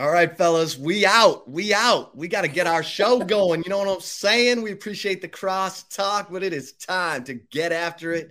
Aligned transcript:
All 0.00 0.10
right, 0.10 0.34
fellas, 0.34 0.78
we 0.78 1.04
out. 1.04 1.46
We 1.46 1.74
out. 1.74 2.16
We 2.16 2.26
got 2.26 2.40
to 2.40 2.48
get 2.48 2.66
our 2.66 2.82
show 2.82 3.18
going. 3.18 3.62
You 3.62 3.68
know 3.68 3.80
what 3.80 3.88
I'm 3.88 4.00
saying? 4.00 4.62
We 4.62 4.72
appreciate 4.72 5.20
the 5.20 5.28
cross 5.28 5.82
talk, 5.82 6.32
but 6.32 6.42
it 6.42 6.54
is 6.54 6.72
time 6.72 7.22
to 7.24 7.34
get 7.34 7.70
after 7.70 8.14
it. 8.14 8.30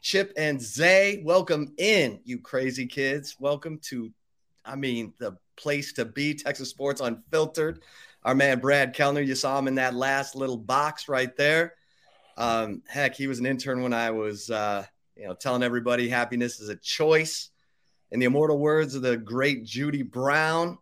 Chip 0.00 0.32
and 0.36 0.62
Zay, 0.62 1.20
welcome 1.24 1.74
in, 1.76 2.20
you 2.22 2.38
crazy 2.38 2.86
kids. 2.86 3.34
Welcome 3.40 3.80
to, 3.86 4.12
I 4.64 4.76
mean, 4.76 5.12
the 5.18 5.36
place 5.56 5.92
to 5.94 6.04
be, 6.04 6.34
Texas 6.34 6.70
Sports 6.70 7.00
Unfiltered. 7.00 7.82
Our 8.22 8.36
man 8.36 8.60
Brad 8.60 8.94
Kellner, 8.94 9.20
you 9.20 9.34
saw 9.34 9.58
him 9.58 9.66
in 9.66 9.74
that 9.74 9.94
last 9.94 10.36
little 10.36 10.56
box 10.56 11.08
right 11.08 11.36
there. 11.36 11.74
Um, 12.36 12.82
heck, 12.86 13.16
he 13.16 13.26
was 13.26 13.40
an 13.40 13.46
intern 13.46 13.82
when 13.82 13.92
I 13.92 14.12
was, 14.12 14.50
uh, 14.50 14.86
you 15.16 15.26
know, 15.26 15.34
telling 15.34 15.64
everybody 15.64 16.08
happiness 16.08 16.60
is 16.60 16.68
a 16.68 16.76
choice. 16.76 17.50
In 18.12 18.20
the 18.20 18.26
immortal 18.26 18.60
words 18.60 18.94
of 18.94 19.02
the 19.02 19.16
great 19.16 19.64
Judy 19.64 20.02
Brown, 20.02 20.78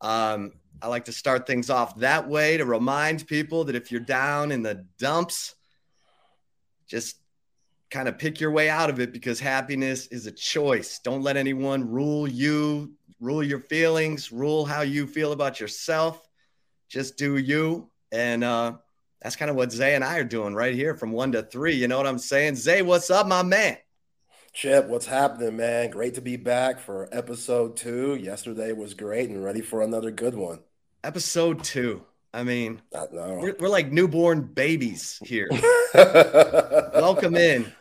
um, 0.00 0.52
I 0.82 0.88
like 0.88 1.04
to 1.06 1.12
start 1.12 1.46
things 1.46 1.68
off 1.68 1.98
that 2.00 2.28
way 2.28 2.56
to 2.56 2.64
remind 2.64 3.26
people 3.26 3.64
that 3.64 3.76
if 3.76 3.92
you're 3.92 4.00
down 4.00 4.50
in 4.50 4.62
the 4.62 4.86
dumps, 4.98 5.54
just 6.86 7.16
kind 7.90 8.08
of 8.08 8.18
pick 8.18 8.40
your 8.40 8.50
way 8.50 8.70
out 8.70 8.88
of 8.88 9.00
it 9.00 9.12
because 9.12 9.40
happiness 9.40 10.06
is 10.06 10.26
a 10.26 10.32
choice. 10.32 11.00
Don't 11.00 11.22
let 11.22 11.36
anyone 11.36 11.88
rule 11.88 12.26
you, 12.26 12.94
rule 13.20 13.42
your 13.42 13.60
feelings, 13.60 14.32
rule 14.32 14.64
how 14.64 14.82
you 14.82 15.06
feel 15.06 15.32
about 15.32 15.60
yourself. 15.60 16.26
Just 16.88 17.16
do 17.16 17.36
you. 17.36 17.90
And 18.10 18.42
uh, 18.42 18.74
that's 19.20 19.36
kind 19.36 19.50
of 19.50 19.56
what 19.56 19.72
Zay 19.72 19.94
and 19.94 20.04
I 20.04 20.18
are 20.18 20.24
doing 20.24 20.54
right 20.54 20.74
here 20.74 20.94
from 20.94 21.12
one 21.12 21.32
to 21.32 21.42
three. 21.42 21.74
You 21.74 21.88
know 21.88 21.98
what 21.98 22.06
I'm 22.06 22.18
saying? 22.18 22.56
Zay, 22.56 22.82
what's 22.82 23.10
up, 23.10 23.26
my 23.26 23.42
man? 23.42 23.76
Chip, 24.52 24.88
what's 24.88 25.06
happening, 25.06 25.56
man? 25.56 25.90
Great 25.90 26.14
to 26.14 26.20
be 26.20 26.36
back 26.36 26.80
for 26.80 27.08
episode 27.12 27.76
two. 27.76 28.16
Yesterday 28.16 28.72
was 28.72 28.94
great 28.94 29.30
and 29.30 29.42
ready 29.42 29.60
for 29.60 29.80
another 29.80 30.10
good 30.10 30.34
one. 30.34 30.58
Episode 31.04 31.62
two. 31.62 32.02
I 32.34 32.42
mean, 32.42 32.82
I 32.94 33.06
we're, 33.12 33.54
we're, 33.60 33.68
like 33.68 33.92
newborn 33.92 34.42
babies 34.42 35.20
here. 35.24 35.48
Welcome 35.94 37.36
in. 37.36 37.72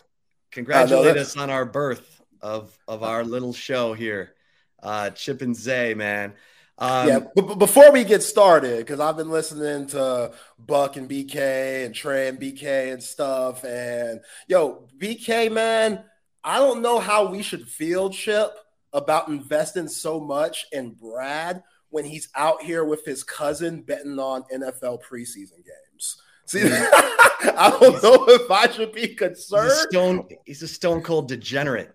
Congratulate 0.52 1.18
us 1.18 1.36
on 1.38 1.50
our 1.50 1.66
birth 1.66 2.22
of 2.42 2.78
of 2.88 3.02
our 3.02 3.24
little 3.24 3.54
show 3.54 3.94
here. 3.94 4.36
Uh, 4.82 5.10
Chip 5.10 5.42
and 5.42 5.56
Zay, 5.56 5.96
man. 5.96 6.34
Um, 6.78 7.08
yeah, 7.08 7.20
but 7.36 7.56
before 7.56 7.92
we 7.92 8.04
get 8.04 8.24
started, 8.24 8.78
because 8.78 9.00
I've 9.00 9.18
been 9.18 9.30
listening 9.30 9.88
to 9.88 10.32
Buck 10.58 10.96
and 10.98 11.10
BK 11.10 11.86
and 11.86 11.94
Trey 11.94 12.30
and 12.30 12.40
BK 12.40 12.94
and 12.94 13.04
stuff, 13.04 13.66
and 13.66 14.22
yo, 14.48 14.88
BK, 14.98 15.52
man, 15.52 16.06
I 16.44 16.58
don't 16.58 16.82
know 16.82 17.00
how 17.00 17.30
we 17.30 17.42
should 17.42 17.68
feel, 17.68 18.10
Chip, 18.10 18.52
about 18.94 19.28
investing 19.28 19.88
so 19.88 20.20
much 20.20 20.66
in 20.72 20.92
Brad 20.92 21.64
when 21.90 22.06
he's 22.06 22.30
out 22.36 22.62
here 22.64 22.84
with 22.84 23.06
his 23.06 23.24
cousin 23.24 23.82
betting 23.82 24.20
on 24.20 24.44
NFL 24.54 25.00
preseason 25.04 25.64
games. 25.64 26.22
See, 26.46 26.62
I 26.64 27.78
don't 27.80 28.02
know 28.02 28.26
if 28.30 28.50
I 28.50 28.70
should 28.70 28.92
be 28.94 29.10
concerned. 29.10 29.70
He's 29.70 29.80
a 29.80 29.88
stone, 29.88 30.28
he's 30.46 30.64
a 30.64 30.68
stone 30.68 31.02
cold 31.02 31.28
degenerate. 31.28 31.94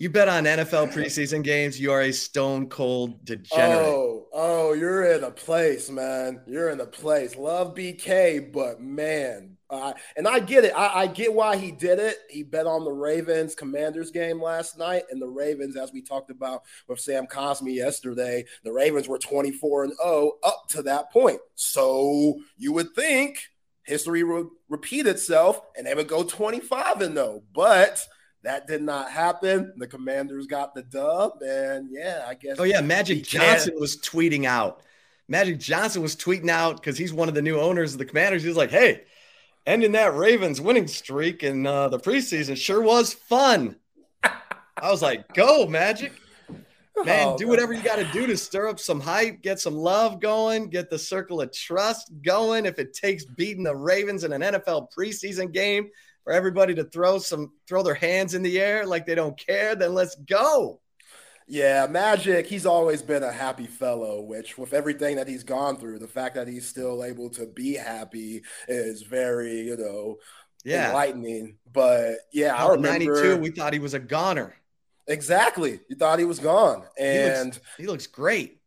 You 0.00 0.08
bet 0.08 0.28
on 0.28 0.44
NFL 0.44 0.92
preseason 0.92 1.42
games, 1.42 1.78
you 1.78 1.92
are 1.92 2.02
a 2.02 2.12
stone 2.12 2.68
cold 2.68 3.24
degenerate. 3.24 3.84
Oh, 3.84 4.28
oh, 4.32 4.72
you're 4.72 5.12
in 5.12 5.24
a 5.24 5.30
place, 5.30 5.90
man. 5.90 6.40
You're 6.46 6.70
in 6.70 6.80
a 6.80 6.86
place. 6.86 7.36
Love 7.36 7.74
BK, 7.74 8.50
but 8.52 8.80
man, 8.80 9.57
uh, 9.70 9.92
and 10.16 10.26
I 10.26 10.40
get 10.40 10.64
it. 10.64 10.72
I, 10.74 11.02
I, 11.02 11.06
get 11.06 11.34
why 11.34 11.56
he 11.56 11.70
did 11.70 11.98
it. 11.98 12.16
He 12.30 12.42
bet 12.42 12.66
on 12.66 12.84
the 12.84 12.92
Ravens 12.92 13.54
Commanders 13.54 14.10
game 14.10 14.40
last 14.40 14.78
night, 14.78 15.02
and 15.10 15.20
the 15.20 15.28
Ravens, 15.28 15.76
as 15.76 15.92
we 15.92 16.00
talked 16.00 16.30
about 16.30 16.62
with 16.86 17.00
Sam 17.00 17.26
Cosmi 17.26 17.74
yesterday, 17.74 18.46
the 18.64 18.72
Ravens 18.72 19.08
were 19.08 19.18
24 19.18 19.84
and 19.84 19.92
0 20.02 20.32
up 20.42 20.68
to 20.70 20.82
that 20.82 21.12
point. 21.12 21.40
So 21.54 22.40
you 22.56 22.72
would 22.72 22.94
think 22.94 23.40
history 23.84 24.22
would 24.22 24.48
repeat 24.68 25.06
itself 25.06 25.60
and 25.76 25.86
they 25.86 25.94
would 25.94 26.08
go 26.08 26.22
25 26.22 27.02
and 27.02 27.14
0, 27.14 27.42
but 27.54 28.06
that 28.42 28.66
did 28.66 28.82
not 28.82 29.10
happen. 29.10 29.74
The 29.76 29.86
Commanders 29.86 30.46
got 30.46 30.74
the 30.74 30.82
dub, 30.82 31.42
and 31.42 31.88
yeah, 31.90 32.24
I 32.26 32.34
guess. 32.34 32.56
Oh 32.58 32.64
yeah, 32.64 32.80
Magic 32.80 33.24
Johnson 33.24 33.74
was 33.78 33.98
tweeting 33.98 34.46
out. 34.46 34.82
Magic 35.26 35.58
Johnson 35.58 36.00
was 36.00 36.16
tweeting 36.16 36.48
out 36.48 36.76
because 36.76 36.96
he's 36.96 37.12
one 37.12 37.28
of 37.28 37.34
the 37.34 37.42
new 37.42 37.60
owners 37.60 37.92
of 37.92 37.98
the 37.98 38.06
Commanders. 38.06 38.42
He's 38.42 38.56
like, 38.56 38.70
"Hey, 38.70 39.02
ending 39.66 39.92
that 39.92 40.14
Ravens 40.14 40.60
winning 40.60 40.86
streak 40.86 41.42
in 41.42 41.66
uh, 41.66 41.88
the 41.88 41.98
preseason 41.98 42.56
sure 42.56 42.82
was 42.82 43.12
fun. 43.12 43.76
I 44.22 44.90
was 44.90 45.02
like, 45.02 45.32
go, 45.34 45.66
Magic. 45.66 46.12
Man, 47.04 47.28
oh, 47.28 47.38
do 47.38 47.46
whatever 47.46 47.72
you 47.72 47.82
got 47.82 47.96
to 47.96 48.10
do 48.12 48.26
to 48.26 48.36
stir 48.36 48.68
up 48.68 48.80
some 48.80 49.00
hype, 49.00 49.40
get 49.40 49.60
some 49.60 49.76
love 49.76 50.20
going, 50.20 50.68
get 50.68 50.90
the 50.90 50.98
circle 50.98 51.40
of 51.40 51.52
trust 51.52 52.10
going. 52.24 52.66
If 52.66 52.78
it 52.78 52.92
takes 52.92 53.24
beating 53.24 53.62
the 53.62 53.76
Ravens 53.76 54.24
in 54.24 54.32
an 54.32 54.42
NFL 54.42 54.88
preseason 54.96 55.52
game 55.52 55.90
for 56.24 56.32
everybody 56.32 56.74
to 56.74 56.84
throw 56.84 57.18
some 57.18 57.52
throw 57.68 57.82
their 57.82 57.94
hands 57.94 58.34
in 58.34 58.42
the 58.42 58.60
air 58.60 58.84
like 58.84 59.06
they 59.06 59.14
don't 59.14 59.38
care, 59.38 59.76
then 59.76 59.94
let's 59.94 60.16
go. 60.16 60.80
Yeah, 61.50 61.86
Magic, 61.88 62.46
he's 62.46 62.66
always 62.66 63.00
been 63.00 63.22
a 63.22 63.32
happy 63.32 63.66
fellow, 63.66 64.20
which 64.20 64.58
with 64.58 64.74
everything 64.74 65.16
that 65.16 65.26
he's 65.26 65.44
gone 65.44 65.78
through, 65.78 65.98
the 65.98 66.06
fact 66.06 66.34
that 66.34 66.46
he's 66.46 66.68
still 66.68 67.02
able 67.02 67.30
to 67.30 67.46
be 67.46 67.74
happy 67.74 68.42
is 68.68 69.00
very, 69.02 69.62
you 69.62 69.76
know, 69.78 70.18
yeah. 70.62 70.88
enlightening. 70.88 71.56
But 71.72 72.16
yeah, 72.32 72.54
I 72.54 72.70
remember 72.70 73.14
92, 73.14 73.38
we 73.38 73.50
thought 73.50 73.72
he 73.72 73.78
was 73.78 73.94
a 73.94 73.98
goner. 73.98 74.56
Exactly. 75.06 75.80
You 75.88 75.96
thought 75.96 76.18
he 76.18 76.26
was 76.26 76.38
gone. 76.38 76.84
And 76.98 77.38
he 77.38 77.44
looks, 77.44 77.60
he 77.78 77.86
looks 77.86 78.06
great. 78.06 78.57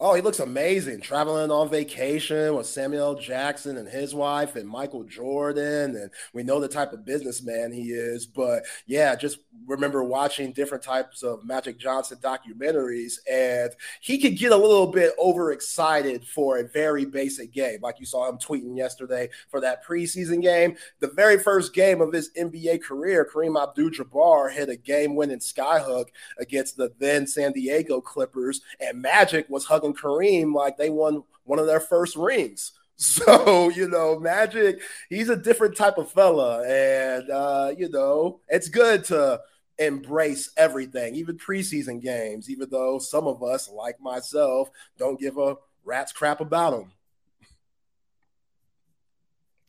Oh, 0.00 0.12
he 0.14 0.22
looks 0.22 0.40
amazing. 0.40 1.00
Traveling 1.02 1.52
on 1.52 1.70
vacation 1.70 2.56
with 2.56 2.66
Samuel 2.66 3.14
Jackson 3.14 3.76
and 3.76 3.88
his 3.88 4.12
wife 4.12 4.56
and 4.56 4.68
Michael 4.68 5.04
Jordan. 5.04 5.94
And 5.94 6.10
we 6.32 6.42
know 6.42 6.58
the 6.58 6.66
type 6.66 6.92
of 6.92 7.04
businessman 7.04 7.72
he 7.72 7.92
is. 7.92 8.26
But 8.26 8.64
yeah, 8.86 9.14
just 9.14 9.38
remember 9.68 10.02
watching 10.02 10.52
different 10.52 10.82
types 10.82 11.22
of 11.22 11.44
Magic 11.44 11.78
Johnson 11.78 12.18
documentaries. 12.20 13.18
And 13.30 13.70
he 14.00 14.18
could 14.18 14.36
get 14.36 14.50
a 14.50 14.56
little 14.56 14.88
bit 14.88 15.12
overexcited 15.16 16.26
for 16.26 16.58
a 16.58 16.68
very 16.68 17.04
basic 17.04 17.52
game. 17.52 17.78
Like 17.80 18.00
you 18.00 18.06
saw 18.06 18.28
him 18.28 18.38
tweeting 18.38 18.76
yesterday 18.76 19.30
for 19.48 19.60
that 19.60 19.86
preseason 19.86 20.42
game. 20.42 20.76
The 20.98 21.12
very 21.14 21.38
first 21.38 21.72
game 21.72 22.00
of 22.00 22.12
his 22.12 22.30
NBA 22.36 22.82
career, 22.82 23.30
Kareem 23.32 23.62
Abdul 23.62 23.90
Jabbar 23.90 24.52
hit 24.52 24.68
a 24.68 24.76
game 24.76 25.14
winning 25.14 25.38
skyhook 25.38 26.06
against 26.40 26.76
the 26.76 26.92
then 26.98 27.28
San 27.28 27.52
Diego 27.52 28.00
Clippers. 28.00 28.60
And 28.80 29.00
Magic 29.00 29.48
was 29.48 29.64
hugging 29.64 29.83
Kareem 29.92 30.54
like 30.54 30.76
they 30.78 30.88
won 30.88 31.24
one 31.42 31.58
of 31.58 31.66
their 31.66 31.80
first 31.80 32.16
rings. 32.16 32.72
So, 32.96 33.70
you 33.70 33.88
know, 33.88 34.20
Magic, 34.20 34.80
he's 35.10 35.28
a 35.28 35.34
different 35.34 35.76
type 35.76 35.98
of 35.98 36.12
fella. 36.12 36.62
And, 36.62 37.28
uh, 37.28 37.72
you 37.76 37.88
know, 37.88 38.38
it's 38.48 38.68
good 38.68 39.02
to 39.06 39.40
embrace 39.78 40.52
everything, 40.56 41.16
even 41.16 41.36
preseason 41.36 42.00
games, 42.00 42.48
even 42.48 42.68
though 42.70 43.00
some 43.00 43.26
of 43.26 43.42
us, 43.42 43.68
like 43.68 44.00
myself, 44.00 44.70
don't 44.96 45.18
give 45.18 45.38
a 45.38 45.56
rat's 45.84 46.12
crap 46.12 46.40
about 46.40 46.70
them. 46.70 46.92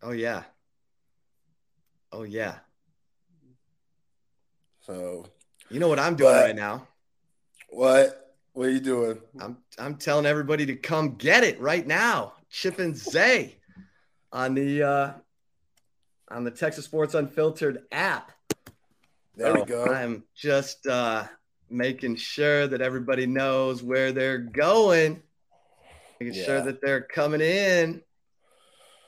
Oh, 0.03 0.11
yeah. 0.11 0.43
Oh, 2.11 2.23
yeah. 2.23 2.57
So, 4.81 5.25
you 5.71 5.79
know 5.79 5.87
what 5.87 5.97
I'm 5.97 6.15
doing 6.15 6.31
but, 6.31 6.45
right 6.45 6.55
now? 6.55 6.87
What? 7.69 8.24
What 8.55 8.67
are 8.67 8.71
you 8.71 8.79
doing? 8.79 9.19
I'm 9.37 9.57
I'm 9.77 9.95
telling 9.97 10.25
everybody 10.25 10.65
to 10.67 10.77
come 10.77 11.15
get 11.15 11.43
it 11.43 11.59
right 11.59 11.85
now. 11.85 12.35
Chip 12.49 12.79
and 12.79 12.95
Zay 12.95 13.57
on 14.31 14.55
the 14.55 14.81
uh, 14.81 15.11
on 16.31 16.45
the 16.45 16.51
Texas 16.51 16.85
Sports 16.85 17.15
Unfiltered 17.15 17.83
app. 17.91 18.31
There 19.35 19.53
we 19.53 19.65
go. 19.65 19.85
I'm 19.87 20.23
just 20.33 20.87
uh, 20.87 21.25
making 21.69 22.15
sure 22.15 22.65
that 22.65 22.79
everybody 22.79 23.25
knows 23.25 23.83
where 23.83 24.13
they're 24.13 24.37
going, 24.37 25.21
making 26.21 26.35
yeah. 26.35 26.45
sure 26.45 26.61
that 26.61 26.79
they're 26.79 27.01
coming 27.01 27.41
in, 27.41 28.01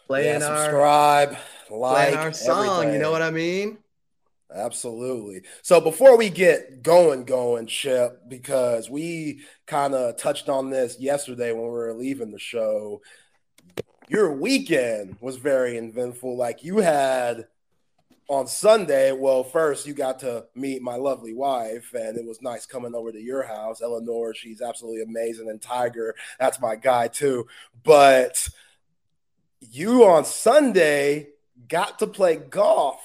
playing 0.07 0.41
yeah, 0.41 0.63
subscribe, 0.63 1.37
our 1.71 1.77
like 1.77 2.17
our 2.17 2.33
song. 2.33 2.67
Everything. 2.67 2.95
You 2.95 2.99
know 2.99 3.11
what 3.11 3.21
I 3.21 3.31
mean? 3.31 3.77
Absolutely. 4.53 5.41
So 5.61 5.81
before 5.81 6.17
we 6.17 6.29
get 6.29 6.81
going, 6.81 7.25
going, 7.25 7.67
Chip, 7.67 8.21
because 8.29 8.89
we 8.89 9.41
kind 9.65 9.93
of 9.93 10.17
touched 10.17 10.47
on 10.47 10.69
this 10.69 10.97
yesterday 10.99 11.51
when 11.51 11.63
we 11.63 11.69
were 11.69 11.93
leaving 11.93 12.31
the 12.31 12.39
show, 12.39 13.01
your 14.07 14.31
weekend 14.31 15.17
was 15.19 15.35
very 15.35 15.77
eventful. 15.77 16.37
Like 16.37 16.63
you 16.63 16.77
had 16.77 17.47
on 18.29 18.47
Sunday, 18.47 19.11
well, 19.11 19.43
first 19.43 19.85
you 19.85 19.93
got 19.93 20.19
to 20.19 20.45
meet 20.55 20.81
my 20.81 20.95
lovely 20.95 21.33
wife, 21.33 21.93
and 21.93 22.17
it 22.17 22.25
was 22.25 22.41
nice 22.41 22.65
coming 22.65 22.95
over 22.95 23.11
to 23.11 23.21
your 23.21 23.43
house. 23.43 23.81
Eleanor, 23.81 24.33
she's 24.33 24.61
absolutely 24.61 25.01
amazing, 25.01 25.49
and 25.49 25.61
Tiger, 25.61 26.15
that's 26.39 26.61
my 26.61 26.75
guy 26.77 27.09
too. 27.09 27.47
But 27.83 28.47
you 29.59 30.05
on 30.05 30.23
Sunday 30.23 31.27
got 31.67 31.99
to 31.99 32.07
play 32.07 32.37
golf 32.37 33.01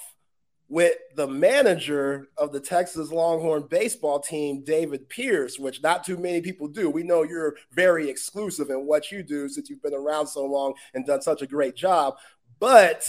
with 0.72 0.96
the 1.16 1.28
manager 1.28 2.28
of 2.38 2.50
the 2.50 2.58
Texas 2.58 3.12
Longhorn 3.12 3.66
baseball 3.68 4.18
team, 4.18 4.64
David 4.64 5.06
Pierce, 5.10 5.58
which 5.58 5.82
not 5.82 6.02
too 6.02 6.16
many 6.16 6.40
people 6.40 6.66
do. 6.66 6.88
We 6.88 7.02
know 7.02 7.24
you're 7.24 7.56
very 7.72 8.08
exclusive 8.08 8.70
in 8.70 8.86
what 8.86 9.12
you 9.12 9.22
do 9.22 9.50
since 9.50 9.68
you've 9.68 9.82
been 9.82 9.92
around 9.92 10.28
so 10.28 10.46
long 10.46 10.72
and 10.94 11.04
done 11.04 11.20
such 11.20 11.42
a 11.42 11.46
great 11.46 11.76
job. 11.76 12.14
But 12.58 13.06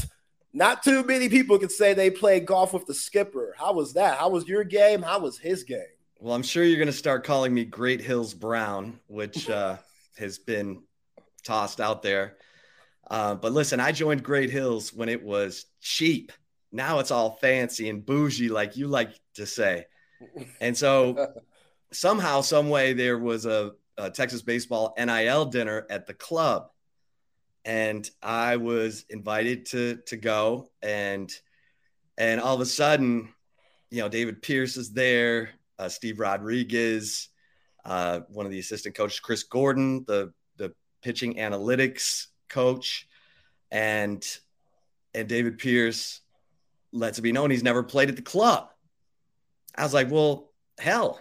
not 0.51 0.83
too 0.83 1.06
many 1.06 1.30
people 1.30 1.57
can 1.57 1.69
say 1.69 1.94
they 1.94 2.10
played 2.10 2.45
golf 2.45 2.74
with 2.74 2.86
the 2.86 2.94
skipper. 2.94 3.56
How 3.57 3.71
was 3.71 3.94
that? 3.94 4.18
How 4.18 4.27
was 4.27 4.45
your 4.45 4.65
game? 4.65 5.01
How 5.01 5.19
was 5.19 5.38
his 5.38 5.63
game? 5.63 5.80
Well, 6.19 6.36
I'm 6.36 6.44
sure 6.44 6.65
you're 6.65 6.75
going 6.75 6.88
to 6.88 6.92
start 6.92 7.24
calling 7.24 7.54
me 7.54 7.63
Great 7.63 8.01
Hills 8.01 8.33
Brown, 8.33 9.00
which 9.07 9.50
uh, 9.50 9.77
has 10.18 10.38
been 10.38 10.81
tossed 11.45 11.80
out 11.80 12.01
there. 12.01 12.36
Uh, 13.10 13.36
but 13.36 13.54
listen, 13.54 13.80
I 13.80 13.94
joined 13.94 14.21
Great 14.21 14.50
Hills 14.50 14.94
when 14.94 15.07
it 15.07 15.24
was 15.24 15.68
cheap 15.80 16.33
now 16.74 17.00
it's 17.00 17.12
all 17.12 17.38
fancy 17.40 17.88
and 17.88 18.06
bougie, 18.06 18.50
like 18.50 18.75
you 18.75 18.88
like 18.88 19.14
to 19.36 19.46
say. 19.46 19.86
And 20.60 20.75
so 20.75 21.34
somehow, 21.94 22.42
some 22.42 22.70
way, 22.70 22.94
there 22.94 23.20
was 23.20 23.46
a, 23.46 23.74
a 23.98 24.10
Texas 24.10 24.42
baseball 24.42 24.96
NIL 24.98 25.46
dinner 25.46 25.86
at 25.90 26.08
the 26.08 26.16
club, 26.16 26.70
and 27.64 28.10
I 28.22 28.58
was 28.58 29.06
invited 29.10 29.68
to 29.68 30.00
to 30.08 30.18
go, 30.18 30.72
and 30.81 31.31
and 32.18 32.42
all 32.42 32.56
of 32.56 32.62
a 32.62 32.66
sudden, 32.66 33.30
you 33.92 34.02
know, 34.02 34.10
David 34.10 34.42
Pierce 34.42 34.75
is 34.75 34.92
there, 34.92 35.52
uh, 35.78 35.90
Steve 35.90 36.20
Rodriguez, 36.20 37.30
uh, 37.86 38.22
one 38.30 38.48
of 38.48 38.52
the 38.52 38.60
assistant 38.60 38.96
coaches, 38.96 39.20
Chris 39.20 39.44
Gordon, 39.44 40.06
the 40.08 40.34
the 40.58 40.74
pitching 41.04 41.36
analytics 41.36 42.28
coach, 42.50 43.08
and 43.70 44.25
and 45.14 45.30
David 45.30 45.60
Pierce 45.60 46.22
lets 46.94 47.18
it 47.18 47.24
be 47.24 47.31
known 47.31 47.51
he's 47.51 47.63
never 47.63 47.84
played 47.84 48.10
at 48.10 48.16
the 48.16 48.22
club. 48.22 48.69
I 49.75 49.84
was 49.84 49.94
like, 49.94 50.10
well, 50.10 50.51
hell, 50.78 51.19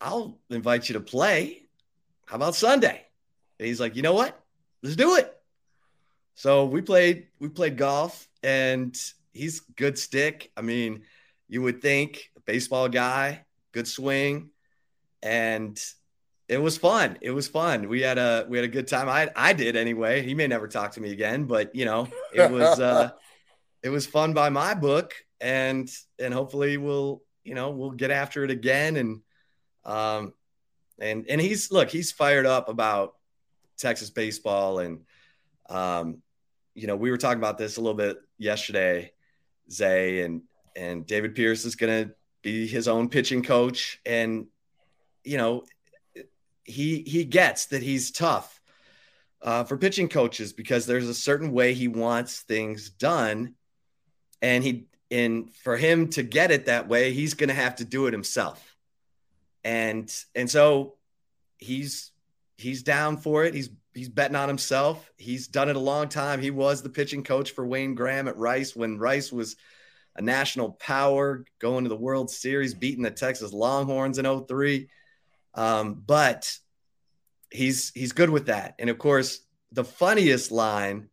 I'll 0.00 0.38
invite 0.50 0.88
you 0.88 0.92
to 0.94 1.00
play. 1.00 1.66
How 2.26 2.36
about 2.36 2.54
Sunday? 2.54 3.04
And 3.58 3.66
he's 3.66 3.80
like, 3.80 3.96
you 3.96 4.02
know 4.02 4.12
what? 4.12 4.38
Let's 4.82 4.96
do 4.96 5.16
it. 5.16 5.34
So 6.34 6.66
we 6.66 6.82
played, 6.82 7.28
we 7.38 7.48
played 7.48 7.76
golf 7.76 8.28
and 8.42 8.96
he's 9.32 9.60
good 9.60 9.98
stick. 9.98 10.52
I 10.56 10.60
mean, 10.62 11.02
you 11.48 11.62
would 11.62 11.80
think 11.80 12.30
baseball 12.44 12.88
guy, 12.88 13.44
good 13.72 13.88
swing. 13.88 14.50
And 15.22 15.80
it 16.48 16.58
was 16.58 16.76
fun. 16.76 17.16
It 17.22 17.30
was 17.30 17.48
fun. 17.48 17.88
We 17.88 18.02
had 18.02 18.18
a 18.18 18.44
we 18.48 18.58
had 18.58 18.64
a 18.64 18.68
good 18.68 18.86
time. 18.86 19.08
I 19.08 19.30
I 19.34 19.54
did 19.54 19.76
anyway. 19.76 20.22
He 20.22 20.34
may 20.34 20.46
never 20.46 20.68
talk 20.68 20.92
to 20.92 21.00
me 21.00 21.10
again, 21.10 21.44
but 21.44 21.74
you 21.74 21.86
know, 21.86 22.08
it 22.34 22.50
was 22.50 22.80
uh 22.80 23.10
it 23.84 23.90
was 23.90 24.06
fun 24.06 24.32
by 24.32 24.48
my 24.48 24.72
book 24.72 25.14
and 25.40 25.90
and 26.18 26.32
hopefully 26.32 26.78
we'll 26.78 27.22
you 27.44 27.54
know 27.54 27.70
we'll 27.70 27.90
get 27.90 28.10
after 28.10 28.42
it 28.42 28.50
again. 28.50 28.96
And 28.96 29.20
um 29.84 30.32
and 30.98 31.26
and 31.28 31.40
he's 31.40 31.70
look 31.70 31.90
he's 31.90 32.10
fired 32.10 32.46
up 32.46 32.68
about 32.68 33.14
texas 33.76 34.08
baseball. 34.08 34.78
And 34.78 35.00
um 35.68 36.22
you 36.74 36.86
know 36.86 36.96
we 36.96 37.10
were 37.10 37.18
talking 37.18 37.38
about 37.38 37.58
this 37.58 37.76
a 37.76 37.80
little 37.80 37.96
bit 37.96 38.16
yesterday 38.38 39.12
zay 39.70 40.22
and 40.22 40.42
and 40.74 41.06
david 41.06 41.34
pierce 41.34 41.64
is 41.64 41.76
going 41.76 42.06
to 42.06 42.14
be 42.42 42.66
his 42.66 42.88
own 42.88 43.10
pitching 43.10 43.42
coach. 43.42 44.00
And 44.06 44.46
you 45.24 45.36
know 45.36 45.64
he 46.64 47.02
he 47.02 47.24
gets 47.26 47.66
that 47.66 47.82
he's 47.82 48.10
tough 48.10 48.62
uh, 49.42 49.64
for 49.64 49.76
pitching 49.76 50.08
coaches 50.08 50.54
because 50.54 50.86
there's 50.86 51.06
a 51.06 51.12
certain 51.14 51.52
way 51.52 51.74
he 51.74 51.86
wants 51.86 52.40
things 52.40 52.88
done 52.88 53.54
and 54.44 54.62
he 54.62 54.84
and 55.10 55.50
for 55.50 55.76
him 55.78 56.08
to 56.10 56.22
get 56.22 56.50
it 56.50 56.66
that 56.66 56.86
way 56.86 57.12
he's 57.14 57.32
going 57.32 57.48
to 57.48 57.54
have 57.54 57.76
to 57.76 57.84
do 57.84 58.06
it 58.06 58.12
himself. 58.12 58.76
And 59.64 60.14
and 60.34 60.50
so 60.50 60.96
he's 61.56 62.12
he's 62.58 62.82
down 62.82 63.16
for 63.16 63.44
it. 63.44 63.54
He's 63.54 63.70
he's 63.94 64.10
betting 64.10 64.36
on 64.36 64.48
himself. 64.48 65.10
He's 65.16 65.48
done 65.48 65.70
it 65.70 65.76
a 65.76 65.80
long 65.80 66.08
time. 66.10 66.42
He 66.42 66.50
was 66.50 66.82
the 66.82 66.90
pitching 66.90 67.24
coach 67.24 67.52
for 67.52 67.66
wayne 67.66 67.94
graham 67.94 68.28
at 68.28 68.36
rice 68.36 68.76
when 68.76 68.98
rice 68.98 69.32
was 69.32 69.56
a 70.14 70.20
national 70.20 70.72
power 70.72 71.46
going 71.58 71.84
to 71.84 71.88
the 71.88 71.96
world 71.96 72.30
series 72.30 72.74
beating 72.74 73.02
the 73.02 73.10
texas 73.10 73.52
longhorns 73.52 74.18
in 74.18 74.44
03 74.46 74.88
um, 75.54 76.00
but 76.06 76.56
he's 77.50 77.90
he's 77.94 78.12
good 78.12 78.30
with 78.30 78.46
that. 78.46 78.74
And 78.78 78.90
of 78.90 78.98
course 78.98 79.40
the 79.72 79.84
funniest 79.84 80.52
line 80.52 81.08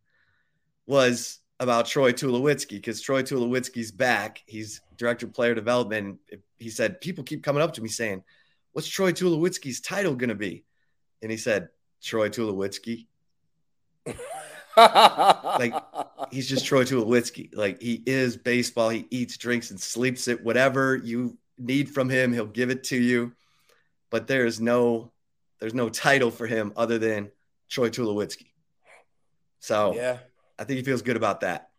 was 0.86 1.40
about 1.62 1.86
Troy 1.86 2.12
Tulowitzki 2.12 2.70
because 2.70 3.00
Troy 3.00 3.22
Tulowitzki's 3.22 3.92
back. 3.92 4.42
He's 4.46 4.80
director 4.96 5.26
of 5.26 5.32
player 5.32 5.54
development. 5.54 6.18
He 6.58 6.70
said, 6.70 7.00
People 7.00 7.22
keep 7.22 7.44
coming 7.44 7.62
up 7.62 7.72
to 7.74 7.80
me 7.80 7.88
saying, 7.88 8.24
What's 8.72 8.88
Troy 8.88 9.12
Tulowitzki's 9.12 9.80
title 9.80 10.16
going 10.16 10.30
to 10.30 10.34
be? 10.34 10.64
And 11.22 11.30
he 11.30 11.36
said, 11.36 11.68
Troy 12.02 12.28
Tulowitzki. 12.28 13.06
like 14.76 15.74
he's 16.32 16.48
just 16.48 16.66
Troy 16.66 16.82
Tulowitzki. 16.82 17.54
Like 17.54 17.80
he 17.80 18.02
is 18.06 18.36
baseball. 18.36 18.88
He 18.88 19.06
eats, 19.10 19.36
drinks, 19.36 19.70
and 19.70 19.80
sleeps 19.80 20.26
it. 20.26 20.42
Whatever 20.42 20.96
you 20.96 21.38
need 21.58 21.88
from 21.88 22.10
him, 22.10 22.32
he'll 22.32 22.46
give 22.46 22.70
it 22.70 22.82
to 22.84 22.96
you. 22.96 23.32
But 24.10 24.26
there 24.26 24.46
is 24.46 24.60
no, 24.60 25.12
there's 25.60 25.74
no 25.74 25.88
title 25.88 26.32
for 26.32 26.48
him 26.48 26.72
other 26.76 26.98
than 26.98 27.30
Troy 27.68 27.88
Tulowitzki. 27.88 28.46
So 29.60 29.94
yeah, 29.94 30.18
I 30.58 30.64
think 30.64 30.78
he 30.78 30.84
feels 30.84 31.02
good 31.02 31.16
about 31.16 31.40
that. 31.40 31.70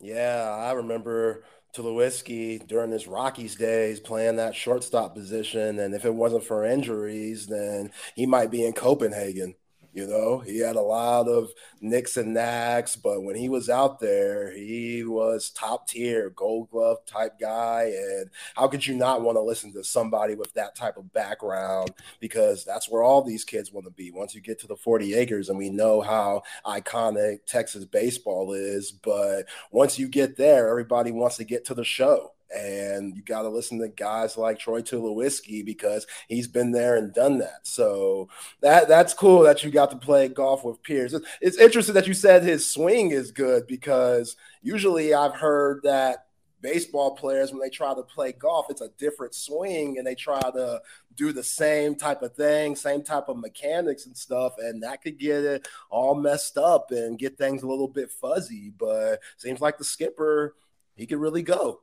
Yeah, 0.00 0.56
I 0.58 0.72
remember 0.72 1.44
Tulowitzki 1.76 2.66
during 2.66 2.90
his 2.90 3.06
Rockies 3.06 3.54
days 3.56 4.00
playing 4.00 4.36
that 4.36 4.54
shortstop 4.54 5.14
position. 5.14 5.78
And 5.78 5.94
if 5.94 6.04
it 6.04 6.14
wasn't 6.14 6.44
for 6.44 6.64
injuries, 6.64 7.46
then 7.46 7.92
he 8.14 8.26
might 8.26 8.50
be 8.50 8.64
in 8.64 8.72
Copenhagen. 8.72 9.54
You 9.92 10.06
know, 10.06 10.38
he 10.38 10.60
had 10.60 10.76
a 10.76 10.80
lot 10.80 11.26
of 11.26 11.50
nicks 11.80 12.16
and 12.16 12.32
knacks, 12.32 12.94
but 12.94 13.22
when 13.24 13.34
he 13.34 13.48
was 13.48 13.68
out 13.68 13.98
there, 13.98 14.52
he 14.52 15.02
was 15.02 15.50
top 15.50 15.88
tier, 15.88 16.30
gold 16.30 16.70
glove 16.70 17.04
type 17.06 17.40
guy. 17.40 17.92
And 17.94 18.30
how 18.54 18.68
could 18.68 18.86
you 18.86 18.94
not 18.94 19.22
want 19.22 19.36
to 19.36 19.42
listen 19.42 19.72
to 19.72 19.82
somebody 19.82 20.36
with 20.36 20.52
that 20.54 20.76
type 20.76 20.96
of 20.96 21.12
background? 21.12 21.90
Because 22.20 22.64
that's 22.64 22.88
where 22.88 23.02
all 23.02 23.22
these 23.22 23.44
kids 23.44 23.72
want 23.72 23.86
to 23.86 23.92
be 23.92 24.12
once 24.12 24.32
you 24.32 24.40
get 24.40 24.60
to 24.60 24.68
the 24.68 24.76
40 24.76 25.14
acres. 25.14 25.48
And 25.48 25.58
we 25.58 25.70
know 25.70 26.00
how 26.00 26.42
iconic 26.64 27.46
Texas 27.46 27.84
baseball 27.84 28.52
is. 28.52 28.92
But 28.92 29.46
once 29.72 29.98
you 29.98 30.06
get 30.06 30.36
there, 30.36 30.68
everybody 30.68 31.10
wants 31.10 31.36
to 31.38 31.44
get 31.44 31.64
to 31.64 31.74
the 31.74 31.84
show 31.84 32.32
and 32.54 33.16
you 33.16 33.22
got 33.22 33.42
to 33.42 33.48
listen 33.48 33.78
to 33.80 33.88
guys 33.88 34.36
like 34.36 34.58
Troy 34.58 34.82
Tulowitzki 34.82 35.64
because 35.64 36.06
he's 36.28 36.48
been 36.48 36.72
there 36.72 36.96
and 36.96 37.12
done 37.12 37.38
that. 37.38 37.66
So 37.66 38.28
that 38.60 38.88
that's 38.88 39.14
cool 39.14 39.42
that 39.42 39.62
you 39.62 39.70
got 39.70 39.90
to 39.90 39.96
play 39.96 40.28
golf 40.28 40.64
with 40.64 40.82
Pierce. 40.82 41.14
It's 41.40 41.58
interesting 41.58 41.94
that 41.94 42.06
you 42.06 42.14
said 42.14 42.42
his 42.42 42.68
swing 42.68 43.10
is 43.10 43.32
good 43.32 43.66
because 43.66 44.36
usually 44.62 45.14
I've 45.14 45.34
heard 45.34 45.82
that 45.84 46.26
baseball 46.60 47.16
players 47.16 47.52
when 47.52 47.60
they 47.60 47.70
try 47.70 47.94
to 47.94 48.02
play 48.02 48.32
golf 48.32 48.66
it's 48.68 48.80
a 48.80 48.90
different 48.98 49.34
swing 49.34 49.96
and 49.98 50.06
they 50.06 50.14
try 50.14 50.40
to 50.40 50.80
do 51.14 51.32
the 51.32 51.42
same 51.42 51.94
type 51.94 52.22
of 52.22 52.34
thing 52.34 52.76
same 52.76 53.02
type 53.02 53.28
of 53.28 53.38
mechanics 53.38 54.06
and 54.06 54.16
stuff 54.16 54.54
and 54.58 54.82
that 54.82 55.02
could 55.02 55.18
get 55.18 55.42
it 55.42 55.66
all 55.88 56.14
messed 56.14 56.58
up 56.58 56.90
and 56.90 57.18
get 57.18 57.38
things 57.38 57.62
a 57.62 57.66
little 57.66 57.88
bit 57.88 58.10
fuzzy 58.10 58.70
but 58.78 59.20
seems 59.38 59.60
like 59.60 59.78
the 59.78 59.84
skipper 59.84 60.54
he 60.96 61.06
could 61.06 61.18
really 61.18 61.42
go 61.42 61.80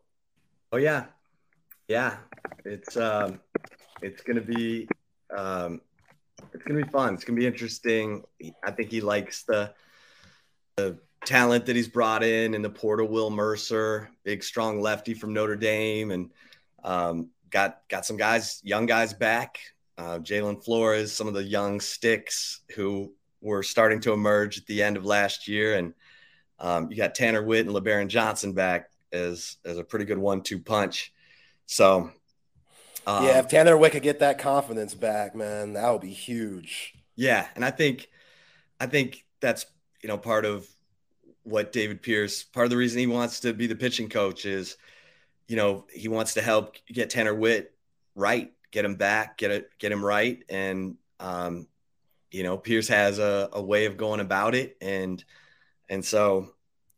Oh 0.71 0.77
yeah, 0.77 1.05
yeah. 1.87 2.17
It's 2.65 2.97
um, 2.97 3.39
it's 4.01 4.21
gonna 4.21 4.41
be 4.41 4.87
um, 5.35 5.79
it's 6.53 6.63
gonna 6.63 6.83
be 6.83 6.89
fun. 6.89 7.13
It's 7.13 7.23
gonna 7.23 7.39
be 7.39 7.47
interesting. 7.47 8.23
I 8.63 8.71
think 8.71 8.91
he 8.91 8.99
likes 8.99 9.43
the 9.43 9.73
the 10.75 10.97
talent 11.25 11.65
that 11.67 11.75
he's 11.77 11.87
brought 11.87 12.21
in 12.21 12.53
in 12.53 12.61
the 12.61 12.69
Porter 12.69 13.05
Will 13.05 13.29
Mercer, 13.29 14.09
big 14.25 14.43
strong 14.43 14.81
lefty 14.81 15.13
from 15.13 15.33
Notre 15.33 15.55
Dame, 15.55 16.11
and 16.11 16.31
um, 16.83 17.29
got 17.49 17.81
got 17.87 18.05
some 18.05 18.17
guys, 18.17 18.59
young 18.63 18.85
guys 18.85 19.13
back. 19.13 19.59
Uh, 19.97 20.19
Jalin 20.19 20.61
Flores, 20.61 21.13
some 21.13 21.27
of 21.29 21.33
the 21.33 21.43
young 21.43 21.79
sticks 21.79 22.59
who 22.75 23.13
were 23.39 23.63
starting 23.63 24.01
to 24.01 24.11
emerge 24.11 24.57
at 24.57 24.65
the 24.67 24.83
end 24.83 24.97
of 24.97 25.05
last 25.05 25.47
year, 25.47 25.75
and 25.75 25.93
um, 26.59 26.91
you 26.91 26.97
got 26.97 27.15
Tanner 27.15 27.41
Witt 27.41 27.65
and 27.65 27.73
Lebarron 27.73 28.09
Johnson 28.09 28.51
back 28.51 28.89
as 29.11 29.57
as 29.65 29.77
a 29.77 29.83
pretty 29.83 30.05
good 30.05 30.17
one-two 30.17 30.59
punch. 30.59 31.13
So, 31.65 32.11
um, 33.05 33.25
yeah, 33.25 33.39
if 33.39 33.47
Tanner 33.47 33.77
Witt 33.77 33.91
could 33.91 34.03
get 34.03 34.19
that 34.19 34.39
confidence 34.39 34.93
back, 34.95 35.35
man, 35.35 35.73
that 35.73 35.89
would 35.91 36.01
be 36.01 36.11
huge. 36.11 36.93
Yeah, 37.15 37.47
and 37.55 37.65
I 37.65 37.71
think, 37.71 38.09
I 38.79 38.85
think 38.85 39.25
that's 39.39 39.65
you 40.01 40.07
know 40.07 40.17
part 40.17 40.45
of 40.45 40.67
what 41.43 41.71
David 41.71 42.01
Pierce. 42.01 42.43
Part 42.43 42.65
of 42.65 42.69
the 42.69 42.77
reason 42.77 42.99
he 42.99 43.07
wants 43.07 43.41
to 43.41 43.53
be 43.53 43.67
the 43.67 43.75
pitching 43.75 44.09
coach 44.09 44.45
is, 44.45 44.77
you 45.47 45.55
know, 45.55 45.85
he 45.93 46.07
wants 46.07 46.33
to 46.35 46.41
help 46.41 46.75
get 46.91 47.09
Tanner 47.09 47.33
Witt 47.33 47.73
right, 48.15 48.51
get 48.71 48.85
him 48.85 48.95
back, 48.95 49.37
get 49.37 49.51
it, 49.51 49.69
get 49.79 49.91
him 49.91 50.03
right, 50.03 50.43
and 50.49 50.95
um, 51.19 51.67
you 52.31 52.43
know, 52.43 52.57
Pierce 52.57 52.87
has 52.89 53.19
a, 53.19 53.49
a 53.53 53.61
way 53.61 53.85
of 53.85 53.97
going 53.97 54.19
about 54.19 54.55
it, 54.55 54.77
and 54.81 55.23
and 55.89 56.03
so 56.03 56.49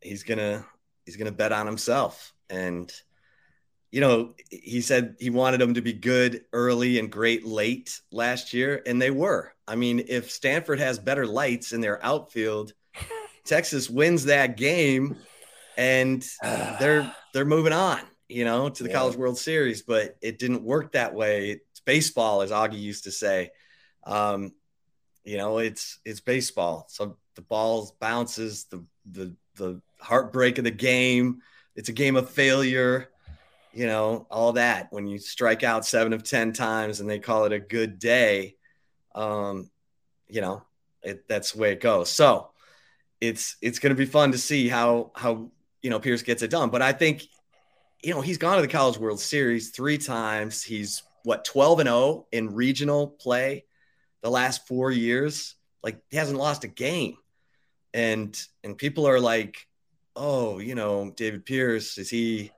he's 0.02 0.24
gonna 0.24 0.66
he's 1.10 1.18
going 1.18 1.26
to 1.26 1.36
bet 1.36 1.52
on 1.52 1.66
himself. 1.66 2.36
And, 2.52 2.94
you 3.90 4.00
know, 4.00 4.36
he 4.52 4.80
said 4.82 5.16
he 5.20 5.32
wanted 5.32 5.60
them 5.60 5.74
to 5.74 5.82
be 5.82 5.92
good 5.92 6.46
early 6.54 7.00
and 7.00 7.12
great 7.12 7.48
late 7.48 8.00
last 8.12 8.54
year, 8.54 8.84
and 8.86 9.02
they 9.02 9.10
were. 9.10 9.52
I 9.68 9.76
mean, 9.76 10.04
if 10.08 10.30
Stanford 10.30 10.80
has 10.80 11.00
better 11.00 11.26
lights 11.26 11.74
in 11.74 11.82
their 11.82 12.04
outfield, 12.06 12.74
Texas 13.44 13.90
wins 13.90 14.26
that 14.26 14.56
game 14.56 15.18
and 15.78 16.24
they're 16.80 17.12
they're 17.34 17.44
moving 17.44 17.74
on, 17.74 18.02
you 18.28 18.46
know, 18.46 18.70
to 18.70 18.84
the 18.84 18.90
yeah. 18.90 18.96
College 18.96 19.16
World 19.16 19.40
Series, 19.40 19.82
but 19.82 20.16
it 20.22 20.38
didn't 20.38 20.62
work 20.62 20.92
that 20.92 21.16
way. 21.16 21.50
It's 21.72 21.80
baseball, 21.80 22.44
as 22.44 22.52
Augie 22.52 22.80
used 22.80 23.06
to 23.06 23.12
say. 23.12 23.50
Um, 24.04 24.52
you 25.24 25.38
know, 25.38 25.58
it's 25.58 25.98
it's 26.06 26.20
baseball. 26.20 26.86
So 26.90 27.18
the 27.34 27.42
ball 27.42 27.96
bounces, 28.00 28.66
the 28.66 28.86
the 29.10 29.36
the 29.56 29.82
heartbreak 30.00 30.58
of 30.58 30.64
the 30.64 30.72
game. 30.72 31.42
It's 31.76 31.90
a 31.90 31.94
game 31.94 32.16
of 32.16 32.30
failure, 32.30 33.10
you 33.74 33.86
know, 33.86 34.28
all 34.30 34.54
that. 34.54 34.92
When 34.92 35.08
you 35.08 35.20
strike 35.20 35.64
out 35.64 35.86
seven 35.86 36.14
of 36.14 36.24
ten 36.24 36.54
times 36.54 37.00
and 37.00 37.10
they 37.10 37.20
call 37.20 37.46
it 37.46 37.54
a 37.54 37.60
good 37.60 38.00
day, 38.00 38.56
um, 39.16 39.70
you 40.28 40.42
know, 40.42 40.64
it, 41.02 41.28
that's 41.28 41.54
the 41.54 41.60
way 41.60 41.72
it 41.72 41.82
goes. 41.82 42.10
So 42.10 42.52
it's 43.22 43.58
it's 43.62 43.80
going 43.80 43.96
to 43.96 43.98
be 43.98 44.06
fun 44.06 44.32
to 44.32 44.38
see 44.38 44.68
how 44.68 45.12
how 45.16 45.52
you 45.82 45.90
know 45.90 46.00
Pierce 46.00 46.22
gets 46.22 46.42
it 46.42 46.52
done. 46.52 46.70
But 46.70 46.82
I 46.82 46.92
think 46.92 47.26
you 48.02 48.14
know 48.14 48.22
he's 48.22 48.38
gone 48.38 48.56
to 48.56 48.62
the 48.62 48.68
College 48.68 48.98
World 48.98 49.20
Series 49.20 49.70
three 49.70 49.98
times. 49.98 50.64
He's 50.64 51.04
what 51.24 51.46
12 51.46 51.80
and 51.80 51.90
0 51.90 52.28
in 52.32 52.54
regional 52.54 53.08
play 53.08 53.66
the 54.22 54.30
last 54.30 54.68
four 54.68 54.92
years. 54.92 55.56
Like 55.84 56.02
he 56.10 56.18
hasn't 56.18 56.40
lost 56.40 56.64
a 56.64 56.68
game, 56.68 57.18
and 57.94 58.40
and 58.64 58.78
people 58.78 59.08
are 59.08 59.20
like, 59.20 59.68
oh, 60.20 60.60
you 60.60 60.76
know, 60.76 61.12
David 61.16 61.46
Pierce 61.46 61.98
is 61.98 62.10
he 62.10 62.52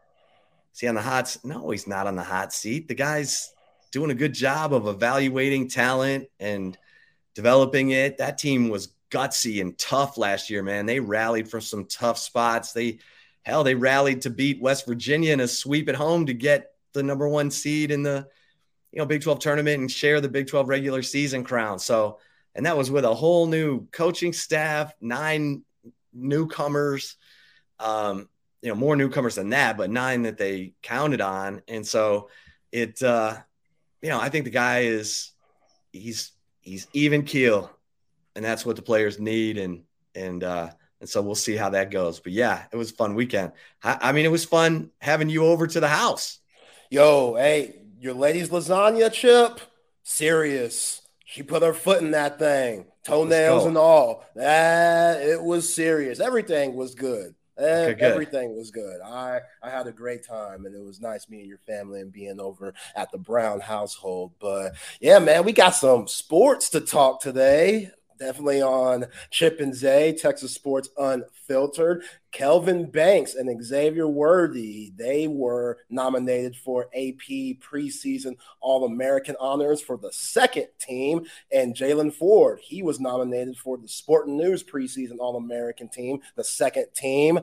is 0.73 0.79
he 0.79 0.87
on 0.87 0.95
the 0.95 1.01
hot? 1.01 1.37
No, 1.43 1.69
he's 1.69 1.87
not 1.87 2.07
on 2.07 2.15
the 2.15 2.23
hot 2.23 2.53
seat. 2.53 2.87
The 2.87 2.95
guy's 2.95 3.53
doing 3.91 4.11
a 4.11 4.15
good 4.15 4.33
job 4.33 4.73
of 4.73 4.87
evaluating 4.87 5.69
talent 5.69 6.27
and 6.39 6.77
developing 7.35 7.91
it. 7.91 8.17
That 8.17 8.37
team 8.37 8.69
was 8.69 8.93
gutsy 9.11 9.61
and 9.61 9.77
tough 9.77 10.17
last 10.17 10.49
year, 10.49 10.63
man. 10.63 10.85
They 10.85 10.99
rallied 10.99 11.49
from 11.49 11.61
some 11.61 11.85
tough 11.85 12.17
spots. 12.17 12.71
They 12.73 12.99
hell, 13.43 13.63
they 13.63 13.75
rallied 13.75 14.21
to 14.21 14.29
beat 14.29 14.61
West 14.61 14.85
Virginia 14.85 15.33
in 15.33 15.39
a 15.39 15.47
sweep 15.47 15.89
at 15.89 15.95
home 15.95 16.25
to 16.25 16.33
get 16.33 16.71
the 16.93 17.03
number 17.03 17.27
one 17.27 17.51
seed 17.51 17.91
in 17.91 18.03
the 18.03 18.27
you 18.91 18.99
know 18.99 19.05
Big 19.05 19.21
12 19.21 19.39
tournament 19.39 19.79
and 19.79 19.91
share 19.91 20.19
the 20.19 20.29
Big 20.29 20.47
12 20.47 20.67
regular 20.67 21.03
season 21.03 21.43
crown. 21.43 21.79
So, 21.79 22.19
and 22.55 22.65
that 22.65 22.77
was 22.77 22.89
with 22.89 23.05
a 23.05 23.13
whole 23.13 23.45
new 23.45 23.87
coaching 23.91 24.33
staff, 24.33 24.93
nine 24.99 25.63
newcomers, 26.13 27.17
um, 27.81 28.29
you 28.61 28.69
know, 28.69 28.75
more 28.75 28.95
newcomers 28.95 29.35
than 29.35 29.49
that, 29.49 29.75
but 29.75 29.89
nine 29.89 30.23
that 30.23 30.37
they 30.37 30.73
counted 30.81 31.19
on. 31.19 31.61
And 31.67 31.85
so 31.85 32.29
it, 32.71 33.01
uh, 33.01 33.37
you 34.01 34.09
know, 34.09 34.19
I 34.19 34.29
think 34.29 34.45
the 34.45 34.51
guy 34.51 34.81
is 34.81 35.31
he's 35.91 36.31
he's 36.61 36.87
even 36.93 37.23
keel 37.23 37.71
and 38.35 38.43
that's 38.43 38.65
what 38.65 38.75
the 38.75 38.81
players 38.81 39.19
need. 39.19 39.57
And 39.57 39.83
and 40.15 40.43
uh, 40.43 40.69
and 40.99 41.09
so 41.09 41.21
we'll 41.21 41.35
see 41.35 41.55
how 41.55 41.69
that 41.69 41.91
goes. 41.91 42.19
But 42.19 42.33
yeah, 42.33 42.63
it 42.71 42.75
was 42.75 42.91
a 42.91 42.95
fun 42.95 43.15
weekend. 43.15 43.51
I, 43.83 43.97
I 44.01 44.11
mean, 44.11 44.25
it 44.25 44.31
was 44.31 44.45
fun 44.45 44.91
having 44.99 45.29
you 45.29 45.45
over 45.45 45.67
to 45.67 45.79
the 45.79 45.87
house. 45.87 46.39
Yo, 46.89 47.35
hey, 47.35 47.81
your 47.99 48.13
lady's 48.13 48.49
lasagna 48.49 49.11
chip, 49.11 49.59
serious. 50.03 51.01
She 51.25 51.43
put 51.43 51.63
her 51.63 51.73
foot 51.73 52.01
in 52.01 52.11
that 52.11 52.39
thing, 52.39 52.87
toenails 53.03 53.65
and 53.65 53.77
all. 53.77 54.25
That 54.35 55.21
it 55.21 55.41
was 55.41 55.73
serious. 55.73 56.19
Everything 56.19 56.75
was 56.75 56.93
good. 56.93 57.35
Okay. 57.61 58.01
Eh, 58.01 58.07
everything 58.07 58.55
was 58.55 58.71
good. 58.71 59.01
I 59.01 59.41
I 59.61 59.69
had 59.69 59.87
a 59.87 59.91
great 59.91 60.25
time, 60.25 60.65
and 60.65 60.75
it 60.75 60.83
was 60.83 60.99
nice 60.99 61.29
meeting 61.29 61.47
your 61.47 61.59
family 61.59 62.01
and 62.01 62.11
being 62.11 62.39
over 62.39 62.73
at 62.95 63.11
the 63.11 63.17
Brown 63.17 63.59
household. 63.59 64.33
But 64.39 64.73
yeah, 64.99 65.19
man, 65.19 65.45
we 65.45 65.53
got 65.53 65.75
some 65.75 66.07
sports 66.07 66.69
to 66.71 66.81
talk 66.81 67.21
today 67.21 67.91
definitely 68.21 68.61
on 68.61 69.07
Chip 69.31 69.59
and 69.59 69.73
Zay, 69.73 70.13
Texas 70.13 70.53
Sports 70.53 70.89
Unfiltered. 70.95 72.03
Kelvin 72.31 72.89
Banks 72.89 73.33
and 73.33 73.61
Xavier 73.63 74.07
Worthy, 74.07 74.93
they 74.95 75.27
were 75.27 75.79
nominated 75.89 76.55
for 76.55 76.85
AP 76.95 77.57
preseason 77.59 78.37
All 78.61 78.85
American 78.85 79.35
honors 79.39 79.81
for 79.81 79.97
the 79.97 80.13
second 80.13 80.67
team. 80.79 81.25
And 81.51 81.75
Jaylan 81.75 82.13
Ford, 82.13 82.59
he 82.61 82.83
was 82.83 82.99
nominated 82.99 83.57
for 83.57 83.77
the 83.77 83.89
Sporting 83.89 84.37
News 84.37 84.63
preseason 84.63 85.17
All 85.19 85.35
American 85.35 85.89
team, 85.89 86.19
the 86.35 86.43
second 86.43 86.85
team 86.95 87.39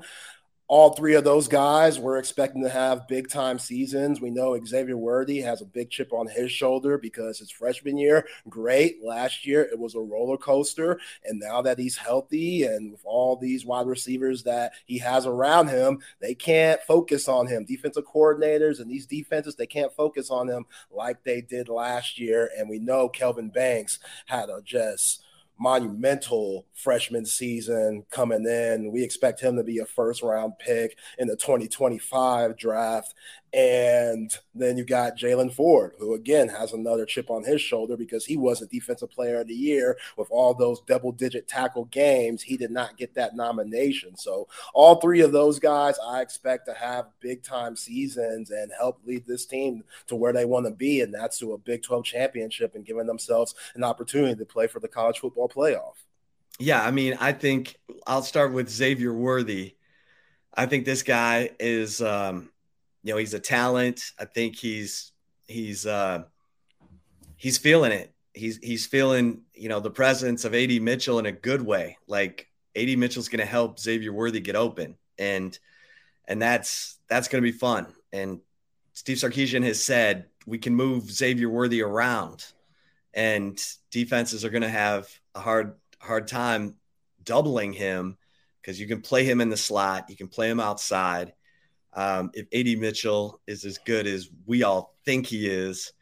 all 0.69 0.91
three 0.91 1.15
of 1.15 1.25
those 1.25 1.49
guys 1.49 1.99
we're 1.99 2.19
expecting 2.19 2.63
to 2.63 2.69
have 2.69 3.09
big 3.09 3.29
time 3.29 3.59
seasons. 3.59 4.21
We 4.21 4.31
know 4.31 4.59
Xavier 4.65 4.99
Worthy 4.99 5.41
has 5.41 5.63
a 5.63 5.67
big 5.67 5.91
chip 5.91 6.13
on 6.13 6.29
his 6.29 6.53
shoulder 6.53 6.99
because 6.99 7.39
his 7.39 7.51
freshman 7.51 7.97
year, 7.97 8.27
great. 8.51 9.03
Last 9.03 9.47
year, 9.47 9.63
it 9.63 9.79
was 9.79 9.95
a 9.95 10.01
roller 10.01 10.37
coaster. 10.37 11.01
And 11.25 11.41
now 11.41 11.63
that 11.63 11.79
he's 11.79 11.97
healthy 11.97 12.65
and 12.65 12.93
with 12.93 13.01
all 13.05 13.37
these 13.37 13.65
wide 13.65 13.87
receivers 13.87 14.43
that 14.43 14.73
he 14.85 14.99
has 14.99 15.25
around 15.25 15.69
him, 15.69 16.01
they 16.21 16.35
can't 16.35 16.81
focus 16.83 17.29
on 17.29 17.47
him. 17.47 17.65
Defensive 17.65 18.05
coordinators 18.05 18.81
and 18.81 18.91
these 18.91 19.07
defenses, 19.07 19.57
they 19.57 19.67
can't 19.67 19.95
focus 19.95 20.31
on 20.31 20.49
him 20.49 20.67
like 20.91 21.25
they 21.25 21.41
did 21.41 21.71
last 21.71 22.19
year. 22.19 22.51
And 22.59 22.69
we 22.69 22.79
know 22.79 23.09
Kelvin 23.09 23.49
Banks 23.49 24.01
had 24.27 24.51
a 24.51 24.61
just 24.63 25.25
monumental 25.59 26.67
freshman 26.75 27.27
season 27.27 28.05
coming 28.11 28.47
in. 28.47 28.91
We 28.93 29.03
expect 29.03 29.41
him 29.41 29.57
to 29.57 29.65
be 29.65 29.79
a 29.79 29.87
first 29.87 30.23
round 30.23 30.55
pick 30.59 30.99
in 31.19 31.29
the 31.29 31.37
2025 31.37 32.57
draft. 32.57 33.15
And 33.52 34.31
then 34.55 34.76
you 34.76 34.85
got 34.85 35.17
Jaylan 35.17 35.52
Ford, 35.52 35.95
who 35.99 36.14
again 36.14 36.49
has 36.49 36.73
another 36.73 37.07
chip 37.07 37.31
on 37.31 37.45
his 37.45 37.62
shoulder 37.62 37.97
because 37.97 38.26
he 38.26 38.37
was 38.37 38.61
a 38.61 38.67
defensive 38.67 39.11
player 39.11 39.40
of 39.40 39.49
the 39.49 39.55
year 39.55 39.97
with 40.19 40.28
all 40.31 40.52
those 40.52 40.83
double 40.83 41.12
digit 41.12 41.49
tackle 41.49 41.87
games. 41.87 42.43
He 42.43 42.59
did 42.59 42.71
not 42.71 42.99
get 42.99 43.14
that 43.14 43.35
nomination. 43.35 44.17
So, 44.17 44.49
all 44.75 44.97
three 44.97 45.23
of 45.23 45.33
those 45.33 45.59
guys, 45.59 45.97
I 46.05 46.21
expect 46.21 46.67
to 46.67 46.75
have 46.75 47.07
big 47.21 47.43
time 47.43 47.75
seasons 47.75 48.50
and 48.50 48.71
help 48.78 49.00
lead 49.07 49.26
this 49.26 49.47
team 49.47 49.85
to 50.09 50.17
where 50.17 50.33
they 50.33 50.45
want 50.45 50.67
to 50.67 50.73
be. 50.73 51.00
And 51.00 51.12
that's 51.12 51.38
to 51.38 51.52
a 51.52 51.59
Big 51.59 51.83
12 51.83 52.05
championship 52.05 52.75
and 52.75 52.85
giving 52.85 53.07
themselves 53.07 53.55
an 53.75 53.85
opportunity 53.85 54.35
to 54.37 54.45
play 54.45 54.67
for 54.67 54.81
the 54.81 54.88
college 54.88 55.19
football 55.19 55.49
playoff. 55.49 55.95
Yeah. 56.59 56.83
I 56.83 56.90
mean, 56.90 57.17
I 57.21 57.33
think 57.33 57.76
I'll 58.07 58.23
start 58.23 58.52
with 58.52 58.69
Xavier 58.69 59.12
Worthy. 59.12 59.76
I 60.52 60.67
think 60.67 60.85
this 60.85 61.02
guy 61.02 61.50
is, 61.61 62.02
um, 62.02 62.50
you 63.09 63.15
know, 63.15 63.19
he's 63.19 63.33
a 63.33 63.41
talent. 63.41 64.12
I 64.19 64.27
think 64.27 64.55
he's 64.55 65.12
he's 65.47 65.87
uh, 65.87 66.25
he's 67.37 67.57
feeling 67.57 67.91
it. 67.91 68.12
He's 68.35 68.59
he's 68.59 68.85
feeling 68.85 69.45
you 69.55 69.71
know 69.71 69.81
the 69.81 69.91
presence 69.91 70.45
of 70.45 70.55
Ad 70.55 70.83
Mitchell 70.83 71.19
in 71.19 71.25
a 71.25 71.33
good 71.33 71.62
way. 71.62 71.97
Like 72.07 72.49
Ad 72.77 72.99
Mitchell's 72.99 73.31
going 73.31 73.41
to 73.41 73.47
help 73.47 73.81
Xavier 73.81 74.12
Worthy 74.12 74.41
get 74.41 74.57
open, 74.57 74.99
and 75.19 75.59
and 76.27 76.43
that's 76.43 76.99
that's 77.09 77.29
going 77.29 77.43
to 77.43 77.50
be 77.50 77.57
fun. 77.57 77.87
And 78.12 78.41
Steve 78.93 79.17
Sarkisian 79.17 79.65
has 79.65 79.83
said 79.83 80.27
we 80.45 80.59
can 80.59 80.75
move 80.75 81.11
Xavier 81.11 81.49
Worthy 81.49 81.81
around, 81.81 82.45
and 83.15 83.59
defenses 83.91 84.45
are 84.45 84.50
going 84.50 84.61
to 84.61 84.69
have 84.69 85.09
a 85.35 85.41
hard 85.41 85.77
hard 85.99 86.29
time 86.29 86.75
doubling 87.25 87.73
him 87.73 88.19
because 88.61 88.79
you 88.79 88.87
can 88.87 89.00
play 89.00 89.25
him 89.25 89.41
in 89.41 89.49
the 89.49 89.57
slot, 89.57 90.11
you 90.11 90.17
can 90.17 90.29
play 90.29 90.50
him 90.50 90.61
outside, 90.61 91.33
um, 91.99 92.31
if 92.33 92.47
AD 92.55 92.78
Mitchell 92.78 93.40
is 93.49 93.64
as 93.64 93.78
good 93.78 94.07
as 94.07 94.31
we 94.47 94.62
all 94.62 94.95
think 95.05 95.26
he 95.26 95.49
is, 95.49 95.93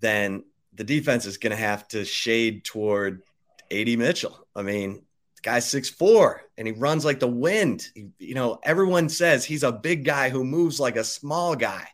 then 0.00 0.42
the 0.74 0.82
defense 0.82 1.24
is 1.24 1.38
going 1.38 1.52
to 1.52 1.56
have 1.56 1.86
to 1.88 2.04
shade 2.04 2.64
toward 2.64 3.22
AD 3.70 3.96
Mitchell. 3.96 4.48
I 4.56 4.62
mean, 4.62 5.04
the 5.36 5.42
guy's 5.42 5.70
six 5.70 5.88
four 5.88 6.42
and 6.58 6.66
he 6.66 6.72
runs 6.72 7.04
like 7.04 7.20
the 7.20 7.28
wind. 7.28 7.86
He, 7.94 8.08
you 8.18 8.34
know, 8.34 8.58
everyone 8.64 9.08
says 9.08 9.44
he's 9.44 9.62
a 9.62 9.70
big 9.70 10.04
guy 10.04 10.30
who 10.30 10.42
moves 10.42 10.80
like 10.80 10.96
a 10.96 11.04
small 11.04 11.54
guy 11.54 11.86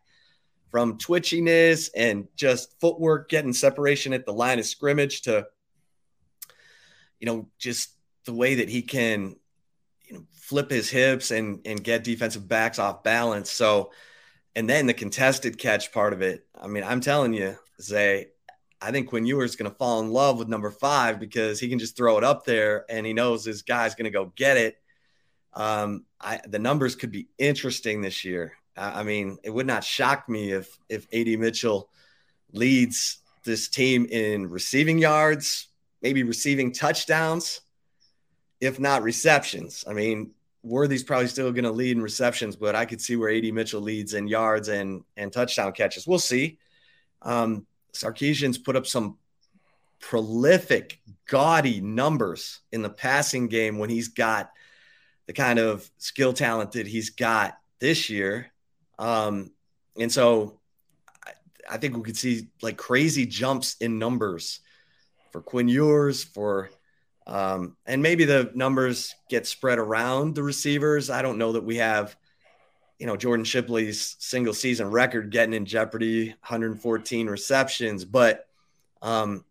from 0.71 0.97
twitchiness 0.97 1.91
and 1.95 2.29
just 2.37 2.81
footwork, 2.81 3.29
getting 3.29 3.53
separation 3.53 4.15
at 4.15 4.25
the 4.25 4.33
line 4.33 4.59
of 4.59 4.65
scrimmage 4.65 5.23
to, 5.23 5.47
you 7.21 7.27
know, 7.27 7.49
just 7.59 7.91
the 8.25 8.33
way 8.33 8.55
that 8.55 8.71
he 8.71 8.81
can 8.81 9.37
flip 10.47 10.71
his 10.71 10.89
hips 10.89 11.33
and 11.33 11.61
and 11.67 11.83
get 11.83 12.05
defensive 12.05 12.47
backs 12.47 12.79
off 12.79 13.03
balance. 13.03 13.51
So, 13.51 13.91
and 14.55 14.71
then 14.71 14.87
the 14.87 14.95
contested 14.95 15.59
catch 15.59 15.93
part 15.93 16.13
of 16.13 16.23
it. 16.23 16.47
I 16.57 16.69
mean, 16.69 16.85
I'm 16.85 17.01
telling 17.01 17.35
you, 17.35 17.57
Zay, 17.83 18.29
I 18.81 18.93
think 18.93 19.09
Quinn 19.09 19.27
Ewers 19.27 19.57
going 19.57 19.71
to 19.71 19.77
fall 19.77 20.01
in 20.01 20.13
love 20.13 20.39
with 20.39 20.47
number 20.47 20.71
five 20.71 21.19
because 21.19 21.59
he 21.59 21.69
can 21.69 21.81
just 21.81 21.97
throw 21.97 22.17
it 22.17 22.23
up 22.23 22.45
there 22.45 22.85
and 22.89 23.05
he 23.05 23.13
knows 23.13 23.45
his 23.45 23.63
guy's 23.63 23.97
going 23.97 24.05
to 24.05 24.11
go 24.11 24.33
get 24.37 24.57
it. 24.57 24.77
Um, 25.53 26.05
I, 26.21 26.41
the 26.47 26.61
numbers 26.61 26.95
could 26.95 27.11
be 27.11 27.29
interesting 27.39 28.01
this 28.01 28.25
year. 28.25 28.53
I, 28.77 29.01
I 29.01 29.03
mean, 29.03 29.39
it 29.43 29.51
would 29.51 29.67
not 29.67 29.83
shock 29.83 30.29
me 30.29 30.53
if 30.53 30.79
if 30.89 31.09
Ad 31.13 31.27
Mitchell 31.41 31.91
leads 32.53 33.19
this 33.43 33.69
team 33.69 34.07
in 34.07 34.49
receiving 34.49 34.99
yards, 34.99 35.67
maybe 36.03 36.23
receiving 36.23 36.71
touchdowns 36.71 37.63
if 38.61 38.81
not 38.81 39.03
receptions. 39.03 39.85
I 39.89 39.93
mean, 39.93 40.33
Worthy's 40.67 41.05
probably 41.05 41.29
still 41.29 41.53
going 41.53 41.65
to 41.65 41.71
lead 41.71 41.97
in 41.97 42.03
receptions, 42.03 42.57
but 42.57 42.75
I 42.75 42.87
could 42.87 43.01
see 43.01 43.15
where 43.15 43.31
AD 43.31 43.45
Mitchell 43.55 43.81
leads 43.81 44.15
in 44.15 44.27
yards 44.27 44.69
and 44.69 45.05
and 45.17 45.33
touchdown 45.33 45.73
catches. 45.73 46.07
We'll 46.07 46.19
see. 46.19 46.59
Um, 47.23 47.67
Sarkisian's 47.93 48.59
put 48.59 48.77
up 48.77 48.87
some 48.87 49.17
prolific, 50.01 51.01
gaudy 51.29 51.81
numbers 51.81 52.61
in 52.73 52.83
the 52.83 52.91
passing 52.91 53.49
game 53.49 53.79
when 53.79 53.91
he's 53.91 54.09
got 54.09 54.51
the 55.27 55.33
kind 55.33 55.59
of 55.59 55.89
skill 55.99 56.33
talent 56.33 56.73
that 56.73 56.87
he's 56.87 57.11
got 57.11 57.59
this 57.79 58.11
year. 58.11 58.53
Um, 58.99 59.53
and 59.99 60.11
so 60.11 60.61
I, 61.25 61.33
I, 61.71 61.77
think 61.79 61.97
we 61.97 62.03
could 62.03 62.17
see 62.17 62.49
like 62.63 62.77
crazy 62.77 63.27
jumps 63.27 63.77
in 63.81 63.99
numbers 63.99 64.61
for 65.33 65.41
Quinn 65.43 65.69
Ewers, 65.69 66.25
for 66.25 66.71
um, 67.27 67.77
and 67.87 68.03
maybe 68.03 68.25
the 68.25 68.51
numbers 68.55 69.15
get 69.29 69.47
spread 69.47 69.79
around 69.79 70.35
the 70.35 70.43
receivers. 70.43 71.11
I 71.11 71.23
don't 71.23 71.39
know 71.39 71.53
that 71.53 71.65
we 71.65 71.77
have, 71.77 72.17
you 72.99 73.07
know, 73.07 73.17
Jordan 73.17 73.45
Shipley's 73.45 74.17
single 74.21 74.55
season 74.55 74.91
record 74.91 75.31
getting 75.31 75.55
in 75.55 75.67
jeopardy, 75.67 76.29
114 76.29 77.27
receptions, 77.27 78.05
but 78.05 78.47
um, 79.03 79.45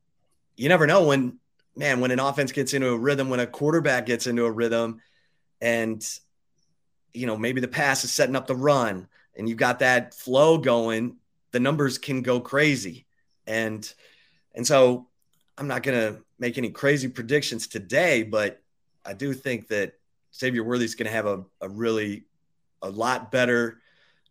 you 0.56 0.70
never 0.70 0.88
know 0.88 1.06
when, 1.06 1.38
man, 1.76 2.00
when 2.00 2.12
an 2.12 2.20
offense 2.20 2.54
gets 2.54 2.74
into 2.74 2.90
a 2.90 2.98
rhythm, 2.98 3.30
when 3.30 3.42
a 3.42 3.48
quarterback 3.48 4.06
gets 4.06 4.26
into 4.26 4.46
a 4.46 4.52
rhythm, 4.52 5.02
and 5.62 6.08
you 7.14 7.28
know 7.28 7.38
maybe 7.38 7.62
the 7.62 7.68
pass 7.68 8.04
is 8.04 8.12
setting 8.12 8.36
up 8.36 8.48
the 8.48 8.56
run, 8.56 9.08
and 9.36 9.50
you've 9.50 9.58
got 9.58 9.80
that 9.80 10.14
flow 10.14 10.58
going, 10.58 11.18
the 11.52 11.60
numbers 11.60 11.98
can 11.98 12.22
go 12.22 12.40
crazy, 12.40 13.06
and 13.46 13.94
and 14.54 14.66
so 14.66 15.08
I'm 15.58 15.68
not 15.68 15.84
gonna 15.84 16.18
make 16.40 16.58
any 16.58 16.70
crazy 16.70 17.08
predictions 17.08 17.68
today, 17.68 18.24
but 18.24 18.62
I 19.06 19.14
do 19.14 19.34
think 19.34 19.68
that 19.68 19.94
Xavier 20.36 20.64
Worthy 20.64 20.86
is 20.86 20.96
going 20.96 21.08
to 21.08 21.14
have 21.14 21.28
a, 21.28 21.44
a 21.62 21.70
really 21.70 22.26
a 22.82 22.90
lot 22.90 23.32
better, 23.32 23.80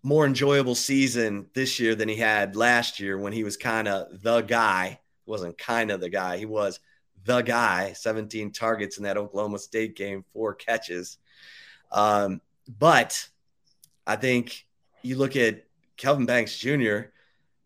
more 0.02 0.26
enjoyable 0.26 0.74
season 0.74 1.46
this 1.54 1.80
year 1.80 1.94
than 1.94 2.08
he 2.08 2.16
had 2.16 2.56
last 2.56 3.00
year 3.00 3.16
when 3.16 3.32
he 3.32 3.44
was 3.44 3.56
kind 3.56 3.88
of 3.88 4.22
the 4.22 4.42
guy. 4.42 5.00
He 5.24 5.30
wasn't 5.30 5.56
kind 5.56 5.90
of 5.90 6.00
the 6.00 6.10
guy. 6.10 6.36
He 6.36 6.44
was 6.44 6.80
the 7.24 7.40
guy. 7.40 7.94
17 7.94 8.52
targets 8.52 8.98
in 8.98 9.04
that 9.04 9.16
Oklahoma 9.16 9.58
State 9.58 9.96
game, 9.96 10.24
four 10.32 10.54
catches. 10.54 11.18
Um, 11.90 12.40
but 12.78 13.26
I 14.06 14.16
think 14.16 14.66
you 15.02 15.16
look 15.16 15.36
at 15.36 15.64
Kelvin 15.96 16.26
Banks 16.26 16.58
Jr. 16.58 17.00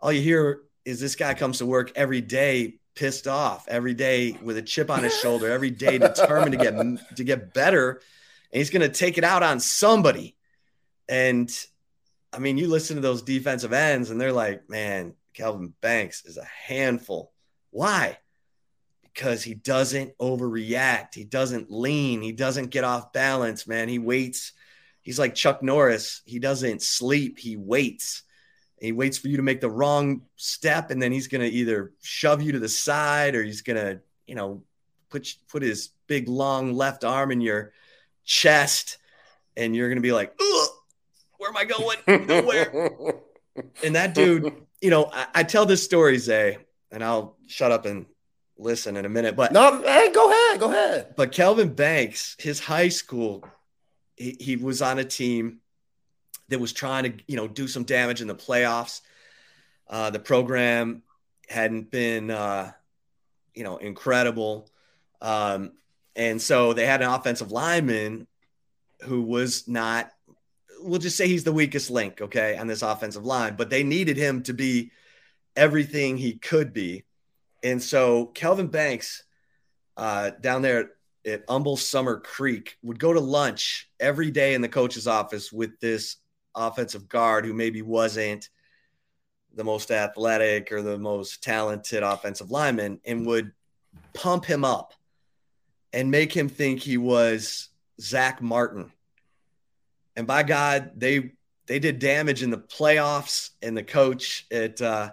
All 0.00 0.12
you 0.12 0.22
hear 0.22 0.60
is 0.84 1.00
this 1.00 1.16
guy 1.16 1.34
comes 1.34 1.58
to 1.58 1.66
work 1.66 1.90
every 1.96 2.20
day 2.20 2.77
pissed 2.98 3.28
off 3.28 3.68
every 3.68 3.94
day 3.94 4.36
with 4.42 4.56
a 4.56 4.62
chip 4.62 4.90
on 4.90 5.04
his 5.04 5.16
shoulder 5.16 5.48
every 5.48 5.70
day 5.70 5.98
determined 5.98 6.50
to 6.50 6.58
get 6.58 7.16
to 7.16 7.24
get 7.24 7.54
better. 7.54 8.02
And 8.52 8.58
he's 8.58 8.70
going 8.70 8.82
to 8.82 8.88
take 8.88 9.18
it 9.18 9.24
out 9.24 9.42
on 9.42 9.60
somebody. 9.60 10.36
And 11.08 11.50
i 12.30 12.38
mean 12.38 12.58
you 12.58 12.68
listen 12.68 12.96
to 12.96 13.00
those 13.00 13.22
defensive 13.22 13.72
ends 13.72 14.10
and 14.10 14.20
they're 14.20 14.34
like 14.34 14.68
man 14.68 15.14
Kelvin 15.32 15.72
banks 15.80 16.24
is 16.24 16.36
a 16.36 16.44
handful. 16.44 17.32
Why? 17.70 18.18
Because 19.02 19.44
he 19.44 19.54
doesn't 19.54 20.18
overreact. 20.18 21.14
He 21.14 21.24
doesn't 21.24 21.70
lean. 21.70 22.20
He 22.20 22.32
doesn't 22.32 22.70
get 22.70 22.82
off 22.82 23.12
balance 23.12 23.66
man. 23.66 23.88
He 23.88 24.00
waits. 24.00 24.52
He's 25.00 25.18
like 25.18 25.36
chuck 25.36 25.62
norris. 25.62 26.22
He 26.26 26.40
doesn't 26.40 26.82
sleep. 26.82 27.38
He 27.38 27.56
waits 27.56 28.24
he 28.80 28.92
waits 28.92 29.18
for 29.18 29.28
you 29.28 29.36
to 29.36 29.42
make 29.42 29.60
the 29.60 29.70
wrong 29.70 30.22
step 30.36 30.90
and 30.90 31.00
then 31.00 31.12
he's 31.12 31.28
going 31.28 31.40
to 31.40 31.48
either 31.48 31.92
shove 32.00 32.42
you 32.42 32.52
to 32.52 32.58
the 32.58 32.68
side 32.68 33.34
or 33.34 33.42
he's 33.42 33.62
going 33.62 33.76
to 33.76 34.00
you 34.26 34.34
know 34.34 34.62
put 35.10 35.34
put 35.48 35.62
his 35.62 35.90
big 36.06 36.28
long 36.28 36.74
left 36.74 37.04
arm 37.04 37.30
in 37.30 37.40
your 37.40 37.72
chest 38.24 38.98
and 39.56 39.74
you're 39.74 39.88
going 39.88 39.96
to 39.96 40.02
be 40.02 40.12
like 40.12 40.38
where 41.38 41.50
am 41.50 41.56
i 41.56 41.64
going? 41.64 42.26
Nowhere. 42.26 42.90
And 43.82 43.96
that 43.96 44.14
dude 44.14 44.54
you 44.80 44.90
know 44.90 45.10
I, 45.12 45.26
I, 45.34 45.42
tell 45.42 45.66
this 45.66 45.82
story 45.82 46.16
zay 46.18 46.58
and 46.90 47.02
i'll 47.02 47.36
shut 47.46 47.72
up 47.72 47.86
and 47.86 48.06
listen 48.56 48.96
in 48.96 49.04
a 49.04 49.08
minute 49.08 49.36
but 49.36 49.52
no 49.52 49.82
hey 49.82 50.12
go 50.12 50.30
ahead 50.30 50.60
go 50.60 50.70
ahead. 50.70 51.14
but 51.16 51.32
kelvin 51.32 51.74
banks 51.74 52.36
his 52.38 52.60
high 52.60 52.88
school 52.88 53.44
he, 54.16 54.36
he 54.38 54.56
was 54.56 54.82
on 54.82 54.98
a 54.98 55.04
team 55.04 55.58
that 56.48 56.60
was 56.60 56.72
trying 56.72 57.04
to 57.04 57.24
you 57.26 57.36
know 57.36 57.48
do 57.48 57.68
some 57.68 57.84
damage 57.84 58.20
in 58.20 58.28
the 58.28 58.34
playoffs. 58.34 59.00
Uh, 59.88 60.10
the 60.10 60.18
program 60.18 61.02
hadn't 61.48 61.90
been 61.90 62.30
uh, 62.30 62.72
you 63.54 63.64
know 63.64 63.76
incredible, 63.76 64.68
um, 65.20 65.72
and 66.16 66.40
so 66.40 66.72
they 66.72 66.86
had 66.86 67.02
an 67.02 67.08
offensive 67.08 67.52
lineman 67.52 68.26
who 69.02 69.22
was 69.22 69.68
not. 69.68 70.10
We'll 70.80 71.00
just 71.00 71.16
say 71.16 71.26
he's 71.26 71.44
the 71.44 71.52
weakest 71.52 71.90
link, 71.90 72.20
okay, 72.20 72.56
on 72.56 72.68
this 72.68 72.82
offensive 72.82 73.24
line. 73.24 73.56
But 73.56 73.68
they 73.68 73.82
needed 73.82 74.16
him 74.16 74.42
to 74.44 74.52
be 74.54 74.92
everything 75.56 76.16
he 76.16 76.34
could 76.34 76.72
be, 76.72 77.04
and 77.62 77.82
so 77.82 78.26
Kelvin 78.26 78.68
Banks 78.68 79.24
uh, 79.96 80.30
down 80.40 80.62
there 80.62 80.92
at 81.26 81.44
Humble 81.48 81.76
Summer 81.76 82.20
Creek 82.20 82.78
would 82.82 82.98
go 82.98 83.12
to 83.12 83.20
lunch 83.20 83.90
every 84.00 84.30
day 84.30 84.54
in 84.54 84.62
the 84.62 84.68
coach's 84.68 85.06
office 85.06 85.52
with 85.52 85.78
this 85.80 86.16
offensive 86.58 87.08
guard 87.08 87.46
who 87.46 87.54
maybe 87.54 87.82
wasn't 87.82 88.48
the 89.54 89.64
most 89.64 89.90
athletic 89.90 90.70
or 90.72 90.82
the 90.82 90.98
most 90.98 91.42
talented 91.42 92.02
offensive 92.02 92.50
lineman 92.50 93.00
and 93.04 93.26
would 93.26 93.52
pump 94.14 94.44
him 94.44 94.64
up 94.64 94.92
and 95.92 96.10
make 96.10 96.32
him 96.32 96.48
think 96.48 96.80
he 96.80 96.96
was 96.96 97.68
Zack 98.00 98.42
Martin. 98.42 98.92
And 100.16 100.26
by 100.26 100.42
God, 100.42 100.92
they 100.96 101.32
they 101.66 101.78
did 101.78 101.98
damage 101.98 102.42
in 102.42 102.50
the 102.50 102.58
playoffs. 102.58 103.50
And 103.62 103.76
the 103.76 103.82
coach 103.82 104.46
at 104.50 104.80
uh, 104.80 105.12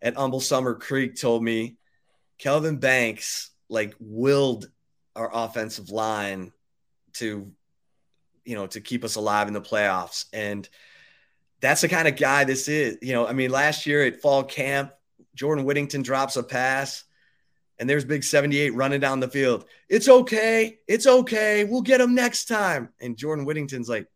at 0.00 0.16
Humble 0.16 0.40
Summer 0.40 0.74
Creek 0.74 1.16
told 1.16 1.42
me 1.42 1.76
Kelvin 2.38 2.76
Banks 2.76 3.50
like 3.68 3.94
willed 3.98 4.70
our 5.16 5.30
offensive 5.32 5.90
line 5.90 6.52
to 7.14 7.52
you 8.44 8.54
know, 8.54 8.66
to 8.68 8.80
keep 8.80 9.04
us 9.04 9.16
alive 9.16 9.48
in 9.48 9.54
the 9.54 9.60
playoffs. 9.60 10.26
And 10.32 10.68
that's 11.60 11.80
the 11.80 11.88
kind 11.88 12.08
of 12.08 12.16
guy 12.16 12.44
this 12.44 12.68
is. 12.68 12.98
You 13.02 13.12
know, 13.12 13.26
I 13.26 13.32
mean, 13.32 13.50
last 13.50 13.86
year 13.86 14.04
at 14.04 14.20
fall 14.20 14.44
camp, 14.44 14.92
Jordan 15.34 15.64
Whittington 15.64 16.02
drops 16.02 16.36
a 16.36 16.42
pass 16.42 17.04
and 17.78 17.90
there's 17.90 18.04
big 18.04 18.22
78 18.22 18.74
running 18.74 19.00
down 19.00 19.20
the 19.20 19.28
field. 19.28 19.64
It's 19.88 20.08
okay. 20.08 20.78
It's 20.86 21.06
okay. 21.06 21.64
We'll 21.64 21.82
get 21.82 22.00
him 22.00 22.14
next 22.14 22.46
time. 22.46 22.90
And 23.00 23.16
Jordan 23.16 23.44
Whittington's 23.44 23.88
like, 23.88 24.06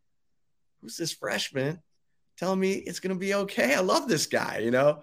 who's 0.80 0.96
this 0.96 1.12
freshman? 1.12 1.82
Telling 2.36 2.60
me 2.60 2.72
it's 2.72 3.00
going 3.00 3.14
to 3.14 3.18
be 3.18 3.34
okay. 3.34 3.74
I 3.74 3.80
love 3.80 4.08
this 4.08 4.26
guy, 4.26 4.58
you 4.58 4.70
know? 4.70 5.02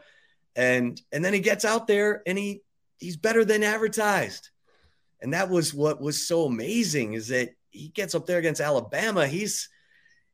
And 0.56 1.02
and 1.12 1.24
then 1.24 1.34
he 1.34 1.42
gets 1.42 1.66
out 1.66 1.86
there 1.86 2.24
and 2.26 2.38
he 2.38 2.62
he's 2.98 3.18
better 3.18 3.44
than 3.44 3.62
advertised. 3.62 4.50
And 5.22 5.34
that 5.34 5.50
was 5.50 5.74
what 5.74 6.00
was 6.00 6.26
so 6.26 6.46
amazing 6.46 7.14
is 7.14 7.28
that 7.28 7.50
he 7.76 7.90
gets 7.90 8.16
up 8.16 8.26
there 8.26 8.40
against 8.40 8.62
Alabama. 8.62 9.28
He's 9.28 9.70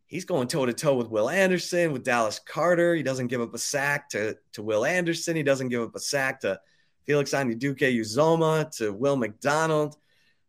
he's 0.05 0.25
going 0.25 0.47
toe 0.47 0.65
to 0.65 0.73
toe 0.73 0.95
with 0.95 1.09
Will 1.09 1.29
Anderson, 1.29 1.93
with 1.93 2.03
Dallas 2.03 2.41
Turner. 2.51 2.93
He 2.93 3.03
doesn't 3.03 3.27
give 3.27 3.41
up 3.41 3.53
a 3.53 3.57
sack 3.57 4.09
to, 4.09 4.37
to 4.53 4.61
Will 4.61 4.85
Anderson. 4.85 5.35
He 5.35 5.43
doesn't 5.43 5.69
give 5.69 5.81
up 5.81 5.95
a 5.95 5.99
sack 5.99 6.41
to 6.41 6.59
Felix 7.05 7.31
Anudike-Uzomah, 7.31 8.75
to 8.77 8.91
Will 8.91 9.15
McDonald, 9.15 9.95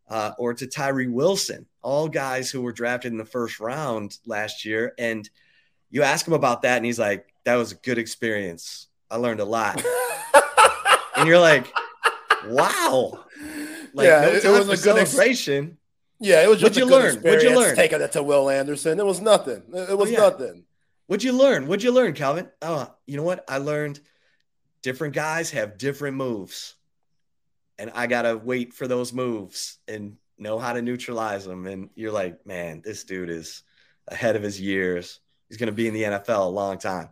uh, 0.08 0.32
or 0.36 0.52
to 0.52 0.66
Tyree 0.66 1.06
Wilson, 1.06 1.66
all 1.80 2.08
guys 2.08 2.50
who 2.50 2.60
were 2.60 2.72
drafted 2.72 3.12
in 3.12 3.18
the 3.18 3.24
first 3.24 3.60
round 3.60 4.18
last 4.26 4.64
year. 4.64 4.94
And 4.98 5.28
you 5.90 6.02
ask 6.02 6.26
him 6.26 6.34
about 6.34 6.62
that, 6.62 6.76
and 6.76 6.84
he's 6.84 6.98
like, 6.98 7.32
that 7.44 7.54
was 7.54 7.72
a 7.72 7.76
good 7.76 7.98
experience. 7.98 8.88
I 9.10 9.16
learned 9.16 9.40
a 9.40 9.44
lot. 9.44 9.82
and 11.16 11.28
you're 11.28 11.38
like, 11.38 11.72
wow. 12.46 13.24
Like, 13.94 14.06
yeah, 14.06 14.20
no 14.42 14.54
it, 14.54 14.66
was 14.66 14.68
a 14.68 14.92
good 14.92 15.06
celebration. 15.06 15.78
Yeah, 16.22 16.44
it 16.44 16.48
was 16.48 16.60
just 16.60 16.76
What'd 16.76 16.88
you 16.88 16.96
learn? 16.96 17.16
What'd 17.16 17.42
you 17.42 17.58
learn? 17.58 17.74
Taking 17.74 18.00
it 18.00 18.12
to 18.12 18.22
Will 18.22 18.48
Anderson. 18.48 19.00
It 19.00 19.04
was 19.04 19.20
nothing. 19.20 19.62
It 19.74 19.86
oh, 19.88 19.96
was 19.96 20.08
oh, 20.08 20.12
yeah. 20.12 20.18
nothing. 20.18 20.64
What'd 21.08 21.24
you 21.24 21.32
learn? 21.32 21.66
What'd 21.66 21.82
you 21.82 21.90
learn, 21.90 22.12
Kelvin? 22.12 22.48
Oh, 22.62 22.94
you 23.06 23.16
know 23.16 23.24
what? 23.24 23.44
I 23.48 23.58
learned 23.58 23.98
different 24.82 25.14
guys 25.14 25.50
have 25.50 25.78
different 25.78 26.16
moves. 26.16 26.76
And 27.76 27.90
I 27.92 28.06
gotta 28.06 28.36
wait 28.36 28.72
for 28.72 28.86
those 28.86 29.12
moves 29.12 29.78
and 29.88 30.16
know 30.38 30.60
how 30.60 30.72
to 30.72 30.80
neutralize 30.80 31.44
them. 31.44 31.66
And 31.66 31.90
you're 31.96 32.12
like, 32.12 32.46
man, 32.46 32.82
this 32.84 33.02
dude 33.02 33.28
is 33.28 33.64
ahead 34.06 34.36
of 34.36 34.44
his 34.44 34.60
years. 34.60 35.18
He's 35.48 35.58
gonna 35.58 35.72
be 35.72 35.88
in 35.88 35.94
the 35.94 36.04
NFL 36.04 36.46
a 36.46 36.50
long 36.50 36.78
time. 36.78 37.08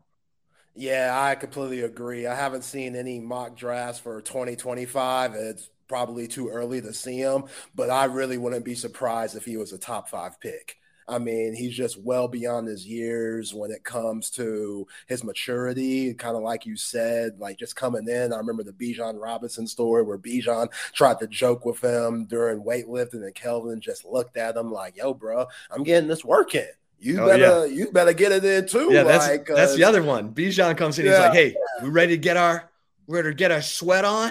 Yeah, 0.76 1.18
I 1.20 1.34
completely 1.34 1.80
agree. 1.80 2.28
I 2.28 2.34
haven't 2.36 2.62
seen 2.62 2.94
any 2.94 3.18
mock 3.18 3.56
drafts 3.56 3.98
for 3.98 4.20
2025. 4.20 5.34
It's 5.34 5.68
probably 5.90 6.28
too 6.28 6.48
early 6.48 6.80
to 6.80 6.94
see 6.94 7.18
him, 7.18 7.42
but 7.74 7.90
I 7.90 8.04
really 8.04 8.38
wouldn't 8.38 8.64
be 8.64 8.76
surprised 8.76 9.34
if 9.34 9.44
he 9.44 9.56
was 9.56 9.72
a 9.72 9.78
top 9.78 10.08
five 10.08 10.38
pick. 10.38 10.76
I 11.08 11.18
mean, 11.18 11.52
he's 11.52 11.74
just 11.74 12.00
well 12.00 12.28
beyond 12.28 12.68
his 12.68 12.86
years 12.86 13.52
when 13.52 13.72
it 13.72 13.82
comes 13.82 14.30
to 14.30 14.86
his 15.08 15.24
maturity. 15.24 16.14
Kind 16.14 16.36
of 16.36 16.44
like 16.44 16.64
you 16.64 16.76
said, 16.76 17.40
like 17.40 17.58
just 17.58 17.74
coming 17.74 18.06
in. 18.06 18.32
I 18.32 18.36
remember 18.36 18.62
the 18.62 18.72
Bijan 18.72 19.20
Robinson 19.20 19.66
story 19.66 20.04
where 20.04 20.16
Bijan 20.16 20.70
tried 20.92 21.18
to 21.18 21.26
joke 21.26 21.64
with 21.64 21.82
him 21.82 22.26
during 22.26 22.62
weightlifting, 22.62 23.24
and 23.24 23.34
Kelvin 23.34 23.80
just 23.80 24.04
looked 24.04 24.36
at 24.36 24.56
him 24.56 24.70
like, 24.70 24.96
"Yo, 24.96 25.12
bro, 25.12 25.46
I'm 25.72 25.82
getting 25.82 26.08
this 26.08 26.24
working." 26.24 26.68
You 27.00 27.20
oh, 27.20 27.26
better 27.26 27.66
yeah. 27.66 27.74
you 27.74 27.90
better 27.90 28.12
get 28.12 28.30
it 28.30 28.44
in 28.44 28.68
too. 28.68 28.92
Yeah, 28.92 29.02
that's 29.02 29.26
like, 29.26 29.46
that's 29.46 29.74
the 29.74 29.82
uh, 29.82 29.88
other 29.88 30.04
one. 30.04 30.32
Bijan 30.32 30.76
comes 30.76 31.00
in, 31.00 31.06
yeah. 31.06 31.10
he's 31.10 31.20
like, 31.20 31.32
Hey, 31.32 31.56
we 31.82 31.88
ready 31.88 32.14
to 32.14 32.18
get 32.18 32.36
our 32.36 32.70
we're 33.08 33.16
ready 33.16 33.30
to 33.30 33.34
get 33.34 33.50
our 33.50 33.62
sweat 33.62 34.04
on. 34.04 34.30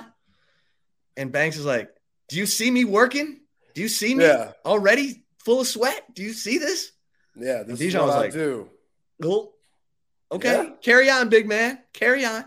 And 1.17 1.31
Banks 1.31 1.57
is 1.57 1.65
like, 1.65 1.89
Do 2.29 2.37
you 2.37 2.45
see 2.45 2.69
me 2.71 2.85
working? 2.85 3.41
Do 3.73 3.81
you 3.81 3.87
see 3.87 4.15
me 4.15 4.25
yeah. 4.25 4.51
already 4.65 5.23
full 5.43 5.61
of 5.61 5.67
sweat? 5.67 6.03
Do 6.13 6.23
you 6.23 6.33
see 6.33 6.57
this? 6.57 6.91
Yeah, 7.35 7.63
this 7.63 7.79
Bijan 7.79 8.05
was 8.05 8.15
I 8.15 8.19
like, 8.19 8.33
do. 8.33 8.69
Cool. 9.21 9.53
Okay, 10.31 10.73
carry 10.81 11.09
on, 11.09 11.29
big 11.29 11.47
man. 11.47 11.79
Carry 11.93 12.25
on. 12.25 12.45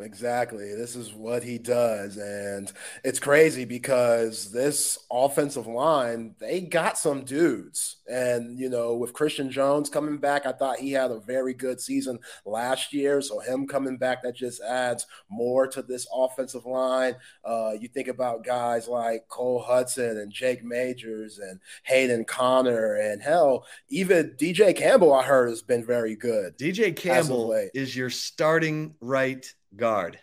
Exactly. 0.00 0.74
This 0.76 0.94
is 0.94 1.12
what 1.12 1.42
he 1.42 1.58
does. 1.58 2.18
And 2.18 2.70
it's 3.02 3.18
crazy 3.18 3.64
because 3.64 4.52
this 4.52 4.96
offensive 5.10 5.66
line, 5.66 6.36
they 6.38 6.60
got 6.60 6.96
some 6.96 7.24
dudes. 7.24 7.96
And, 8.06 8.60
you 8.60 8.70
know, 8.70 8.94
with 8.94 9.12
Christian 9.12 9.50
Jones 9.50 9.90
coming 9.90 10.18
back, 10.18 10.46
I 10.46 10.52
thought 10.52 10.78
he 10.78 10.92
had 10.92 11.10
a 11.10 11.18
very 11.18 11.52
good 11.52 11.80
season 11.80 12.20
last 12.46 12.92
year. 12.92 13.20
So, 13.20 13.40
him 13.40 13.66
coming 13.66 13.96
back, 13.96 14.22
that 14.22 14.36
just 14.36 14.62
adds 14.62 15.04
more 15.28 15.66
to 15.66 15.82
this 15.82 16.06
offensive 16.14 16.64
line. 16.64 17.16
Uh, 17.44 17.72
you 17.78 17.88
think 17.88 18.06
about 18.06 18.44
guys 18.44 18.86
like 18.86 19.26
Cole 19.28 19.60
Hudson 19.60 20.18
and 20.18 20.32
Jake 20.32 20.62
Majors 20.62 21.40
and 21.40 21.58
Hayden 21.82 22.24
Conner 22.24 22.94
and 22.94 23.20
hell, 23.20 23.66
even 23.88 24.36
DJ 24.38 24.76
Campbell, 24.76 25.12
I 25.12 25.24
heard, 25.24 25.48
has 25.48 25.62
been 25.62 25.84
very 25.84 26.14
good. 26.14 26.56
DJ 26.56 26.94
Campbell 26.94 27.52
is 27.74 27.96
your 27.96 28.10
starting 28.10 28.94
right 29.00 29.52
guard. 29.76 30.18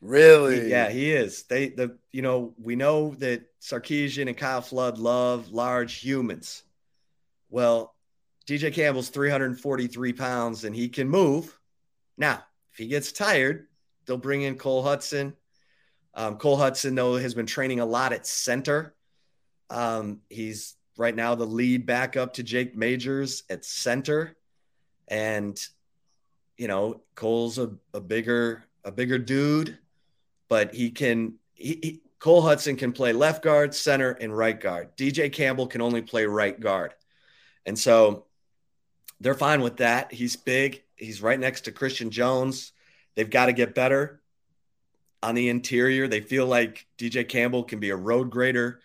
Really? 0.00 0.62
He, 0.62 0.70
yeah, 0.70 0.88
he 0.88 1.12
is. 1.12 1.42
They 1.44 1.68
the 1.68 1.98
you 2.10 2.22
know 2.22 2.54
we 2.58 2.76
know 2.76 3.14
that 3.16 3.42
Sarkisian 3.60 4.28
and 4.28 4.36
Kyle 4.36 4.62
Flood 4.62 4.98
love 4.98 5.50
large 5.50 5.94
humans. 5.94 6.62
Well, 7.50 7.94
DJ 8.46 8.72
Campbell's 8.72 9.10
343 9.10 10.12
pounds 10.12 10.64
and 10.64 10.74
he 10.74 10.88
can 10.88 11.08
move. 11.08 11.56
Now, 12.16 12.42
if 12.72 12.78
he 12.78 12.86
gets 12.86 13.12
tired, 13.12 13.66
they'll 14.06 14.16
bring 14.16 14.42
in 14.42 14.56
Cole 14.56 14.82
Hudson. 14.82 15.34
Um, 16.14 16.36
Cole 16.36 16.56
Hudson, 16.56 16.94
though, 16.94 17.16
has 17.16 17.34
been 17.34 17.46
training 17.46 17.80
a 17.80 17.86
lot 17.86 18.12
at 18.12 18.26
center. 18.26 18.94
Um, 19.68 20.20
he's 20.28 20.76
right 20.96 21.14
now 21.14 21.34
the 21.34 21.46
lead 21.46 21.86
backup 21.86 22.34
to 22.34 22.42
Jake 22.42 22.76
Majors 22.76 23.44
at 23.48 23.64
center. 23.64 24.36
And, 25.08 25.58
you 26.56 26.68
know, 26.68 27.02
Cole's 27.14 27.58
a, 27.58 27.72
a 27.94 28.00
bigger 28.00 28.64
a 28.84 28.92
bigger 28.92 29.18
dude, 29.18 29.78
but 30.48 30.74
he 30.74 30.90
can. 30.90 31.34
He, 31.54 31.78
he, 31.82 32.00
Cole 32.18 32.42
Hudson 32.42 32.76
can 32.76 32.92
play 32.92 33.12
left 33.14 33.42
guard, 33.42 33.74
center, 33.74 34.10
and 34.10 34.36
right 34.36 34.58
guard. 34.58 34.96
DJ 34.96 35.32
Campbell 35.32 35.66
can 35.66 35.80
only 35.80 36.02
play 36.02 36.26
right 36.26 36.58
guard, 36.58 36.94
and 37.64 37.78
so 37.78 38.26
they're 39.20 39.34
fine 39.34 39.62
with 39.62 39.78
that. 39.78 40.12
He's 40.12 40.36
big. 40.36 40.82
He's 40.96 41.22
right 41.22 41.38
next 41.38 41.62
to 41.62 41.72
Christian 41.72 42.10
Jones. 42.10 42.72
They've 43.14 43.28
got 43.28 43.46
to 43.46 43.52
get 43.52 43.74
better 43.74 44.20
on 45.22 45.34
the 45.34 45.48
interior. 45.48 46.08
They 46.08 46.20
feel 46.20 46.46
like 46.46 46.86
DJ 46.98 47.28
Campbell 47.28 47.64
can 47.64 47.80
be 47.80 47.90
a 47.90 47.96
road 47.96 48.30
grader, 48.30 48.80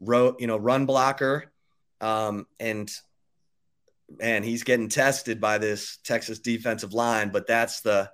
road 0.00 0.36
you 0.38 0.46
know 0.46 0.56
run 0.56 0.86
blocker, 0.86 1.52
um, 2.00 2.46
and 2.60 2.90
man, 4.18 4.42
he's 4.42 4.64
getting 4.64 4.88
tested 4.88 5.40
by 5.40 5.58
this 5.58 5.98
Texas 6.04 6.38
defensive 6.38 6.92
line. 6.92 7.30
But 7.30 7.46
that's 7.46 7.80
the 7.80 8.10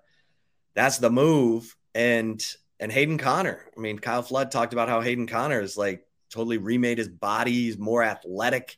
that's 0.74 0.98
the 0.98 1.10
move. 1.10 1.76
And 1.94 2.44
and 2.80 2.90
Hayden 2.90 3.18
Conner. 3.18 3.60
I 3.76 3.80
mean, 3.80 3.98
Kyle 3.98 4.22
Flood 4.22 4.50
talked 4.50 4.72
about 4.72 4.88
how 4.88 5.00
Hayden 5.00 5.26
Conner 5.26 5.60
is 5.60 5.76
like 5.76 6.06
totally 6.30 6.58
remade 6.58 6.98
his 6.98 7.08
body. 7.08 7.52
He's 7.52 7.78
more 7.78 8.02
athletic. 8.02 8.76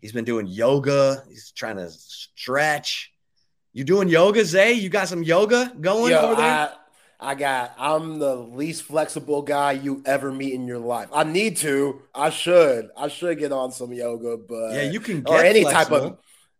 He's 0.00 0.12
been 0.12 0.24
doing 0.24 0.46
yoga. 0.46 1.22
He's 1.28 1.50
trying 1.52 1.76
to 1.76 1.90
stretch. 1.90 3.12
You 3.72 3.84
doing 3.84 4.08
yoga, 4.08 4.44
Zay? 4.44 4.72
You 4.72 4.88
got 4.88 5.08
some 5.08 5.22
yoga 5.22 5.72
going 5.80 6.12
Yo, 6.12 6.20
over 6.20 6.36
there? 6.36 6.72
I, 7.20 7.32
I 7.32 7.34
got. 7.34 7.74
I'm 7.78 8.18
the 8.18 8.34
least 8.34 8.84
flexible 8.84 9.42
guy 9.42 9.72
you 9.72 10.02
ever 10.06 10.32
meet 10.32 10.54
in 10.54 10.66
your 10.66 10.78
life. 10.78 11.08
I 11.12 11.24
need 11.24 11.58
to. 11.58 12.02
I 12.14 12.30
should. 12.30 12.90
I 12.96 13.08
should 13.08 13.38
get 13.38 13.52
on 13.52 13.72
some 13.72 13.92
yoga, 13.92 14.36
but 14.36 14.72
yeah, 14.72 14.90
you 14.90 15.00
can 15.00 15.24
or 15.26 15.42
any 15.42 15.62
flexible. 15.62 16.00
type 16.00 16.12
of 16.12 16.18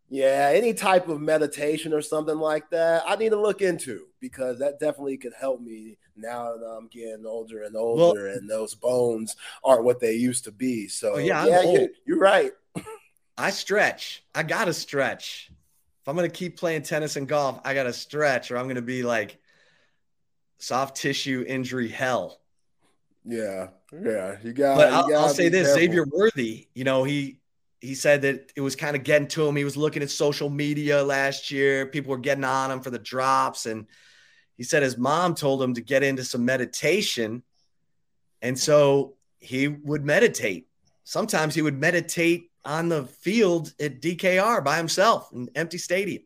yeah, 0.09 0.51
any 0.53 0.73
type 0.73 1.09
of 1.09 1.19
meditation 1.19 1.93
or 1.93 2.01
something 2.01 2.37
like 2.37 2.69
that, 2.69 3.03
I 3.05 3.15
need 3.15 3.29
to 3.29 3.41
look 3.41 3.61
into 3.61 4.06
because 4.19 4.59
that 4.59 4.79
definitely 4.79 5.17
could 5.17 5.33
help 5.39 5.61
me 5.61 5.97
now 6.15 6.57
that 6.57 6.65
I'm 6.65 6.87
getting 6.87 7.25
older 7.25 7.63
and 7.63 7.75
older 7.75 8.25
well, 8.25 8.35
and 8.35 8.49
those 8.49 8.75
bones 8.75 9.35
aren't 9.63 9.83
what 9.83 9.99
they 9.99 10.13
used 10.13 10.45
to 10.45 10.51
be. 10.51 10.87
So, 10.87 11.13
oh, 11.13 11.17
yeah, 11.17 11.45
yeah 11.45 11.61
you, 11.63 11.89
you're 12.05 12.19
right. 12.19 12.51
I 13.37 13.51
stretch. 13.51 14.23
I 14.33 14.43
got 14.43 14.65
to 14.65 14.73
stretch. 14.73 15.51
If 16.01 16.07
I'm 16.07 16.15
going 16.15 16.29
to 16.29 16.35
keep 16.35 16.57
playing 16.57 16.83
tennis 16.83 17.17
and 17.17 17.27
golf, 17.27 17.59
I 17.63 17.73
got 17.73 17.83
to 17.83 17.93
stretch 17.93 18.49
or 18.49 18.57
I'm 18.57 18.65
going 18.65 18.77
to 18.77 18.81
be 18.81 19.03
like 19.03 19.37
soft 20.57 20.97
tissue 20.97 21.45
injury 21.47 21.89
hell. 21.89 22.39
Yeah. 23.25 23.67
Yeah. 23.91 24.37
You 24.43 24.53
got 24.53 24.77
But 24.77 24.93
I'll, 24.93 25.15
I'll 25.15 25.29
say 25.29 25.49
this 25.49 25.67
careful. 25.67 25.81
Xavier 25.81 26.05
Worthy, 26.11 26.67
you 26.73 26.83
know, 26.83 27.03
he 27.03 27.39
he 27.79 27.95
said 27.95 28.23
that 28.23 28.51
it 28.55 28.61
was 28.61 28.75
kind 28.75 28.95
of 28.95 29.03
getting 29.03 29.27
to 29.29 29.47
him. 29.47 29.55
He 29.55 29.63
was 29.63 29.77
looking 29.77 30.01
at 30.01 30.09
social 30.09 30.49
media 30.49 31.03
last 31.03 31.51
year. 31.51 31.85
People 31.85 32.11
were 32.11 32.17
getting 32.17 32.43
on 32.43 32.71
him 32.71 32.81
for 32.81 32.89
the 32.89 32.99
drops. 32.99 33.65
And 33.65 33.85
he 34.55 34.63
said 34.63 34.81
his 34.81 34.97
mom 34.97 35.35
told 35.35 35.61
him 35.61 35.75
to 35.75 35.81
get 35.81 36.03
into 36.03 36.23
some 36.23 36.45
meditation. 36.45 37.43
And 38.41 38.57
so 38.57 39.15
he 39.39 39.67
would 39.67 40.03
meditate. 40.03 40.67
Sometimes 41.03 41.53
he 41.53 41.61
would 41.61 41.79
meditate 41.79 42.49
on 42.65 42.89
the 42.89 43.05
field 43.05 43.73
at 43.79 44.01
DKR 44.01 44.63
by 44.63 44.77
himself 44.77 45.29
in 45.31 45.49
empty 45.55 45.77
stadium. 45.77 46.23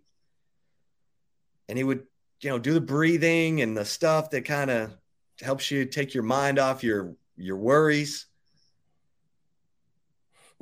And 1.67 1.77
he 1.77 1.83
would, 1.83 2.03
you 2.41 2.49
know, 2.49 2.59
do 2.59 2.73
the 2.73 2.81
breathing 2.81 3.61
and 3.61 3.77
the 3.77 3.85
stuff 3.85 4.31
that 4.31 4.45
kind 4.45 4.71
of 4.71 4.95
helps 5.41 5.69
you 5.69 5.85
take 5.85 6.13
your 6.13 6.23
mind 6.23 6.59
off 6.59 6.83
your 6.83 7.15
your 7.35 7.57
worries. 7.57 8.27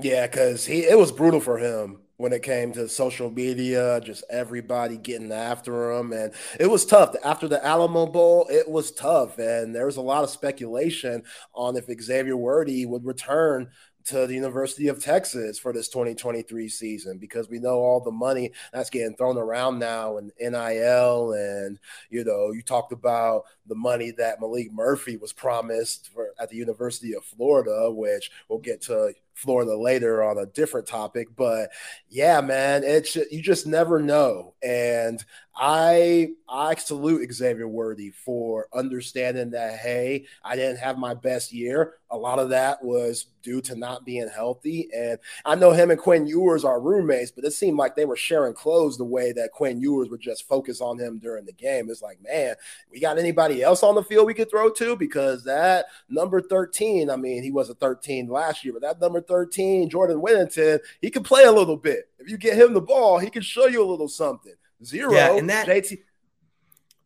Yeah, 0.01 0.27
because 0.27 0.65
he 0.65 0.85
it 0.85 0.97
was 0.97 1.11
brutal 1.11 1.41
for 1.41 1.57
him 1.57 1.99
when 2.17 2.33
it 2.33 2.43
came 2.43 2.71
to 2.73 2.87
social 2.89 3.29
media, 3.29 4.01
just 4.01 4.23
everybody 4.29 4.97
getting 4.97 5.31
after 5.31 5.91
him. 5.91 6.11
And 6.13 6.33
it 6.59 6.67
was 6.67 6.85
tough. 6.85 7.15
After 7.23 7.47
the 7.47 7.65
Alamo 7.65 8.05
Bowl, 8.07 8.45
it 8.49 8.69
was 8.69 8.91
tough. 8.91 9.37
And 9.39 9.73
there 9.75 9.85
was 9.85 9.97
a 9.97 10.01
lot 10.01 10.23
of 10.23 10.29
speculation 10.29 11.23
on 11.53 11.77
if 11.77 11.85
Xavier 12.01 12.35
Worthy 12.37 12.85
would 12.85 13.05
return 13.05 13.69
to 14.05 14.25
the 14.25 14.33
University 14.33 14.87
of 14.87 15.03
Texas 15.03 15.59
for 15.59 15.71
this 15.71 15.89
2023 15.89 16.67
season 16.69 17.17
because 17.19 17.49
we 17.49 17.59
know 17.59 17.75
all 17.79 17.99
the 17.99 18.11
money 18.11 18.51
that's 18.73 18.89
getting 18.89 19.15
thrown 19.15 19.37
around 19.37 19.77
now 19.77 20.17
and 20.17 20.31
NIL 20.39 21.33
and 21.33 21.77
you 22.09 22.23
know 22.23 22.51
you 22.51 22.61
talked 22.63 22.91
about 22.91 23.43
the 23.67 23.75
money 23.75 24.11
that 24.11 24.39
Malik 24.39 24.71
Murphy 24.71 25.17
was 25.17 25.33
promised 25.33 26.09
for 26.11 26.29
at 26.39 26.49
the 26.49 26.55
University 26.55 27.13
of 27.13 27.23
Florida 27.23 27.91
which 27.91 28.31
we'll 28.47 28.59
get 28.59 28.81
to 28.83 29.13
Florida 29.39 29.75
later 29.75 30.23
on 30.23 30.37
a 30.37 30.45
different 30.47 30.87
topic 30.87 31.27
but 31.35 31.69
yeah 32.09 32.41
man 32.41 32.83
it's 32.83 33.15
you 33.15 33.41
just 33.41 33.65
never 33.65 33.99
know 33.99 34.53
and 34.61 35.23
I 35.59 36.29
I 36.47 36.75
salute 36.75 37.31
Xavier 37.33 37.67
Worthy 37.67 38.11
for 38.11 38.67
understanding 38.73 39.51
that 39.51 39.77
hey, 39.79 40.25
I 40.41 40.55
didn't 40.55 40.79
have 40.79 40.97
my 40.97 41.13
best 41.13 41.51
year. 41.51 41.95
A 42.11 42.17
lot 42.17 42.39
of 42.39 42.49
that 42.49 42.81
was 42.81 43.25
due 43.43 43.61
to 43.61 43.75
not 43.75 44.05
being 44.05 44.29
healthy. 44.33 44.89
And 44.95 45.19
I 45.45 45.55
know 45.55 45.71
him 45.71 45.91
and 45.91 45.99
Quinn 45.99 46.25
Ewers 46.25 46.63
are 46.63 46.79
roommates, 46.79 47.31
but 47.31 47.43
it 47.43 47.51
seemed 47.51 47.77
like 47.77 47.95
they 47.95 48.05
were 48.05 48.15
sharing 48.15 48.53
clothes 48.53 48.97
the 48.97 49.03
way 49.03 49.31
that 49.33 49.51
Quinn 49.51 49.81
Ewers 49.81 50.09
would 50.09 50.21
just 50.21 50.47
focus 50.47 50.81
on 50.81 50.97
him 50.97 51.19
during 51.19 51.45
the 51.45 51.53
game. 51.53 51.89
It's 51.89 52.01
like, 52.01 52.21
man, 52.23 52.55
we 52.91 52.99
got 52.99 53.19
anybody 53.19 53.61
else 53.61 53.83
on 53.83 53.95
the 53.95 54.03
field 54.03 54.27
we 54.27 54.33
could 54.33 54.49
throw 54.49 54.69
to? 54.71 54.95
Because 54.95 55.43
that 55.43 55.85
number 56.09 56.41
13, 56.41 57.09
I 57.09 57.17
mean, 57.17 57.43
he 57.43 57.51
was 57.51 57.69
a 57.69 57.75
13 57.75 58.27
last 58.27 58.63
year, 58.63 58.73
but 58.73 58.81
that 58.81 59.01
number 59.01 59.21
13, 59.29 59.89
Jordan 59.89 60.19
Whittington, 60.21 60.79
he 61.01 61.09
can 61.09 61.23
play 61.23 61.43
a 61.43 61.51
little 61.51 61.77
bit. 61.77 62.09
If 62.19 62.29
you 62.29 62.37
get 62.37 62.57
him 62.57 62.73
the 62.73 62.81
ball, 62.81 63.19
he 63.19 63.29
can 63.29 63.41
show 63.41 63.67
you 63.67 63.81
a 63.81 63.87
little 63.87 64.09
something. 64.09 64.53
Zero. 64.83 65.13
Yeah, 65.13 65.37
and 65.37 65.49
that 65.49 65.67
JT 65.67 65.99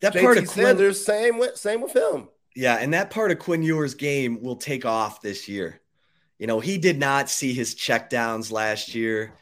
that 0.02 0.14
JT 0.14 0.22
part 0.22 0.38
of 0.38 0.48
Quinn, 0.48 0.66
Sanders, 0.66 1.06
same 1.06 1.38
with 1.38 1.58
same 1.58 1.82
with 1.82 1.96
him. 1.96 2.30
Yeah, 2.56 2.76
and 2.76 2.94
that 2.94 3.10
part 3.10 3.32
of 3.32 3.40
Quinn 3.40 3.64
Ewers' 3.64 3.96
game 3.96 4.42
will 4.42 4.56
take 4.56 4.86
off 4.86 5.22
this 5.22 5.48
year. 5.48 5.82
You 6.40 6.48
know, 6.48 6.60
he 6.60 6.78
did 6.78 7.00
not 7.00 7.30
see 7.30 7.54
his 7.54 7.76
checkdowns 7.76 8.52
last 8.52 8.96
year. 8.96 9.34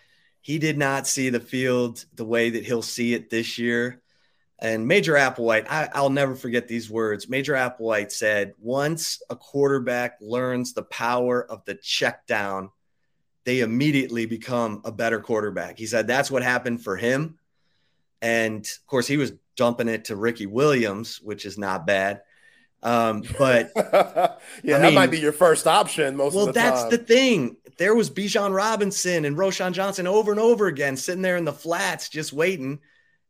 He 0.42 0.60
did 0.60 0.78
not 0.78 1.08
see 1.08 1.30
the 1.30 1.40
field 1.40 2.04
the 2.16 2.26
way 2.26 2.50
that 2.52 2.66
he'll 2.66 2.82
see 2.82 3.14
it 3.14 3.30
this 3.30 3.58
year. 3.58 4.02
And 4.62 4.88
Major 4.88 5.14
Applewhite, 5.14 5.68
I, 5.68 6.00
will 6.00 6.12
never 6.12 6.36
forget 6.36 6.68
these 6.68 6.88
words. 6.88 7.28
Major 7.28 7.54
Applewhite 7.54 8.12
said, 8.12 8.54
"Once 8.60 9.22
a 9.30 9.36
quarterback 9.36 10.18
learns 10.22 10.74
the 10.74 10.84
power 10.84 11.44
of 11.44 11.66
the 11.66 11.74
check 11.74 12.28
down, 12.28 12.70
they 13.44 13.62
immediately 13.62 14.26
become 14.26 14.82
a 14.86 14.92
better 14.92 15.20
quarterback. 15.20 15.78
He 15.78 15.88
said 15.88 16.08
that's 16.08 16.30
what 16.30 16.44
happened 16.44 16.84
for 16.84 16.96
him. 16.96 17.40
And 18.22 18.64
of 18.64 18.88
course, 18.88 19.08
he 19.08 19.18
was 19.18 19.34
dumping 19.56 19.88
it 19.88 20.06
to 20.06 20.16
Ricky 20.16 20.46
Williams, 20.46 21.20
which 21.22 21.46
is 21.46 21.58
not 21.58 21.88
bad. 21.88 22.22
Um, 22.84 23.24
but 23.38 23.72
yeah, 23.76 24.76
I 24.76 24.80
that 24.80 24.82
mean, 24.82 24.96
might 24.96 25.12
be 25.12 25.20
your 25.20 25.34
first 25.34 25.68
option 25.68 26.16
most 26.16 26.34
well, 26.34 26.52
that's 26.52 26.86
the 26.86 26.98
thing. 26.98 27.58
There 27.78 27.96
was 27.96 28.10
Bijan 28.10 28.54
Robinson 28.54 29.26
and 29.26 29.36
Roschon 29.36 29.74
Johnson 29.74 30.08
over 30.08 30.32
and 30.32 30.40
over 30.40 30.68
again, 30.68 30.98
sitting 30.98 31.22
there 31.22 31.38
in 31.38 31.46
the 31.46 31.54
flats, 31.54 32.10
just 32.10 32.34
waiting, 32.34 32.80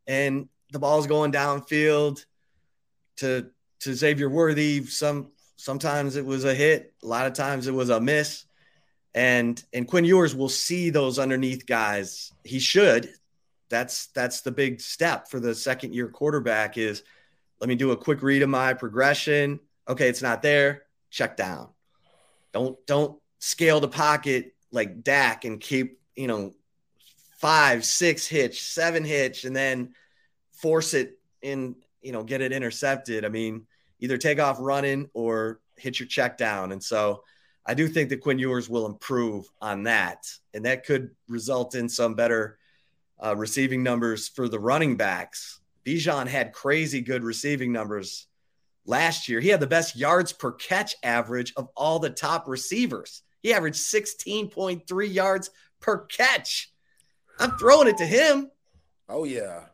and 0.08 0.50
the 0.72 0.80
ball's 0.80 1.08
going 1.08 1.32
downfield 1.32 2.26
to 3.18 3.50
to 3.82 3.94
Xavier 3.94 4.30
Worthy. 4.30 4.84
Some 4.86 5.32
sometimes 5.58 6.16
it 6.16 6.26
was 6.26 6.46
a 6.46 6.54
hit, 6.54 6.94
a 7.04 7.08
lot 7.08 7.28
of 7.28 7.34
times 7.34 7.68
it 7.68 7.74
was 7.74 7.90
a 7.90 8.00
miss. 8.00 8.46
And 9.14 9.62
and 9.74 9.88
Quinn 9.88 10.06
Ewers 10.06 10.36
will 10.36 10.50
see 10.50 10.90
those 10.90 11.20
underneath 11.20 11.66
guys. 11.66 12.32
He 12.44 12.60
should. 12.60 13.10
That's 13.70 14.08
that's 14.08 14.42
the 14.42 14.52
big 14.52 14.82
step 14.82 15.30
for 15.30 15.40
the 15.40 15.54
second 15.54 15.94
year 15.94 16.08
quarterback 16.08 16.78
is 16.78 17.04
let 17.60 17.68
me 17.68 17.76
do 17.76 17.92
a 17.92 17.98
quick 17.98 18.24
read 18.24 18.42
of 18.42 18.50
my 18.50 18.74
progression. 18.74 19.60
Okay, 19.88 20.08
it's 20.08 20.22
not 20.22 20.42
there. 20.42 20.84
Check 21.10 21.38
down. 21.38 21.70
Don't 22.54 22.78
don't 22.86 23.20
scale 23.40 23.80
the 23.80 23.88
pocket 23.88 24.54
like 24.72 25.04
Dak 25.04 25.44
and 25.46 25.60
keep, 25.60 26.00
you 26.16 26.28
know, 26.28 26.54
five, 27.38 27.84
six 27.84 28.28
hitch, 28.28 28.62
seven 28.62 29.04
hitch, 29.04 29.44
and 29.44 29.56
then 29.56 29.94
force 30.62 30.94
it 30.94 31.20
in, 31.42 31.76
you 32.02 32.12
know, 32.12 32.24
get 32.24 32.42
it 32.42 32.52
intercepted. 32.52 33.26
I 33.26 33.30
mean, 33.30 33.66
either 34.00 34.18
take 34.18 34.40
off 34.40 34.58
running 34.60 35.10
or 35.14 35.60
hit 35.78 36.00
your 36.00 36.08
check 36.08 36.38
down. 36.38 36.72
And 36.72 36.84
so 36.84 37.24
I 37.66 37.74
do 37.74 37.88
think 37.88 38.10
that 38.10 38.22
Quinn 38.22 38.40
Ewers 38.40 38.70
will 38.70 38.86
improve 38.86 39.46
on 39.62 39.84
that. 39.84 40.26
And 40.54 40.66
that 40.66 40.86
could 40.86 41.12
result 41.28 41.76
in 41.76 41.88
some 41.90 42.16
better 42.16 42.58
uh, 43.24 43.36
receiving 43.36 43.84
numbers 43.84 44.28
for 44.28 44.48
the 44.48 44.60
running 44.60 44.98
backs. 44.98 45.60
Bijan 45.86 46.28
had 46.28 46.54
crazy 46.54 47.02
good 47.02 47.24
receiving 47.24 47.72
numbers 47.72 48.28
last 48.86 49.28
year. 49.28 49.40
He 49.40 49.50
had 49.50 49.60
the 49.60 49.68
best 49.68 49.96
yards 49.96 50.34
per 50.34 50.52
catch 50.52 50.96
average 51.04 51.54
of 51.56 51.70
all 51.76 52.00
the 52.00 52.10
top 52.10 52.48
receivers. 52.48 53.24
He 53.42 53.54
averaged 53.54 53.80
16.3 53.80 55.14
yards 55.14 55.50
per 55.80 56.06
catch. 56.06 56.72
I'm 57.40 57.58
throwing 57.58 57.88
it 57.88 57.98
to 57.98 58.06
him. 58.06 58.52
Oh, 59.10 59.24
yeah. 59.24 59.66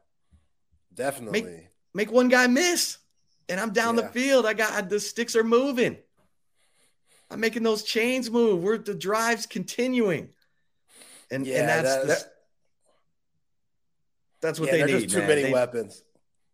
Definitely. 0.97 1.41
Make, 1.41 1.69
make 1.93 2.11
one 2.11 2.27
guy 2.27 2.47
miss, 2.47 2.97
and 3.47 3.59
I'm 3.59 3.71
down 3.71 3.95
yeah. 3.95 4.01
the 4.01 4.07
field. 4.09 4.45
I 4.45 4.53
got 4.53 4.89
the 4.89 4.99
sticks 4.99 5.35
are 5.37 5.43
moving. 5.43 5.95
I'm 7.29 7.39
making 7.39 7.63
those 7.63 7.83
chains 7.83 8.29
move. 8.29 8.63
We're 8.63 8.77
the 8.77 8.95
drives 8.95 9.45
continuing. 9.45 10.29
And, 11.31 11.45
yeah, 11.45 11.59
and 11.59 11.69
that's 11.69 11.95
that, 11.95 12.07
that, 12.07 12.33
that's 14.41 14.59
what 14.59 14.73
yeah, 14.73 14.85
they 14.85 14.99
need. 14.99 15.09
Too 15.09 15.19
man. 15.19 15.27
many 15.27 15.43
they, 15.43 15.53
weapons. 15.53 16.03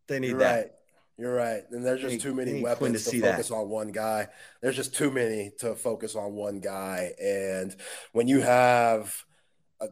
They 0.07 0.19
need 0.19 0.31
You're 0.31 0.39
that. 0.39 0.55
Right. 0.55 0.71
You're 1.17 1.33
right. 1.33 1.63
And 1.69 1.85
there's 1.85 2.01
just 2.01 2.21
too 2.21 2.33
many 2.33 2.61
weapons 2.61 3.05
to, 3.05 3.11
to 3.11 3.21
focus 3.21 3.49
that. 3.49 3.55
on 3.55 3.69
one 3.69 3.91
guy. 3.91 4.29
There's 4.61 4.75
just 4.75 4.95
too 4.95 5.11
many 5.11 5.51
to 5.59 5.75
focus 5.75 6.15
on 6.15 6.33
one 6.33 6.59
guy. 6.59 7.13
And 7.21 7.75
when 8.13 8.27
you 8.27 8.41
have 8.41 9.23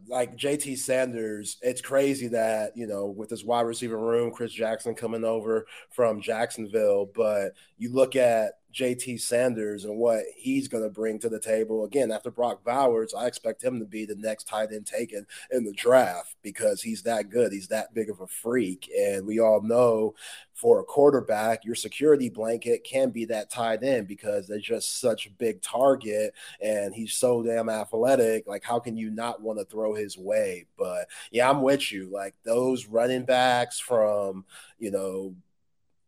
like 0.07 0.35
JT 0.37 0.77
Sanders, 0.77 1.57
it's 1.61 1.81
crazy 1.81 2.27
that, 2.29 2.75
you 2.75 2.87
know, 2.87 3.07
with 3.07 3.29
this 3.29 3.43
wide 3.43 3.61
receiver 3.61 3.97
room, 3.97 4.31
Chris 4.31 4.51
Jackson 4.51 4.95
coming 4.95 5.23
over 5.23 5.65
from 5.89 6.21
Jacksonville, 6.21 7.09
but 7.13 7.53
you 7.77 7.91
look 7.93 8.15
at 8.15 8.53
JT 8.71 9.19
Sanders 9.21 9.85
and 9.85 9.97
what 9.97 10.23
he's 10.35 10.67
going 10.67 10.83
to 10.83 10.89
bring 10.89 11.19
to 11.19 11.29
the 11.29 11.39
table. 11.39 11.83
Again, 11.85 12.11
after 12.11 12.31
Brock 12.31 12.63
Bowers, 12.63 13.13
I 13.13 13.27
expect 13.27 13.63
him 13.63 13.79
to 13.79 13.85
be 13.85 14.05
the 14.05 14.15
next 14.15 14.47
tight 14.47 14.71
end 14.71 14.85
taken 14.85 15.25
in 15.51 15.63
the 15.63 15.73
draft 15.73 16.35
because 16.41 16.81
he's 16.81 17.03
that 17.03 17.29
good. 17.29 17.51
He's 17.51 17.67
that 17.69 17.93
big 17.93 18.09
of 18.09 18.21
a 18.21 18.27
freak. 18.27 18.89
And 18.97 19.25
we 19.25 19.39
all 19.39 19.61
know 19.61 20.15
for 20.53 20.79
a 20.79 20.83
quarterback, 20.83 21.65
your 21.65 21.75
security 21.75 22.29
blanket 22.29 22.83
can 22.83 23.09
be 23.09 23.25
that 23.25 23.49
tight 23.49 23.83
end 23.83 24.07
because 24.07 24.47
they're 24.47 24.59
just 24.59 24.99
such 24.99 25.25
a 25.25 25.31
big 25.31 25.61
target 25.61 26.33
and 26.61 26.93
he's 26.93 27.13
so 27.13 27.41
damn 27.41 27.69
athletic. 27.69 28.47
Like, 28.47 28.63
how 28.63 28.79
can 28.79 28.95
you 28.95 29.09
not 29.09 29.41
want 29.41 29.59
to 29.59 29.65
throw 29.65 29.93
his 29.95 30.17
way? 30.17 30.65
But 30.77 31.07
yeah, 31.31 31.49
I'm 31.49 31.61
with 31.61 31.91
you. 31.91 32.09
Like, 32.11 32.35
those 32.43 32.85
running 32.85 33.25
backs 33.25 33.79
from, 33.79 34.45
you 34.77 34.91
know, 34.91 35.35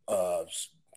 uh, 0.08 0.44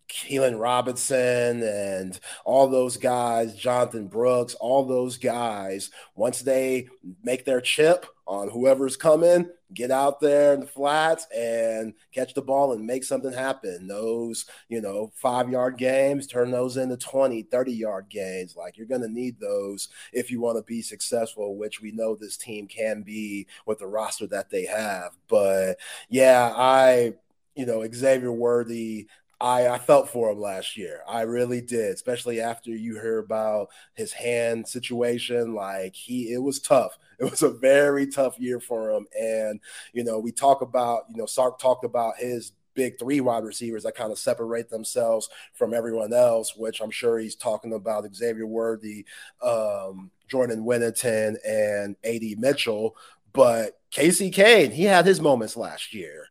Keilan 0.09 0.61
Robinson 0.61 1.63
and 1.63 2.19
all 2.45 2.69
those 2.69 2.97
guys, 2.97 3.55
Jonathon 3.55 4.09
Brooks, 4.09 4.55
all 4.55 4.85
those 4.85 5.17
guys, 5.17 5.91
once 6.15 6.41
they 6.41 6.89
make 7.23 7.45
their 7.45 7.61
chip 7.61 8.07
on 8.27 8.49
whoever's 8.51 8.97
coming, 8.97 9.49
get 9.73 9.91
out 9.91 10.21
there 10.21 10.55
in 10.55 10.61
the 10.61 10.67
flats 10.67 11.27
and 11.35 11.95
catch 12.13 12.35
the 12.35 12.43
ball 12.43 12.73
and 12.73 12.85
make 12.85 13.05
something 13.05 13.33
happen. 13.33 13.87
Those, 13.87 14.47
you 14.69 14.81
know, 14.81 15.13
five 15.15 15.49
yard 15.49 15.77
games, 15.77 16.27
turn 16.27 16.51
those 16.51 16.77
into 16.77 16.97
20, 16.97 17.43
30 17.43 17.73
yard 17.73 18.07
games. 18.09 18.57
Like 18.57 18.77
you're 18.77 18.87
going 18.87 19.03
to 19.03 19.09
need 19.09 19.39
those 19.39 19.89
if 20.13 20.31
you 20.31 20.41
want 20.41 20.59
to 20.59 20.65
be 20.65 20.83
successful, 20.83 21.57
which 21.57 21.81
we 21.81 21.93
know 21.93 22.15
this 22.15 22.37
team 22.37 22.67
can 22.67 23.03
be 23.03 23.47
with 23.65 23.79
the 23.79 23.87
roster 23.87 24.27
that 24.29 24.51
they 24.51 24.65
have. 24.67 25.17
But 25.29 25.79
yeah, 26.09 26.53
I, 26.55 27.15
you 27.55 27.67
know, 27.67 27.87
Xavier 27.93 28.33
Worthy, 28.33 29.09
I, 29.41 29.69
I 29.69 29.79
felt 29.79 30.09
for 30.09 30.31
him 30.31 30.41
last 30.41 30.77
year. 30.77 31.01
I 31.07 31.23
really 31.23 31.61
did, 31.61 31.93
especially 31.93 32.41
after 32.41 32.71
you 32.71 32.97
heard 32.97 33.25
about 33.25 33.69
his 33.95 34.13
hand 34.13 34.67
situation. 34.67 35.55
Like 35.55 35.95
he, 35.95 36.33
it 36.33 36.43
was 36.43 36.61
tough. 36.61 36.99
It 37.19 37.31
was 37.31 37.43
a 37.43 37.49
very 37.49 38.07
tough 38.07 38.39
year 38.39 38.61
for 38.61 38.91
him. 38.91 39.07
And, 39.19 39.59
you 39.95 40.05
know, 40.05 40.19
we 40.19 40.33
talk 40.33 40.61
about, 40.61 41.05
you 41.09 41.17
know, 41.17 41.25
Sark 41.25 41.59
talked 41.59 41.83
about 41.83 42.19
his 42.19 42.53
big 42.75 42.99
three 42.99 43.23
wide 43.23 43.43
receivers 43.43 43.85
that 43.85 43.95
kind 43.95 44.13
of 44.13 44.19
separate 44.19 44.69
themselves 44.69 45.31
from 45.55 45.73
everyone 45.73 46.13
else, 46.13 46.55
which 46.55 46.83
I'm 46.83 46.91
sure 46.91 47.19
he's 47.19 47.35
talking 47.35 47.73
about 47.73 48.15
Xavier 48.15 48.47
Worthy, 48.47 49.07
um, 49.43 50.11
Jordan 50.29 50.63
Whittington, 50.67 51.39
and 51.43 51.97
AD 52.05 52.39
Mitchell. 52.39 52.95
But 53.33 53.81
Casey 53.91 54.31
Cain, 54.31 54.71
he 54.71 54.85
had 54.85 55.07
his 55.07 55.19
moments 55.19 55.57
last 55.57 55.95
year 55.95 56.29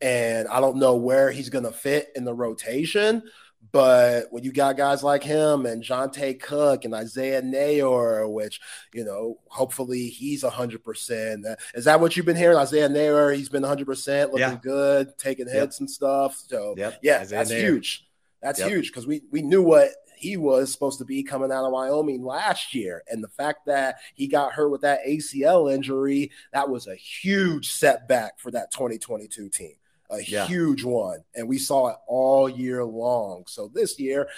and 0.00 0.48
I 0.48 0.60
don't 0.60 0.76
know 0.76 0.96
where 0.96 1.30
he's 1.30 1.48
going 1.48 1.64
to 1.64 1.72
fit 1.72 2.10
in 2.14 2.24
the 2.24 2.34
rotation. 2.34 3.22
But 3.70 4.28
when 4.30 4.44
you 4.44 4.52
got 4.52 4.76
guys 4.76 5.02
like 5.02 5.22
him 5.22 5.66
and 5.66 5.82
Johntay 5.82 6.40
Cook 6.40 6.84
and 6.84 6.94
Isaiah 6.94 7.42
Neyor, 7.42 8.32
which, 8.32 8.60
you 8.94 9.04
know, 9.04 9.40
hopefully 9.48 10.08
he's 10.08 10.42
100%. 10.42 11.56
Is 11.74 11.84
that 11.84 12.00
what 12.00 12.16
you've 12.16 12.24
been 12.24 12.36
hearing? 12.36 12.56
Isaiah 12.56 12.88
Neyor, 12.88 13.36
he's 13.36 13.50
been 13.50 13.64
100%, 13.64 14.32
looking 14.32 14.38
yeah. 14.38 14.58
good, 14.62 15.18
taking 15.18 15.46
hits 15.46 15.76
yep. 15.76 15.80
and 15.80 15.90
stuff. 15.90 16.42
So, 16.48 16.74
yep. 16.78 16.98
yeah, 17.02 17.18
Isaiah 17.20 17.38
that's 17.38 17.50
huge. 17.50 18.08
That's 18.40 18.60
yep. 18.60 18.70
huge 18.70 18.88
because 18.88 19.06
we, 19.06 19.22
we 19.30 19.42
knew 19.42 19.62
what 19.62 19.90
he 20.16 20.36
was 20.36 20.72
supposed 20.72 20.98
to 20.98 21.04
be 21.04 21.22
coming 21.22 21.52
out 21.52 21.64
of 21.64 21.72
Wyoming 21.72 22.24
last 22.24 22.74
year. 22.74 23.02
And 23.08 23.22
the 23.22 23.28
fact 23.28 23.66
that 23.66 23.96
he 24.14 24.28
got 24.28 24.52
hurt 24.52 24.70
with 24.70 24.80
that 24.80 25.00
ACL 25.06 25.72
injury, 25.72 26.30
that 26.52 26.70
was 26.70 26.86
a 26.86 26.94
huge 26.94 27.70
setback 27.70 28.38
for 28.38 28.50
that 28.52 28.70
2022 28.72 29.48
team 29.50 29.74
a 30.10 30.22
yeah. 30.22 30.46
huge 30.46 30.84
one. 30.84 31.24
And 31.34 31.48
we 31.48 31.58
saw 31.58 31.88
it 31.88 31.96
all 32.06 32.48
year 32.48 32.84
long. 32.84 33.44
So 33.46 33.70
this 33.72 33.98
year, 33.98 34.28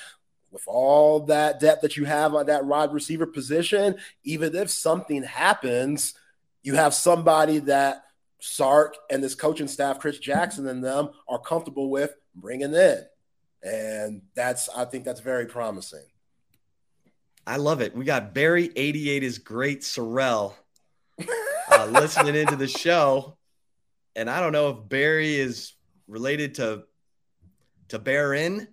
with 0.50 0.64
all 0.66 1.20
that 1.26 1.60
depth 1.60 1.82
that 1.82 1.96
you 1.96 2.04
have 2.04 2.34
on 2.34 2.46
that 2.46 2.64
wide 2.64 2.92
receiver 2.92 3.26
position, 3.26 3.96
even 4.24 4.54
if 4.56 4.70
something 4.70 5.22
happens, 5.22 6.14
you 6.62 6.74
have 6.74 6.92
somebody 6.92 7.58
that 7.60 8.04
Sark 8.40 8.96
and 9.10 9.22
this 9.22 9.34
coaching 9.34 9.68
staff, 9.68 10.00
Chris 10.00 10.18
Jackson 10.18 10.66
and 10.66 10.82
them, 10.82 11.10
are 11.28 11.38
comfortable 11.38 11.90
with 11.90 12.14
bringing 12.34 12.74
in. 12.74 12.98
And 13.62 14.22
that's, 14.34 14.68
I 14.70 14.86
think 14.86 15.04
that's 15.04 15.20
very 15.20 15.46
promising. 15.46 16.04
I 17.46 17.56
love 17.56 17.80
it. 17.80 17.94
We 17.94 18.04
got 18.04 18.34
Barry 18.34 18.70
88 18.74 19.22
is 19.22 19.38
great, 19.38 19.82
Sorrell, 19.82 20.54
uh, 21.70 21.86
listening 21.86 22.34
into 22.34 22.56
the 22.56 22.68
show 22.68 23.36
and 24.16 24.28
I 24.28 24.40
don't 24.40 24.52
know 24.52 24.70
if 24.70 24.88
Barry 24.88 25.34
is 25.36 25.72
related 26.08 26.56
to 26.56 26.84
to 27.88 27.98
Barron, 27.98 28.68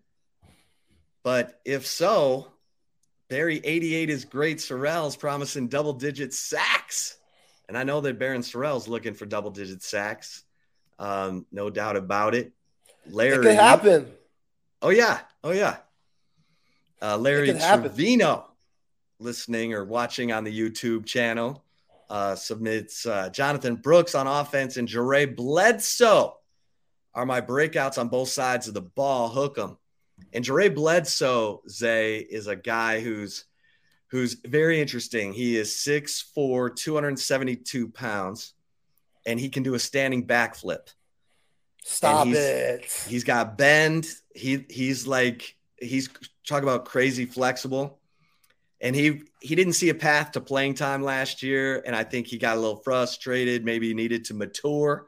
but 1.24 1.60
if 1.66 1.86
so, 1.88 2.52
Barry 3.30 3.60
88 3.64 4.10
is 4.10 4.26
great. 4.26 4.58
Sorrell's 4.58 5.16
promising 5.16 5.68
double 5.68 5.94
digit 5.94 6.34
sacks. 6.34 7.18
And 7.68 7.78
I 7.78 7.84
know 7.84 8.00
that 8.02 8.20
Barryn 8.20 8.40
Sorrell's 8.40 8.88
looking 8.88 9.14
for 9.14 9.26
double 9.26 9.52
digit 9.52 9.84
sacks. 9.84 10.44
Um, 11.00 11.46
no 11.52 11.70
doubt 11.70 11.98
about 11.98 12.34
it. 12.36 12.54
Larry. 13.08 13.38
It 13.38 13.42
could 13.42 13.56
happen. 13.56 14.12
Oh, 14.82 14.90
yeah. 14.90 15.20
Oh, 15.44 15.52
yeah. 15.52 15.78
Uh, 17.02 17.18
Larry 17.18 17.54
Trevino 17.54 18.46
listening 19.20 19.74
or 19.74 19.84
watching 19.84 20.32
on 20.32 20.44
the 20.44 20.58
YouTube 20.58 21.06
channel 21.06 21.64
uh, 22.10 22.36
submits 22.36 23.06
uh, 23.06 23.30
Jonathon 23.30 23.76
Brooks 23.76 24.16
on 24.16 24.28
offense 24.28 24.78
and 24.78 24.88
Jere 24.88 25.26
Bledsoe 25.26 26.38
are 27.14 27.26
my 27.26 27.42
breakouts 27.42 27.98
on 27.98 28.10
both 28.10 28.30
sides 28.30 28.68
of 28.68 28.74
the 28.74 28.82
ball. 28.82 29.30
Hook 29.30 29.56
them. 29.56 29.78
And 30.34 30.44
Jere 30.44 30.70
Bledsoe, 30.70 31.62
Zay, 31.70 32.18
is 32.18 32.48
a 32.48 32.56
guy 32.56 33.00
who's 33.00 33.46
who's 34.10 34.36
very 34.46 34.80
interesting. 34.80 35.34
He 35.34 35.58
is 35.58 35.70
6'4, 35.70 36.76
272 36.76 37.90
pounds, 37.90 38.54
and 39.26 39.40
he 39.40 39.50
can 39.50 39.64
do 39.64 39.74
a 39.74 39.80
standing 39.80 40.26
backflip. 40.26 40.88
Stop 41.84 42.28
he's, 42.28 42.38
it. 42.38 43.06
He's 43.08 43.24
got 43.24 43.58
bend. 43.58 44.08
He 44.34 44.66
he's 44.70 45.08
like 45.08 45.56
he's 45.78 46.10
talk 46.46 46.64
about 46.64 46.86
crazy 46.86 47.26
flexible. 47.26 48.00
And 48.80 48.96
he 48.96 49.24
he 49.42 49.56
didn't 49.56 49.74
see 49.74 49.90
a 49.90 49.96
path 49.96 50.32
to 50.34 50.42
playing 50.42 50.76
time 50.76 51.04
last 51.04 51.42
year. 51.42 51.82
And 51.86 51.96
I 51.96 52.04
think 52.04 52.28
he 52.28 52.38
got 52.38 52.58
a 52.58 52.60
little 52.60 52.78
frustrated, 52.78 53.66
maybe 53.66 53.88
he 53.88 53.94
needed 53.94 54.26
to 54.26 54.34
mature 54.34 55.08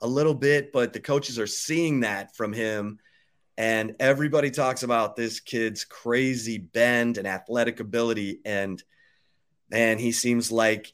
a 0.00 0.06
little 0.06 0.34
bit, 0.34 0.72
but 0.72 0.92
the 0.92 1.00
coaches 1.00 1.38
are 1.38 1.46
seeing 1.46 2.00
that 2.00 2.34
from 2.34 2.52
him. 2.52 2.98
And 3.58 3.96
everybody 4.00 4.50
talks 4.50 4.82
about 4.82 5.16
this 5.16 5.40
kid's 5.40 5.84
crazy 5.84 6.56
bend 6.56 7.18
and 7.18 7.26
athletic 7.26 7.80
ability. 7.80 8.40
And 8.44 8.82
man, 9.70 9.98
he 9.98 10.12
seems 10.12 10.50
like 10.50 10.92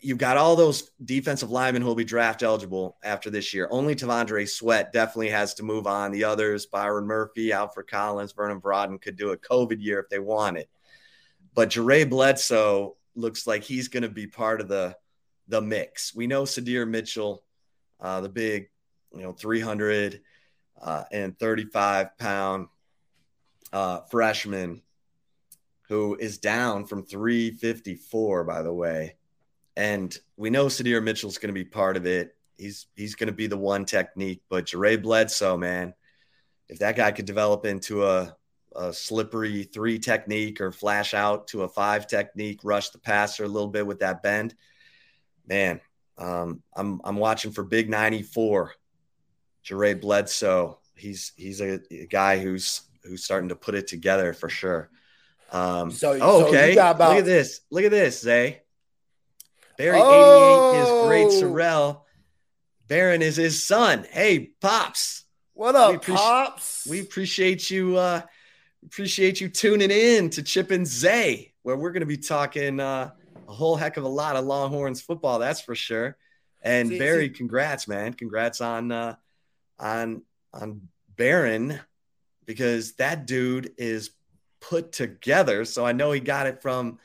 you've 0.00 0.18
got 0.18 0.36
all 0.36 0.54
those 0.54 0.90
defensive 1.02 1.50
linemen 1.50 1.82
who 1.82 1.88
will 1.88 1.94
be 1.94 2.04
draft 2.04 2.42
eligible 2.42 2.98
after 3.02 3.30
this 3.30 3.54
year. 3.54 3.66
Only 3.70 3.94
T'Vondre 3.94 4.48
Sweat 4.48 4.92
definitely 4.92 5.30
has 5.30 5.54
to 5.54 5.62
move 5.62 5.86
on. 5.86 6.12
The 6.12 6.24
others, 6.24 6.66
Byron 6.66 7.06
Murphy, 7.06 7.52
Alfred 7.52 7.88
Collins, 7.88 8.32
Vernon 8.32 8.58
Broughton, 8.58 8.98
could 8.98 9.16
do 9.16 9.30
a 9.30 9.38
COVID 9.38 9.82
year 9.82 9.98
if 10.00 10.08
they 10.08 10.18
wanted. 10.18 10.66
But 11.54 11.70
Jere 11.70 12.04
Bledsoe 12.04 12.96
looks 13.14 13.46
like 13.46 13.62
he's 13.62 13.88
going 13.88 14.02
to 14.02 14.08
be 14.08 14.26
part 14.26 14.60
of 14.60 14.68
the 14.68 14.96
the 15.48 15.60
mix. 15.60 16.14
We 16.14 16.26
know 16.26 16.44
Sydir 16.44 16.88
Mitchell, 16.88 17.42
uh, 18.00 18.20
the 18.20 18.28
big, 18.28 18.70
you 19.14 19.22
know, 19.22 19.32
300 19.32 20.20
uh, 20.80 21.04
and 21.10 21.38
35 21.38 22.16
pound 22.16 22.68
uh, 23.72 24.00
freshman 24.10 24.82
who 25.88 26.16
is 26.18 26.38
down 26.38 26.86
from 26.86 27.04
354, 27.04 28.44
by 28.44 28.62
the 28.62 28.72
way. 28.72 29.16
And 29.76 30.16
we 30.36 30.48
know 30.48 30.66
Sydir 30.66 31.02
Mitchell's 31.02 31.38
going 31.38 31.48
to 31.48 31.60
be 31.60 31.64
part 31.64 31.96
of 31.96 32.06
it. 32.06 32.34
He's 32.56 32.86
he's 32.94 33.14
going 33.14 33.28
to 33.28 33.32
be 33.32 33.46
the 33.46 33.56
one 33.56 33.84
technique, 33.84 34.42
but 34.48 34.66
Jere 34.66 34.96
Bledsoe, 34.96 35.56
man, 35.56 35.94
if 36.68 36.78
that 36.78 36.96
guy 36.96 37.10
could 37.10 37.24
develop 37.24 37.66
into 37.66 38.06
a, 38.06 38.36
a 38.76 38.92
slippery 38.92 39.64
three 39.64 39.98
technique 39.98 40.60
or 40.60 40.72
flash 40.72 41.14
out 41.14 41.48
to 41.48 41.62
a 41.62 41.68
five 41.68 42.06
technique, 42.06 42.60
rush 42.62 42.90
the 42.90 42.98
passer 42.98 43.44
a 43.44 43.48
little 43.48 43.68
bit 43.68 43.86
with 43.86 44.00
that 44.00 44.22
bend, 44.22 44.54
man, 45.46 45.80
um, 46.18 46.62
I'm 46.74 47.00
I'm 47.04 47.16
watching 47.16 47.52
for 47.52 47.64
Big 47.64 47.88
94. 47.88 48.72
Jere 49.62 49.94
Bledsoe, 49.94 50.78
he's 50.96 51.32
he's 51.36 51.60
a, 51.60 51.80
a, 51.90 52.06
guy 52.06 52.38
who's 52.38 52.82
who's 53.04 53.24
starting 53.24 53.50
to 53.50 53.56
put 53.56 53.74
it 53.74 53.86
together 53.86 54.32
for 54.32 54.48
sure. 54.48 54.90
Um, 55.52 55.90
so, 55.90 56.18
oh, 56.20 56.46
okay, 56.46 56.74
so 56.74 56.90
about- 56.90 57.10
look 57.10 57.18
at 57.18 57.24
this, 57.24 57.60
look 57.70 57.84
at 57.84 57.90
this, 57.90 58.20
Zay. 58.20 58.62
Barry 59.78 59.98
oh. 60.00 60.72
88 60.72 60.82
is 60.82 61.06
great 61.06 61.42
Sorrell. 61.42 62.02
Barryn 62.88 63.20
is 63.20 63.36
his 63.36 63.64
son. 63.64 64.06
Hey, 64.10 64.50
Pops. 64.60 65.24
What 65.54 65.76
up, 65.76 65.90
we 65.90 65.98
appreci- 65.98 66.16
Pops? 66.16 66.86
We 66.88 67.00
appreciate 67.00 67.70
you 67.70 67.96
uh 67.96 68.22
appreciate 68.84 69.40
you 69.40 69.48
tuning 69.48 69.90
in 69.90 70.30
to 70.30 70.42
Chip 70.42 70.70
and 70.70 70.86
Zay, 70.86 71.52
where 71.62 71.76
we're 71.76 71.92
gonna 71.92 72.06
be 72.06 72.16
talking 72.16 72.80
uh 72.80 73.10
a 73.48 73.52
whole 73.52 73.76
heck 73.76 73.96
of 73.96 74.04
a 74.04 74.08
lot 74.08 74.36
of 74.36 74.44
Longhorns 74.44 75.00
football, 75.00 75.38
that's 75.38 75.60
for 75.60 75.74
sure. 75.74 76.16
And 76.62 76.88
see, 76.88 76.98
Barry, 76.98 77.28
see. 77.28 77.34
congrats, 77.34 77.88
man. 77.88 78.14
Congrats 78.14 78.60
on 78.60 78.92
uh 78.92 79.16
on 79.78 80.22
on 80.52 80.88
Barryn 81.16 81.80
because 82.46 82.94
that 82.94 83.26
dude 83.26 83.72
is 83.78 84.10
put 84.60 84.92
together. 84.92 85.64
So 85.64 85.84
I 85.84 85.92
know 85.92 86.12
he 86.12 86.20
got 86.20 86.46
it 86.46 86.62
from 86.62 86.98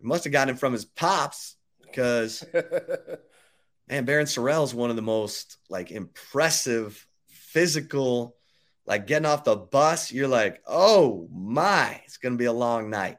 must 0.00 0.24
have 0.24 0.32
gotten 0.32 0.54
it 0.54 0.58
from 0.58 0.72
his 0.72 0.84
pops 0.84 1.56
because 1.82 2.44
man, 3.88 4.06
Barryn 4.06 4.26
Sorrell 4.26 4.64
is 4.64 4.74
one 4.74 4.90
of 4.90 4.96
the 4.96 5.02
most 5.02 5.56
like 5.68 5.90
impressive 5.90 7.06
physical, 7.26 8.36
like 8.86 9.06
getting 9.06 9.26
off 9.26 9.44
the 9.44 9.56
bus. 9.56 10.12
You're 10.12 10.28
like, 10.28 10.62
oh 10.66 11.28
my, 11.32 12.00
it's 12.04 12.16
gonna 12.16 12.36
be 12.36 12.44
a 12.46 12.52
long 12.52 12.90
night. 12.90 13.16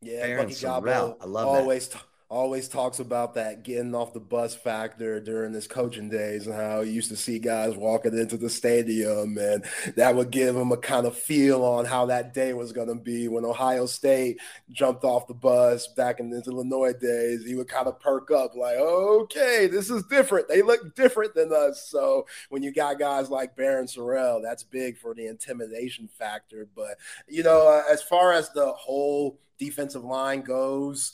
Yeah, 0.00 0.26
Barryn 0.26 0.48
Sorrell, 0.48 1.16
I 1.20 1.24
love 1.24 1.46
always 1.46 1.88
that. 1.88 1.98
T- 1.98 2.04
always 2.30 2.68
talks 2.68 3.00
about 3.00 3.34
that 3.34 3.62
getting 3.62 3.94
off 3.94 4.14
the 4.14 4.20
bus 4.20 4.54
factor 4.54 5.20
during 5.20 5.52
his 5.52 5.66
coaching 5.66 6.08
days 6.08 6.46
and 6.46 6.56
how 6.56 6.80
he 6.80 6.90
used 6.90 7.10
to 7.10 7.16
see 7.16 7.38
guys 7.38 7.76
walking 7.76 8.16
into 8.16 8.36
the 8.38 8.48
stadium 8.48 9.36
and 9.36 9.64
that 9.96 10.16
would 10.16 10.30
give 10.30 10.56
him 10.56 10.72
a 10.72 10.76
kind 10.76 11.06
of 11.06 11.16
feel 11.16 11.62
on 11.62 11.84
how 11.84 12.06
that 12.06 12.32
day 12.32 12.54
was 12.54 12.72
going 12.72 12.88
to 12.88 12.94
be. 12.94 13.28
When 13.28 13.44
ohio 13.44 13.84
state 13.84 14.40
jumped 14.70 15.04
off 15.04 15.26
the 15.26 15.34
bus 15.34 15.86
back 15.88 16.18
in 16.18 16.30
his 16.30 16.48
illinois 16.48 16.94
days 16.94 17.44
he 17.44 17.54
would 17.54 17.68
kind 17.68 17.86
of 17.86 18.00
perk 18.00 18.30
up 18.30 18.54
like 18.56 18.76
okay 18.76 19.66
this 19.66 19.90
is 19.90 20.02
different. 20.04 20.48
They 20.48 20.62
look 20.62 20.94
different 20.94 21.34
than 21.34 21.52
us. 21.52 21.86
So 21.88 22.26
when 22.48 22.62
you 22.62 22.72
got 22.72 22.98
guys 22.98 23.28
like 23.28 23.56
Barryn 23.56 23.94
Sorrell 23.94 24.42
that's 24.42 24.62
big 24.62 24.96
for 24.96 25.14
the 25.14 25.26
intimidation 25.26 26.08
factor. 26.08 26.66
But 26.74 26.96
you 27.28 27.42
know 27.42 27.68
uh, 27.68 27.82
as 27.92 28.02
far 28.02 28.32
as 28.32 28.50
the 28.50 28.72
whole 28.72 29.38
defensive 29.58 30.04
line 30.04 30.40
goes 30.40 31.12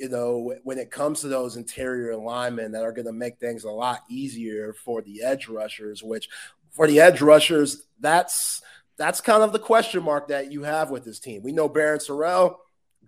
you 0.00 0.08
know, 0.08 0.54
when 0.64 0.78
it 0.78 0.90
comes 0.90 1.20
to 1.20 1.28
those 1.28 1.56
interior 1.56 2.16
linemen 2.16 2.72
that 2.72 2.82
are 2.82 2.92
going 2.92 3.06
to 3.06 3.12
make 3.12 3.38
things 3.38 3.64
a 3.64 3.70
lot 3.70 4.00
easier 4.08 4.72
for 4.72 5.02
the 5.02 5.22
edge 5.22 5.46
rushers, 5.46 6.02
which 6.02 6.30
for 6.70 6.86
the 6.86 7.00
edge 7.00 7.20
rushers, 7.20 7.82
that's 8.00 8.62
that's 8.96 9.20
kind 9.20 9.42
of 9.42 9.52
the 9.52 9.58
question 9.58 10.02
mark 10.02 10.28
that 10.28 10.50
you 10.50 10.62
have 10.62 10.88
with 10.88 11.04
this 11.04 11.20
team. 11.20 11.42
We 11.42 11.52
know 11.52 11.68
Barryn 11.68 11.98
Sorrell, 11.98 12.56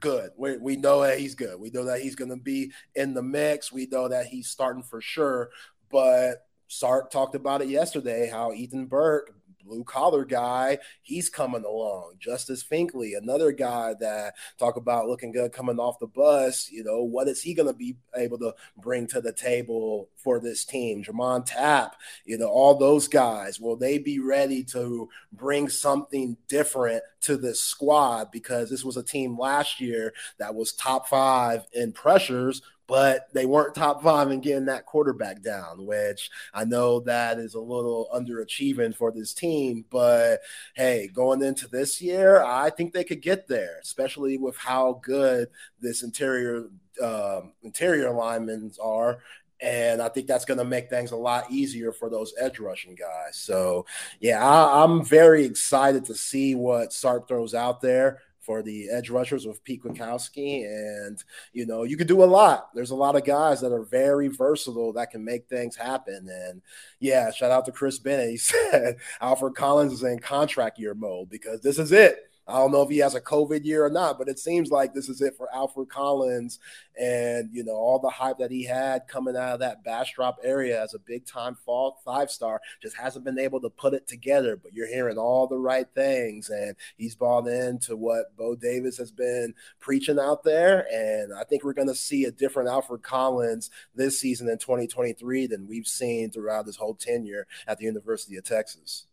good. 0.00 0.33
We, 0.37 0.59
we 0.59 0.76
know 0.76 1.00
that 1.02 1.18
he's 1.18 1.35
good. 1.35 1.59
We 1.59 1.70
know 1.70 1.85
that 1.85 2.02
he's 2.02 2.14
going 2.14 2.31
to 2.31 2.37
be 2.37 2.72
in 2.94 3.14
the 3.14 3.22
mix. 3.22 3.72
We 3.72 3.87
know 3.87 4.09
that 4.09 4.26
he's 4.26 4.50
starting 4.50 4.83
for 4.83 5.00
sure. 5.00 5.48
But 5.90 6.46
Sark 6.68 7.11
talked 7.11 7.35
about 7.35 7.62
it 7.62 7.68
yesterday 7.68 8.28
how 8.28 8.52
Ethan 8.52 8.87
Burke 8.87 9.35
blue 9.64 9.85
collar 9.85 10.25
guy, 10.25 10.79
he's 11.03 11.29
coming 11.29 11.64
along. 11.64 12.14
Justice 12.18 12.64
Finkley, 12.64 13.16
another 13.16 13.53
guy 13.53 13.94
that 14.01 14.35
talk 14.59 14.77
about 14.77 15.09
looking 15.09 15.33
good 15.33 15.53
coming 15.53 15.79
off 15.79 15.98
the 15.98 16.07
bus. 16.07 16.70
You 16.70 16.85
know, 16.85 17.03
what 17.03 17.29
is 17.29 17.42
he 17.42 17.55
going 17.55 17.68
to 17.68 17.75
be 17.75 17.96
able 18.16 18.38
to 18.38 18.55
bring 18.77 19.07
to 19.09 19.20
the 19.20 19.33
table 19.33 20.09
for 20.16 20.40
this 20.40 20.64
team? 20.64 21.03
J'Mond 21.03 21.46
Tapp, 21.46 21.96
you 22.25 22.38
know, 22.38 22.48
all 22.48 22.75
those 22.77 23.09
guys. 23.09 23.61
Will 23.61 23.77
they 23.77 23.98
be 23.98 24.18
ready 24.18 24.64
to 24.64 25.09
bring 25.33 25.68
something 25.68 26.37
different 26.48 27.03
to 27.22 27.37
this 27.37 27.61
squad? 27.61 28.31
Because 28.31 28.70
this 28.70 28.85
was 28.85 28.96
a 28.96 29.03
team 29.03 29.38
last 29.38 29.81
year 29.81 30.12
that 30.38 30.55
was 30.55 30.72
top 30.72 31.09
five 31.09 31.66
in 31.72 31.92
pressures 31.92 32.62
but 32.87 33.29
they 33.33 33.47
weren't 33.47 33.75
top 33.75 34.03
five 34.03 34.31
in 34.31 34.40
getting 34.40 34.66
that 34.66 34.87
quarterback 34.87 35.42
down, 35.42 35.87
which 35.87 36.31
I 36.53 36.64
know 36.64 37.01
that 37.01 37.38
is 37.38 37.55
a 37.55 37.61
little 37.61 38.09
underachieving 38.14 38.95
for 38.95 39.12
this 39.12 39.33
team. 39.33 39.85
But 39.90 40.40
hey, 40.75 41.09
going 41.12 41.42
into 41.42 41.68
this 41.68 42.01
year, 42.03 42.42
I 42.42 42.71
think 42.71 42.92
they 42.92 43.05
could 43.05 43.23
get 43.23 43.47
there, 43.47 43.79
especially 43.83 44.38
with 44.38 44.57
how 44.57 45.01
good 45.03 45.49
this 45.81 46.03
interior 46.03 46.68
um, 47.03 47.53
interior 47.62 48.11
linemen 48.11 48.73
are. 48.83 49.18
And 49.61 50.03
I 50.03 50.09
think 50.09 50.27
that's 50.27 50.45
going 50.45 50.59
to 50.59 50.64
make 50.64 50.90
things 50.90 51.12
a 51.12 51.16
lot 51.16 51.49
easier 51.49 51.92
for 51.92 52.11
those 52.11 52.35
edge 52.38 52.59
rushing 52.59 52.97
guys. 52.97 53.37
So, 53.37 53.87
yeah, 54.21 54.45
I, 54.45 54.83
I'm 54.83 55.05
very 55.05 55.45
excited 55.45 56.05
to 56.07 56.16
see 56.16 56.57
what 56.57 56.92
Sark 56.92 57.29
throws 57.29 57.55
out 57.55 57.81
there 57.81 58.18
for 58.42 58.62
the 58.62 58.90
edge 58.90 59.09
rushers 59.09 59.46
with 59.46 59.62
Pete 59.64 59.83
Kwiatkowski. 59.83 60.64
And, 60.64 61.22
you 61.52 61.64
know, 61.64 61.85
you 61.85 61.96
can 61.96 62.07
do 62.07 62.22
a 62.22 62.26
lot. 62.26 62.74
There's 62.74 62.90
a 62.90 62.96
lot 62.96 63.16
of 63.16 63.24
guys 63.24 63.61
that 63.61 63.72
are 63.72 63.85
very 63.85 64.28
versatile 64.28 64.92
that 64.94 65.11
can 65.11 65.24
make 65.24 65.48
things 65.48 65.76
happen. 65.76 66.28
And 66.28 66.61
yeah, 67.00 67.31
shout 67.31 67.52
out 67.52 67.64
to 67.66 67.72
Chris 67.72 67.98
Bennett. 67.98 68.31
He 68.31 68.37
said 68.38 68.96
Alfred 69.20 69.55
Collins 69.55 69.92
is 69.92 70.02
in 70.02 70.18
contract 70.18 70.78
year 70.78 70.94
mode 70.94 71.31
because 71.31 71.62
this 71.62 71.78
is 71.78 71.92
it. 71.92 72.32
I 72.53 72.57
don't 72.57 72.71
know 72.71 72.83
if 72.83 72.91
he 72.91 72.99
has 72.99 73.15
a 73.15 73.21
COVID 73.21 73.65
year 73.65 73.83
or 73.83 73.88
not, 73.88 74.19
but 74.19 74.29
it 74.29 74.38
seems 74.38 74.71
like 74.71 74.93
this 74.93 75.09
is 75.09 75.23
it 75.23 75.35
for 75.38 75.49
Alfred 75.55 75.88
Collins 75.88 76.59
and 77.01 77.49
you 77.51 77.65
know 77.65 77.73
all 77.73 77.99
the 77.99 78.11
hype 78.11 78.37
that 78.37 78.51
he 78.51 78.62
had 78.65 79.09
coming 79.09 79.35
out 79.35 79.55
of 79.55 79.61
that 79.61 79.83
Bastrop 79.83 80.37
area 80.45 80.83
as 80.83 80.93
a 80.93 80.99
big 80.99 81.25
time 81.25 81.55
fall 81.65 82.03
five 82.05 82.31
star 82.31 82.61
just 82.83 82.95
hasn't 82.95 83.25
been 83.25 83.38
able 83.38 83.59
to 83.62 83.71
put 83.71 83.95
it 83.95 84.07
together. 84.07 84.57
But 84.57 84.75
you're 84.75 84.87
hearing 84.87 85.17
all 85.17 85.47
the 85.47 85.57
right 85.57 85.87
things, 85.95 86.51
and 86.51 86.77
he's 86.99 87.15
bought 87.15 87.47
into 87.47 87.97
what 87.97 88.37
Bo 88.37 88.55
Davis 88.55 88.99
has 88.99 89.11
been 89.11 89.55
preaching 89.81 90.19
out 90.19 90.45
there. 90.45 90.87
And 90.93 91.33
I 91.33 91.45
think 91.45 91.65
we're 91.65 91.73
going 91.73 91.88
to 91.88 91.95
see 91.95 92.27
a 92.27 92.31
different 92.31 92.69
Alfred 92.69 93.03
Collins 93.03 93.71
this 93.95 94.21
season 94.21 94.51
in 94.51 94.59
2023 94.59 95.47
than 95.47 95.67
we've 95.67 95.87
seen 95.87 96.31
throughout 96.31 96.67
his 96.67 96.77
whole 96.77 96.95
tenure 96.95 97.47
at 97.67 97.79
the 97.79 97.87
University 97.87 98.37
of 98.37 98.45
Texas. 98.45 99.07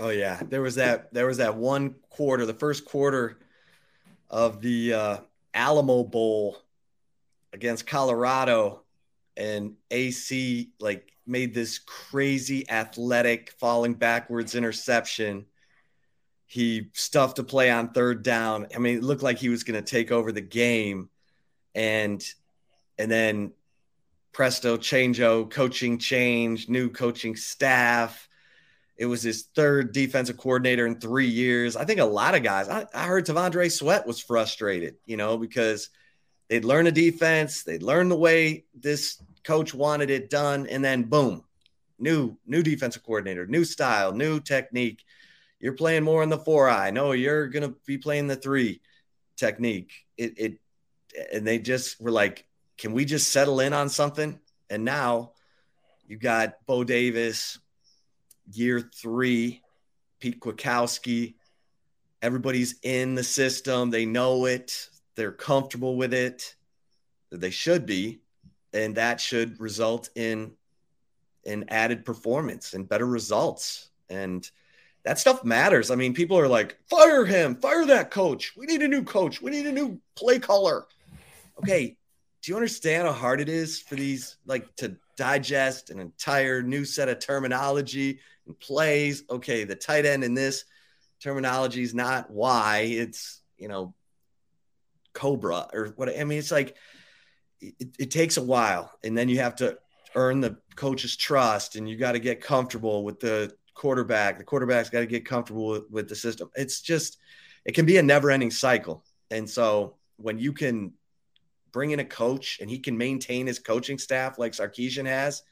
Oh 0.00 0.08
yeah, 0.08 0.40
there 0.42 0.62
was 0.62 0.76
that. 0.76 1.12
There 1.12 1.26
was 1.26 1.36
that 1.36 1.56
one 1.56 1.94
quarter, 2.08 2.46
the 2.46 2.54
first 2.54 2.86
quarter 2.86 3.38
of 4.30 4.62
the 4.62 4.94
uh, 4.94 5.16
Alamo 5.52 6.04
Bowl 6.04 6.56
against 7.52 7.86
Colorado, 7.86 8.82
and 9.36 9.74
AC 9.90 10.70
like 10.80 11.12
made 11.26 11.52
this 11.52 11.78
crazy 11.78 12.68
athletic 12.70 13.52
falling 13.58 13.92
backwards 13.92 14.54
interception. 14.54 15.44
He 16.46 16.88
stuffed 16.94 17.38
a 17.38 17.44
play 17.44 17.70
on 17.70 17.90
third 17.90 18.22
down. 18.22 18.68
I 18.74 18.78
mean, 18.78 18.96
it 18.96 19.04
looked 19.04 19.22
like 19.22 19.36
he 19.36 19.50
was 19.50 19.64
going 19.64 19.84
to 19.84 19.88
take 19.88 20.10
over 20.10 20.32
the 20.32 20.40
game, 20.40 21.10
and 21.74 22.24
and 22.98 23.10
then 23.10 23.52
presto 24.32 24.78
changeo, 24.78 25.50
coaching 25.50 25.98
change, 25.98 26.70
new 26.70 26.88
coaching 26.88 27.36
staff. 27.36 28.29
It 29.00 29.06
was 29.06 29.22
his 29.22 29.44
third 29.54 29.92
defensive 29.92 30.36
coordinator 30.36 30.86
in 30.86 31.00
three 31.00 31.26
years. 31.26 31.74
I 31.74 31.86
think 31.86 32.00
a 32.00 32.04
lot 32.04 32.34
of 32.34 32.42
guys. 32.42 32.68
I, 32.68 32.84
I 32.94 33.06
heard 33.06 33.24
T'Vondre 33.24 33.72
Sweat 33.72 34.06
was 34.06 34.20
frustrated, 34.20 34.96
you 35.06 35.16
know, 35.16 35.38
because 35.38 35.88
they'd 36.50 36.66
learn 36.66 36.86
a 36.86 36.92
defense, 36.92 37.62
they'd 37.62 37.82
learn 37.82 38.10
the 38.10 38.16
way 38.16 38.66
this 38.74 39.16
coach 39.42 39.72
wanted 39.72 40.10
it 40.10 40.28
done, 40.28 40.66
and 40.66 40.84
then 40.84 41.04
boom, 41.04 41.42
new 41.98 42.36
new 42.46 42.62
defensive 42.62 43.02
coordinator, 43.02 43.46
new 43.46 43.64
style, 43.64 44.12
new 44.12 44.38
technique. 44.38 45.02
You're 45.60 45.72
playing 45.72 46.04
more 46.04 46.22
in 46.22 46.28
the 46.28 46.36
four 46.36 46.68
eye. 46.68 46.90
No, 46.90 47.12
you're 47.12 47.48
gonna 47.48 47.72
be 47.86 47.96
playing 47.96 48.26
the 48.26 48.36
three 48.36 48.82
technique. 49.34 49.92
It 50.18 50.34
it 50.36 50.58
and 51.32 51.46
they 51.46 51.58
just 51.58 52.02
were 52.02 52.10
like, 52.10 52.44
can 52.76 52.92
we 52.92 53.06
just 53.06 53.32
settle 53.32 53.60
in 53.60 53.72
on 53.72 53.88
something? 53.88 54.38
And 54.68 54.84
now 54.84 55.32
you 56.06 56.18
got 56.18 56.66
Bo 56.66 56.84
Davis, 56.84 57.58
year 58.52 58.80
three, 58.80 59.62
Pete 60.20 60.40
Kwiatkowski. 60.40 61.34
Everybody's 62.22 62.76
in 62.82 63.14
the 63.14 63.24
system. 63.24 63.90
They 63.90 64.06
know 64.06 64.46
it. 64.46 64.88
They're 65.14 65.32
comfortable 65.32 65.96
with 65.96 66.12
it. 66.12 66.54
They 67.30 67.50
should 67.50 67.86
be. 67.86 68.20
And 68.72 68.96
that 68.96 69.20
should 69.20 69.58
result 69.60 70.10
in 70.14 70.52
an 71.46 71.64
added 71.68 72.04
performance 72.04 72.74
and 72.74 72.88
better 72.88 73.06
results. 73.06 73.88
And 74.08 74.48
that 75.04 75.18
stuff 75.18 75.44
matters. 75.44 75.90
I 75.90 75.94
mean, 75.94 76.12
people 76.12 76.38
are 76.38 76.48
like, 76.48 76.78
fire 76.88 77.24
him, 77.24 77.56
fire 77.56 77.86
that 77.86 78.10
coach. 78.10 78.52
We 78.56 78.66
need 78.66 78.82
a 78.82 78.88
new 78.88 79.02
coach. 79.02 79.40
We 79.40 79.50
need 79.50 79.66
a 79.66 79.72
new 79.72 79.98
play 80.14 80.38
caller. 80.38 80.86
Okay. 81.58 81.96
Do 82.42 82.52
you 82.52 82.56
understand 82.56 83.06
how 83.06 83.14
hard 83.14 83.40
it 83.40 83.48
is 83.48 83.80
for 83.80 83.94
these, 83.94 84.36
like, 84.46 84.74
to 84.76 84.96
digest 85.20 85.90
an 85.90 86.00
entire 86.00 86.62
new 86.62 86.82
set 86.86 87.10
of 87.10 87.18
terminology 87.18 88.20
and 88.46 88.58
plays? 88.58 89.22
Okay. 89.28 89.64
The 89.64 89.76
tight 89.76 90.06
end 90.06 90.24
in 90.24 90.32
this 90.32 90.64
terminology 91.22 91.82
is 91.82 91.92
not 91.92 92.30
why, 92.30 92.78
it's, 92.78 93.42
you 93.58 93.68
know, 93.68 93.94
Cobra 95.12 95.68
or 95.74 95.88
what. 95.96 96.08
I 96.08 96.24
mean, 96.24 96.38
it's 96.38 96.50
like, 96.50 96.74
it, 97.60 97.96
it 97.98 98.10
takes 98.10 98.38
a 98.38 98.42
while. 98.42 98.90
And 99.04 99.16
then 99.16 99.28
you 99.28 99.40
have 99.40 99.56
to 99.56 99.76
earn 100.14 100.40
the 100.40 100.56
coach's 100.74 101.16
trust 101.16 101.76
and 101.76 101.86
you 101.86 101.98
got 101.98 102.12
to 102.12 102.18
get 102.18 102.40
comfortable 102.40 103.04
with 103.04 103.20
the 103.20 103.52
quarterback. 103.74 104.38
The 104.38 104.44
quarterback's 104.44 104.88
got 104.88 105.00
to 105.00 105.06
get 105.06 105.26
comfortable 105.26 105.68
with, 105.68 105.90
with, 105.90 106.08
the 106.08 106.16
system. 106.16 106.48
It's 106.56 106.80
just, 106.80 107.18
it 107.66 107.72
can 107.72 107.84
be 107.84 107.98
a 107.98 108.02
never 108.02 108.30
ending 108.30 108.50
cycle. 108.50 109.04
And 109.30 109.48
so 109.48 109.96
when 110.16 110.38
you 110.38 110.54
can 110.54 110.94
bring 111.72 111.90
in 111.92 112.00
a 112.00 112.04
coach 112.04 112.58
and 112.60 112.68
he 112.70 112.78
can 112.78 112.96
maintain 112.96 113.46
his 113.46 113.58
coaching 113.58 113.98
staff 113.98 114.38
like 114.38 114.52
Sarkisian 114.52 115.06
has, 115.06 115.42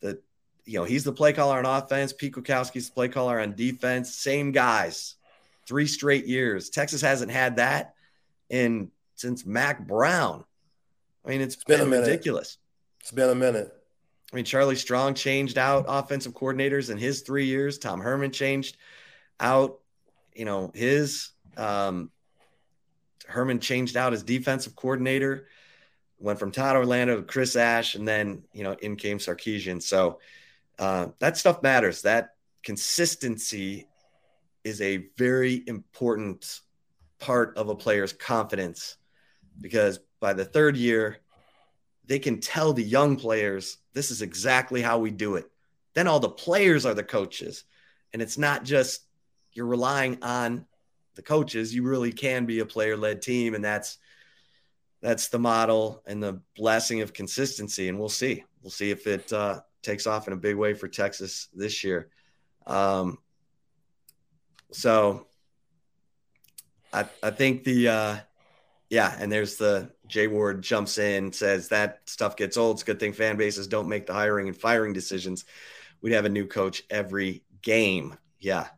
that, 0.00 0.22
you 0.64 0.78
know, 0.78 0.84
he's 0.84 1.04
the 1.04 1.12
play 1.12 1.32
caller 1.32 1.58
on 1.58 1.66
offense. 1.66 2.12
Pete 2.12 2.34
Kwiatkowski's 2.34 2.88
the 2.88 2.94
play 2.94 3.08
caller 3.08 3.40
on 3.40 3.54
defense. 3.54 4.14
Same 4.14 4.52
guys, 4.52 5.16
three 5.66 5.86
straight 5.86 6.26
years. 6.26 6.70
Texas 6.70 7.00
hasn't 7.00 7.30
had 7.30 7.56
that 7.56 7.94
in 8.50 8.90
since 9.14 9.44
Mack 9.44 9.86
Brown. 9.86 10.44
I 11.24 11.30
mean, 11.30 11.40
it's, 11.40 11.54
it's 11.54 11.64
been, 11.64 11.90
been 11.90 12.00
ridiculous. 12.00 12.58
It's 13.00 13.10
been 13.10 13.30
a 13.30 13.34
minute. 13.34 13.74
I 14.32 14.36
mean, 14.36 14.44
Charlie 14.44 14.76
Strong 14.76 15.14
changed 15.14 15.56
out 15.56 15.86
offensive 15.88 16.34
coordinators 16.34 16.90
in 16.90 16.98
his 16.98 17.22
three 17.22 17.46
years. 17.46 17.78
Tom 17.78 18.00
Herman 18.00 18.30
changed 18.30 18.76
out, 19.40 19.80
you 20.34 20.44
know, 20.44 20.70
his 20.74 21.30
um, 21.56 22.10
Herman 23.28 23.60
changed 23.60 23.96
out 23.96 24.12
his 24.12 24.22
defensive 24.22 24.74
coordinator, 24.74 25.46
went 26.18 26.38
from 26.38 26.50
Todd 26.50 26.76
Orlando 26.76 27.16
to 27.16 27.22
Chris 27.22 27.56
Ash, 27.56 27.94
and 27.94 28.08
then 28.08 28.42
you 28.52 28.64
know 28.64 28.72
in 28.72 28.96
came 28.96 29.18
Sarkisian. 29.18 29.82
So 29.82 30.18
uh, 30.78 31.08
that 31.18 31.36
stuff 31.36 31.62
matters. 31.62 32.02
That 32.02 32.30
consistency 32.62 33.86
is 34.64 34.80
a 34.80 35.08
very 35.16 35.62
important 35.66 36.60
part 37.18 37.56
of 37.56 37.68
a 37.68 37.76
player's 37.76 38.12
confidence 38.12 38.96
because 39.60 40.00
by 40.20 40.32
the 40.32 40.44
third 40.44 40.76
year 40.76 41.18
they 42.06 42.18
can 42.18 42.40
tell 42.40 42.72
the 42.72 42.82
young 42.82 43.16
players 43.16 43.78
this 43.92 44.10
is 44.10 44.22
exactly 44.22 44.80
how 44.80 44.98
we 44.98 45.10
do 45.10 45.36
it. 45.36 45.50
Then 45.94 46.08
all 46.08 46.20
the 46.20 46.28
players 46.28 46.86
are 46.86 46.94
the 46.94 47.02
coaches. 47.02 47.64
And 48.12 48.22
it's 48.22 48.38
not 48.38 48.64
just 48.64 49.02
you're 49.52 49.66
relying 49.66 50.22
on 50.22 50.66
the 51.18 51.22
coaches. 51.22 51.74
You 51.74 51.82
really 51.82 52.12
can 52.12 52.46
be 52.46 52.60
a 52.60 52.64
player 52.64 52.96
led 52.96 53.20
team. 53.20 53.54
And 53.54 53.64
that's 53.64 53.98
that's 55.02 55.28
the 55.28 55.38
model 55.38 56.02
and 56.06 56.22
the 56.22 56.40
blessing 56.56 57.02
of 57.02 57.12
consistency. 57.12 57.88
And 57.88 57.98
we'll 57.98 58.08
see. 58.08 58.44
We'll 58.62 58.70
see 58.70 58.90
if 58.90 59.06
it 59.08 59.32
uh, 59.32 59.60
takes 59.82 60.06
off 60.06 60.28
in 60.28 60.32
a 60.32 60.36
big 60.36 60.54
way 60.54 60.74
for 60.74 60.86
Texas 60.86 61.48
this 61.52 61.82
year. 61.82 62.08
Um, 62.68 63.18
so 64.70 65.26
I, 66.92 67.04
I 67.20 67.30
think 67.30 67.64
the 67.64 67.88
uh, 67.88 68.16
yeah, 68.88 69.14
and 69.18 69.30
there's 69.30 69.56
the 69.56 69.90
Jay 70.06 70.28
Ward 70.28 70.62
jumps 70.62 70.98
in, 70.98 71.32
says 71.32 71.68
that 71.68 72.02
stuff 72.06 72.36
gets 72.36 72.56
old. 72.56 72.76
It's 72.76 72.82
a 72.82 72.86
good 72.86 73.00
thing 73.00 73.12
fan 73.12 73.36
bases 73.36 73.66
don't 73.66 73.88
make 73.88 74.06
the 74.06 74.14
hiring 74.14 74.46
and 74.46 74.56
firing 74.56 74.92
decisions. 74.92 75.44
We'd 76.00 76.12
have 76.12 76.26
a 76.26 76.30
new 76.30 76.46
coach 76.46 76.84
every 76.90 77.42
game. 77.60 78.16
Yeah, 78.38 78.68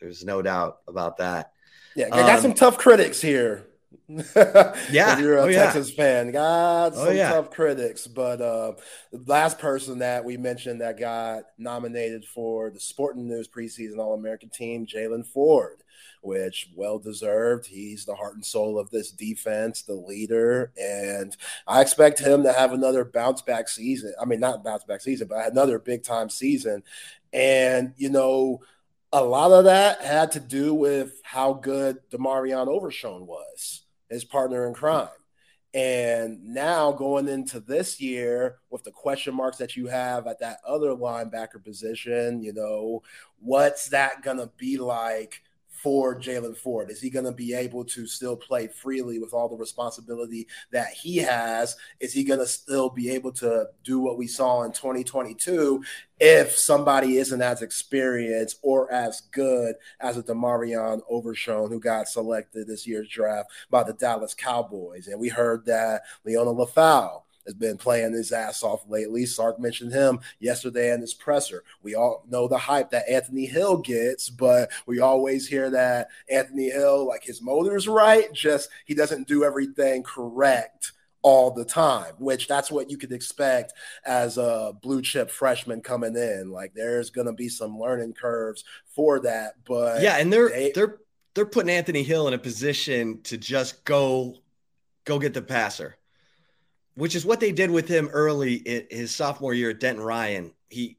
there's 0.00 0.24
no 0.24 0.40
doubt 0.40 0.78
about 0.88 1.18
that. 1.18 1.52
Yeah, 1.96 2.06
I 2.12 2.20
got 2.20 2.36
um, 2.36 2.42
some 2.42 2.54
tough 2.54 2.78
critics 2.78 3.20
here. 3.20 3.66
yeah, 4.08 5.12
if 5.12 5.20
you're 5.20 5.38
a 5.38 5.42
oh, 5.42 5.52
Texas 5.52 5.90
yeah. 5.90 5.96
fan, 5.96 6.32
got 6.32 6.92
oh, 6.92 6.96
some 6.96 7.08
oh, 7.08 7.10
yeah. 7.10 7.30
tough 7.30 7.50
critics. 7.50 8.06
But 8.06 8.40
uh, 8.40 8.72
the 9.12 9.22
last 9.26 9.58
person 9.58 10.00
that 10.00 10.24
we 10.24 10.36
mentioned 10.36 10.80
that 10.80 10.98
got 10.98 11.44
nominated 11.58 12.24
for 12.24 12.70
the 12.70 12.80
Sporting 12.80 13.28
News 13.28 13.48
preseason 13.48 13.98
All 13.98 14.14
American 14.14 14.50
team, 14.50 14.86
Jaylan 14.86 15.26
Ford 15.26 15.82
which 16.22 16.70
well 16.74 16.98
deserved. 16.98 17.66
He's 17.66 18.04
the 18.04 18.14
heart 18.14 18.34
and 18.34 18.44
soul 18.44 18.78
of 18.78 18.90
this 18.90 19.10
defense, 19.10 19.82
the 19.82 19.94
leader, 19.94 20.72
and 20.76 21.36
I 21.66 21.80
expect 21.80 22.18
him 22.18 22.42
to 22.42 22.52
have 22.52 22.72
another 22.72 23.04
bounce 23.04 23.42
back 23.42 23.68
season. 23.68 24.12
I 24.20 24.24
mean, 24.24 24.40
not 24.40 24.64
bounce 24.64 24.84
back 24.84 25.00
season, 25.00 25.28
but 25.28 25.50
another 25.50 25.78
big 25.78 26.02
time 26.02 26.28
season. 26.28 26.82
And 27.32 27.94
you 27.96 28.10
know, 28.10 28.60
a 29.12 29.24
lot 29.24 29.52
of 29.52 29.64
that 29.64 30.02
had 30.02 30.32
to 30.32 30.40
do 30.40 30.72
with 30.72 31.20
how 31.24 31.52
good 31.52 31.98
DeMarvion 32.10 32.68
Overshown 32.68 33.26
was, 33.26 33.82
his 34.08 34.24
partner 34.24 34.66
in 34.68 34.74
crime. 34.74 35.08
And 35.72 36.44
now 36.44 36.90
going 36.90 37.28
into 37.28 37.60
this 37.60 38.00
year 38.00 38.58
with 38.70 38.82
the 38.82 38.90
question 38.90 39.34
marks 39.34 39.58
that 39.58 39.76
you 39.76 39.86
have 39.86 40.26
at 40.26 40.40
that 40.40 40.58
other 40.66 40.90
linebacker 40.90 41.62
position, 41.62 42.42
you 42.42 42.52
know, 42.52 43.02
what's 43.38 43.88
that 43.90 44.22
going 44.22 44.38
to 44.38 44.50
be 44.56 44.78
like 44.78 45.42
for 45.82 46.14
Jaylan 46.14 46.56
Ford? 46.56 46.90
Is 46.90 47.00
he 47.00 47.10
going 47.10 47.24
to 47.24 47.32
be 47.32 47.54
able 47.54 47.84
to 47.86 48.06
still 48.06 48.36
play 48.36 48.68
freely 48.68 49.18
with 49.18 49.32
all 49.32 49.48
the 49.48 49.56
responsibility 49.56 50.46
that 50.72 50.88
he 50.88 51.16
has? 51.18 51.76
Is 52.00 52.12
he 52.12 52.24
going 52.24 52.40
to 52.40 52.46
still 52.46 52.90
be 52.90 53.10
able 53.10 53.32
to 53.32 53.66
do 53.82 54.00
what 54.00 54.18
we 54.18 54.26
saw 54.26 54.62
in 54.62 54.72
2022 54.72 55.82
if 56.18 56.52
somebody 56.52 57.16
isn't 57.16 57.40
as 57.40 57.62
experienced 57.62 58.58
or 58.62 58.92
as 58.92 59.22
good 59.32 59.76
as 60.00 60.18
a 60.18 60.22
DeMarvion 60.22 61.00
Overshown 61.08 61.70
who 61.70 61.80
got 61.80 62.08
selected 62.08 62.66
this 62.66 62.86
year's 62.86 63.08
draft 63.08 63.50
by 63.70 63.82
the 63.82 63.94
Dallas 63.94 64.34
Cowboys? 64.34 65.06
And 65.06 65.20
we 65.20 65.28
heard 65.28 65.64
that 65.66 66.02
Liona 66.26 66.54
Lefau 66.54 67.22
has 67.50 67.54
been 67.58 67.76
playing 67.76 68.12
his 68.12 68.30
ass 68.30 68.62
off 68.62 68.88
lately. 68.88 69.26
Sark 69.26 69.58
mentioned 69.58 69.92
him 69.92 70.20
yesterday 70.38 70.92
in 70.92 71.00
his 71.00 71.14
presser. 71.14 71.64
We 71.82 71.94
all 71.94 72.24
know 72.28 72.46
the 72.46 72.58
hype 72.58 72.90
that 72.90 73.08
Anthony 73.08 73.46
Hill 73.46 73.78
gets, 73.78 74.30
but 74.30 74.70
we 74.86 75.00
always 75.00 75.48
hear 75.48 75.68
that 75.70 76.08
Anthony 76.30 76.70
Hill, 76.70 77.06
like 77.06 77.24
his 77.24 77.42
motor's 77.42 77.88
right, 77.88 78.32
just 78.32 78.70
he 78.84 78.94
doesn't 78.94 79.26
do 79.26 79.42
everything 79.44 80.04
correct 80.04 80.92
all 81.22 81.50
the 81.50 81.64
time, 81.64 82.14
which 82.18 82.48
that's 82.48 82.70
what 82.70 82.90
you 82.90 82.96
could 82.96 83.12
expect 83.12 83.74
as 84.06 84.38
a 84.38 84.72
blue 84.80 85.02
chip 85.02 85.30
freshman 85.30 85.80
coming 85.80 86.16
in. 86.16 86.50
Like 86.50 86.72
there's 86.74 87.10
going 87.10 87.26
to 87.26 87.32
be 87.32 87.48
some 87.48 87.78
learning 87.78 88.14
curves 88.14 88.64
for 88.86 89.20
that, 89.20 89.54
but 89.66 90.02
yeah, 90.02 90.16
and 90.16 90.32
they're 90.32 90.48
they, 90.48 90.72
they're 90.72 90.98
they're 91.34 91.46
putting 91.46 91.70
Anthony 91.70 92.04
Hill 92.04 92.28
in 92.28 92.34
a 92.34 92.38
position 92.38 93.22
to 93.24 93.36
just 93.36 93.84
go 93.84 94.36
go 95.04 95.18
get 95.18 95.34
the 95.34 95.42
passer 95.42 95.96
which 97.00 97.14
is 97.14 97.24
what 97.24 97.40
they 97.40 97.50
did 97.50 97.70
with 97.70 97.88
him 97.88 98.10
early 98.12 98.56
in 98.56 98.86
his 98.90 99.10
sophomore 99.10 99.54
year 99.54 99.70
at 99.70 99.80
Denton 99.80 100.04
Ryan. 100.04 100.52
He 100.68 100.98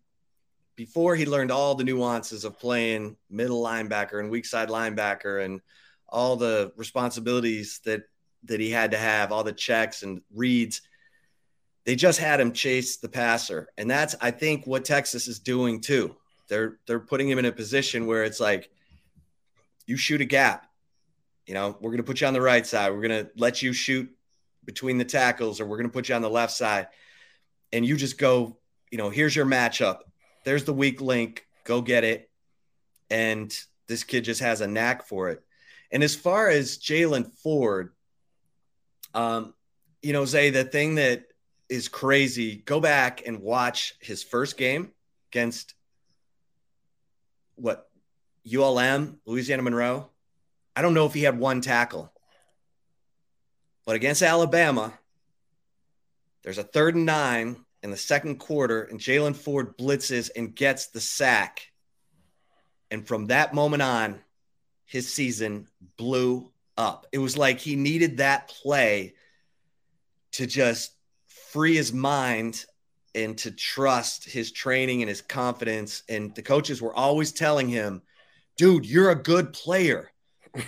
before 0.76 1.16
he 1.16 1.28
learned 1.28 1.52
all 1.52 1.76
the 1.76 1.84
nuances 1.84 2.44
of 2.44 2.58
playing 2.58 3.16
middle 3.30 3.62
linebacker 3.62 4.20
and 4.20 4.32
weak 4.32 4.48
side 4.48 4.70
linebacker 4.70 5.46
and 5.46 5.62
all 6.10 6.36
the 6.38 6.74
responsibilities 6.76 7.82
that 7.86 8.02
that 8.46 8.60
he 8.60 8.72
had 8.72 8.90
to 8.92 8.98
have, 8.98 9.32
all 9.32 9.44
the 9.44 9.54
checks 9.54 10.02
and 10.02 10.22
reads. 10.34 10.82
They 11.86 11.96
just 11.96 12.18
had 12.18 12.40
him 12.40 12.52
chase 12.52 12.98
the 12.98 13.10
passer. 13.10 13.68
And 13.78 13.88
that's 13.88 14.16
I 14.20 14.32
think 14.32 14.66
what 14.66 14.84
Texas 14.84 15.28
is 15.28 15.38
doing 15.38 15.82
too. 15.82 16.16
They're 16.48 16.80
they're 16.88 17.00
putting 17.00 17.30
him 17.30 17.38
in 17.38 17.46
a 17.46 17.52
position 17.52 18.08
where 18.08 18.24
it's 18.24 18.40
like 18.40 18.72
you 19.86 19.98
shoot 19.98 20.22
a 20.22 20.26
gap. 20.26 20.66
You 21.46 21.54
know, 21.54 21.78
we're 21.80 21.92
going 21.92 21.98
to 21.98 22.04
put 22.04 22.22
you 22.22 22.28
on 22.28 22.34
the 22.34 22.42
right 22.42 22.66
side. 22.66 22.92
We're 22.92 23.08
going 23.08 23.26
to 23.26 23.32
let 23.36 23.62
you 23.62 23.72
shoot 23.72 24.10
between 24.66 24.98
the 24.98 25.06
tackles, 25.06 25.60
or 25.60 25.66
we're 25.66 25.78
going 25.78 25.90
to 25.90 25.94
put 25.94 26.10
you 26.10 26.16
on 26.16 26.22
the 26.22 26.30
left 26.30 26.54
side. 26.54 26.88
And 27.74 27.86
you 27.86 27.96
just 27.96 28.18
go, 28.18 28.58
you 28.92 28.98
know, 28.98 29.10
here's 29.10 29.36
your 29.36 29.46
matchup. 29.46 30.00
There's 30.44 30.66
the 30.66 30.74
weak 30.74 31.02
link. 31.02 31.46
Go 31.64 31.82
get 31.82 32.04
it. 32.04 32.30
And 33.10 33.54
this 33.88 34.04
kid 34.04 34.24
just 34.24 34.42
has 34.42 34.62
a 34.62 34.68
knack 34.68 35.08
for 35.08 35.30
it. 35.30 35.44
And 35.92 36.04
as 36.04 36.16
far 36.16 36.50
as 36.50 36.78
Jaylan 36.78 37.32
Ford, 37.44 37.94
um, 39.14 39.54
you 40.02 40.14
know, 40.14 40.26
Zay, 40.26 40.50
the 40.50 40.64
thing 40.64 40.96
that 40.96 41.26
is 41.70 41.88
crazy, 41.88 42.56
go 42.56 42.80
back 42.80 43.26
and 43.26 43.42
watch 43.42 43.96
his 44.00 44.24
first 44.24 44.58
game 44.58 44.92
against 45.32 45.74
what 47.56 47.90
ULM, 48.52 49.20
Louisiana 49.26 49.64
Monroe. 49.64 50.10
I 50.76 50.82
don't 50.82 50.94
know 50.94 51.06
if 51.06 51.14
he 51.14 51.24
had 51.24 51.38
one 51.38 51.62
tackle, 51.62 52.12
but 53.92 53.98
against 53.98 54.22
Alabama, 54.22 54.94
there's 56.44 56.58
a 56.58 56.64
third 56.64 56.96
and 56.96 57.06
nine 57.06 57.58
in 57.84 57.92
the 57.92 57.98
second 57.98 58.38
quarter, 58.38 58.84
and 58.84 59.02
Jaylan 59.02 59.36
Ford 59.36 59.78
blitzes 59.78 60.30
and 60.34 60.56
gets 60.56 60.88
the 60.88 61.02
sack. 61.02 61.70
And 62.90 63.06
from 63.06 63.28
that 63.28 63.54
moment 63.54 63.82
on, 63.82 64.22
his 64.86 65.14
season 65.14 65.68
blew 65.98 66.54
up. 66.78 67.06
It 67.12 67.18
was 67.18 67.36
like 67.36 67.60
he 67.60 67.76
needed 67.76 68.20
that 68.20 68.48
play 68.48 69.14
to 70.32 70.48
just 70.48 70.94
free 71.52 71.76
his 71.76 71.92
mind 71.92 72.64
and 73.14 73.38
to 73.40 73.52
trust 73.52 74.24
his 74.24 74.54
training 74.54 75.02
and 75.02 75.10
his 75.10 75.22
confidence. 75.22 76.04
And 76.08 76.34
the 76.34 76.44
coaches 76.44 76.82
were 76.82 76.96
always 76.96 77.34
telling 77.34 77.68
him, 77.68 78.04
dude, 78.56 78.86
you're 78.86 79.12
a 79.12 79.22
good 79.22 79.52
player. 79.52 80.10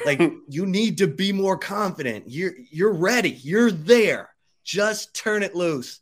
Like 0.06 0.22
you 0.50 0.66
need 0.66 1.00
to 1.00 1.08
be 1.08 1.32
more 1.32 1.58
confident. 1.58 2.26
You're 2.28 2.54
you're 2.72 2.94
ready. 2.94 3.32
You're 3.32 3.72
there. 3.72 4.30
Just 4.64 5.14
turn 5.14 5.44
it 5.44 5.56
loose. 5.56 6.00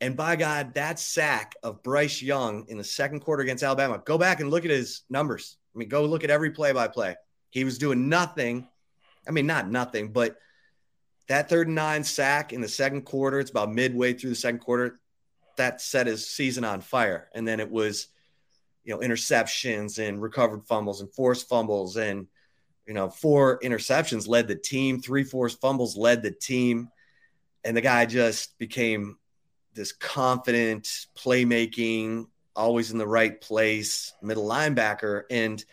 And 0.00 0.16
by 0.16 0.36
God, 0.36 0.74
that 0.74 0.98
sack 0.98 1.54
of 1.62 1.82
Bryce 1.82 2.22
Young 2.22 2.64
in 2.68 2.78
the 2.78 2.84
second 2.84 3.20
quarter 3.20 3.42
against 3.42 3.62
Alabama, 3.62 4.00
go 4.04 4.16
back 4.16 4.40
and 4.40 4.50
look 4.50 4.64
at 4.64 4.70
his 4.70 5.02
numbers. 5.10 5.58
I 5.74 5.78
mean, 5.78 5.88
go 5.88 6.04
look 6.04 6.24
at 6.24 6.30
every 6.30 6.50
play 6.50 6.72
by 6.72 6.88
play. 6.88 7.16
He 7.50 7.64
was 7.64 7.78
doing 7.78 8.08
nothing. 8.08 8.66
I 9.28 9.32
mean, 9.32 9.46
not 9.46 9.68
nothing, 9.68 10.12
but 10.12 10.38
that 11.28 11.48
third 11.48 11.66
and 11.66 11.76
nine 11.76 12.02
sack 12.02 12.52
in 12.52 12.60
the 12.60 12.68
second 12.68 13.02
quarter, 13.02 13.38
it's 13.38 13.50
about 13.50 13.72
midway 13.72 14.14
through 14.14 14.30
the 14.30 14.36
second 14.36 14.60
quarter, 14.60 14.98
that 15.56 15.80
set 15.80 16.06
his 16.06 16.28
season 16.28 16.64
on 16.64 16.80
fire. 16.80 17.28
And 17.34 17.46
then 17.46 17.60
it 17.60 17.70
was, 17.70 18.08
you 18.84 18.94
know, 18.94 19.00
interceptions 19.00 19.98
and 19.98 20.22
recovered 20.22 20.66
fumbles 20.66 21.02
and 21.02 21.12
forced 21.12 21.48
fumbles. 21.48 21.96
And, 21.96 22.26
you 22.90 22.94
know, 22.94 23.08
four 23.08 23.60
interceptions 23.60 24.26
led 24.26 24.48
the 24.48 24.56
team, 24.56 25.00
three 25.00 25.22
forced 25.22 25.60
fumbles 25.60 25.96
led 25.96 26.24
the 26.24 26.32
team. 26.32 26.88
And 27.62 27.76
the 27.76 27.80
guy 27.80 28.04
just 28.04 28.58
became 28.58 29.16
this 29.74 29.92
confident 29.92 31.06
playmaking, 31.16 32.26
always 32.56 32.90
in 32.90 32.98
the 32.98 33.06
right 33.06 33.40
place, 33.40 34.12
middle 34.20 34.44
linebacker. 34.44 35.22
And 35.30 35.64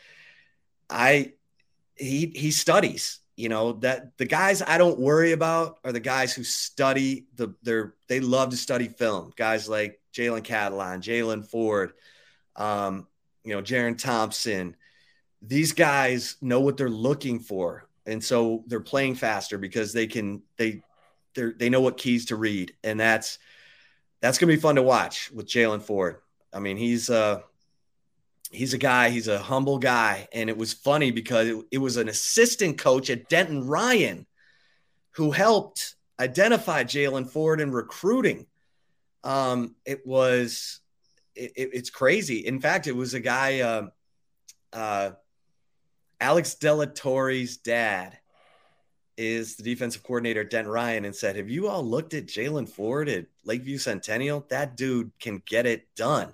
I, 0.91 1.34
he, 1.95 2.32
he 2.36 2.51
studies 2.51 3.20
you 3.36 3.49
know 3.49 3.74
that 3.74 4.18
the 4.18 4.26
guys 4.26 4.63
I 4.63 4.80
don't 4.80 4.99
worry 4.99 5.32
about 5.32 5.78
are 5.84 5.91
the 5.91 5.99
guys 5.99 6.34
who 6.34 6.43
study 6.43 7.28
the 7.36 7.53
they're 7.61 7.93
they 8.07 8.20
love 8.20 8.49
to 8.49 8.57
study 8.57 8.88
film. 8.88 9.32
Guys 9.36 9.70
like 9.70 9.99
Jalen 10.11 10.41
Catalon, 10.41 11.01
Jaylan 11.01 11.47
Ford, 11.47 11.93
um, 12.55 13.05
you 13.43 13.53
know, 13.53 13.61
Jerrin 13.61 13.95
Thompson. 13.95 14.76
These 15.42 15.74
guys 15.74 16.36
know 16.42 16.62
what 16.62 16.78
they're 16.78 16.90
looking 16.90 17.40
for, 17.40 17.88
and 18.06 18.24
so 18.24 18.64
they're 18.68 18.80
playing 18.80 19.16
faster 19.16 19.58
because 19.58 19.94
they 19.94 20.08
can 20.08 20.42
they 20.58 20.82
they 21.36 21.52
they 21.58 21.70
know 21.70 21.82
what 21.82 21.98
keys 21.98 22.26
to 22.28 22.36
read, 22.36 22.74
and 22.84 23.00
that's 23.00 23.40
that's 24.20 24.38
gonna 24.38 24.54
be 24.54 24.60
fun 24.60 24.76
to 24.76 24.84
watch 24.84 25.32
with 25.32 25.48
Jaylan 25.48 25.82
Ford. 25.82 26.18
I 26.52 26.60
mean, 26.60 26.78
he's 26.78 27.10
uh 27.10 27.42
he's 28.52 28.74
a 28.74 28.78
guy, 28.78 29.10
he's 29.10 29.28
a 29.28 29.40
humble 29.40 29.80
guy. 29.80 30.28
And 30.32 30.50
it 30.50 30.58
was 30.58 30.74
funny 30.74 31.12
because 31.12 31.48
it, 31.48 31.66
it, 31.72 31.78
was 31.78 31.98
an 31.98 32.10
assistant 32.10 32.78
coach 32.78 33.10
at 33.10 33.30
Denton 33.30 33.68
Ryan 33.68 34.26
who 35.12 35.32
helped 35.32 35.96
identify 36.20 36.84
Jaylan 36.84 37.30
Ford 37.30 37.62
in 37.62 37.72
recruiting. 37.72 38.46
Um, 39.24 39.76
it 39.86 40.06
was, 40.06 40.80
it, 41.36 41.52
it, 41.56 41.70
it's 41.74 41.90
crazy. 41.90 42.46
In 42.46 42.62
fact, 42.62 42.88
it 42.88 42.96
was 42.96 43.14
a 43.14 43.20
guy, 43.20 43.60
uh, 43.62 43.88
uh, 44.74 45.12
Alex 46.20 46.55
Delatorre's 46.59 47.57
dad 47.57 48.18
is 49.18 49.55
the 49.55 49.63
defensive 49.63 50.03
coordinator 50.03 50.41
at 50.41 50.49
Denton 50.49 50.72
Ryan 50.72 51.05
and 51.05 51.15
said, 51.15 51.36
Have 51.36 51.49
you 51.49 51.68
all 51.68 51.84
looked 51.84 52.13
at 52.13 52.28
Jaylan 52.28 52.70
Ford 52.70 53.09
at 53.09 53.26
Lakeview 53.45 53.78
Centennial? 53.78 54.45
That 54.49 54.78
dude 54.78 55.11
can 55.20 55.41
get 55.45 55.65
it 55.65 55.88
done. 55.95 56.34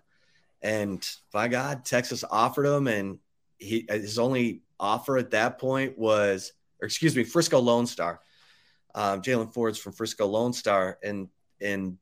And 0.61 1.05
by 1.31 1.47
God, 1.49 1.85
Texas 1.85 2.23
offered 2.29 2.65
him, 2.65 2.87
and 2.87 3.19
he 3.57 3.85
his 3.89 4.17
only 4.17 4.61
offer 4.79 5.17
at 5.17 5.31
that 5.31 5.59
point 5.59 5.97
was, 5.97 6.53
or 6.81 6.85
excuse 6.85 7.15
me, 7.15 7.23
Frisco 7.23 7.59
Lone 7.59 7.85
Star. 7.85 8.21
Um, 8.95 9.21
Jaylan 9.21 9.53
Ford's 9.53 9.77
from 9.77 9.93
Frisco 9.93 10.25
Lone 10.25 10.53
Star, 10.53 10.99
and 11.03 11.27
and 11.59 11.97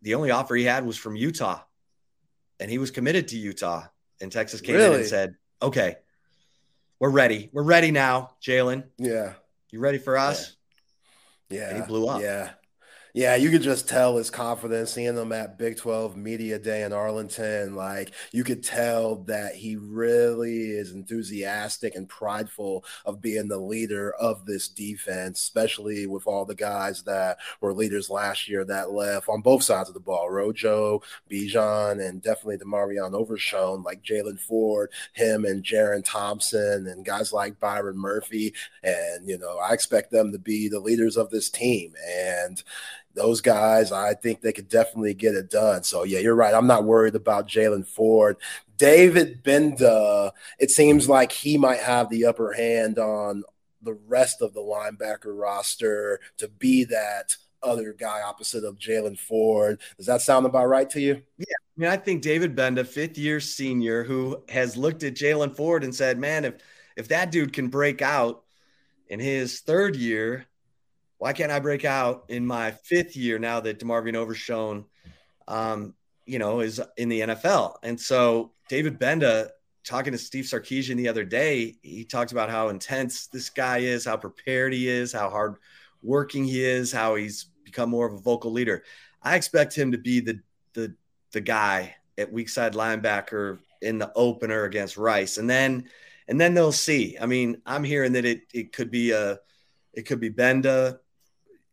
the 0.00 0.14
only 0.14 0.30
offer 0.30 0.54
he 0.54 0.64
had 0.64 0.86
was 0.86 0.96
from 0.96 1.16
Utah, 1.16 1.60
and 2.60 2.70
he 2.70 2.78
was 2.78 2.90
committed 2.90 3.28
to 3.28 3.36
Utah. 3.36 3.84
And 4.20 4.32
Texas 4.32 4.60
came 4.60 4.76
really? 4.76 4.94
in 4.94 5.00
and 5.00 5.06
said, 5.06 5.36
"Okay, 5.60 5.96
we're 7.02 7.10
ready. 7.10 7.50
We're 7.52 7.64
ready 7.64 7.90
now, 7.90 8.30
Jaylan. 8.40 8.84
Yeah, 8.96 9.32
you 9.72 9.80
ready 9.80 9.98
for 9.98 10.16
us?" 10.16 10.54
Yeah, 11.50 11.58
yeah. 11.58 11.68
And 11.70 11.82
he 11.82 11.86
blew 11.88 12.06
up. 12.06 12.22
Yeah, 12.22 12.50
yeah, 13.14 13.36
you 13.36 13.50
could 13.50 13.60
just 13.60 13.88
tell 13.88 14.16
his 14.16 14.30
confidence 14.30 14.92
seeing 14.92 15.14
them 15.14 15.32
at 15.32 15.58
Big 15.58 15.76
12 15.76 16.16
Media 16.16 16.58
Day 16.58 16.82
in 16.82 16.94
Arlington. 16.94 17.76
Like 17.76 18.12
you 18.32 18.42
could 18.42 18.64
tell 18.64 19.16
that 19.24 19.54
he 19.54 19.76
really 19.76 20.70
is 20.70 20.92
enthusiastic 20.92 21.94
and 21.94 22.08
prideful 22.08 22.84
of 23.04 23.20
being 23.20 23.48
the 23.48 23.58
leader 23.58 24.12
of 24.14 24.46
this 24.46 24.66
defense, 24.66 25.40
especially 25.40 26.06
with 26.06 26.26
all 26.26 26.46
the 26.46 26.54
guys 26.54 27.02
that 27.02 27.36
were 27.60 27.74
leaders 27.74 28.08
last 28.08 28.48
year 28.48 28.64
that 28.64 28.92
left 28.92 29.28
on 29.28 29.42
both 29.42 29.62
sides 29.62 29.90
of 29.90 29.94
the 29.94 30.00
ball. 30.00 30.30
Rojo, 30.30 31.02
Bijan, 31.30 32.02
and 32.02 32.22
definitely 32.22 32.56
DeMarvion 32.56 33.12
Overshown, 33.12 33.82
like 33.82 34.02
Jaylan 34.02 34.40
Ford, 34.40 34.90
him 35.12 35.44
and 35.44 35.62
Jerrin 35.62 36.02
Thompson, 36.02 36.86
and 36.86 37.04
guys 37.04 37.30
like 37.30 37.60
Byron 37.60 37.98
Murphy. 37.98 38.54
And, 38.82 39.28
you 39.28 39.36
know, 39.36 39.58
I 39.58 39.74
expect 39.74 40.12
them 40.12 40.32
to 40.32 40.38
be 40.38 40.68
the 40.68 40.80
leaders 40.80 41.18
of 41.18 41.28
this 41.28 41.50
team. 41.50 41.92
And 42.08 42.62
those 43.14 43.40
guys, 43.40 43.92
I 43.92 44.14
think 44.14 44.40
they 44.40 44.52
could 44.52 44.68
definitely 44.68 45.14
get 45.14 45.34
it 45.34 45.50
done. 45.50 45.82
So 45.82 46.04
yeah, 46.04 46.18
you're 46.18 46.34
right. 46.34 46.54
I'm 46.54 46.66
not 46.66 46.84
worried 46.84 47.14
about 47.14 47.48
Jaylan 47.48 47.86
Ford. 47.86 48.36
David 48.76 49.44
Gbenda, 49.44 50.32
it 50.58 50.70
seems 50.70 51.08
like 51.08 51.32
he 51.32 51.58
might 51.58 51.80
have 51.80 52.08
the 52.08 52.26
upper 52.26 52.52
hand 52.52 52.98
on 52.98 53.44
the 53.82 53.94
rest 54.06 54.42
of 54.42 54.54
the 54.54 54.60
linebacker 54.60 55.38
roster 55.38 56.20
to 56.38 56.48
be 56.48 56.84
that 56.84 57.36
other 57.62 57.92
guy 57.92 58.22
opposite 58.22 58.64
of 58.64 58.78
Jaylan 58.78 59.18
Ford. 59.18 59.80
Does 59.96 60.06
that 60.06 60.22
sound 60.22 60.46
about 60.46 60.68
right 60.68 60.88
to 60.90 61.00
you? 61.00 61.22
Yeah. 61.38 61.44
I 61.76 61.80
mean, 61.80 61.90
I 61.90 61.96
think 61.96 62.22
David 62.22 62.56
Gbenda, 62.56 62.86
fifth 62.86 63.16
year 63.16 63.40
senior, 63.40 64.04
who 64.04 64.42
has 64.48 64.76
looked 64.76 65.04
at 65.04 65.14
Jaylan 65.14 65.56
Ford 65.56 65.84
and 65.84 65.94
said, 65.94 66.18
man, 66.18 66.44
if 66.44 66.54
if 66.96 67.08
that 67.08 67.30
dude 67.30 67.52
can 67.52 67.68
break 67.68 68.02
out 68.02 68.42
in 69.08 69.20
his 69.20 69.60
third 69.60 69.96
year, 69.96 70.46
why 71.22 71.32
can't 71.32 71.52
I 71.52 71.60
break 71.60 71.84
out 71.84 72.24
in 72.30 72.44
my 72.44 72.72
fifth 72.72 73.16
year 73.16 73.38
now 73.38 73.60
that 73.60 73.78
DeMarvion 73.78 74.16
Overshown, 74.16 74.86
um, 75.46 75.94
you 76.26 76.40
know, 76.40 76.58
is 76.58 76.80
in 76.96 77.08
the 77.08 77.20
NFL? 77.20 77.76
And 77.84 77.98
so 78.00 78.50
David 78.68 78.98
Gbenda, 78.98 79.50
talking 79.84 80.10
to 80.14 80.18
Steve 80.18 80.46
Sarkisian 80.46 80.96
the 80.96 81.06
other 81.06 81.24
day, 81.24 81.76
he 81.82 82.04
talked 82.04 82.32
about 82.32 82.50
how 82.50 82.70
intense 82.70 83.28
this 83.28 83.50
guy 83.50 83.78
is, 83.78 84.04
how 84.04 84.16
prepared 84.16 84.72
he 84.72 84.88
is, 84.88 85.12
how 85.12 85.30
hard 85.30 85.58
working 86.02 86.44
he 86.44 86.64
is, 86.64 86.90
how 86.90 87.14
he's 87.14 87.44
become 87.62 87.88
more 87.88 88.08
of 88.08 88.14
a 88.14 88.20
vocal 88.20 88.50
leader. 88.50 88.82
I 89.22 89.36
expect 89.36 89.76
him 89.78 89.92
to 89.92 89.98
be 89.98 90.18
the 90.18 90.40
the 90.72 90.92
the 91.30 91.40
guy 91.40 91.94
at 92.18 92.32
weak 92.32 92.48
side 92.48 92.72
linebacker 92.72 93.60
in 93.80 93.98
the 93.98 94.10
opener 94.16 94.64
against 94.64 94.96
Rice, 94.96 95.38
and 95.38 95.48
then 95.48 95.88
and 96.26 96.40
then 96.40 96.52
they'll 96.52 96.72
see. 96.72 97.16
I 97.20 97.26
mean, 97.26 97.62
I'm 97.64 97.84
hearing 97.84 98.14
that 98.14 98.24
it 98.24 98.42
it 98.52 98.72
could 98.72 98.90
be 98.90 99.12
a 99.12 99.38
it 99.92 100.02
could 100.02 100.18
be 100.18 100.30
Gbenda, 100.30 100.98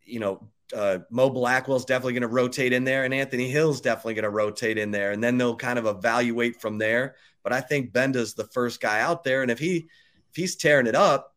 you 0.04 0.20
know, 0.20 0.48
uh, 0.74 0.98
Mo 1.10 1.30
Blackwell's 1.30 1.84
definitely 1.84 2.14
going 2.14 2.22
to 2.22 2.28
rotate 2.28 2.72
in 2.72 2.84
there, 2.84 3.04
and 3.04 3.12
Anthony 3.12 3.48
Hill's 3.48 3.80
definitely 3.80 4.14
going 4.14 4.24
to 4.24 4.30
rotate 4.30 4.78
in 4.78 4.90
there, 4.90 5.12
and 5.12 5.22
then 5.22 5.36
they'll 5.38 5.56
kind 5.56 5.78
of 5.78 5.86
evaluate 5.86 6.60
from 6.60 6.78
there. 6.78 7.16
But 7.42 7.52
I 7.52 7.60
think 7.60 7.92
Gbenda's 7.92 8.34
the 8.34 8.44
first 8.44 8.80
guy 8.80 9.00
out 9.00 9.24
there, 9.24 9.42
and 9.42 9.50
if 9.50 9.58
he 9.58 9.88
if 10.30 10.36
he's 10.36 10.56
tearing 10.56 10.86
it 10.86 10.94
up, 10.94 11.34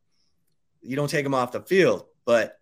you 0.81 0.95
don't 0.95 1.09
take 1.09 1.25
him 1.25 1.33
off 1.33 1.51
the 1.51 1.61
field. 1.61 2.05
But 2.25 2.57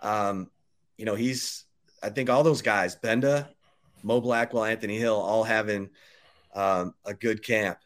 um, 0.00 0.50
you 0.96 1.04
know, 1.04 1.14
he's 1.14 1.64
I 2.02 2.10
think 2.10 2.30
all 2.30 2.42
those 2.42 2.62
guys, 2.62 2.96
Gbenda, 2.96 3.48
Mo 4.02 4.20
Blackwell, 4.20 4.64
Anthony 4.64 4.98
Hill, 4.98 5.16
all 5.16 5.44
having 5.44 5.90
um, 6.54 6.94
a 7.04 7.14
good 7.14 7.44
camp. 7.44 7.78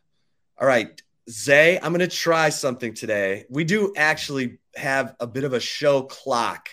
All 0.59 0.67
right, 0.67 1.01
Zay, 1.29 1.79
I'm 1.79 1.93
going 1.93 2.01
to 2.01 2.09
try 2.09 2.51
something 2.51 2.95
today. 2.95 3.47
We 3.49 3.65
do 3.65 3.93
actually 3.97 4.59
have 4.77 5.15
a 5.21 5.27
bit 5.27 5.45
of 5.45 5.53
a 5.53 5.61
show 5.61 6.03
clock. 6.03 6.69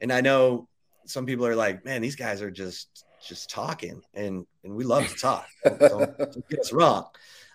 And 0.00 0.12
I 0.12 0.20
know 0.20 0.68
some 1.06 1.26
people 1.26 1.46
are 1.46 1.56
like, 1.56 1.84
man, 1.84 2.02
these 2.02 2.16
guys 2.16 2.42
are 2.42 2.50
just 2.50 3.04
just 3.26 3.50
talking 3.50 4.02
and 4.14 4.46
and 4.62 4.74
we 4.74 4.84
love 4.84 5.08
to 5.08 5.14
talk. 5.16 5.46
don't, 5.64 6.18
don't 6.18 6.48
get 6.48 6.60
us 6.60 6.72
wrong. 6.72 7.06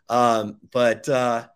Um, 0.10 0.58
but 0.72 1.08
uh, 1.08 1.48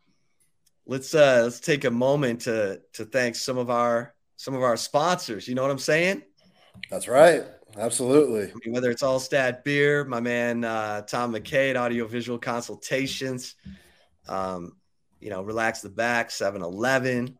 let's 0.85 1.13
uh, 1.13 1.41
let's 1.43 1.59
take 1.59 1.83
a 1.83 1.91
moment 1.91 2.41
to 2.41 2.81
to 2.93 3.05
thank 3.05 3.35
some 3.35 3.57
of 3.57 3.69
our 3.69 4.13
some 4.37 4.55
of 4.55 4.63
our 4.63 4.77
sponsors. 4.77 5.47
You 5.47 5.55
know 5.55 5.61
what 5.61 5.71
I'm 5.71 5.79
saying? 5.79 6.23
That's 6.89 7.07
right. 7.07 7.43
Absolutely. 7.77 8.51
I 8.51 8.53
mean, 8.63 8.73
whether 8.73 8.89
it's 8.89 9.03
Altstadt 9.03 9.63
Beer, 9.63 10.05
my 10.05 10.21
man 10.21 10.63
uh, 10.63 11.01
Tom 11.01 11.33
McKay, 11.33 11.77
Audio 11.77 12.07
Visual 12.07 12.39
Consultations, 12.39 13.55
um, 14.29 14.77
you 15.19 15.29
know, 15.29 15.41
Relax 15.41 15.81
the 15.81 15.89
Back, 15.89 16.31
7 16.31 16.61
Eleven, 16.61 17.37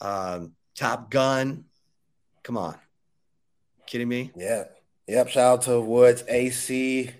um, 0.00 0.52
Top 0.74 1.10
Gun. 1.10 1.64
Come 2.42 2.56
on. 2.56 2.76
Kidding 3.86 4.08
me? 4.08 4.32
Yeah. 4.36 4.64
Yep. 5.06 5.28
Shout 5.28 5.52
out 5.52 5.62
to 5.62 5.80
Woods 5.80 6.24
AC 6.28 7.10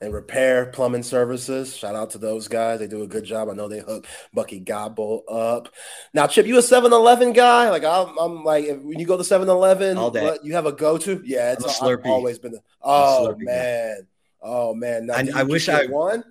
and 0.00 0.12
Repair 0.12 0.66
Plumbing 0.66 1.02
Services. 1.02 1.76
Shout 1.76 1.94
out 1.94 2.10
to 2.10 2.18
those 2.18 2.48
guys. 2.48 2.78
They 2.78 2.86
do 2.86 3.02
a 3.02 3.06
good 3.06 3.24
job. 3.24 3.48
I 3.48 3.54
know 3.54 3.68
they 3.68 3.80
hook 3.80 4.06
Bucky 4.32 4.60
Gobble 4.60 5.24
up. 5.28 5.68
Now, 6.12 6.26
Chip, 6.26 6.46
you 6.46 6.58
a 6.58 6.62
7 6.62 6.92
Eleven 6.92 7.32
guy? 7.32 7.70
Like, 7.70 7.84
I'm, 7.84 8.16
I'm 8.18 8.44
like, 8.44 8.66
when 8.66 8.98
you 8.98 9.06
go 9.06 9.16
to 9.16 9.24
7 9.24 9.48
Eleven, 9.48 9.96
you 10.42 10.54
have 10.54 10.66
a 10.66 10.72
go 10.72 10.98
to? 10.98 11.22
Yeah, 11.24 11.52
it's 11.52 11.64
Slurpee. 11.78 12.06
always 12.06 12.38
been. 12.38 12.54
A, 12.54 12.58
oh, 12.82 13.34
man. 13.38 14.00
Guy. 14.00 14.06
Oh, 14.42 14.74
man. 14.74 15.06
Now, 15.06 15.14
I, 15.14 15.28
I 15.36 15.42
wish 15.44 15.68
I 15.68 15.86
won. 15.86 16.24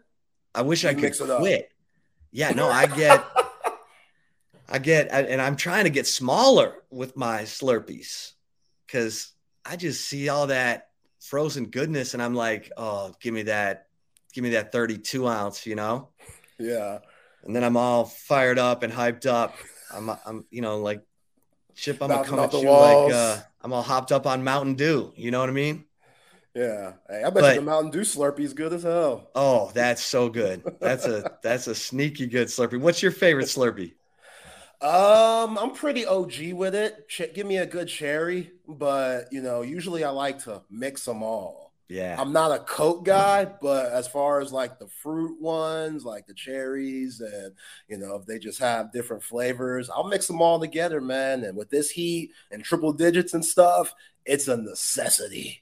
I 0.55 0.61
wish 0.61 0.83
you 0.83 0.89
I 0.89 0.93
could 0.93 1.15
quit. 1.17 1.71
Yeah, 2.31 2.51
no, 2.51 2.69
I 2.69 2.85
get. 2.87 3.23
I 4.73 4.79
get, 4.79 5.11
and 5.11 5.39
I'm 5.39 5.55
trying 5.55 5.83
to 5.83 5.91
get 5.91 6.07
smaller 6.07 6.73
with 6.89 7.15
my 7.15 7.43
Slurpees 7.43 8.31
because 8.87 9.31
I 9.63 9.75
just 9.75 10.09
see 10.09 10.29
all 10.29 10.47
that 10.47 10.89
frozen 11.19 11.67
goodness, 11.67 12.15
and 12.15 12.23
I'm 12.23 12.33
like, 12.33 12.71
oh, 12.75 13.13
give 13.21 13.35
me 13.35 13.43
that, 13.43 13.85
give 14.33 14.43
me 14.43 14.49
that 14.51 14.71
32 14.71 15.27
ounce, 15.27 15.67
you 15.67 15.75
know? 15.75 16.09
Yeah. 16.57 16.99
And 17.43 17.55
then 17.55 17.63
I'm 17.63 17.77
all 17.77 18.05
fired 18.05 18.57
up 18.57 18.81
and 18.81 18.91
hyped 18.91 19.27
up. 19.27 19.55
I'm, 19.93 20.09
I'm, 20.25 20.45
you 20.49 20.61
know, 20.61 20.79
like 20.79 21.03
Chip. 21.75 22.01
I'm 22.01 22.09
gonna 22.09 22.23
come 22.23 22.39
at 22.39 22.53
you 22.53 22.69
like 22.69 23.13
uh, 23.13 23.37
I'm 23.61 23.73
all 23.73 23.81
hopped 23.81 24.11
up 24.11 24.25
on 24.25 24.43
Mountain 24.43 24.75
Dew. 24.75 25.13
You 25.15 25.31
know 25.31 25.39
what 25.39 25.49
I 25.49 25.53
mean? 25.53 25.85
Yeah. 26.55 26.93
Hey, 27.09 27.23
I 27.23 27.29
bet 27.29 27.33
but, 27.33 27.55
you 27.55 27.61
the 27.61 27.65
Mountain 27.65 27.91
Dew 27.91 28.01
Slurpee 28.01 28.41
is 28.41 28.53
good 28.53 28.73
as 28.73 28.83
hell. 28.83 29.29
Oh, 29.33 29.71
that's 29.73 30.03
so 30.03 30.29
good. 30.29 30.63
That's 30.79 31.05
a 31.05 31.37
that's 31.41 31.67
a 31.67 31.75
sneaky 31.75 32.27
good 32.27 32.47
Slurpee. 32.47 32.79
What's 32.79 33.01
your 33.01 33.11
favorite 33.11 33.47
Slurpee? 33.47 33.93
Um, 34.83 35.57
I'm 35.57 35.71
pretty 35.71 36.05
OG 36.05 36.51
with 36.53 36.75
it. 36.75 37.07
Ch- 37.07 37.33
give 37.33 37.47
me 37.47 37.57
a 37.57 37.65
good 37.65 37.87
cherry, 37.87 38.51
but 38.67 39.31
you 39.31 39.41
know, 39.41 39.61
usually 39.61 40.03
I 40.03 40.09
like 40.09 40.39
to 40.43 40.61
mix 40.69 41.05
them 41.05 41.23
all. 41.23 41.71
Yeah. 41.87 42.15
I'm 42.19 42.33
not 42.33 42.51
a 42.51 42.59
Coke 42.59 43.05
guy, 43.05 43.45
but 43.45 43.93
as 43.93 44.09
far 44.09 44.41
as 44.41 44.51
like 44.51 44.79
the 44.79 44.87
fruit 44.87 45.39
ones, 45.39 46.03
like 46.03 46.27
the 46.27 46.33
cherries, 46.33 47.21
and 47.21 47.53
you 47.87 47.97
know, 47.97 48.15
if 48.15 48.25
they 48.25 48.39
just 48.39 48.59
have 48.59 48.91
different 48.91 49.23
flavors, 49.23 49.89
I'll 49.89 50.07
mix 50.07 50.27
them 50.27 50.41
all 50.41 50.59
together, 50.59 50.99
man. 50.99 51.45
And 51.45 51.55
with 51.57 51.69
this 51.69 51.89
heat 51.89 52.31
and 52.51 52.61
triple 52.61 52.91
digits 52.91 53.33
and 53.33 53.45
stuff, 53.45 53.93
it's 54.25 54.49
a 54.49 54.57
necessity. 54.57 55.61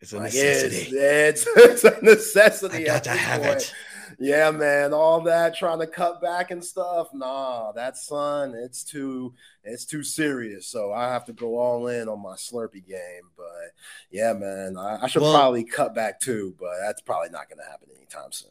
It's 0.00 0.12
a 0.12 0.20
necessity. 0.20 0.96
It's, 0.96 1.46
it's, 1.46 1.84
it's 1.84 1.84
a 2.02 2.04
necessity. 2.04 2.84
I 2.84 2.94
got 2.94 3.04
to 3.04 3.10
have 3.10 3.42
point. 3.42 3.56
it 3.56 3.74
yeah, 4.20 4.50
man, 4.50 4.92
all 4.92 5.20
that 5.22 5.56
trying 5.56 5.78
to 5.78 5.86
cut 5.86 6.20
back 6.20 6.50
and 6.50 6.64
stuff. 6.64 7.08
Nah, 7.14 7.70
that 7.72 7.96
son, 7.96 8.54
it's 8.54 8.82
too 8.82 9.34
it's 9.62 9.84
too 9.84 10.02
serious. 10.02 10.66
So 10.66 10.92
I 10.92 11.08
have 11.08 11.24
to 11.26 11.32
go 11.32 11.58
all 11.58 11.86
in 11.86 12.08
on 12.08 12.20
my 12.20 12.34
Slurpee 12.34 12.86
game. 12.86 13.30
But 13.36 13.72
yeah, 14.10 14.32
man, 14.32 14.76
I, 14.76 15.04
I 15.04 15.06
should 15.06 15.22
well, 15.22 15.34
probably 15.34 15.64
cut 15.64 15.94
back 15.94 16.18
too, 16.18 16.56
but 16.58 16.72
that's 16.80 17.00
probably 17.00 17.30
not 17.30 17.48
going 17.48 17.58
to 17.58 17.70
happen 17.70 17.88
anytime 17.96 18.32
soon. 18.32 18.50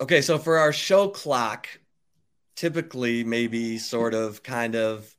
Okay, 0.00 0.22
so 0.22 0.38
for 0.38 0.56
our 0.56 0.72
show 0.72 1.08
clock, 1.08 1.68
typically 2.56 3.24
maybe 3.24 3.76
sort 3.78 4.14
of 4.14 4.42
kind 4.42 4.74
of 4.74 5.14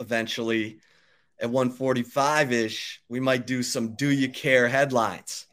eventually 0.00 0.80
at 1.38 1.50
145 1.50 2.52
ish, 2.52 3.02
we 3.08 3.20
might 3.20 3.46
do 3.46 3.62
some 3.62 3.94
do 3.94 4.10
you 4.10 4.28
care 4.28 4.68
headlines. 4.68 5.46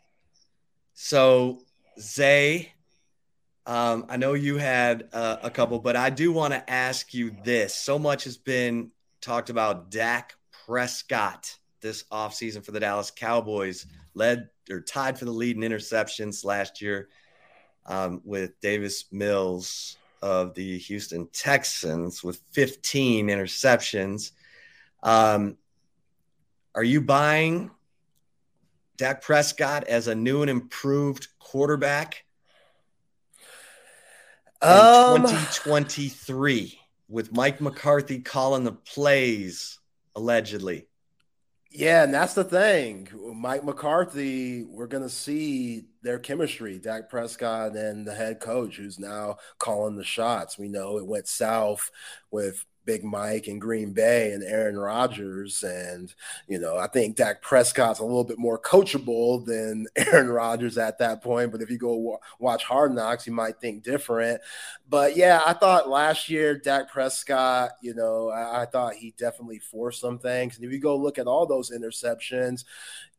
So 0.93 1.59
Zay 1.99 2.73
um, 3.71 4.05
I 4.09 4.17
know 4.17 4.33
you 4.33 4.57
had 4.57 5.07
uh, 5.13 5.37
a 5.43 5.49
couple, 5.49 5.79
but 5.79 5.95
I 5.95 6.09
do 6.09 6.33
want 6.33 6.53
to 6.53 6.69
ask 6.69 7.13
you 7.13 7.33
this. 7.45 7.73
So 7.73 7.97
much 7.97 8.25
has 8.25 8.35
been 8.35 8.91
talked 9.21 9.49
about 9.49 9.89
Dak 9.89 10.35
Prescott 10.65 11.57
this 11.79 12.03
offseason 12.11 12.65
for 12.65 12.73
the 12.73 12.81
Dallas 12.81 13.11
Cowboys, 13.11 13.85
led 14.13 14.49
or 14.69 14.81
tied 14.81 15.17
for 15.17 15.23
the 15.23 15.31
lead 15.31 15.55
in 15.55 15.61
interceptions 15.61 16.43
last 16.43 16.81
year 16.81 17.07
um, 17.85 18.21
with 18.25 18.59
Davis 18.59 19.05
Mills 19.09 19.95
of 20.21 20.53
the 20.53 20.77
Houston 20.79 21.29
Texans 21.31 22.21
with 22.25 22.41
15 22.51 23.29
interceptions. 23.29 24.31
Um, 25.01 25.55
are 26.75 26.83
you 26.83 26.99
buying 26.99 27.71
Dak 28.97 29.21
Prescott 29.21 29.85
as 29.85 30.09
a 30.09 30.15
new 30.15 30.41
and 30.41 30.49
improved 30.49 31.29
quarterback? 31.39 32.25
Um, 34.61 35.21
2023 35.21 36.79
with 37.09 37.33
Mike 37.33 37.61
McCarthy 37.61 38.19
calling 38.19 38.63
the 38.63 38.71
plays 38.71 39.79
allegedly. 40.15 40.87
Yeah, 41.73 42.03
and 42.03 42.13
that's 42.13 42.33
the 42.33 42.43
thing. 42.43 43.07
Mike 43.33 43.63
McCarthy, 43.63 44.63
we're 44.63 44.87
going 44.87 45.03
to 45.03 45.09
see 45.09 45.85
their 46.01 46.19
chemistry, 46.19 46.77
Dak 46.77 47.09
Prescott 47.09 47.77
and 47.77 48.05
the 48.05 48.13
head 48.13 48.41
coach 48.41 48.75
who's 48.75 48.99
now 48.99 49.37
calling 49.57 49.95
the 49.95 50.03
shots. 50.03 50.57
We 50.57 50.67
know 50.67 50.97
it 50.97 51.07
went 51.07 51.29
south 51.29 51.89
with 52.29 52.65
Big 52.85 53.03
Mike 53.03 53.47
and 53.47 53.61
Green 53.61 53.93
Bay 53.93 54.31
and 54.31 54.43
Aaron 54.43 54.77
Rodgers. 54.77 55.63
And, 55.63 56.13
you 56.47 56.59
know, 56.59 56.77
I 56.77 56.87
think 56.87 57.15
Dak 57.15 57.41
Prescott's 57.41 57.99
a 57.99 58.05
little 58.05 58.23
bit 58.23 58.39
more 58.39 58.59
coachable 58.59 59.45
than 59.45 59.87
Aaron 59.95 60.29
Rodgers 60.29 60.77
at 60.77 60.97
that 60.99 61.21
point. 61.21 61.51
But 61.51 61.61
if 61.61 61.69
you 61.69 61.77
go 61.77 61.95
w- 61.95 62.17
watch 62.39 62.63
Hard 62.63 62.93
Knocks, 62.93 63.27
you 63.27 63.33
might 63.33 63.59
think 63.59 63.83
different. 63.83 64.41
But 64.89 65.15
yeah, 65.15 65.41
I 65.45 65.53
thought 65.53 65.89
last 65.89 66.29
year, 66.29 66.57
Dak 66.57 66.91
Prescott, 66.91 67.71
you 67.81 67.93
know, 67.93 68.29
I, 68.29 68.63
I 68.63 68.65
thought 68.65 68.95
he 68.95 69.13
definitely 69.17 69.59
forced 69.59 70.01
some 70.01 70.19
things. 70.19 70.55
And 70.55 70.65
if 70.65 70.71
you 70.71 70.79
go 70.79 70.97
look 70.97 71.17
at 71.17 71.27
all 71.27 71.45
those 71.45 71.71
interceptions, 71.71 72.65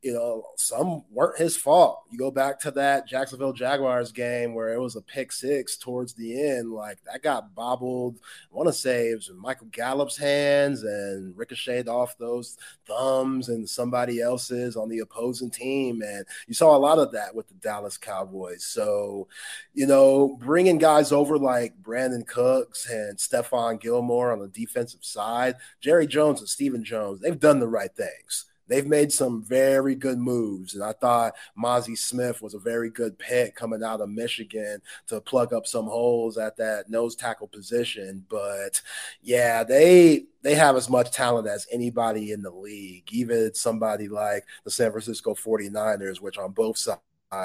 you 0.02 0.12
know, 0.12 0.42
some 0.56 1.04
weren't 1.12 1.38
his 1.38 1.56
fault. 1.56 2.02
You 2.10 2.18
go 2.18 2.32
back 2.32 2.58
to 2.60 2.72
that 2.72 3.06
Jacksonville 3.06 3.52
Jaguars 3.52 4.10
game 4.10 4.52
where 4.52 4.72
it 4.72 4.80
was 4.80 4.96
a 4.96 5.00
pick 5.00 5.30
six 5.30 5.76
towards 5.76 6.12
the 6.12 6.42
end, 6.42 6.72
like 6.72 6.98
that 7.04 7.22
got 7.22 7.54
bobbled. 7.54 8.18
I 8.52 8.56
want 8.56 8.68
to 8.68 8.72
say 8.72 9.10
it 9.10 9.14
was 9.14 9.30
Michael 9.36 9.68
Gallup's 9.70 10.16
hands 10.16 10.82
and 10.82 11.36
ricocheted 11.36 11.88
off 11.88 12.18
those 12.18 12.58
thumbs 12.84 13.48
and 13.48 13.68
somebody 13.68 14.20
else's 14.20 14.76
on 14.76 14.88
the 14.88 14.98
opposing 14.98 15.50
team. 15.50 16.02
And 16.02 16.26
you 16.48 16.54
saw 16.54 16.76
a 16.76 16.78
lot 16.78 16.98
of 16.98 17.12
that 17.12 17.32
with 17.32 17.46
the 17.46 17.54
Dallas 17.54 17.96
Cowboys. 17.96 18.64
So, 18.64 19.28
you 19.72 19.86
know, 19.86 20.36
bringing 20.40 20.78
guys 20.78 21.12
over 21.12 21.38
like 21.38 21.80
Brandin 21.80 22.26
Cooks 22.26 22.90
and 22.90 23.18
Stephon 23.18 23.80
Gilmore 23.80 24.32
on 24.32 24.40
the 24.40 24.48
defensive 24.48 25.04
side, 25.04 25.54
Jerry 25.80 26.08
Jones 26.08 26.40
and 26.40 26.48
Stephen 26.48 26.82
Jones, 26.82 27.20
they've 27.20 27.38
done 27.38 27.60
the 27.60 27.68
right 27.68 27.94
things 27.94 28.46
they've 28.72 28.86
made 28.86 29.12
some 29.12 29.42
very 29.42 29.94
good 29.94 30.18
moves. 30.18 30.74
And 30.74 30.82
I 30.82 30.92
thought 30.92 31.34
Mazi 31.56 31.96
Smith 31.96 32.40
was 32.40 32.54
a 32.54 32.58
very 32.58 32.90
good 32.90 33.18
pick 33.18 33.54
coming 33.54 33.82
out 33.82 34.00
of 34.00 34.08
Michigan 34.08 34.80
to 35.08 35.20
plug 35.20 35.52
up 35.52 35.66
some 35.66 35.86
holes 35.86 36.38
at 36.38 36.56
that 36.56 36.88
nose 36.88 37.14
tackle 37.14 37.48
position. 37.48 38.24
But 38.28 38.80
yeah, 39.20 39.62
they 39.62 40.24
they 40.42 40.54
have 40.54 40.76
as 40.76 40.88
much 40.88 41.10
talent 41.10 41.46
as 41.46 41.66
anybody 41.70 42.32
in 42.32 42.42
the 42.42 42.50
league, 42.50 43.12
even 43.12 43.54
somebody 43.54 44.08
like 44.08 44.44
the 44.64 44.70
San 44.70 44.90
Francisco 44.90 45.34
49ers, 45.34 46.20
which 46.20 46.38
on 46.38 46.52
both 46.52 46.78
sides 46.78 47.00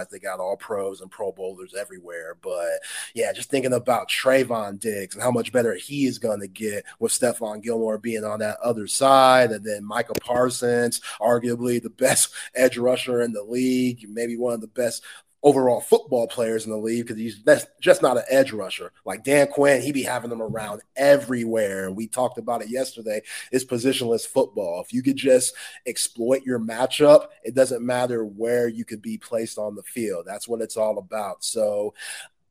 they 0.09 0.19
got 0.19 0.39
all 0.39 0.57
pros 0.57 1.01
and 1.01 1.11
pro 1.11 1.31
bowlers 1.31 1.73
everywhere. 1.73 2.35
But 2.41 2.79
yeah, 3.13 3.31
just 3.33 3.49
thinking 3.49 3.73
about 3.73 4.09
Trevon 4.09 4.79
Diggs 4.79 5.15
and 5.15 5.23
how 5.23 5.31
much 5.31 5.51
better 5.51 5.75
he 5.75 6.05
is 6.05 6.19
going 6.19 6.39
to 6.41 6.47
get 6.47 6.85
with 6.99 7.11
Stephon 7.11 7.61
Gilmore 7.61 7.97
being 7.97 8.23
on 8.23 8.39
that 8.39 8.59
other 8.59 8.87
side. 8.87 9.51
And 9.51 9.63
then 9.63 9.85
Micah 9.85 10.13
Parsons, 10.21 11.01
arguably 11.19 11.81
the 11.81 11.89
best 11.89 12.33
edge 12.55 12.77
rusher 12.77 13.21
in 13.21 13.33
the 13.33 13.43
league, 13.43 14.05
maybe 14.09 14.37
one 14.37 14.53
of 14.53 14.61
the 14.61 14.67
best 14.67 15.03
overall 15.43 15.79
football 15.79 16.27
players 16.27 16.65
in 16.65 16.71
the 16.71 16.77
league 16.77 17.05
because 17.05 17.17
he's 17.17 17.43
that's 17.43 17.65
just 17.79 18.01
not 18.01 18.17
an 18.17 18.23
edge 18.29 18.51
rusher. 18.51 18.91
Like 19.05 19.23
Dan 19.23 19.47
Quinn, 19.47 19.81
he 19.81 19.91
be 19.91 20.03
having 20.03 20.29
them 20.29 20.41
around 20.41 20.81
everywhere. 20.95 21.91
We 21.91 22.07
talked 22.07 22.37
about 22.37 22.61
it 22.61 22.69
yesterday. 22.69 23.21
It's 23.51 23.65
positionless 23.65 24.27
football. 24.27 24.81
If 24.81 24.93
you 24.93 25.03
could 25.03 25.15
just 25.15 25.53
exploit 25.85 26.43
your 26.43 26.59
matchup, 26.59 27.27
it 27.43 27.53
doesn't 27.55 27.85
matter 27.85 28.25
where 28.25 28.67
you 28.67 28.85
could 28.85 29.01
be 29.01 29.17
placed 29.17 29.57
on 29.57 29.75
the 29.75 29.83
field. 29.83 30.25
That's 30.25 30.47
what 30.47 30.61
it's 30.61 30.77
all 30.77 30.97
about. 30.97 31.43
So 31.43 31.93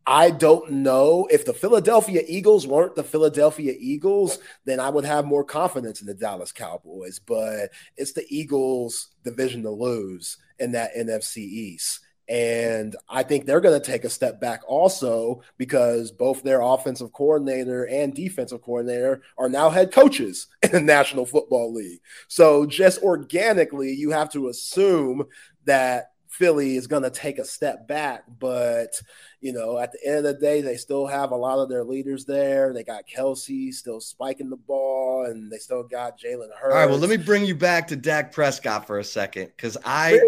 I 0.06 0.30
don't 0.30 0.70
know 0.70 1.26
if 1.32 1.44
the 1.44 1.52
Philadelphia 1.52 2.22
Eagles 2.28 2.64
weren't 2.64 2.94
the 2.94 3.02
Philadelphia 3.02 3.74
Eagles, 3.76 4.38
then 4.64 4.78
I 4.78 4.88
would 4.88 5.04
have 5.04 5.24
more 5.24 5.42
confidence 5.42 6.00
in 6.00 6.06
the 6.06 6.14
Dallas 6.14 6.52
Cowboys. 6.52 7.18
But 7.18 7.72
it's 7.96 8.12
the 8.12 8.24
Eagles' 8.28 9.08
division 9.24 9.64
to 9.64 9.70
lose 9.70 10.38
in 10.60 10.72
that 10.72 10.94
NFC 10.94 11.38
East. 11.38 12.00
And 12.28 12.96
I 13.08 13.22
think 13.22 13.46
they're 13.46 13.60
going 13.60 13.80
to 13.80 13.86
take 13.86 14.04
a 14.04 14.10
step 14.10 14.40
back 14.40 14.62
also 14.66 15.42
because 15.58 16.10
both 16.10 16.42
their 16.42 16.60
offensive 16.60 17.12
coordinator 17.12 17.84
and 17.84 18.14
defensive 18.14 18.62
coordinator 18.62 19.22
are 19.38 19.48
now 19.48 19.70
head 19.70 19.92
coaches 19.92 20.48
in 20.62 20.72
the 20.72 20.80
National 20.80 21.24
Football 21.24 21.72
League. 21.72 22.00
So 22.28 22.66
just 22.66 23.02
organically, 23.02 23.92
you 23.92 24.10
have 24.10 24.30
to 24.32 24.48
assume 24.48 25.24
that 25.66 26.10
Philly 26.36 26.76
is 26.76 26.86
going 26.86 27.02
to 27.02 27.10
take 27.10 27.38
a 27.38 27.44
step 27.44 27.88
back. 27.88 28.24
But, 28.38 29.00
you 29.40 29.52
know, 29.52 29.78
at 29.78 29.92
the 29.92 30.06
end 30.06 30.18
of 30.18 30.24
the 30.24 30.34
day, 30.34 30.60
they 30.60 30.76
still 30.76 31.06
have 31.06 31.30
a 31.30 31.36
lot 31.36 31.58
of 31.58 31.68
their 31.68 31.84
leaders 31.84 32.24
there. 32.24 32.72
They 32.72 32.84
got 32.84 33.04
Kelce 33.06 33.72
still 33.72 34.00
spiking 34.00 34.50
the 34.50 34.56
ball, 34.56 35.26
and 35.26 35.50
they 35.50 35.58
still 35.58 35.82
got 35.82 36.20
Jalen 36.20 36.50
Hurts. 36.54 36.74
All 36.74 36.80
right, 36.80 36.90
well, 36.90 36.98
let 36.98 37.10
me 37.10 37.16
bring 37.16 37.44
you 37.44 37.54
back 37.54 37.88
to 37.88 37.96
Dak 37.96 38.32
Prescott 38.32 38.86
for 38.86 38.98
a 38.98 39.04
second 39.04 39.46
because 39.46 39.78
I, 39.84 40.20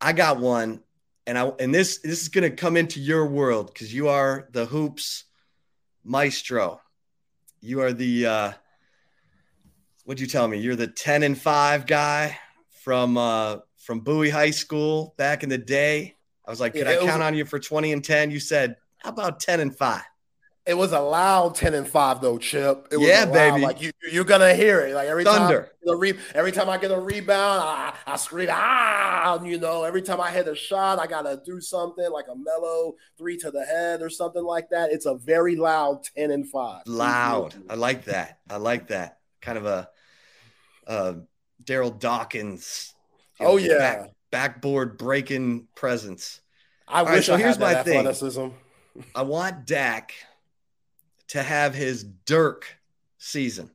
I 0.00 0.12
got 0.12 0.38
one, 0.38 0.80
and 1.26 1.38
I 1.38 1.52
and 1.58 1.74
this 1.74 1.98
this 1.98 2.22
is 2.22 2.28
going 2.28 2.48
to 2.48 2.56
come 2.56 2.76
into 2.76 3.00
your 3.00 3.26
world 3.26 3.66
because 3.72 3.92
you 3.92 4.08
are 4.08 4.48
the 4.52 4.66
hoops 4.66 5.24
maestro. 6.04 6.80
You 7.60 7.80
are 7.80 7.92
the 7.92 8.26
uh, 8.26 8.52
what'd 10.04 10.20
you 10.20 10.26
tell 10.26 10.46
me? 10.46 10.58
You're 10.58 10.76
the 10.76 10.86
ten 10.86 11.22
and 11.22 11.40
five 11.40 11.86
guy 11.86 12.38
from 12.82 13.16
uh, 13.16 13.56
from 13.78 14.00
Bowie 14.00 14.30
High 14.30 14.50
School 14.50 15.14
back 15.16 15.42
in 15.42 15.48
the 15.48 15.58
day. 15.58 16.16
I 16.46 16.50
was 16.50 16.60
like, 16.60 16.74
could 16.74 16.86
yeah, 16.86 16.92
I 16.92 16.96
count 16.96 17.18
was, 17.18 17.26
on 17.26 17.34
you 17.34 17.44
for 17.44 17.58
20 17.58 17.92
and 17.92 18.04
10? 18.04 18.30
You 18.30 18.38
said, 18.38 18.76
how 18.98 19.10
about 19.10 19.40
10 19.40 19.60
and 19.60 19.76
5? 19.76 20.02
It 20.66 20.76
was 20.76 20.92
a 20.92 21.00
loud 21.00 21.54
10 21.54 21.74
and 21.74 21.86
5 21.86 22.20
though, 22.20 22.38
Chip. 22.38 22.88
It 22.90 22.96
was 22.96 23.06
yeah, 23.06 23.24
baby. 23.24 23.60
Like 23.62 23.80
you, 23.80 23.92
you're 24.10 24.24
gonna 24.24 24.52
hear 24.54 24.80
it. 24.80 24.94
Like 24.94 25.06
every 25.06 25.22
Thunder. 25.22 25.70
time 25.86 25.98
re- 25.98 26.18
every 26.34 26.50
time 26.50 26.68
I 26.68 26.76
get 26.76 26.90
a 26.90 26.98
rebound, 26.98 27.60
I, 27.62 27.94
I 28.06 28.16
scream, 28.16 28.48
ah, 28.50 29.42
you 29.44 29.58
know, 29.58 29.84
every 29.84 30.02
time 30.02 30.20
I 30.20 30.30
hit 30.32 30.48
a 30.48 30.56
shot, 30.56 30.98
I 30.98 31.06
gotta 31.06 31.40
do 31.44 31.60
something 31.60 32.10
like 32.10 32.26
a 32.28 32.34
mellow 32.34 32.94
three 33.16 33.36
to 33.38 33.50
the 33.52 33.64
head 33.64 34.02
or 34.02 34.10
something 34.10 34.42
like 34.42 34.68
that. 34.70 34.90
It's 34.90 35.06
a 35.06 35.14
very 35.14 35.54
loud 35.54 36.02
10 36.16 36.32
and 36.32 36.48
5. 36.48 36.82
Loud. 36.86 37.54
I 37.70 37.74
like 37.74 38.04
that. 38.06 38.40
I 38.50 38.56
like 38.56 38.88
that. 38.88 39.18
Kind 39.40 39.58
of 39.58 39.66
a 39.66 39.88
uh 40.88 41.14
Darryl 41.64 41.96
Dawkins 41.96 42.94
know, 43.40 43.46
oh 43.46 43.56
yeah, 43.56 43.78
back, 43.78 44.10
backboard 44.30 44.98
breaking 44.98 45.68
presence. 45.74 46.40
I 46.88 47.00
All 47.00 47.04
wish 47.06 47.14
right, 47.14 47.24
so 47.24 47.34
I 47.34 47.38
here's 47.38 47.58
my 47.58 47.74
athleticism. 47.74 48.40
thing. 48.40 48.54
I 49.14 49.22
want 49.22 49.66
Dak 49.66 50.12
to 51.28 51.42
have 51.42 51.74
his 51.74 52.04
Dirk 52.04 52.66
season. 53.18 53.70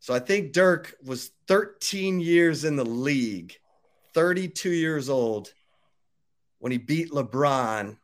So 0.00 0.14
I 0.14 0.20
think 0.20 0.52
Dirk 0.52 0.94
was 1.04 1.30
13 1.48 2.20
years 2.20 2.64
in 2.64 2.76
the 2.76 2.84
league, 2.84 3.58
32 4.14 4.70
years 4.70 5.08
old 5.08 5.52
when 6.58 6.72
he 6.72 6.78
beat 6.78 7.10
LeBron 7.10 7.96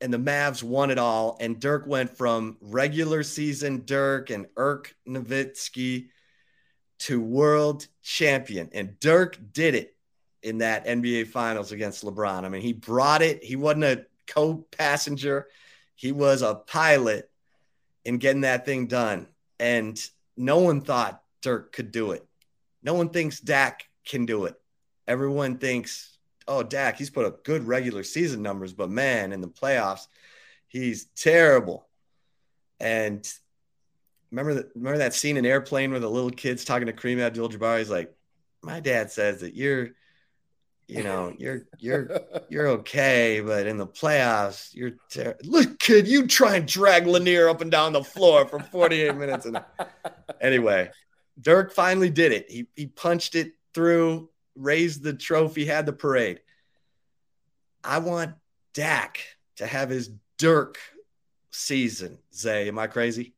and 0.00 0.12
the 0.12 0.18
Mavs 0.18 0.62
won 0.62 0.90
it 0.90 0.98
all. 0.98 1.36
And 1.40 1.60
Dirk 1.60 1.86
went 1.86 2.16
from 2.16 2.56
regular 2.60 3.22
season 3.22 3.82
Dirk 3.84 4.30
and 4.30 4.46
Irk 4.56 4.94
Nowitzki 5.06 6.08
to 7.00 7.20
world 7.20 7.86
champion. 8.02 8.70
And 8.72 8.98
Dirk 9.00 9.38
did 9.52 9.74
it 9.74 9.96
in 10.42 10.58
that 10.58 10.86
NBA 10.86 11.28
finals 11.28 11.72
against 11.72 12.04
LeBron. 12.04 12.44
I 12.44 12.48
mean, 12.48 12.62
he 12.62 12.72
brought 12.72 13.22
it. 13.22 13.42
He 13.42 13.56
wasn't 13.56 13.84
a 13.84 14.06
co 14.26 14.66
passenger, 14.76 15.48
he 15.98 16.12
was 16.12 16.42
a 16.42 16.54
pilot 16.54 17.28
in 18.04 18.18
getting 18.18 18.42
that 18.42 18.64
thing 18.64 18.86
done. 18.86 19.26
And 19.58 20.00
no 20.36 20.60
one 20.60 20.80
thought 20.80 21.20
Dirk 21.42 21.72
could 21.72 21.90
do 21.90 22.12
it. 22.12 22.24
No 22.84 22.94
one 22.94 23.08
thinks 23.08 23.40
Dak 23.40 23.82
can 24.06 24.24
do 24.24 24.44
it. 24.44 24.54
Everyone 25.08 25.58
thinks, 25.58 26.16
oh, 26.46 26.62
Dak, 26.62 26.98
he's 26.98 27.10
put 27.10 27.26
up 27.26 27.42
good 27.42 27.66
regular 27.66 28.04
season 28.04 28.42
numbers, 28.42 28.72
but 28.72 28.88
man, 28.88 29.32
in 29.32 29.40
the 29.40 29.48
playoffs, 29.48 30.06
he's 30.68 31.06
terrible. 31.16 31.88
And 32.78 33.28
remember 34.30 34.54
that 34.54 34.70
remember 34.76 34.98
that 34.98 35.14
scene 35.14 35.36
in 35.36 35.44
airplane 35.44 35.90
where 35.90 35.98
the 35.98 36.08
little 36.08 36.30
kid's 36.30 36.64
talking 36.64 36.86
to 36.86 36.92
Kareem 36.92 37.20
Abdul-Jabbar? 37.20 37.78
He's 37.78 37.90
like, 37.90 38.14
"My 38.62 38.78
dad 38.78 39.10
says 39.10 39.40
that 39.40 39.56
you're, 39.56 39.90
you 40.88 41.04
know, 41.04 41.32
you're 41.38 41.66
you're 41.78 42.20
you're 42.48 42.68
okay, 42.68 43.40
but 43.40 43.66
in 43.66 43.76
the 43.76 43.86
playoffs, 43.86 44.74
you're 44.74 44.92
ter- 45.10 45.36
look, 45.44 45.78
kid, 45.78 46.08
you 46.08 46.26
try 46.26 46.56
and 46.56 46.66
drag 46.66 47.06
Lanier 47.06 47.48
up 47.48 47.60
and 47.60 47.70
down 47.70 47.92
the 47.92 48.02
floor 48.02 48.46
for 48.46 48.58
48 48.58 49.14
minutes." 49.14 49.46
And 49.46 49.62
anyway, 50.40 50.90
Dirk 51.40 51.72
finally 51.72 52.10
did 52.10 52.32
it. 52.32 52.50
He 52.50 52.66
he 52.74 52.86
punched 52.86 53.34
it 53.34 53.52
through, 53.74 54.30
raised 54.56 55.02
the 55.02 55.12
trophy, 55.12 55.64
had 55.64 55.86
the 55.86 55.92
parade. 55.92 56.40
I 57.84 57.98
want 57.98 58.34
Dak 58.74 59.20
to 59.56 59.66
have 59.66 59.90
his 59.90 60.10
Dirk 60.38 60.78
season. 61.50 62.18
Zay, 62.34 62.68
am 62.68 62.78
I 62.78 62.86
crazy? 62.86 63.34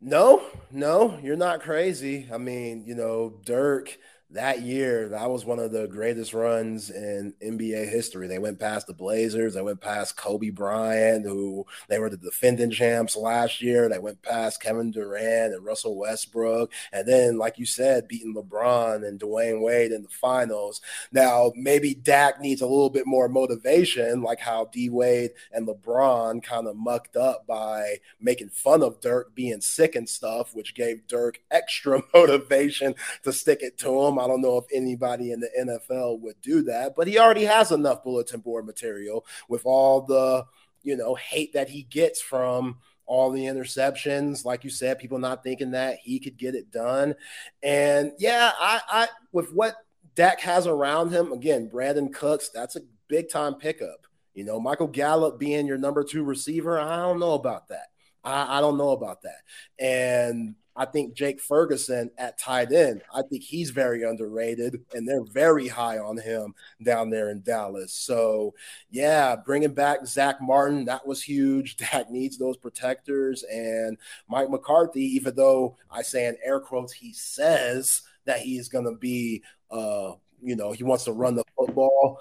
No, 0.00 0.42
no, 0.70 1.18
you're 1.20 1.36
not 1.36 1.60
crazy. 1.60 2.28
I 2.32 2.38
mean, 2.38 2.84
you 2.86 2.94
know, 2.94 3.40
Dirk 3.44 3.98
that 4.30 4.60
year, 4.60 5.08
that 5.08 5.30
was 5.30 5.46
one 5.46 5.58
of 5.58 5.72
the 5.72 5.86
greatest 5.86 6.34
runs 6.34 6.90
in 6.90 7.32
NBA 7.42 7.88
history. 7.88 8.26
They 8.26 8.38
went 8.38 8.60
past 8.60 8.86
the 8.86 8.92
Blazers. 8.92 9.54
They 9.54 9.62
went 9.62 9.80
past 9.80 10.18
Kobe 10.18 10.50
Bryant, 10.50 11.24
who 11.24 11.64
they 11.88 11.98
were 11.98 12.10
the 12.10 12.18
defending 12.18 12.70
champs 12.70 13.16
last 13.16 13.62
year. 13.62 13.88
They 13.88 13.98
went 13.98 14.20
past 14.20 14.60
Kevin 14.60 14.90
Durant 14.90 15.54
and 15.54 15.64
Russell 15.64 15.96
Westbrook. 15.96 16.70
And 16.92 17.08
then, 17.08 17.38
like 17.38 17.58
you 17.58 17.64
said, 17.64 18.06
beating 18.06 18.34
LeBron 18.34 19.06
and 19.06 19.18
Dwyane 19.18 19.62
Wade 19.62 19.92
in 19.92 20.02
the 20.02 20.10
finals. 20.10 20.82
Now, 21.10 21.52
maybe 21.56 21.94
Dak 21.94 22.38
needs 22.38 22.60
a 22.60 22.66
little 22.66 22.90
bit 22.90 23.06
more 23.06 23.30
motivation, 23.30 24.22
like 24.22 24.40
how 24.40 24.66
D 24.66 24.90
Wade 24.90 25.30
and 25.52 25.66
LeBron 25.66 26.42
kind 26.42 26.66
of 26.66 26.76
mucked 26.76 27.16
up 27.16 27.46
by 27.46 27.96
making 28.20 28.50
fun 28.50 28.82
of 28.82 29.00
Dirk 29.00 29.34
being 29.34 29.62
sick 29.62 29.94
and 29.94 30.08
stuff, 30.08 30.54
which 30.54 30.74
gave 30.74 31.06
Dirk 31.06 31.40
extra 31.50 32.02
motivation 32.12 32.94
to 33.22 33.32
stick 33.32 33.62
it 33.62 33.78
to 33.78 34.02
him. 34.02 34.17
I 34.18 34.26
don't 34.26 34.40
know 34.40 34.58
if 34.58 34.64
anybody 34.72 35.32
in 35.32 35.40
the 35.40 35.50
NFL 35.58 36.20
would 36.20 36.40
do 36.40 36.62
that, 36.62 36.94
but 36.96 37.06
he 37.06 37.18
already 37.18 37.44
has 37.44 37.72
enough 37.72 38.02
bulletin 38.04 38.40
board 38.40 38.66
material 38.66 39.24
with 39.48 39.62
all 39.64 40.02
the, 40.02 40.44
you 40.82 40.96
know, 40.96 41.14
hate 41.14 41.52
that 41.52 41.68
he 41.68 41.82
gets 41.84 42.20
from 42.20 42.78
all 43.06 43.30
the 43.30 43.44
interceptions. 43.44 44.44
Like 44.44 44.64
you 44.64 44.70
said, 44.70 44.98
people 44.98 45.18
not 45.18 45.42
thinking 45.42 45.72
that 45.72 45.98
he 46.02 46.20
could 46.20 46.36
get 46.36 46.54
it 46.54 46.70
done. 46.70 47.14
And 47.62 48.12
yeah, 48.18 48.52
I, 48.58 48.80
I 48.88 49.08
with 49.32 49.52
what 49.52 49.76
Dak 50.14 50.40
has 50.40 50.66
around 50.66 51.10
him, 51.10 51.32
again, 51.32 51.70
Brandin 51.70 52.12
Cooks, 52.12 52.50
that's 52.50 52.76
a 52.76 52.80
big 53.08 53.30
time 53.30 53.54
pickup. 53.54 54.06
You 54.34 54.44
know, 54.44 54.60
Michael 54.60 54.86
Gallup 54.86 55.38
being 55.38 55.66
your 55.66 55.78
number 55.78 56.04
two 56.04 56.22
receiver, 56.22 56.78
I 56.78 56.96
don't 56.96 57.18
know 57.18 57.32
about 57.32 57.68
that. 57.68 57.86
I, 58.22 58.58
I 58.58 58.60
don't 58.60 58.78
know 58.78 58.90
about 58.90 59.22
that. 59.22 59.42
And 59.78 60.54
I 60.78 60.84
think 60.84 61.14
Jake 61.14 61.40
Ferguson 61.40 62.12
at 62.18 62.38
tight 62.38 62.70
end, 62.70 63.02
I 63.12 63.22
think 63.22 63.42
he's 63.42 63.70
very 63.70 64.04
underrated, 64.04 64.80
and 64.94 65.06
they're 65.06 65.24
very 65.24 65.66
high 65.66 65.98
on 65.98 66.16
him 66.18 66.54
down 66.80 67.10
there 67.10 67.30
in 67.30 67.42
Dallas. 67.42 67.92
So, 67.92 68.54
yeah, 68.88 69.34
bringing 69.34 69.74
back 69.74 70.06
Zack 70.06 70.40
Martin, 70.40 70.84
that 70.84 71.04
was 71.04 71.20
huge. 71.20 71.76
Dak 71.78 72.10
needs 72.10 72.38
those 72.38 72.56
protectors. 72.56 73.42
And 73.42 73.98
Mike 74.28 74.50
McCarthy, 74.50 75.02
even 75.16 75.34
though 75.34 75.76
I 75.90 76.02
say 76.02 76.26
in 76.26 76.36
air 76.44 76.60
quotes, 76.60 76.92
he 76.92 77.12
says 77.12 78.02
that 78.26 78.38
he's 78.38 78.68
going 78.68 78.84
to 78.84 78.96
be, 78.96 79.42
uh, 79.72 80.12
you 80.40 80.54
know, 80.54 80.70
he 80.70 80.84
wants 80.84 81.04
to 81.04 81.12
run 81.12 81.34
the 81.34 81.44
football 81.56 82.20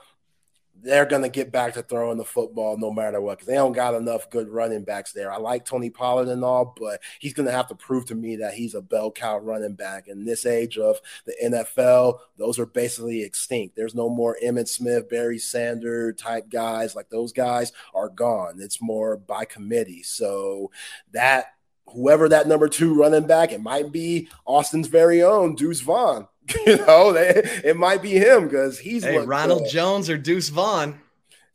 they're 0.81 1.05
going 1.05 1.23
to 1.23 1.29
get 1.29 1.51
back 1.51 1.73
to 1.73 1.81
throwing 1.81 2.17
the 2.17 2.25
football 2.25 2.77
no 2.77 2.91
matter 2.91 3.19
what 3.19 3.37
because 3.37 3.47
they 3.47 3.55
don't 3.55 3.73
got 3.73 3.95
enough 3.95 4.29
good 4.29 4.49
running 4.49 4.83
backs 4.83 5.11
there. 5.11 5.31
I 5.31 5.37
like 5.37 5.65
Tony 5.65 5.89
Pollard 5.89 6.27
and 6.27 6.43
all, 6.43 6.75
but 6.79 7.01
he's 7.19 7.33
going 7.33 7.45
to 7.45 7.51
have 7.51 7.67
to 7.67 7.75
prove 7.75 8.05
to 8.05 8.15
me 8.15 8.37
that 8.37 8.53
he's 8.53 8.75
a 8.75 8.81
bell 8.81 9.11
cow 9.11 9.37
running 9.39 9.75
back. 9.75 10.07
In 10.07 10.25
this 10.25 10.45
age 10.45 10.77
of 10.77 10.99
the 11.25 11.35
NFL, 11.43 12.19
those 12.37 12.59
are 12.59 12.65
basically 12.65 13.23
extinct. 13.23 13.75
There's 13.75 13.95
no 13.95 14.09
more 14.09 14.37
Emmitt 14.43 14.67
Smith, 14.67 15.09
Barry 15.09 15.39
Sanders 15.39 16.15
type 16.17 16.49
guys. 16.49 16.95
Like 16.95 17.09
those 17.09 17.33
guys 17.33 17.71
are 17.93 18.09
gone. 18.09 18.57
It's 18.59 18.81
more 18.81 19.17
by 19.17 19.45
committee. 19.45 20.03
So 20.03 20.71
that 21.11 21.53
whoever 21.87 22.29
that 22.29 22.47
number 22.47 22.67
two 22.67 22.93
running 22.93 23.27
back, 23.27 23.51
it 23.51 23.61
might 23.61 23.91
be 23.91 24.29
Austin's 24.45 24.87
very 24.87 25.23
own 25.23 25.55
Deuce 25.55 25.81
Vaughn 25.81 26.27
you 26.65 26.77
know, 26.77 27.13
they, 27.13 27.41
it 27.63 27.77
might 27.77 28.01
be 28.01 28.11
him 28.11 28.45
because 28.45 28.79
he's 28.79 29.03
hey, 29.03 29.17
Ronald 29.19 29.63
good. 29.63 29.71
Jones 29.71 30.09
or 30.09 30.17
Deuce 30.17 30.49
Vaughn. 30.49 30.99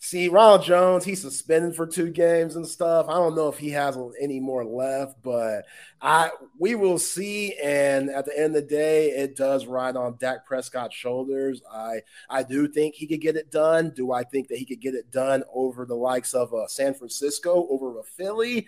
See, 0.04 0.26
Ronald 0.26 0.64
Jones, 0.64 1.04
he's 1.04 1.20
suspended 1.20 1.76
for 1.76 1.86
two 1.86 2.10
games 2.10 2.56
and 2.56 2.66
stuff. 2.66 3.06
I 3.08 3.12
don't 3.12 3.36
know 3.36 3.46
if 3.46 3.56
he 3.56 3.70
has 3.70 3.96
any 4.20 4.40
more 4.40 4.64
left, 4.64 5.22
but 5.22 5.64
I 6.00 6.30
we 6.58 6.74
will 6.74 6.98
see. 6.98 7.54
And 7.62 8.10
at 8.10 8.24
the 8.24 8.36
end 8.36 8.56
of 8.56 8.62
the 8.62 8.68
day, 8.68 9.10
it 9.10 9.36
does 9.36 9.66
ride 9.66 9.94
on 9.94 10.16
Dak 10.18 10.44
Prescott's 10.44 10.96
shoulders. 10.96 11.62
I 11.72 12.00
I 12.28 12.42
do 12.42 12.66
think 12.66 12.96
he 12.96 13.06
could 13.06 13.20
get 13.20 13.36
it 13.36 13.52
done. 13.52 13.92
Do 13.94 14.10
I 14.10 14.24
think 14.24 14.48
that 14.48 14.58
he 14.58 14.64
could 14.64 14.80
get 14.80 14.96
it 14.96 15.12
done 15.12 15.44
over 15.54 15.86
the 15.86 15.94
likes 15.94 16.34
of 16.34 16.52
uh, 16.52 16.66
San 16.66 16.94
Francisco, 16.94 17.68
over 17.70 18.00
a 18.00 18.02
Philly? 18.02 18.66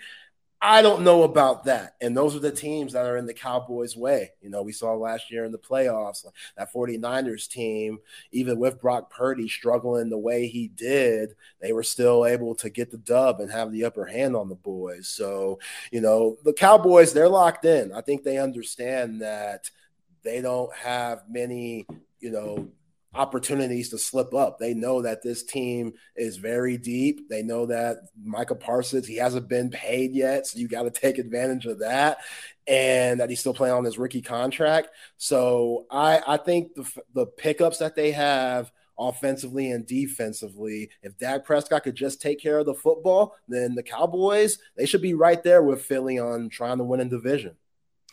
I 0.67 0.81
don't 0.81 1.05
know 1.05 1.25
about 1.25 1.65
that. 1.65 1.95
And 2.01 2.17
those 2.17 2.35
are 2.35 2.39
the 2.39 2.51
teams 2.51 2.95
that 2.95 3.05
are 3.05 3.19
in 3.19 3.27
the 3.27 3.35
Cowboys' 3.35 3.99
way. 3.99 4.31
You 4.41 4.49
know, 4.49 4.62
we 4.62 4.73
saw 4.73 4.95
last 4.95 5.31
year 5.31 5.45
in 5.45 5.53
the 5.53 5.59
playoffs 5.59 6.25
that 6.57 6.73
49ers 6.73 7.47
team, 7.47 7.99
even 8.33 8.59
with 8.59 8.81
Brock 8.81 9.11
Purdy 9.11 9.47
struggling 9.47 10.09
the 10.09 10.17
way 10.17 10.47
he 10.47 10.69
did, 10.69 11.35
they 11.61 11.75
were 11.75 11.83
still 11.83 12.25
able 12.25 12.55
to 12.55 12.71
get 12.71 12.91
the 12.91 12.97
dub 12.97 13.41
and 13.41 13.53
have 13.53 13.73
the 13.73 13.85
upper 13.85 14.07
hand 14.07 14.35
on 14.35 14.49
the 14.49 14.55
boys. 14.55 15.07
So, 15.07 15.59
you 15.93 16.01
know, 16.01 16.39
the 16.45 16.55
Cowboys, 16.55 17.12
they're 17.12 17.29
locked 17.29 17.67
in. 17.67 17.93
I 17.93 18.01
think 18.01 18.23
they 18.23 18.39
understand 18.39 19.21
that 19.21 19.71
they 20.23 20.41
don't 20.41 20.75
have 20.75 21.25
many, 21.29 21.87
you 22.21 22.31
know, 22.31 22.71
opportunities 23.15 23.91
to 23.91 23.99
slip 23.99 24.35
up. 24.35 24.59
They 24.59 24.75
know 24.75 25.03
that 25.03 25.23
this 25.23 25.43
team 25.43 25.95
is 26.17 26.37
very 26.37 26.77
deep. 26.77 27.29
They 27.29 27.43
know 27.43 27.67
that 27.67 27.99
Micah 28.23 28.55
Parsons, 28.55 29.07
he 29.07 29.17
hasn't 29.17 29.49
been 29.49 29.71
paid 29.71 30.12
yet. 30.12 30.47
So 30.47 30.59
you 30.59 30.69
got 30.69 30.83
to 30.83 30.91
take 30.91 31.19
advantage 31.19 31.67
of 31.67 31.81
that 31.81 32.19
and 32.67 33.21
that 33.21 33.31
he's 33.31 33.41
still 33.41 33.55
playing 33.55 33.75
on 33.75 33.85
his 33.85 33.99
rookie 33.99 34.23
contract. 34.23 34.89
So 35.17 35.87
I, 35.91 36.23
I 36.27 36.37
think 36.39 36.75
the, 36.75 36.91
the 37.15 37.27
pickups 37.27 37.79
that 37.79 37.95
they 37.95 38.12
have 38.12 38.73
offensively 38.99 39.71
and 39.71 39.87
defensively, 39.87 40.91
if 41.03 41.19
Dak 41.19 41.45
Prescott 41.45 41.83
could 41.85 41.97
just 41.97 42.23
take 42.23 42.41
care 42.41 42.59
of 42.59 42.67
the 42.67 42.75
football, 42.75 43.37
then 43.49 43.75
the 43.75 43.83
Cowboys, 43.83 44.59
they 44.77 44.87
should 44.87 45.03
be 45.03 45.15
right 45.15 45.43
there 45.43 45.62
with 45.62 45.83
Philly 45.83 46.19
on 46.19 46.49
trying 46.49 46.79
to 46.79 46.85
win 46.85 47.01
a 47.01 47.05
division. 47.05 47.57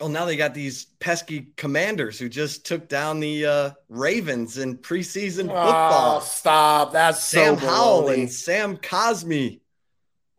Oh, 0.02 0.08
now 0.08 0.26
they 0.26 0.36
got 0.36 0.56
these 0.56 0.86
pesky 1.00 1.54
commanders 1.58 2.18
who 2.18 2.28
just 2.28 2.66
took 2.66 2.90
down 2.90 3.20
the 3.20 3.46
uh, 3.46 3.72
Ravens 3.88 4.58
in 4.58 4.80
preseason 4.80 5.44
football. 5.44 6.18
Oh, 6.18 6.20
stop. 6.22 6.92
That's 6.92 7.24
Sam 7.24 7.58
so 7.60 7.68
Howell 7.68 8.10
and 8.10 8.32
Sam 8.32 8.78
Cosmi. 8.78 9.62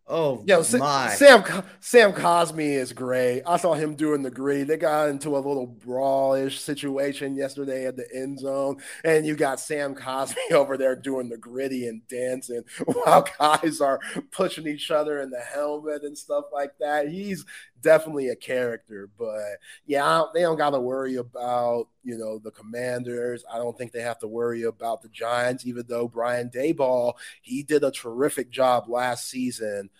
Oh 0.08 0.42
Yo, 0.46 0.62
my! 0.78 1.08
Sam 1.14 1.44
Sam 1.80 2.12
Cosmi 2.12 2.74
is 2.74 2.92
great. 2.92 3.42
I 3.46 3.56
saw 3.56 3.72
him 3.72 3.94
doing 3.94 4.22
the 4.22 4.32
gritty. 4.32 4.64
They 4.64 4.76
got 4.76 5.08
into 5.08 5.36
a 5.36 5.38
little 5.38 5.66
brawlish 5.66 6.60
situation 6.60 7.36
yesterday 7.36 7.86
at 7.86 7.96
the 7.96 8.06
end 8.12 8.40
zone, 8.40 8.78
and 9.04 9.24
you 9.24 9.36
got 9.36 9.60
Sam 9.60 9.94
Cosmi 9.94 10.50
over 10.52 10.76
there 10.76 10.96
doing 10.96 11.28
the 11.28 11.38
gritty 11.38 11.86
and 11.86 12.06
dancing 12.08 12.64
while 12.84 13.26
guys 13.38 13.80
are 13.80 14.00
pushing 14.32 14.66
each 14.66 14.90
other 14.90 15.20
in 15.20 15.30
the 15.30 15.40
helmet 15.40 16.02
and 16.02 16.18
stuff 16.18 16.46
like 16.52 16.76
that. 16.80 17.08
He's 17.08 17.46
definitely 17.82 18.28
a 18.28 18.36
character, 18.36 19.10
but 19.18 19.58
yeah, 19.86 20.24
they 20.34 20.40
don't 20.40 20.56
got 20.56 20.70
to 20.70 20.80
worry 20.80 21.16
about 21.16 21.88
you 22.02 22.16
know 22.16 22.38
the 22.38 22.50
Commanders. 22.50 23.44
I 23.52 23.58
don't 23.58 23.76
think 23.76 23.92
they 23.92 24.02
have 24.02 24.18
to 24.20 24.28
worry 24.28 24.62
about 24.62 25.02
the 25.02 25.08
Giants, 25.08 25.66
even 25.66 25.84
though 25.88 26.08
Brian 26.08 26.50
Daboll 26.50 27.14
he 27.42 27.62
did 27.62 27.84
a 27.84 27.90
terrific 27.90 28.50
job 28.50 28.88
last 28.88 29.28
season 29.28 29.90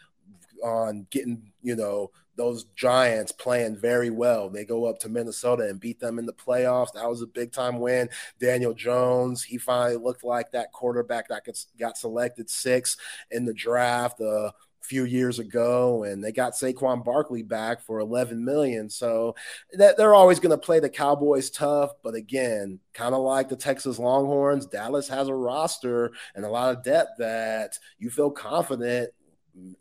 on 0.63 1.07
getting, 1.11 1.53
you 1.63 1.77
know, 1.77 2.11
those 2.37 2.65
Giants 2.77 3.33
playing 3.33 3.77
very 3.77 4.11
well. 4.11 4.49
They 4.49 4.65
go 4.65 4.87
up 4.87 4.99
to 5.01 5.09
Minnesota 5.09 5.69
and 5.69 5.79
beat 5.79 6.01
them 6.01 6.19
in 6.19 6.25
the 6.25 6.33
playoffs. 6.33 6.93
That 6.95 7.09
was 7.09 7.21
a 7.21 7.27
big 7.27 7.53
time 7.53 7.79
win. 7.79 8.09
Daniel 8.41 8.73
Jones, 8.73 9.43
he 9.43 9.59
finally 9.59 9.97
looked 9.97 10.25
like 10.25 10.51
that 10.53 10.73
quarterback 10.73 11.29
that 11.29 11.47
got 11.79 11.99
selected 11.99 12.49
six 12.49 12.97
in 13.31 13.45
the 13.45 13.53
draft 13.53 14.21
a 14.21 14.53
few 14.93 15.05
years 15.07 15.39
ago, 15.39 16.05
and 16.05 16.23
they 16.23 16.33
got 16.33 16.53
Saquon 16.53 17.03
Barkley 17.03 17.43
back 17.43 17.81
for 17.81 17.99
11 17.99 18.45
million. 18.45 18.91
So 18.91 19.35
that 19.73 19.97
they're 19.97 20.13
always 20.13 20.39
going 20.39 20.51
to 20.51 20.59
play 20.59 20.81
the 20.81 20.91
Cowboys 20.91 21.49
tough, 21.49 21.93
but 22.03 22.15
again, 22.15 22.79
kind 22.93 23.15
of 23.15 23.23
like 23.23 23.49
the 23.49 23.57
Texas 23.57 23.99
Longhorns, 23.99 24.67
Dallas 24.67 25.09
has 25.09 25.29
a 25.29 25.35
roster 25.35 26.13
and 26.35 26.45
a 26.45 26.51
lot 26.51 26.77
of 26.77 26.85
depth 26.85 27.13
that 27.19 27.79
you 27.99 28.11
feel 28.11 28.31
confident 28.31 29.09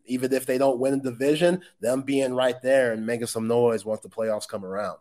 even 0.05 0.31
if 0.31 0.45
they 0.45 0.57
don't 0.57 0.79
win 0.79 0.99
the 0.99 1.11
division, 1.11 1.61
them 1.81 2.03
being 2.03 2.33
right 2.33 2.61
there 2.61 2.93
and 2.93 3.05
making 3.05 3.27
some 3.27 3.47
noise 3.47 3.83
once 3.83 4.01
the 4.01 4.09
playoffs 4.09 4.47
come 4.47 4.63
around. 4.63 4.97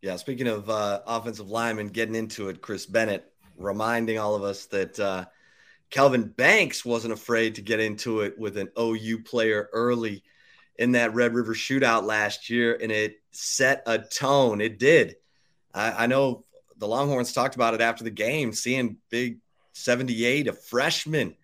Yeah, 0.00 0.14
speaking 0.14 0.46
of 0.46 0.70
uh, 0.70 1.00
offensive 1.08 1.50
linemen 1.50 1.88
getting 1.88 2.14
into 2.14 2.50
it, 2.50 2.62
Chris 2.62 2.86
Bennett 2.86 3.32
reminding 3.56 4.20
all 4.20 4.36
of 4.36 4.44
us 4.44 4.66
that 4.66 4.98
uh, 5.00 5.24
Kelvin 5.92 6.24
Banks 6.24 6.84
wasn't 6.84 7.12
afraid 7.12 7.54
to 7.54 7.62
get 7.62 7.78
into 7.78 8.22
it 8.22 8.38
with 8.38 8.56
an 8.56 8.70
OU 8.78 9.22
player 9.22 9.68
early 9.72 10.24
in 10.76 10.92
that 10.92 11.14
Red 11.14 11.34
River 11.34 11.54
shootout 11.54 12.02
last 12.02 12.50
year, 12.50 12.76
and 12.80 12.90
it 12.90 13.20
set 13.30 13.84
a 13.86 13.98
tone. 13.98 14.60
It 14.60 14.78
did. 14.78 15.16
I, 15.72 16.04
I 16.04 16.06
know 16.06 16.44
the 16.78 16.88
Longhorns 16.88 17.32
talked 17.32 17.54
about 17.54 17.74
it 17.74 17.80
after 17.80 18.02
the 18.02 18.10
game, 18.10 18.52
seeing 18.52 18.96
big 19.10 19.38
78, 19.74 20.48
a 20.48 20.52
freshman 20.52 21.36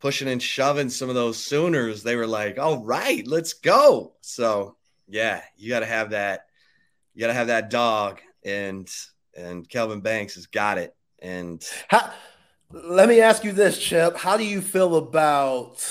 pushing 0.00 0.28
and 0.28 0.42
shoving 0.42 0.90
some 0.90 1.08
of 1.08 1.14
those 1.14 1.38
Sooners, 1.38 2.02
they 2.02 2.16
were 2.16 2.26
like, 2.26 2.58
"All 2.58 2.84
right, 2.84 3.26
let's 3.26 3.54
go." 3.54 4.14
So 4.20 4.76
yeah, 5.08 5.42
you 5.56 5.68
got 5.68 5.80
to 5.80 5.86
have 5.86 6.10
that. 6.10 6.46
You 7.14 7.20
got 7.20 7.28
to 7.28 7.34
have 7.34 7.48
that 7.48 7.70
dog, 7.70 8.20
and 8.44 8.88
and 9.36 9.68
Kelvin 9.68 10.00
Banks 10.00 10.34
has 10.34 10.46
got 10.46 10.78
it. 10.78 10.94
And 11.20 11.64
How, 11.88 12.12
let 12.72 13.08
me 13.08 13.20
ask 13.20 13.44
you 13.44 13.52
this, 13.52 13.78
Chip: 13.78 14.16
How 14.16 14.36
do 14.36 14.44
you 14.44 14.60
feel 14.60 14.96
about 14.96 15.84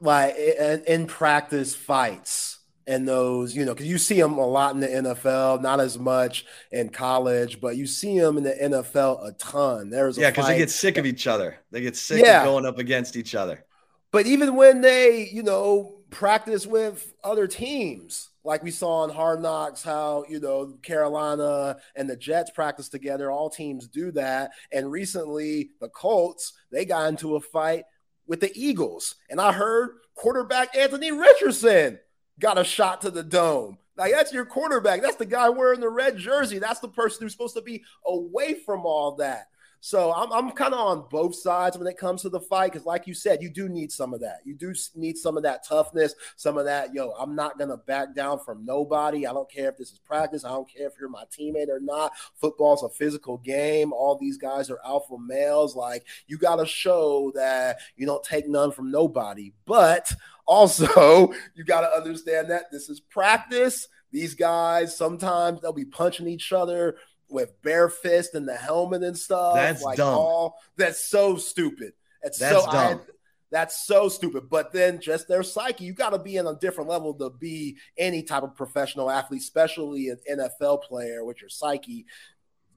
like 0.00 0.36
in, 0.36 1.06
practice 1.06 1.74
fights? 1.74 2.58
and 2.86 3.06
those, 3.06 3.54
you 3.54 3.64
know, 3.64 3.72
because 3.72 3.86
you 3.86 3.98
see 3.98 4.20
them 4.20 4.38
a 4.38 4.46
lot 4.46 4.74
in 4.74 4.80
the 4.80 4.88
NFL, 4.88 5.62
not 5.62 5.78
as 5.78 5.98
much 5.98 6.44
in 6.72 6.88
college, 6.88 7.60
but 7.60 7.76
you 7.76 7.86
see 7.86 8.18
them 8.18 8.36
in 8.36 8.42
the 8.42 8.54
NFL 8.54 9.24
a 9.24 9.32
ton. 9.32 9.88
There's 9.88 10.18
yeah, 10.18 10.30
because 10.30 10.48
they 10.48 10.58
get 10.58 10.70
sick 10.70 10.98
of 10.98 11.06
each 11.06 11.26
other. 11.26 11.58
They 11.70 11.80
get 11.80 11.96
sick 11.96 12.24
yeah. 12.24 12.40
of 12.40 12.46
going 12.46 12.66
up 12.66 12.78
against 12.78 13.16
each 13.16 13.34
other. 13.36 13.64
But 14.10 14.26
even 14.26 14.56
when 14.56 14.80
they, 14.80 15.28
you 15.32 15.42
know, 15.42 16.00
practice 16.10 16.66
with 16.66 17.14
other 17.22 17.46
teams, 17.46 18.28
like 18.44 18.62
we 18.62 18.70
saw 18.70 19.04
in 19.04 19.10
Hard 19.10 19.40
Knocks, 19.40 19.82
how 19.82 20.24
you 20.28 20.40
know 20.40 20.74
Carolina 20.82 21.76
and 21.94 22.08
the 22.08 22.16
Jets 22.16 22.50
practice 22.50 22.88
together. 22.88 23.30
All 23.30 23.50
teams 23.50 23.88
do 23.88 24.10
that. 24.12 24.52
And 24.72 24.90
recently, 24.90 25.70
the 25.80 25.88
Colts 25.88 26.52
they 26.70 26.84
got 26.84 27.08
into 27.08 27.36
a 27.36 27.40
fight 27.40 27.84
with 28.26 28.40
the 28.40 28.52
Eagles, 28.54 29.16
and 29.30 29.40
I 29.40 29.52
heard 29.52 29.90
quarterback 30.14 30.76
Anthony 30.76 31.12
Richardson 31.12 31.98
got 32.38 32.58
a 32.58 32.64
shot 32.64 33.02
to 33.02 33.10
the 33.10 33.22
dome. 33.22 33.78
Like 33.96 34.12
that's 34.12 34.32
your 34.32 34.46
quarterback. 34.46 35.02
That's 35.02 35.16
the 35.16 35.26
guy 35.26 35.48
wearing 35.48 35.80
the 35.80 35.90
red 35.90 36.16
jersey. 36.16 36.58
That's 36.58 36.80
the 36.80 36.88
person 36.88 37.22
who's 37.22 37.32
supposed 37.32 37.56
to 37.56 37.62
be 37.62 37.84
away 38.06 38.54
from 38.54 38.86
all 38.86 39.16
that. 39.16 39.48
So 39.84 40.14
I'm, 40.14 40.30
I'm 40.32 40.52
kind 40.52 40.72
of 40.72 40.78
on 40.78 41.06
both 41.10 41.34
sides 41.34 41.76
when 41.76 41.88
it 41.88 41.98
comes 41.98 42.22
to 42.22 42.28
the 42.28 42.38
fight 42.38 42.70
because, 42.70 42.86
like 42.86 43.08
you 43.08 43.14
said, 43.14 43.42
you 43.42 43.50
do 43.50 43.68
need 43.68 43.90
some 43.90 44.14
of 44.14 44.20
that. 44.20 44.38
You 44.44 44.54
do 44.54 44.72
need 44.94 45.18
some 45.18 45.36
of 45.36 45.42
that 45.42 45.66
toughness, 45.66 46.14
some 46.36 46.56
of 46.56 46.66
that. 46.66 46.94
Yo, 46.94 47.10
I'm 47.18 47.34
not 47.34 47.58
gonna 47.58 47.78
back 47.78 48.14
down 48.14 48.38
from 48.38 48.64
nobody. 48.64 49.26
I 49.26 49.32
don't 49.32 49.50
care 49.50 49.70
if 49.70 49.76
this 49.76 49.90
is 49.90 49.98
practice. 49.98 50.44
I 50.44 50.50
don't 50.50 50.72
care 50.72 50.86
if 50.86 50.92
you're 51.00 51.08
my 51.08 51.24
teammate 51.36 51.68
or 51.68 51.80
not. 51.80 52.12
Football's 52.40 52.84
a 52.84 52.90
physical 52.90 53.38
game. 53.38 53.92
All 53.92 54.16
these 54.16 54.38
guys 54.38 54.70
are 54.70 54.78
alpha 54.84 55.18
males. 55.18 55.74
Like 55.74 56.06
you 56.28 56.38
got 56.38 56.56
to 56.56 56.66
show 56.66 57.32
that 57.34 57.78
you 57.96 58.06
don't 58.06 58.22
take 58.22 58.48
none 58.48 58.70
from 58.70 58.92
nobody. 58.92 59.52
But 59.64 60.12
also, 60.46 61.32
you 61.56 61.64
got 61.64 61.80
to 61.80 61.92
understand 61.92 62.50
that 62.50 62.70
this 62.70 62.88
is 62.88 63.00
practice. 63.00 63.88
These 64.12 64.36
guys 64.36 64.96
sometimes 64.96 65.60
they'll 65.60 65.72
be 65.72 65.86
punching 65.86 66.28
each 66.28 66.52
other 66.52 66.98
with 67.32 67.60
bare 67.62 67.88
fist 67.88 68.34
and 68.34 68.48
the 68.48 68.54
helmet 68.54 69.02
and 69.02 69.16
stuff. 69.16 69.54
That's 69.54 69.82
like 69.82 69.96
dumb. 69.96 70.18
All, 70.18 70.58
that's 70.76 71.04
so 71.04 71.36
stupid. 71.36 71.92
It's 72.22 72.38
that's 72.38 72.64
so 72.64 72.70
dumb. 72.70 72.98
I, 72.98 73.12
that's 73.50 73.86
so 73.86 74.08
stupid. 74.08 74.48
But 74.48 74.72
then 74.72 75.00
just 75.00 75.28
their 75.28 75.42
psyche, 75.42 75.84
you 75.84 75.92
got 75.92 76.10
to 76.10 76.18
be 76.18 76.36
in 76.36 76.46
a 76.46 76.54
different 76.54 76.88
level 76.88 77.12
to 77.14 77.30
be 77.30 77.76
any 77.98 78.22
type 78.22 78.42
of 78.42 78.56
professional 78.56 79.10
athlete, 79.10 79.42
especially 79.42 80.08
an 80.08 80.18
NFL 80.30 80.82
player 80.82 81.24
with 81.24 81.40
your 81.40 81.50
psyche 81.50 82.06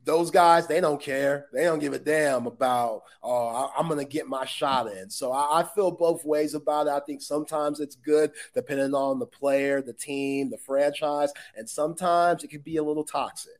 those 0.05 0.29
guys, 0.29 0.67
they 0.67 0.79
don't 0.79 1.01
care. 1.01 1.47
They 1.51 1.63
don't 1.63 1.79
give 1.79 1.93
a 1.93 1.99
damn 1.99 2.45
about, 2.45 3.01
oh, 3.23 3.71
I'm 3.75 3.87
going 3.87 3.99
to 3.99 4.05
get 4.05 4.27
my 4.27 4.45
shot 4.45 4.91
in. 4.91 5.09
So 5.09 5.31
I, 5.31 5.61
I, 5.61 5.63
feel 5.63 5.91
both 5.91 6.23
ways 6.23 6.53
about 6.53 6.87
it. 6.87 6.91
I 6.91 6.99
think 6.99 7.21
sometimes 7.21 7.79
it's 7.79 7.95
good 7.95 8.31
depending 8.53 8.93
on 8.93 9.19
the 9.19 9.25
player, 9.25 9.81
the 9.81 9.93
team, 9.93 10.49
the 10.49 10.57
franchise, 10.59 11.33
and 11.57 11.67
sometimes 11.67 12.43
it 12.43 12.49
can 12.49 12.61
be 12.61 12.77
a 12.77 12.83
little 12.83 13.03
toxic. 13.03 13.53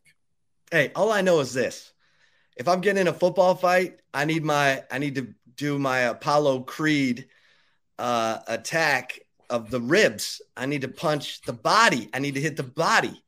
Hey, 0.71 0.91
all 0.95 1.11
I 1.11 1.21
know 1.21 1.39
is 1.39 1.53
this. 1.53 1.91
If 2.57 2.67
I'm 2.67 2.81
getting 2.81 3.01
in 3.01 3.07
a 3.07 3.13
football 3.13 3.55
fight, 3.55 3.99
I 4.13 4.25
need 4.25 4.43
my 4.43 4.83
I 4.89 4.97
need 4.97 5.15
to 5.15 5.33
do 5.55 5.77
my 5.77 5.99
Apollo 5.99 6.61
Creed 6.61 7.27
uh, 7.99 8.39
attack 8.47 9.19
of 9.49 9.69
the 9.69 9.79
ribs. 9.79 10.41
I 10.57 10.65
need 10.65 10.81
to 10.81 10.87
punch 10.87 11.41
the 11.41 11.53
body. 11.53 12.09
I 12.13 12.19
need 12.19 12.35
to 12.35 12.41
hit 12.41 12.57
the 12.57 12.63
body. 12.63 13.23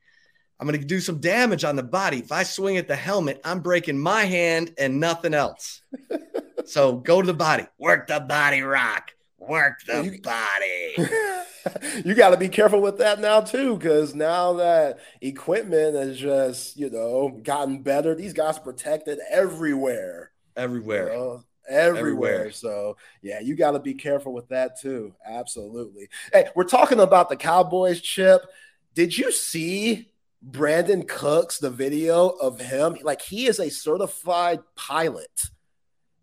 I'm 0.59 0.67
going 0.67 0.79
to 0.79 0.85
do 0.85 0.99
some 0.99 1.19
damage 1.19 1.63
on 1.63 1.75
the 1.75 1.83
body. 1.83 2.19
If 2.19 2.31
I 2.31 2.43
swing 2.43 2.77
at 2.77 2.87
the 2.87 2.95
helmet, 2.95 3.39
I'm 3.43 3.59
breaking 3.59 3.99
my 3.99 4.23
hand 4.23 4.73
and 4.79 4.99
nothing 4.99 5.35
else. 5.35 5.81
so 6.65 6.97
go 6.97 7.21
to 7.21 7.27
the 7.27 7.33
body, 7.33 7.67
work 7.77 8.07
the 8.07 8.19
body, 8.19 8.61
rock, 8.61 9.11
work 9.37 9.75
the 9.85 10.19
body. 10.23 11.09
you 12.05 12.13
got 12.13 12.29
to 12.29 12.37
be 12.37 12.49
careful 12.49 12.81
with 12.81 12.97
that 12.99 13.19
now 13.19 13.41
too, 13.41 13.77
because 13.77 14.15
now 14.15 14.53
that 14.53 14.99
equipment 15.21 15.95
has 15.95 16.17
just 16.17 16.77
you 16.77 16.89
know 16.89 17.39
gotten 17.43 17.81
better, 17.81 18.15
these 18.15 18.33
guys 18.33 18.57
are 18.57 18.61
protected 18.61 19.19
everywhere. 19.29 20.31
Everywhere. 20.55 21.11
You 21.11 21.17
know? 21.17 21.43
Everywhere. 21.69 21.99
everywhere. 21.99 22.51
So, 22.51 22.97
yeah, 23.21 23.41
you 23.41 23.55
got 23.55 23.71
to 23.71 23.79
be 23.79 23.93
careful 23.93 24.33
with 24.33 24.47
that 24.49 24.79
too. 24.79 25.13
Absolutely. 25.25 26.07
Hey, 26.31 26.47
we're 26.55 26.63
talking 26.63 26.99
about 26.99 27.29
the 27.29 27.35
Cowboys, 27.35 27.99
Chip. 27.99 28.41
Did 28.95 29.17
you 29.17 29.31
see 29.33 30.09
Brandin 30.49 31.07
Cooks, 31.07 31.57
the 31.59 31.69
video 31.69 32.29
of 32.29 32.61
him? 32.61 32.97
Like, 33.03 33.21
he 33.21 33.47
is 33.47 33.59
a 33.59 33.69
certified 33.69 34.59
pilot. 34.75 35.41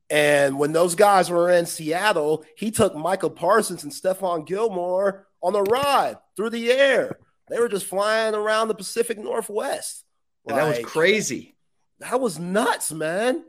And 0.08 0.58
when 0.58 0.72
those 0.72 0.94
guys 0.94 1.30
were 1.30 1.50
in 1.50 1.66
Seattle, 1.66 2.44
he 2.56 2.70
took 2.70 2.94
Micah 2.94 3.30
Parsons 3.30 3.84
and 3.84 3.92
Stephon 3.92 4.46
Gilmore 4.46 5.26
on 5.44 5.54
a 5.54 5.62
ride 5.62 6.16
through 6.36 6.50
the 6.50 6.72
air. 6.72 7.18
They 7.48 7.60
were 7.60 7.68
just 7.68 7.86
flying 7.86 8.34
around 8.34 8.68
the 8.68 8.74
Pacific 8.74 9.18
Northwest. 9.18 10.04
Like, 10.46 10.56
that 10.56 10.66
was 10.66 10.90
crazy. 10.90 11.54
That 12.00 12.18
was 12.18 12.38
nuts, 12.38 12.90
man. 12.90 13.44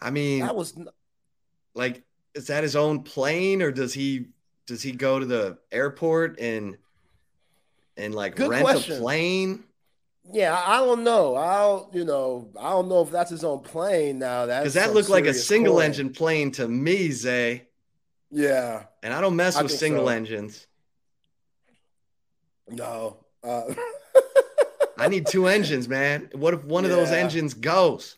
I 0.00 0.10
mean, 0.10 0.40
that 0.40 0.54
was 0.54 0.78
like, 1.74 2.02
is 2.34 2.48
that 2.48 2.62
his 2.62 2.76
own 2.76 3.02
plane, 3.02 3.62
or 3.62 3.72
does 3.72 3.94
he 3.94 4.26
does 4.66 4.82
he 4.82 4.92
go 4.92 5.18
to 5.18 5.26
the 5.26 5.58
airport 5.72 6.38
and 6.38 6.76
and 7.96 8.14
like 8.14 8.36
Good 8.36 8.50
rent 8.50 8.62
question. 8.62 8.96
a 8.96 9.00
plane? 9.00 9.64
Yeah, 10.30 10.62
I 10.64 10.76
don't 10.76 11.04
know. 11.04 11.36
I 11.36 11.58
don't, 11.62 11.94
you 11.94 12.04
know, 12.04 12.50
I 12.60 12.70
don't 12.70 12.88
know 12.88 13.00
if 13.00 13.10
that's 13.10 13.30
his 13.30 13.44
own 13.44 13.60
plane 13.60 14.18
now. 14.18 14.46
That 14.46 14.60
because 14.60 14.74
that 14.74 14.92
looked 14.92 15.08
like 15.08 15.24
a 15.24 15.32
single 15.32 15.76
coin. 15.76 15.86
engine 15.86 16.10
plane 16.10 16.50
to 16.52 16.68
me, 16.68 17.10
Zay. 17.10 17.66
Yeah, 18.30 18.84
and 19.02 19.14
I 19.14 19.22
don't 19.22 19.36
mess 19.36 19.56
I 19.56 19.62
with 19.62 19.72
single 19.72 20.04
so. 20.04 20.10
engines. 20.10 20.66
No. 22.70 23.18
Uh- 23.42 23.74
I 24.98 25.08
need 25.08 25.26
two 25.26 25.46
engines, 25.46 25.88
man. 25.88 26.28
What 26.32 26.54
if 26.54 26.64
one 26.64 26.84
yeah. 26.84 26.90
of 26.90 26.96
those 26.96 27.10
engines 27.10 27.54
goes? 27.54 28.16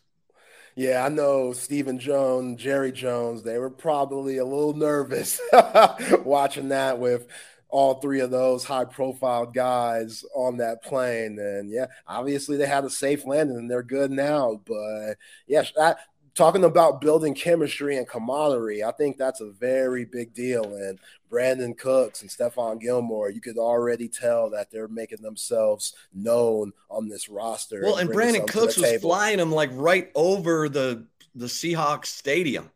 Yeah, 0.74 1.04
I 1.04 1.08
know 1.08 1.52
Stephen 1.52 1.98
Jones, 1.98 2.60
Jerry 2.60 2.90
Jones, 2.90 3.42
they 3.42 3.58
were 3.58 3.70
probably 3.70 4.38
a 4.38 4.44
little 4.44 4.72
nervous 4.72 5.38
watching 6.24 6.70
that 6.70 6.98
with 6.98 7.26
all 7.68 7.94
three 7.94 8.20
of 8.20 8.30
those 8.30 8.64
high 8.64 8.84
profile 8.84 9.46
guys 9.46 10.24
on 10.34 10.56
that 10.56 10.82
plane. 10.82 11.38
And 11.38 11.70
yeah, 11.70 11.86
obviously 12.06 12.56
they 12.56 12.66
had 12.66 12.84
a 12.84 12.90
safe 12.90 13.26
landing 13.26 13.56
and 13.56 13.70
they're 13.70 13.82
good 13.82 14.10
now. 14.10 14.60
But 14.64 15.16
yeah, 15.46 15.64
that, 15.76 15.98
talking 16.34 16.64
about 16.64 17.00
building 17.00 17.34
chemistry 17.34 17.96
and 17.96 18.08
camaraderie, 18.08 18.84
I 18.84 18.92
think 18.92 19.16
that's 19.16 19.40
a 19.40 19.50
very 19.50 20.04
big 20.04 20.34
deal. 20.34 20.64
And 20.64 20.98
Brandin 21.30 21.76
Cooks 21.76 22.22
and 22.22 22.30
Stephon 22.30 22.80
Gilmore, 22.80 23.30
you 23.30 23.40
could 23.40 23.58
already 23.58 24.08
tell 24.08 24.50
that 24.50 24.70
they're 24.70 24.88
making 24.88 25.22
themselves 25.22 25.94
known 26.12 26.72
on 26.90 27.08
this 27.08 27.28
roster. 27.28 27.82
Well, 27.82 27.96
and, 27.96 28.08
and 28.08 28.18
Brandin 28.18 28.46
Cooks 28.48 28.76
was 28.76 28.86
table. 28.86 29.10
flying 29.10 29.38
them 29.38 29.52
like 29.52 29.70
right 29.72 30.10
over 30.14 30.68
the 30.68 31.06
the 31.34 31.46
Seahawks 31.46 32.06
stadium. 32.06 32.70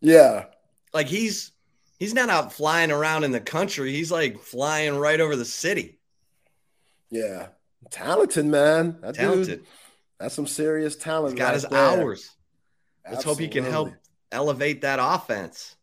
Yeah. 0.00 0.46
Like 0.92 1.06
he's 1.06 1.52
he's 1.98 2.14
not 2.14 2.28
out 2.28 2.52
flying 2.52 2.90
around 2.90 3.24
in 3.24 3.32
the 3.32 3.40
country. 3.40 3.92
He's 3.92 4.10
like 4.10 4.38
flying 4.38 4.96
right 4.96 5.20
over 5.20 5.36
the 5.36 5.44
city. 5.44 5.98
Yeah. 7.10 7.48
Talented, 7.90 8.46
man. 8.46 8.98
That 9.00 9.14
Talented. 9.14 9.60
Dude, 9.60 9.66
that's 10.18 10.34
some 10.34 10.46
serious 10.46 10.96
talent. 10.96 11.34
He's 11.34 11.38
got 11.38 11.46
right 11.46 11.54
his 11.54 11.64
there. 11.64 11.78
hours. 11.78 12.30
Let's 13.10 13.26
Absolutely. 13.26 13.44
hope 13.44 13.54
he 13.54 13.60
can 13.60 13.70
help 13.70 13.92
elevate 14.30 14.82
that 14.82 14.98
offense. 15.00 15.76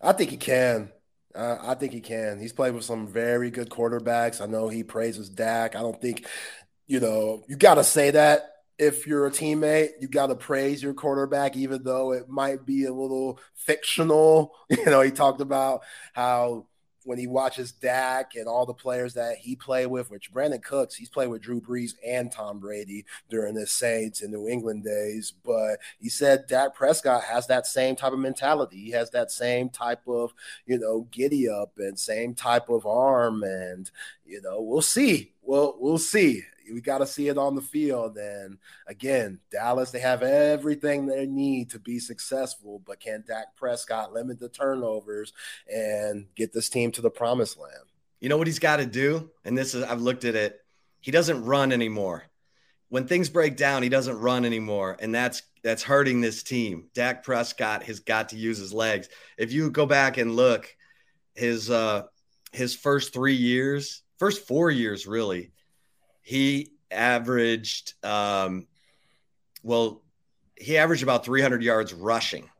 I 0.00 0.12
think 0.12 0.30
he 0.30 0.36
can. 0.36 0.90
Uh, 1.34 1.56
I 1.60 1.74
think 1.74 1.92
he 1.92 2.00
can. 2.00 2.38
He's 2.38 2.52
played 2.52 2.74
with 2.74 2.84
some 2.84 3.06
very 3.06 3.50
good 3.50 3.68
quarterbacks. 3.68 4.40
I 4.40 4.46
know 4.46 4.68
he 4.68 4.82
praises 4.82 5.28
Dak. 5.28 5.76
I 5.76 5.80
don't 5.80 6.00
think, 6.00 6.26
you 6.86 7.00
know, 7.00 7.44
you 7.48 7.56
got 7.56 7.74
to 7.74 7.84
say 7.84 8.10
that 8.10 8.50
if 8.78 9.06
you're 9.06 9.26
a 9.26 9.30
teammate, 9.30 9.90
you 10.00 10.08
got 10.08 10.28
to 10.28 10.36
praise 10.36 10.82
your 10.82 10.94
quarterback, 10.94 11.56
even 11.56 11.82
though 11.82 12.12
it 12.12 12.28
might 12.28 12.64
be 12.64 12.84
a 12.84 12.92
little 12.92 13.40
fictional. 13.54 14.54
You 14.70 14.84
know, 14.84 15.00
he 15.00 15.10
talked 15.10 15.40
about 15.40 15.82
how 16.12 16.66
when 17.08 17.18
he 17.18 17.26
watches 17.26 17.72
Dak 17.72 18.34
and 18.34 18.46
all 18.46 18.66
the 18.66 18.74
players 18.74 19.14
that 19.14 19.38
he 19.38 19.56
played 19.56 19.86
with, 19.86 20.10
which 20.10 20.30
Brandin 20.30 20.62
Cooks, 20.62 20.94
he's 20.94 21.08
played 21.08 21.28
with 21.28 21.40
Drew 21.40 21.58
Brees 21.58 21.94
and 22.06 22.30
Tom 22.30 22.58
Brady 22.58 23.06
during 23.30 23.54
the 23.54 23.66
Saints 23.66 24.20
and 24.20 24.30
New 24.30 24.46
England 24.46 24.84
days. 24.84 25.32
But 25.42 25.78
he 25.98 26.10
said 26.10 26.46
Dak 26.46 26.74
Prescott 26.74 27.24
has 27.24 27.46
that 27.46 27.66
same 27.66 27.96
type 27.96 28.12
of 28.12 28.18
mentality. 28.18 28.76
He 28.84 28.90
has 28.90 29.08
that 29.12 29.30
same 29.30 29.70
type 29.70 30.06
of, 30.06 30.34
you 30.66 30.78
know, 30.78 31.08
giddy 31.10 31.48
up 31.48 31.72
and 31.78 31.98
same 31.98 32.34
type 32.34 32.68
of 32.68 32.84
arm. 32.84 33.42
And, 33.42 33.90
you 34.26 34.42
know, 34.42 34.60
we'll 34.60 34.82
see. 34.82 35.32
Well, 35.40 35.76
we'll 35.78 35.96
see 35.96 36.42
we 36.72 36.80
got 36.80 36.98
to 36.98 37.06
see 37.06 37.28
it 37.28 37.38
on 37.38 37.54
the 37.54 37.62
field. 37.62 38.16
And 38.16 38.58
again, 38.86 39.40
Dallas, 39.50 39.90
they 39.90 40.00
have 40.00 40.22
everything 40.22 41.06
they 41.06 41.26
need 41.26 41.70
to 41.70 41.78
be 41.78 41.98
successful, 41.98 42.82
but 42.86 43.00
can 43.00 43.24
Dak 43.26 43.56
Prescott 43.56 44.12
limit 44.12 44.38
the 44.38 44.48
turnovers 44.48 45.32
and 45.72 46.26
get 46.36 46.52
this 46.52 46.68
team 46.68 46.90
to 46.92 47.00
the 47.00 47.10
promised 47.10 47.58
land? 47.58 47.74
You 48.20 48.28
know 48.28 48.36
what 48.36 48.46
he's 48.46 48.58
got 48.58 48.78
to 48.78 48.86
do? 48.86 49.30
And 49.44 49.56
this 49.56 49.74
is, 49.74 49.84
I've 49.84 50.00
looked 50.00 50.24
at 50.24 50.34
it. 50.34 50.58
He 51.00 51.10
doesn't 51.10 51.44
run 51.44 51.72
anymore. 51.72 52.24
When 52.88 53.06
things 53.06 53.28
break 53.28 53.56
down, 53.56 53.82
he 53.82 53.88
doesn't 53.88 54.18
run 54.18 54.44
anymore. 54.44 54.96
And 54.98 55.14
that's, 55.14 55.42
that's 55.62 55.82
hurting 55.82 56.20
this 56.20 56.42
team. 56.42 56.88
Dak 56.94 57.22
Prescott 57.22 57.82
has 57.84 58.00
got 58.00 58.30
to 58.30 58.36
use 58.36 58.58
his 58.58 58.72
legs. 58.72 59.08
If 59.36 59.52
you 59.52 59.70
go 59.70 59.86
back 59.86 60.16
and 60.16 60.34
look, 60.34 60.74
his, 61.34 61.70
uh, 61.70 62.04
his 62.50 62.74
first 62.74 63.12
three 63.12 63.34
years, 63.34 64.02
first 64.18 64.48
four 64.48 64.70
years, 64.70 65.06
really, 65.06 65.52
he 66.28 66.72
averaged, 66.90 67.94
um, 68.04 68.66
well, 69.62 70.02
he 70.56 70.76
averaged 70.76 71.02
about 71.02 71.24
300 71.24 71.62
yards 71.62 71.94
rushing. 71.94 72.50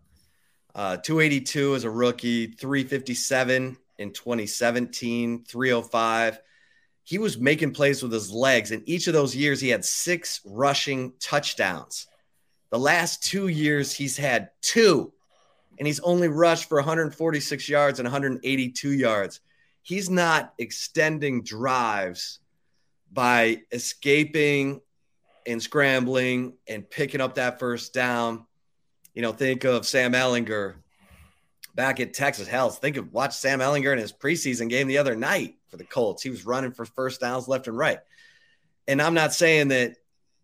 Uh, 0.74 0.96
282 0.96 1.74
as 1.74 1.84
a 1.84 1.90
rookie, 1.90 2.46
357 2.46 3.76
in 3.98 4.12
2017, 4.14 5.44
305. 5.44 6.40
He 7.04 7.18
was 7.18 7.36
making 7.36 7.74
plays 7.74 8.02
with 8.02 8.10
his 8.10 8.30
legs. 8.30 8.70
In 8.70 8.82
each 8.86 9.06
of 9.06 9.12
those 9.12 9.36
years, 9.36 9.60
he 9.60 9.68
had 9.68 9.84
six 9.84 10.40
rushing 10.46 11.12
touchdowns. 11.20 12.06
The 12.70 12.78
last 12.78 13.22
two 13.22 13.48
years, 13.48 13.92
he's 13.92 14.16
had 14.16 14.48
two, 14.62 15.12
and 15.78 15.86
he's 15.86 16.00
only 16.00 16.28
rushed 16.28 16.70
for 16.70 16.78
146 16.78 17.68
yards 17.68 17.98
and 17.98 18.06
182 18.06 18.92
yards. 18.92 19.40
He's 19.82 20.08
not 20.08 20.54
extending 20.56 21.42
drives 21.42 22.38
by 23.12 23.62
escaping 23.72 24.80
and 25.46 25.62
scrambling 25.62 26.54
and 26.66 26.88
picking 26.88 27.20
up 27.20 27.34
that 27.34 27.58
first 27.58 27.94
down. 27.94 28.46
You 29.14 29.22
know, 29.22 29.32
think 29.32 29.64
of 29.64 29.86
Sam 29.86 30.12
Ehlinger 30.12 30.76
back 31.74 32.00
at 32.00 32.12
Texas. 32.12 32.46
Hell, 32.46 32.70
think 32.70 32.96
of 32.96 33.12
watch 33.12 33.36
Sam 33.36 33.60
Ehlinger 33.60 33.92
in 33.92 33.98
his 33.98 34.12
preseason 34.12 34.68
game 34.68 34.86
the 34.86 34.98
other 34.98 35.16
night 35.16 35.56
for 35.68 35.76
the 35.76 35.84
Colts. 35.84 36.22
He 36.22 36.30
was 36.30 36.46
running 36.46 36.72
for 36.72 36.84
first 36.84 37.20
downs 37.20 37.48
left 37.48 37.66
and 37.66 37.76
right. 37.76 37.98
And 38.86 39.00
I'm 39.00 39.14
not 39.14 39.34
saying 39.34 39.68
that, 39.68 39.96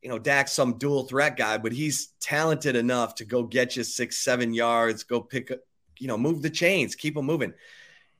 you 0.03 0.09
know, 0.09 0.19
Dak's 0.19 0.53
some 0.53 0.79
dual 0.79 1.05
threat 1.05 1.37
guy, 1.37 1.59
but 1.59 1.73
he's 1.73 2.09
talented 2.21 2.77
enough 2.77 3.15
to 3.17 3.25
go 3.25 3.43
get 3.43 3.77
you 3.77 3.85
six, 3.85 4.19
seven 4.19 4.53
yards, 4.53 5.03
go 5.03 5.21
pick, 5.21 5.51
up, 5.51 5.61
you 5.99 6.09
know, 6.09 6.19
move 6.19 6.43
the 6.43 6.51
chains, 6.51 6.95
keep 6.95 7.15
them 7.15 7.27
moving. 7.27 7.55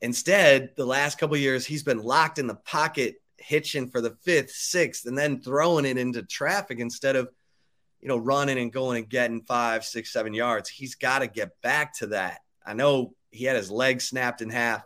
Instead, 0.01 0.70
the 0.76 0.86
last 0.86 1.18
couple 1.18 1.36
years, 1.36 1.66
he's 1.66 1.82
been 1.82 2.03
locked 2.03 2.38
in 2.38 2.47
the 2.47 2.55
pocket 2.55 3.16
hitching 3.45 3.88
for 3.88 4.01
the 4.01 4.16
fifth, 4.22 4.51
sixth, 4.51 5.07
and 5.07 5.16
then 5.16 5.40
throwing 5.40 5.84
it 5.84 5.99
into 5.99 6.22
traffic 6.22 6.78
instead 6.78 7.16
of, 7.16 7.28
you 8.01 8.09
know, 8.09 8.16
running 8.16 8.59
and 8.59 8.72
going 8.72 8.99
and 8.99 9.09
getting 9.09 9.42
five, 9.42 9.84
six, 9.84 10.12
seven 10.12 10.32
yards. 10.34 10.68
He's 10.68 10.95
got 10.95 11.20
to 11.20 11.26
get 11.26 11.61
back 11.62 11.95
to 11.99 12.09
that. 12.09 12.40
I 12.64 12.72
know 12.72 13.14
he 13.30 13.45
had 13.45 13.57
his 13.57 13.70
leg 13.70 14.01
snapped 14.01 14.40
in 14.40 14.51
half 14.51 14.84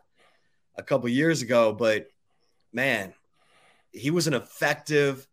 a 0.77 0.83
couple 0.83 1.09
years 1.09 1.43
ago, 1.43 1.73
but 1.73 2.09
man, 2.73 3.15
he 3.93 4.11
was 4.11 4.27
an 4.27 4.35
effective 4.35 5.27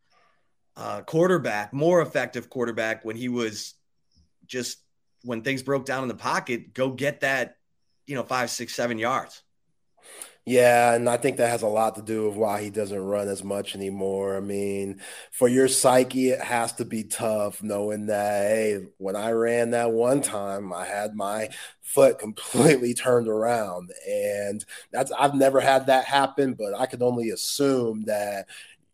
uh, 0.78 1.02
quarterback, 1.02 1.74
more 1.74 2.02
effective 2.02 2.50
quarterback 2.50 3.06
when 3.06 3.16
he 3.16 3.30
was 3.30 3.74
just 4.46 4.78
when 5.24 5.42
things 5.42 5.64
broke 5.64 5.86
down 5.86 6.04
in 6.04 6.10
the 6.10 6.16
pocket, 6.16 6.74
go 6.74 6.92
get 6.92 7.22
that, 7.22 7.58
you 8.06 8.16
know, 8.16 8.24
five, 8.24 8.52
six, 8.52 8.76
seven 8.76 9.00
yards. 9.00 9.42
Yeah, 10.48 10.94
and 10.94 11.10
I 11.10 11.18
think 11.18 11.38
that 11.38 11.50
has 11.50 11.64
a 11.64 11.68
lot 11.68 11.96
to 11.96 12.04
do 12.04 12.28
with 12.28 12.36
why 12.38 12.62
he 12.62 12.70
doesn't 12.70 13.00
run 13.00 13.28
as 13.30 13.44
much 13.44 13.74
anymore. 13.74 14.38
I 14.38 14.42
mean, 14.42 15.02
for 15.32 15.48
your 15.48 15.68
psyche, 15.68 16.30
it 16.30 16.42
has 16.42 16.72
to 16.74 16.86
be 16.86 17.04
tough 17.04 17.64
knowing 17.64 18.06
that, 18.08 18.44
hey, 18.48 18.86
when 18.98 19.16
I 19.16 19.32
ran 19.32 19.72
that 19.72 19.92
one 19.92 20.22
time, 20.22 20.72
I 20.72 20.86
had 20.86 21.16
my 21.16 21.50
foot 21.82 22.20
completely 22.20 22.94
turned 22.94 23.28
around. 23.28 23.90
And 24.08 24.64
that's, 24.92 25.12
I've 25.12 25.34
never 25.34 25.60
had 25.60 25.88
that 25.88 26.06
happen, 26.06 26.54
but 26.54 26.76
I 26.80 26.86
could 26.86 27.02
only 27.02 27.32
assume 27.32 28.04
that 28.06 28.46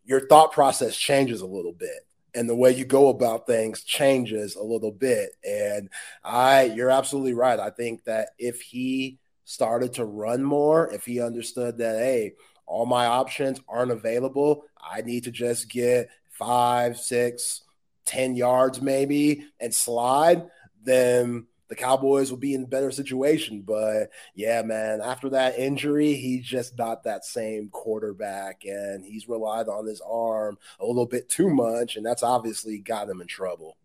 your 0.05 0.25
thought 0.27 0.53
process 0.53 0.95
changes 0.95 1.41
a 1.41 1.45
little 1.47 1.73
bit 1.73 2.07
and 2.33 2.49
the 2.49 2.55
way 2.55 2.71
you 2.71 2.85
go 2.85 3.09
about 3.09 3.45
things 3.45 3.83
changes 3.83 4.55
a 4.55 4.63
little 4.63 4.91
bit. 4.91 5.31
And 5.45 5.89
I, 6.23 6.63
you're 6.63 6.89
absolutely 6.89 7.33
right. 7.33 7.59
I 7.59 7.71
think 7.71 8.05
that 8.05 8.29
if 8.39 8.61
he 8.61 9.17
started 9.51 9.93
to 9.93 10.05
run 10.05 10.41
more, 10.41 10.89
if 10.93 11.05
he 11.05 11.19
understood 11.19 11.77
that, 11.77 11.99
hey, 11.99 12.33
all 12.65 12.85
my 12.85 13.05
options 13.05 13.59
aren't 13.67 13.91
available, 13.91 14.63
I 14.81 15.01
need 15.01 15.25
to 15.25 15.31
just 15.31 15.69
get 15.69 16.09
five, 16.29 16.97
six, 16.97 17.63
ten 18.05 18.35
yards 18.35 18.81
maybe 18.81 19.45
and 19.59 19.73
slide, 19.73 20.47
then 20.83 21.47
the 21.67 21.75
Cowboys 21.75 22.31
will 22.31 22.37
be 22.37 22.53
in 22.53 22.63
a 22.63 22.67
better 22.67 22.91
situation. 22.91 23.61
But 23.61 24.11
yeah, 24.35 24.61
man, 24.61 25.01
after 25.01 25.29
that 25.31 25.59
injury, 25.59 26.13
he's 26.13 26.45
just 26.45 26.77
not 26.77 27.03
that 27.03 27.25
same 27.25 27.69
quarterback, 27.69 28.63
and 28.65 29.05
he's 29.05 29.27
relied 29.27 29.67
on 29.67 29.85
his 29.85 30.01
arm 30.01 30.57
a 30.79 30.85
little 30.85 31.05
bit 31.05 31.27
too 31.27 31.49
much, 31.49 31.97
and 31.97 32.05
that's 32.05 32.23
obviously 32.23 32.77
got 32.77 33.09
him 33.09 33.19
in 33.19 33.27
trouble. 33.27 33.75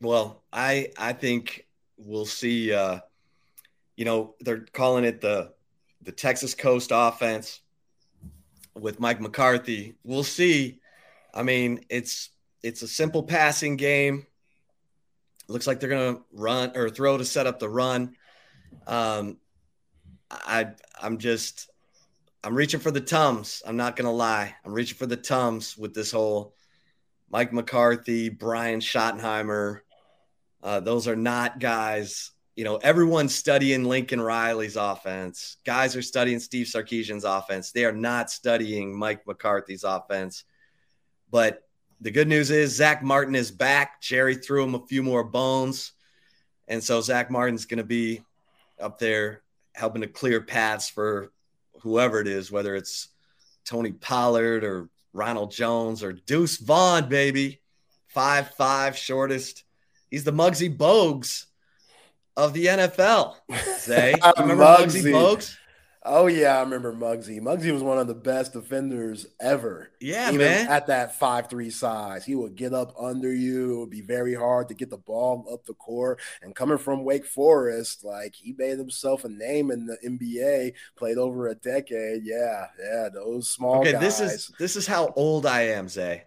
Well, 0.00 0.42
I 0.50 0.92
I 0.98 1.12
think 1.12 1.66
we'll 1.98 2.26
see. 2.26 2.72
Uh, 2.72 3.00
you 3.96 4.04
know, 4.04 4.34
they're 4.40 4.66
calling 4.72 5.04
it 5.04 5.20
the 5.20 5.52
the 6.02 6.12
Texas 6.12 6.54
Coast 6.54 6.90
offense 6.92 7.60
with 8.74 9.00
Mike 9.00 9.20
McCarthy. 9.20 9.96
We'll 10.04 10.24
see. 10.24 10.80
I 11.32 11.42
mean, 11.42 11.84
it's 11.88 12.30
it's 12.62 12.82
a 12.82 12.88
simple 12.88 13.22
passing 13.22 13.76
game 13.76 14.26
looks 15.48 15.66
like 15.66 15.80
they're 15.80 15.90
to 16.16 16.22
run 16.32 16.72
or 16.74 16.88
throw 16.88 17.16
to 17.16 17.24
set 17.24 17.46
up 17.46 17.58
the 17.58 17.68
run. 17.68 18.16
Um, 18.86 19.38
I 20.30 20.68
I'm 21.00 21.18
just 21.18 21.70
I'm 22.42 22.54
reaching 22.54 22.80
for 22.80 22.90
the 22.90 23.00
tums. 23.00 23.62
I'm 23.66 23.76
not 23.76 23.96
to 24.06 24.12
lie. 24.12 24.54
I'm 24.64 24.72
reaching 24.72 24.96
for 24.96 25.06
the 25.06 25.16
tums 25.16 25.76
with 25.76 25.94
this 25.94 26.10
whole 26.10 26.54
Mike 27.30 27.52
McCarthy, 27.52 28.28
Brian 28.28 28.80
Schottenheimer. 28.80 29.80
Uh, 30.62 30.80
those 30.80 31.08
are 31.08 31.16
not 31.16 31.60
guys. 31.60 32.30
You 32.56 32.62
know, 32.62 32.76
everyone's 32.76 33.34
studying 33.34 33.84
Lincoln 33.84 34.20
Riley's 34.20 34.76
offense. 34.76 35.56
Guys 35.64 35.96
are 35.96 36.02
studying 36.02 36.38
Steve 36.38 36.66
Sarkisian's 36.66 37.24
offense. 37.24 37.72
They 37.72 37.84
are 37.84 37.92
not 37.92 38.30
studying 38.30 38.96
Mike 38.96 39.26
McCarthy's 39.26 39.82
offense. 39.82 40.44
But 41.30 41.66
the 42.00 42.12
good 42.12 42.28
news 42.28 42.50
is 42.50 42.76
Zack 42.76 43.02
Martin 43.02 43.34
is 43.34 43.50
back. 43.50 44.00
Jerry 44.00 44.36
threw 44.36 44.62
him 44.62 44.76
a 44.76 44.86
few 44.86 45.02
more 45.02 45.24
bones. 45.24 45.92
And 46.68 46.82
so 46.82 47.00
Zack 47.00 47.28
Martin's 47.28 47.64
going 47.64 47.78
to 47.78 47.84
be 47.84 48.22
up 48.80 48.98
there 48.98 49.42
helping 49.72 50.02
to 50.02 50.08
clear 50.08 50.40
paths 50.40 50.88
for 50.88 51.32
whoever 51.80 52.20
it 52.20 52.28
is, 52.28 52.52
whether 52.52 52.76
it's 52.76 53.08
Tony 53.64 53.92
Pollard 53.92 54.62
or 54.62 54.88
Ronald 55.12 55.50
Jones 55.50 56.02
or 56.02 56.12
Deuce 56.12 56.58
Vaughn, 56.58 57.08
baby. 57.08 57.60
Five 58.06 58.50
five 58.50 58.96
shortest. 58.96 59.64
He's 60.08 60.22
the 60.22 60.32
Muggsy 60.32 60.74
Bogues 60.74 61.46
of 62.36 62.52
the 62.52 62.66
NFL. 62.66 63.36
Say, 63.78 64.14
remember 64.38 64.64
Muggsy, 64.64 65.12
Bogues? 65.12 65.56
Oh 66.06 66.26
yeah, 66.26 66.58
I 66.58 66.60
remember 66.60 66.92
Muggsy. 66.92 67.40
Muggsy 67.40 67.72
was 67.72 67.82
one 67.82 67.96
of 67.96 68.06
the 68.06 68.14
best 68.14 68.52
defenders 68.52 69.26
ever. 69.40 69.90
Yeah, 70.00 70.28
Even 70.28 70.46
man. 70.46 70.68
At 70.68 70.88
that 70.88 71.18
five 71.18 71.48
three 71.48 71.70
size, 71.70 72.26
he 72.26 72.34
would 72.34 72.56
get 72.56 72.74
up 72.74 72.94
under 73.00 73.32
you. 73.32 73.72
It 73.72 73.78
would 73.78 73.90
be 73.90 74.02
very 74.02 74.34
hard 74.34 74.68
to 74.68 74.74
get 74.74 74.90
the 74.90 74.98
ball 74.98 75.46
up 75.50 75.64
the 75.64 75.72
court. 75.72 76.20
And 76.42 76.54
coming 76.54 76.76
from 76.76 77.04
Wake 77.04 77.24
Forest, 77.24 78.04
like 78.04 78.34
he 78.34 78.54
made 78.58 78.76
himself 78.76 79.24
a 79.24 79.30
name 79.30 79.70
in 79.70 79.86
the 79.86 79.96
NBA. 80.04 80.74
Played 80.94 81.16
over 81.16 81.48
a 81.48 81.54
decade. 81.54 82.20
Yeah, 82.22 82.66
yeah. 82.78 83.08
Those 83.08 83.50
small. 83.50 83.80
Okay, 83.80 83.92
guys. 83.92 84.00
this 84.02 84.20
is 84.20 84.52
this 84.58 84.76
is 84.76 84.86
how 84.86 85.10
old 85.16 85.46
I 85.46 85.68
am, 85.68 85.88
Zay. 85.88 86.24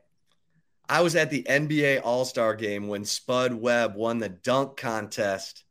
I 0.89 1.01
was 1.01 1.15
at 1.15 1.29
the 1.29 1.43
NBA 1.43 2.01
All 2.03 2.25
Star 2.25 2.55
game 2.55 2.87
when 2.87 3.05
Spud 3.05 3.53
Webb 3.53 3.95
won 3.95 4.17
the 4.17 4.29
dunk 4.29 4.75
contest 4.75 5.65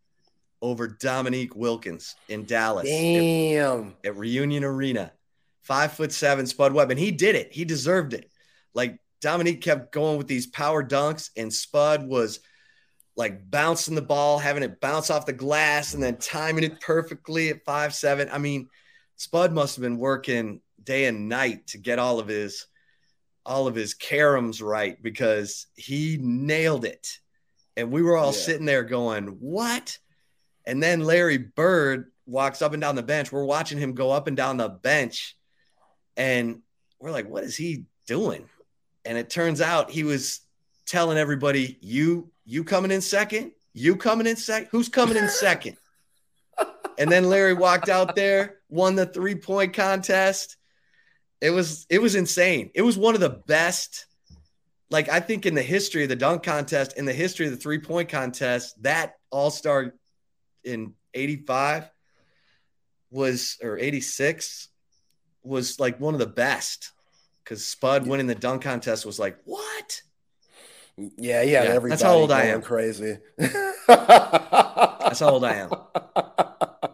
over 0.66 0.88
Dominique 0.88 1.54
Wilkins 1.54 2.14
in 2.28 2.44
Dallas. 2.44 2.86
Damn. 2.86 3.94
At, 4.04 4.10
at, 4.10 4.16
Reunion 4.16 4.64
Arena. 4.64 5.12
Five 5.62 5.92
foot 5.92 6.12
seven 6.12 6.46
Spud 6.46 6.72
Webb. 6.72 6.90
And 6.90 7.00
he 7.00 7.10
did 7.10 7.34
it. 7.34 7.52
He 7.52 7.64
deserved 7.64 8.14
it. 8.14 8.30
Like 8.74 9.00
Dominique 9.20 9.62
kept 9.62 9.92
going 9.92 10.18
with 10.18 10.28
these 10.28 10.46
power 10.46 10.84
dunks, 10.84 11.30
and 11.36 11.52
Spud 11.52 12.06
was 12.06 12.40
like 13.16 13.50
bouncing 13.50 13.94
the 13.94 14.02
ball, 14.02 14.38
having 14.38 14.62
it 14.62 14.80
bounce 14.80 15.10
off 15.10 15.26
the 15.26 15.32
glass, 15.32 15.94
and 15.94 16.02
then 16.02 16.18
timing 16.18 16.64
it 16.64 16.80
perfectly 16.80 17.48
at 17.48 17.64
five 17.64 17.94
seven. 17.94 18.28
I 18.30 18.38
mean, 18.38 18.68
Spud 19.16 19.52
must 19.52 19.76
have 19.76 19.82
been 19.82 19.98
working 19.98 20.60
day 20.82 21.06
and 21.06 21.28
night 21.28 21.68
to 21.68 21.78
get 21.78 21.98
all 21.98 22.20
of 22.20 22.28
his 22.28 22.66
all 23.46 23.66
of 23.66 23.74
his 23.74 23.94
caroms 23.94 24.62
right 24.62 25.00
because 25.02 25.66
he 25.76 26.18
nailed 26.20 26.84
it. 26.84 27.18
And 27.76 27.92
we 27.92 28.02
were 28.02 28.16
all 28.16 28.32
yeah. 28.32 28.38
sitting 28.38 28.66
there 28.66 28.84
going, 28.84 29.26
What? 29.40 29.98
And 30.66 30.82
then 30.82 31.00
Larry 31.00 31.38
Bird 31.38 32.10
walks 32.26 32.60
up 32.62 32.72
and 32.72 32.80
down 32.80 32.96
the 32.96 33.02
bench. 33.02 33.30
We're 33.30 33.44
watching 33.44 33.78
him 33.78 33.94
go 33.94 34.10
up 34.10 34.26
and 34.26 34.36
down 34.36 34.56
the 34.56 34.68
bench. 34.68 35.36
And 36.16 36.62
we're 36.98 37.12
like, 37.12 37.28
what 37.28 37.44
is 37.44 37.56
he 37.56 37.84
doing? 38.06 38.48
And 39.04 39.16
it 39.16 39.30
turns 39.30 39.60
out 39.60 39.90
he 39.90 40.02
was 40.02 40.40
telling 40.86 41.18
everybody, 41.18 41.78
you, 41.80 42.30
you 42.44 42.64
coming 42.64 42.90
in 42.90 43.00
second? 43.00 43.52
You 43.72 43.96
coming 43.96 44.26
in 44.26 44.36
second? 44.36 44.68
Who's 44.72 44.88
coming 44.88 45.16
in 45.16 45.28
second? 45.28 45.76
and 46.98 47.10
then 47.10 47.28
Larry 47.28 47.54
walked 47.54 47.88
out 47.88 48.16
there, 48.16 48.56
won 48.68 48.96
the 48.96 49.06
three-point 49.06 49.74
contest. 49.74 50.56
It 51.40 51.50
was 51.50 51.86
it 51.90 52.00
was 52.00 52.14
insane. 52.14 52.70
It 52.74 52.80
was 52.80 52.96
one 52.96 53.14
of 53.14 53.20
the 53.20 53.42
best 53.46 54.06
like 54.90 55.08
I 55.08 55.20
think 55.20 55.46
in 55.46 55.54
the 55.54 55.62
history 55.62 56.04
of 56.04 56.08
the 56.08 56.16
dunk 56.16 56.42
contest, 56.42 56.96
in 56.96 57.04
the 57.04 57.12
history 57.12 57.46
of 57.46 57.52
the 57.52 57.58
three 57.58 57.78
point 57.78 58.08
contest, 58.08 58.82
that 58.82 59.14
all 59.30 59.50
star 59.50 59.94
in 60.66 60.94
85 61.14 61.90
was 63.10 63.58
or 63.62 63.78
86 63.78 64.68
was 65.42 65.78
like 65.80 65.98
one 66.00 66.14
of 66.14 66.20
the 66.20 66.26
best 66.26 66.92
because 67.42 67.64
Spud 67.64 68.06
winning 68.06 68.26
the 68.26 68.34
dunk 68.34 68.62
contest 68.62 69.06
was 69.06 69.18
like, 69.18 69.38
what? 69.44 70.02
Yeah, 70.96 71.42
yeah, 71.42 71.62
yeah 71.62 71.78
that's 71.78 72.02
how 72.02 72.14
old 72.14 72.32
I 72.32 72.44
am. 72.44 72.62
Crazy. 72.62 73.18
that's 73.36 75.20
how 75.20 75.30
old 75.30 75.44
I 75.44 75.54
am. 75.54 75.70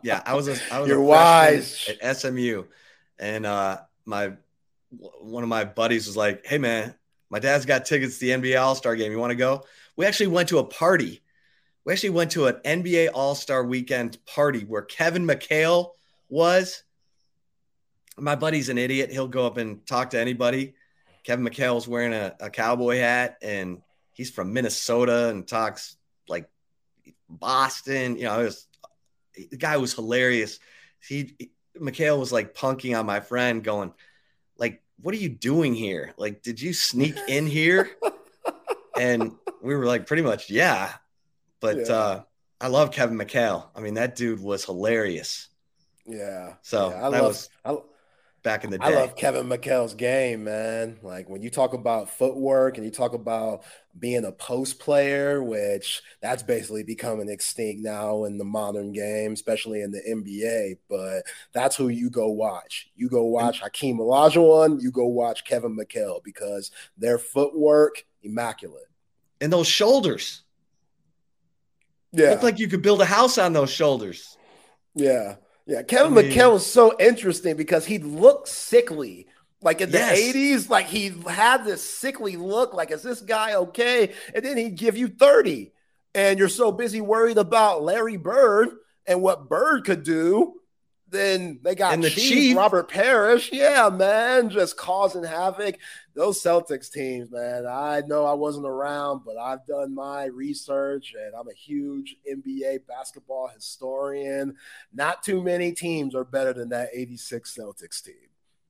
Yeah, 0.02 0.20
I 0.26 0.34
was. 0.34 0.48
A, 0.48 0.56
I 0.72 0.80
was 0.80 0.88
You're 0.88 1.00
wise 1.00 1.88
at 2.02 2.16
SMU, 2.16 2.64
and 3.18 3.46
uh, 3.46 3.78
my 4.04 4.32
one 4.90 5.44
of 5.44 5.48
my 5.48 5.64
buddies 5.64 6.08
was 6.08 6.16
like, 6.16 6.44
"Hey, 6.44 6.58
man, 6.58 6.94
my 7.30 7.38
dad's 7.38 7.64
got 7.64 7.86
tickets 7.86 8.18
to 8.18 8.26
the 8.26 8.30
NBA 8.32 8.60
All 8.60 8.74
Star 8.74 8.96
game. 8.96 9.12
You 9.12 9.18
want 9.18 9.30
to 9.30 9.36
go?" 9.36 9.64
We 9.96 10.04
actually 10.04 10.28
went 10.28 10.48
to 10.48 10.58
a 10.58 10.64
party 10.64 11.21
we 11.84 11.92
actually 11.92 12.10
went 12.10 12.32
to 12.32 12.46
an 12.46 12.54
NBA 12.64 13.10
All 13.12 13.34
Star 13.34 13.64
Weekend 13.64 14.24
party 14.24 14.60
where 14.60 14.82
Kevin 14.82 15.26
McHale 15.26 15.90
was. 16.28 16.84
My 18.16 18.36
buddy's 18.36 18.68
an 18.68 18.78
idiot. 18.78 19.10
He'll 19.10 19.28
go 19.28 19.46
up 19.46 19.56
and 19.56 19.84
talk 19.86 20.10
to 20.10 20.20
anybody. 20.20 20.74
Kevin 21.24 21.44
McHale's 21.44 21.88
wearing 21.88 22.12
a, 22.12 22.34
a 22.40 22.50
cowboy 22.50 22.98
hat 22.98 23.36
and 23.42 23.80
he's 24.12 24.30
from 24.30 24.52
Minnesota 24.52 25.28
and 25.28 25.46
talks 25.46 25.96
like 26.28 26.48
Boston. 27.28 28.16
You 28.16 28.24
know, 28.24 28.38
was, 28.38 28.66
the 29.50 29.56
guy 29.56 29.76
was 29.76 29.94
hilarious. 29.94 30.58
He, 31.00 31.50
McHale 31.78 32.18
was 32.18 32.32
like 32.32 32.54
punking 32.54 32.98
on 32.98 33.06
my 33.06 33.20
friend, 33.20 33.64
going, 33.64 33.92
like, 34.56 34.82
what 35.00 35.14
are 35.14 35.18
you 35.18 35.30
doing 35.30 35.74
here? 35.74 36.12
Like, 36.16 36.42
did 36.42 36.60
you 36.60 36.72
sneak 36.72 37.16
in 37.28 37.46
here? 37.46 37.90
and 38.98 39.32
we 39.62 39.74
were 39.74 39.86
like, 39.86 40.06
pretty 40.06 40.22
much, 40.22 40.50
yeah. 40.50 40.92
But 41.62 41.78
yeah. 41.78 41.94
uh, 41.94 42.22
I 42.60 42.66
love 42.66 42.90
Kevin 42.90 43.16
McHale. 43.16 43.68
I 43.74 43.80
mean, 43.80 43.94
that 43.94 44.16
dude 44.16 44.42
was 44.42 44.64
hilarious. 44.66 45.48
Yeah. 46.04 46.54
So 46.60 46.90
yeah, 46.90 47.06
I 47.06 47.10
that 47.10 47.22
love, 47.22 47.28
was 47.28 47.48
I, 47.64 47.76
back 48.42 48.64
in 48.64 48.70
the 48.70 48.78
day. 48.78 48.84
I 48.84 48.90
love 48.90 49.16
Kevin 49.16 49.46
McHale's 49.46 49.94
game, 49.94 50.44
man. 50.44 50.98
Like 51.02 51.30
when 51.30 51.40
you 51.40 51.50
talk 51.50 51.72
about 51.72 52.10
footwork 52.10 52.76
and 52.76 52.84
you 52.84 52.90
talk 52.90 53.14
about 53.14 53.62
being 53.98 54.24
a 54.24 54.32
post 54.32 54.80
player, 54.80 55.42
which 55.42 56.02
that's 56.20 56.42
basically 56.42 56.82
becoming 56.82 57.28
extinct 57.28 57.82
now 57.82 58.24
in 58.24 58.38
the 58.38 58.44
modern 58.44 58.92
game, 58.92 59.32
especially 59.32 59.82
in 59.82 59.92
the 59.92 60.00
NBA. 60.00 60.78
But 60.88 61.22
that's 61.52 61.76
who 61.76 61.88
you 61.88 62.10
go 62.10 62.28
watch. 62.28 62.90
You 62.96 63.08
go 63.08 63.24
watch 63.24 63.60
Hakeem 63.60 63.98
Olajuwon. 63.98 64.82
You 64.82 64.90
go 64.90 65.06
watch 65.06 65.44
Kevin 65.44 65.76
McHale 65.76 66.22
because 66.24 66.70
their 66.96 67.18
footwork 67.18 68.04
immaculate. 68.22 68.88
And 69.40 69.52
those 69.52 69.68
shoulders. 69.68 70.42
Yeah. 72.12 72.30
Looked 72.30 72.42
like 72.42 72.58
you 72.58 72.68
could 72.68 72.82
build 72.82 73.00
a 73.00 73.06
house 73.06 73.38
on 73.38 73.52
those 73.52 73.70
shoulders. 73.70 74.36
Yeah. 74.94 75.36
Yeah. 75.66 75.82
Kevin 75.82 76.16
I 76.16 76.22
mean, 76.22 76.32
McHale 76.32 76.52
was 76.54 76.66
so 76.66 76.94
interesting 76.98 77.56
because 77.56 77.86
he 77.86 77.98
looked 77.98 78.48
sickly. 78.48 79.26
Like 79.64 79.80
in 79.80 79.92
the 79.92 79.98
80s, 79.98 80.68
like 80.68 80.86
he 80.86 81.14
had 81.28 81.64
this 81.64 81.88
sickly 81.88 82.36
look, 82.36 82.74
like, 82.74 82.90
is 82.90 83.02
this 83.04 83.20
guy 83.20 83.54
okay? 83.54 84.12
And 84.34 84.44
then 84.44 84.56
he'd 84.56 84.76
give 84.76 84.96
you 84.96 85.06
30. 85.06 85.72
And 86.14 86.38
you're 86.38 86.48
so 86.48 86.72
busy 86.72 87.00
worried 87.00 87.38
about 87.38 87.84
Larry 87.84 88.16
Bird 88.16 88.70
and 89.06 89.22
what 89.22 89.48
Bird 89.48 89.84
could 89.84 90.02
do 90.02 90.54
then 91.12 91.60
they 91.62 91.74
got 91.76 91.94
And 91.94 92.02
the 92.02 92.10
Chief, 92.10 92.28
Chief- 92.28 92.56
Robert 92.56 92.88
Parish. 92.88 93.52
Yeah, 93.52 93.88
man, 93.90 94.50
just 94.50 94.76
causing 94.76 95.22
havoc. 95.22 95.76
Those 96.14 96.42
Celtics 96.42 96.90
teams, 96.90 97.30
man. 97.30 97.66
I 97.66 98.02
know 98.06 98.24
I 98.26 98.32
wasn't 98.34 98.66
around, 98.66 99.22
but 99.24 99.36
I've 99.36 99.64
done 99.66 99.94
my 99.94 100.24
research 100.24 101.14
and 101.18 101.34
I'm 101.34 101.48
a 101.48 101.54
huge 101.54 102.16
NBA 102.30 102.86
basketball 102.88 103.48
historian. 103.54 104.56
Not 104.92 105.22
too 105.22 105.42
many 105.42 105.72
teams 105.72 106.14
are 106.14 106.24
better 106.24 106.52
than 106.52 106.70
that 106.70 106.88
86 106.92 107.56
Celtics 107.56 108.02
team. 108.04 108.14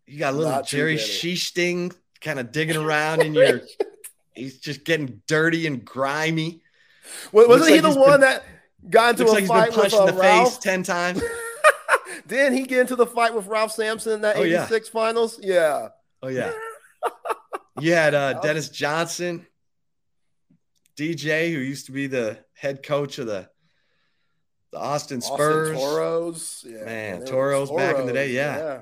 You 0.06 0.19
got 0.19 0.35
a 0.35 0.36
little 0.36 0.52
Not 0.52 0.66
Jerry. 0.66 0.97
Sichting 0.97 1.94
kind 2.20 2.39
of 2.39 2.52
digging 2.52 2.77
around 2.85 3.23
in 3.23 3.35
your. 3.35 3.62
He's 4.35 4.59
just 4.59 4.85
getting 4.85 5.23
dirty 5.27 5.66
and 5.66 5.85
grimy. 5.85 6.62
Wa- 7.32 7.47
Wasn't 7.48 7.70
he 7.70 7.81
like 7.81 7.93
the 7.94 8.01
one 8.01 8.10
been- 8.12 8.20
that 8.23 8.44
got 8.89 9.10
into 9.10 9.24
Looks 9.24 9.48
a 9.48 9.52
like 9.52 9.73
fight 9.73 9.77
with 9.85 9.94
uh, 9.94 9.98
in 10.01 10.06
the 10.06 10.12
face 10.12 10.20
Ralph? 10.23 10.60
ten 10.60 10.82
times. 10.82 11.23
Didn't 12.26 12.55
he 12.56 12.64
get 12.64 12.80
into 12.80 12.97
the 12.97 13.06
fight 13.06 13.34
with 13.34 13.47
Ralph 13.47 13.72
Sampson 13.72 14.12
in 14.14 14.20
that 14.22 14.36
Oh, 14.36 14.43
yeah. 14.43 14.64
86 14.64 14.89
finals? 14.89 15.39
Yeah. 15.43 15.89
Oh 16.22 16.28
yeah. 16.28 16.52
You 17.80 17.93
had 17.93 18.14
uh, 18.14 18.34
Dennis 18.43 18.68
Johnson, 18.68 19.47
DJ, 20.97 21.52
who 21.52 21.59
used 21.60 21.86
to 21.86 21.93
be 21.93 22.06
the 22.06 22.39
head 22.55 22.82
coach 22.82 23.18
of 23.18 23.26
the 23.26 23.48
the 24.70 24.78
Austin 24.78 25.20
Spurs. 25.20 25.70
Austin 25.76 25.80
Toros. 25.90 26.64
Yeah. 26.66 26.84
Man, 26.84 27.20
were 27.20 27.26
Toros 27.26 27.70
back 27.70 27.97
in 27.98 28.06
the 28.06 28.12
day, 28.12 28.30
yeah. 28.30 28.56
yeah. 28.56 28.80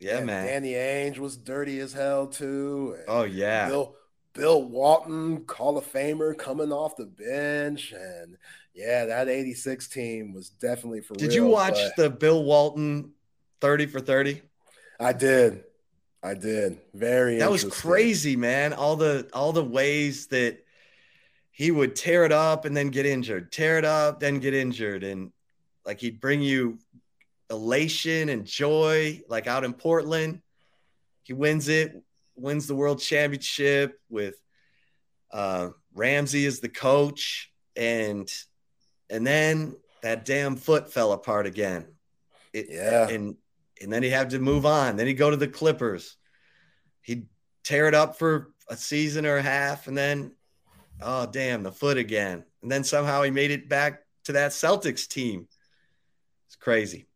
Yeah, 0.00 0.16
And 0.18 0.26
man. 0.26 0.46
Danny 0.46 0.72
Ainge 0.74 1.18
was 1.18 1.36
dirty 1.36 1.80
as 1.80 1.92
hell 1.92 2.28
too. 2.28 2.94
And 2.98 3.04
Oh 3.08 3.24
yeah. 3.24 3.68
Bill 3.68 3.94
Bill 4.32 4.62
Walton, 4.62 5.44
Hall 5.50 5.76
of 5.76 5.90
Famer, 5.92 6.38
coming 6.38 6.70
off 6.72 6.94
the 6.96 7.06
bench, 7.06 7.92
and 7.92 8.36
yeah, 8.78 9.06
that 9.06 9.28
'86 9.28 9.88
team 9.88 10.32
was 10.32 10.50
definitely 10.50 11.00
for 11.00 11.14
real. 11.14 11.18
Did 11.18 11.30
real. 11.30 11.44
you 11.44 11.46
watch 11.46 11.78
the 11.96 12.08
Bill 12.08 12.44
Walton 12.44 13.10
30 13.60 13.86
for 13.86 13.98
30? 13.98 14.40
I 15.00 15.12
did, 15.12 15.64
I 16.22 16.34
did. 16.34 16.78
Very. 16.94 17.38
That 17.38 17.50
was 17.50 17.64
crazy, 17.64 18.36
man. 18.36 18.72
All 18.72 18.94
the 18.94 19.28
all 19.32 19.52
the 19.52 19.64
ways 19.64 20.28
that 20.28 20.64
he 21.50 21.72
would 21.72 21.96
tear 21.96 22.24
it 22.24 22.30
up 22.30 22.66
and 22.66 22.76
then 22.76 22.90
get 22.90 23.04
injured, 23.04 23.50
tear 23.50 23.78
it 23.78 23.84
up, 23.84 24.20
then 24.20 24.38
get 24.38 24.54
injured. 24.54 25.02
And 25.02 25.32
like 25.84 25.98
he'd 25.98 26.20
bring 26.20 26.40
you 26.40 26.78
elation 27.50 28.28
and 28.28 28.44
joy, 28.44 29.22
like 29.28 29.48
out 29.48 29.64
in 29.64 29.72
Portland. 29.72 30.40
He 31.24 31.32
wins 31.32 31.66
it, 31.68 32.00
wins 32.36 32.68
the 32.68 32.76
world 32.76 33.00
championship 33.00 33.98
with 34.08 34.36
uh, 35.32 35.70
Ramsay 35.94 36.46
as 36.46 36.60
the 36.60 36.68
coach, 36.68 37.50
and 37.74 38.30
and 39.10 39.26
then 39.26 39.76
that 40.02 40.24
damn 40.24 40.56
foot 40.56 40.92
fell 40.92 41.12
apart 41.12 41.46
again. 41.46 41.86
It, 42.52 42.66
Yeah. 42.70 43.08
and 43.08 43.36
and 43.80 43.92
then 43.92 44.02
he 44.02 44.10
had 44.10 44.30
to 44.30 44.38
move 44.40 44.66
on. 44.66 44.96
Then 44.96 45.06
he'd 45.06 45.14
go 45.14 45.30
to 45.30 45.36
the 45.36 45.46
Clippers. 45.48 46.16
He'd 47.02 47.26
tear 47.62 47.86
it 47.86 47.94
up 47.94 48.18
for 48.18 48.52
a 48.68 48.76
season 48.76 49.24
or 49.26 49.36
a 49.36 49.42
half, 49.42 49.86
and 49.86 49.96
then 49.96 50.32
oh 51.00 51.26
damn, 51.26 51.62
the 51.62 51.72
foot 51.72 51.96
again. 51.96 52.44
And 52.62 52.70
then 52.70 52.84
somehow 52.84 53.22
he 53.22 53.30
made 53.30 53.50
it 53.52 53.68
back 53.68 54.02
to 54.24 54.32
that 54.32 54.50
Celtics 54.50 55.06
team. 55.06 55.46
It's 56.46 56.56
crazy. 56.56 57.06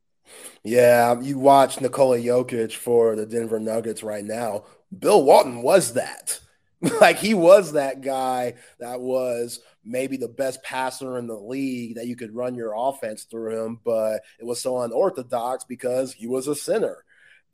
Yeah, 0.62 1.20
you 1.20 1.38
watch 1.38 1.80
Nikola 1.80 2.18
Jokic 2.18 2.72
for 2.74 3.16
the 3.16 3.26
Denver 3.26 3.58
Nuggets 3.60 4.02
right 4.02 4.24
now. 4.24 4.64
Bill 4.96 5.22
Walton 5.24 5.62
was 5.62 5.94
that. 5.94 6.38
Like 7.00 7.18
he 7.18 7.32
was 7.32 7.74
that 7.74 8.00
guy 8.00 8.54
that 8.80 9.00
was 9.00 9.60
maybe 9.84 10.16
the 10.16 10.28
best 10.28 10.62
passer 10.62 11.18
in 11.18 11.26
the 11.26 11.34
league 11.34 11.96
that 11.96 12.06
you 12.06 12.16
could 12.16 12.34
run 12.34 12.54
your 12.54 12.74
offense 12.76 13.24
through 13.24 13.64
him, 13.64 13.80
but 13.84 14.22
it 14.38 14.44
was 14.44 14.60
so 14.60 14.80
unorthodox 14.80 15.64
because 15.64 16.12
he 16.12 16.26
was 16.26 16.48
a 16.48 16.54
center. 16.54 17.04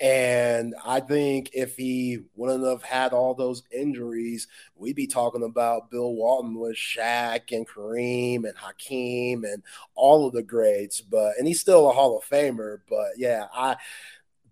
And 0.00 0.76
I 0.84 1.00
think 1.00 1.50
if 1.54 1.76
he 1.76 2.20
wouldn't 2.36 2.64
have 2.64 2.84
had 2.84 3.12
all 3.12 3.34
those 3.34 3.64
injuries, 3.72 4.46
we'd 4.76 4.94
be 4.94 5.08
talking 5.08 5.42
about 5.42 5.90
Bill 5.90 6.14
Walton 6.14 6.56
with 6.56 6.76
Shaq 6.76 7.50
and 7.50 7.66
Kareem 7.66 8.44
and 8.48 8.56
Hakeem 8.56 9.44
and 9.44 9.64
all 9.96 10.26
of 10.26 10.34
the 10.34 10.44
greats. 10.44 11.00
But 11.00 11.32
and 11.38 11.48
he's 11.48 11.60
still 11.60 11.90
a 11.90 11.92
Hall 11.92 12.16
of 12.16 12.24
Famer. 12.24 12.78
But 12.88 13.12
yeah, 13.16 13.46
I 13.52 13.76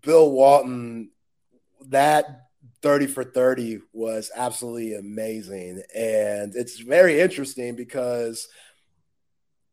Bill 0.03 0.33
Walton, 0.33 1.11
that 1.91 2.46
30 2.87 3.09
for 3.09 3.25
30 3.25 3.81
was 3.93 4.31
absolutely 4.37 4.95
amazing. 4.95 5.83
And 5.93 6.55
it's 6.55 6.79
very 6.79 7.21
interesting 7.21 7.75
because 7.75 8.47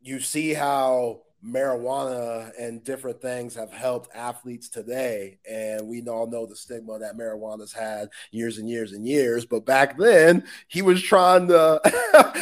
you 0.02 0.20
see 0.20 0.52
how 0.56 1.22
marijuana 1.46 2.52
and 2.60 2.84
different 2.84 3.22
things 3.22 3.54
have 3.54 3.72
helped 3.72 4.10
athletes 4.16 4.68
today. 4.68 5.38
And 5.48 5.88
we 5.88 6.02
all 6.08 6.26
know 6.26 6.48
the 6.48 6.56
stigma 6.56 6.98
that 6.98 7.16
marijuana's 7.16 7.72
had 7.72 8.10
years 8.32 8.58
and 8.58 8.68
years 8.68 8.94
and 8.94 9.08
years. 9.08 9.46
But 9.46 9.64
back 9.64 9.96
then, 9.96 10.46
he 10.68 10.82
was 10.82 11.00
trying 11.00 11.48
to 11.50 11.82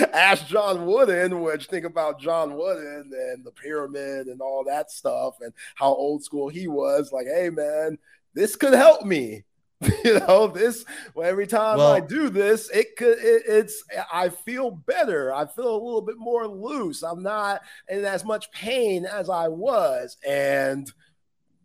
ask 0.14 0.48
John 0.48 0.86
Wooden, 0.86 1.42
which 1.42 1.66
think 1.66 1.84
about 1.84 2.22
John 2.22 2.56
Wooden 2.56 3.12
and 3.12 3.44
the 3.44 3.52
pyramid 3.52 4.28
and 4.28 4.40
all 4.40 4.64
that 4.64 4.90
stuff 4.90 5.36
and 5.42 5.52
how 5.76 5.94
old 5.94 6.24
school 6.24 6.48
he 6.48 6.70
was. 6.70 7.12
Like, 7.12 7.28
hey, 7.28 7.50
man, 7.50 7.98
this 8.34 8.56
could 8.56 8.74
help 8.74 9.06
me. 9.06 9.44
you 10.06 10.20
know 10.20 10.48
this 10.48 10.86
well, 11.16 11.28
every 11.28 11.48
time 11.48 11.78
Well- 11.78 11.94
i 11.94 12.00
do 12.00 12.30
this 12.30 12.70
it 12.70 12.96
could 12.96 13.18
it, 13.18 13.44
it's 13.48 13.84
i 14.14 14.30
feel 14.30 14.72
better. 14.72 15.34
I 15.34 15.46
feel 15.48 15.74
a 15.76 15.84
little 15.84 16.02
bit 16.02 16.18
more 16.18 16.48
loose. 16.48 17.02
I'm 17.04 17.24
not 17.24 17.62
in 17.90 18.06
as 18.06 18.24
much 18.24 18.52
pain 18.52 19.06
as 19.06 19.30
i 19.30 19.48
was. 19.48 20.18
And 20.28 20.92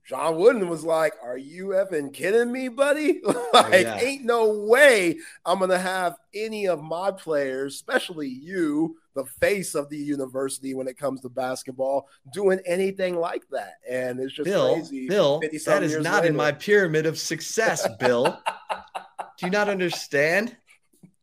john 0.06 0.36
wooden 0.36 0.68
was 0.68 0.84
like 0.84 1.12
are 1.22 1.36
you 1.36 1.66
effing 1.68 2.12
kidding 2.12 2.52
me 2.52 2.68
buddy 2.68 3.20
like 3.52 3.82
yeah. 3.82 3.98
ain't 3.98 4.24
no 4.24 4.60
way 4.66 5.16
i'm 5.44 5.58
gonna 5.58 5.78
have 5.78 6.14
any 6.34 6.66
of 6.66 6.82
my 6.82 7.10
players 7.10 7.74
especially 7.74 8.28
you 8.28 8.96
the 9.14 9.24
face 9.24 9.74
of 9.74 9.88
the 9.88 9.96
university 9.96 10.74
when 10.74 10.86
it 10.86 10.96
comes 10.98 11.20
to 11.20 11.28
basketball 11.28 12.08
doing 12.32 12.60
anything 12.66 13.16
like 13.16 13.42
that 13.50 13.74
and 13.88 14.20
it's 14.20 14.32
just 14.34 14.44
Bill, 14.44 14.74
crazy 14.74 15.08
Bill, 15.08 15.40
50 15.40 15.58
some 15.58 15.74
that 15.74 15.82
is 15.82 15.96
not 15.98 16.24
in 16.24 16.36
my 16.36 16.52
pyramid 16.52 17.06
of 17.06 17.18
success, 17.18 17.86
Bill. 17.98 18.38
Do 19.38 19.46
you 19.46 19.50
not 19.50 19.68
understand? 19.68 20.56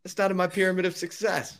It's 0.06 0.18
not 0.18 0.30
in 0.30 0.38
my 0.38 0.46
pyramid 0.48 0.86
of 0.86 0.96
success. 0.96 1.60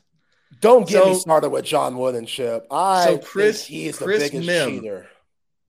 Don't 0.60 0.88
get 0.88 1.06
me 1.06 1.16
started 1.16 1.50
with 1.50 1.66
John 1.66 1.98
Wood 1.98 2.14
and 2.16 2.28
Chip. 2.28 2.68
I 2.70 3.06
So 3.06 3.18
Chris- 3.18 3.66
think 3.66 3.70
he 3.70 3.88
is 3.88 3.98
the 3.98 4.06
biggest 4.06 4.34
Mihm. 4.34 4.70
cheater. 4.82 5.08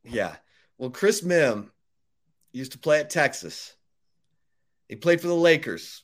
Yeah. 0.02 0.36
Well, 0.78 0.90
Chris 0.90 1.22
Mihm 1.22 1.70
used 2.52 2.72
to 2.72 2.78
play 2.78 3.00
at 3.00 3.10
Texas. 3.10 3.74
He 4.88 4.96
played 4.96 5.20
for 5.20 5.28
the 5.28 5.34
Lakers. 5.34 6.02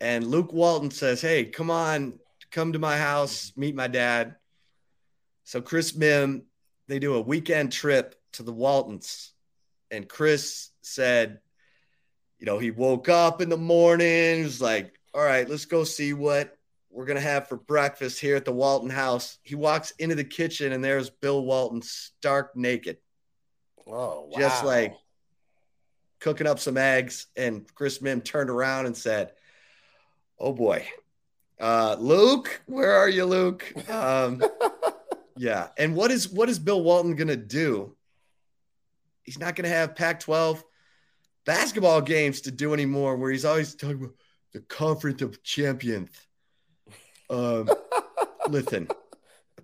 And 0.00 0.26
Luke 0.26 0.52
Walton 0.52 0.90
says, 0.90 1.20
Hey, 1.20 1.46
come 1.46 1.70
on, 1.70 2.18
come 2.50 2.72
to 2.72 2.78
my 2.78 2.98
house, 2.98 3.52
meet 3.56 3.74
my 3.74 3.86
dad. 3.86 4.36
So 5.44 5.60
Chris 5.60 5.92
Mihm, 5.92 6.42
they 6.88 6.98
do 6.98 7.14
a 7.14 7.20
weekend 7.20 7.72
trip 7.72 8.14
to 8.32 8.42
the 8.42 8.52
Waltons. 8.52 9.32
And 9.90 10.08
Chris 10.08 10.70
said, 10.82 11.40
you 12.38 12.46
know, 12.46 12.58
he 12.58 12.70
woke 12.70 13.08
up 13.08 13.40
in 13.40 13.48
the 13.48 13.56
morning, 13.56 14.42
was 14.42 14.60
like, 14.60 14.92
all 15.14 15.22
right, 15.22 15.48
let's 15.48 15.66
go 15.66 15.84
see 15.84 16.12
what 16.12 16.56
we're 16.90 17.06
gonna 17.06 17.20
have 17.20 17.48
for 17.48 17.56
breakfast 17.56 18.20
here 18.20 18.36
at 18.36 18.44
the 18.44 18.52
Walton 18.52 18.90
house. 18.90 19.38
He 19.42 19.54
walks 19.54 19.92
into 19.98 20.14
the 20.14 20.24
kitchen 20.24 20.72
and 20.72 20.84
there's 20.84 21.10
Bill 21.10 21.44
Walton 21.44 21.82
stark 21.82 22.56
naked 22.56 22.98
Oh, 23.86 24.28
wow. 24.30 24.38
just 24.38 24.64
like 24.64 24.94
cooking 26.20 26.46
up 26.46 26.58
some 26.58 26.76
eggs. 26.76 27.26
And 27.36 27.66
Chris 27.74 27.98
Mihm 27.98 28.24
turned 28.24 28.50
around 28.50 28.86
and 28.86 28.96
said, 28.96 29.32
Oh 30.38 30.52
boy, 30.52 30.86
uh, 31.60 31.96
Luke, 31.98 32.62
where 32.66 32.92
are 32.92 33.08
you, 33.08 33.24
Luke? 33.24 33.72
Um, 33.88 34.42
yeah. 35.36 35.68
And 35.78 35.94
what 35.94 36.10
is 36.10 36.28
what 36.28 36.48
is 36.48 36.58
Bill 36.58 36.82
Walton 36.82 37.14
gonna 37.16 37.36
do? 37.36 37.96
He's 39.22 39.38
not 39.38 39.56
gonna 39.56 39.68
have 39.68 39.96
Pac-12 39.96 40.62
basketball 41.46 42.00
games 42.00 42.42
to 42.42 42.50
do 42.50 42.74
anymore, 42.74 43.16
where 43.16 43.30
he's 43.30 43.44
always 43.44 43.74
talking 43.74 43.96
about 43.96 44.14
the 44.52 44.60
conference 44.60 45.22
of 45.22 45.42
champions. 45.42 46.10
Um, 47.30 47.68
listen, 48.48 48.88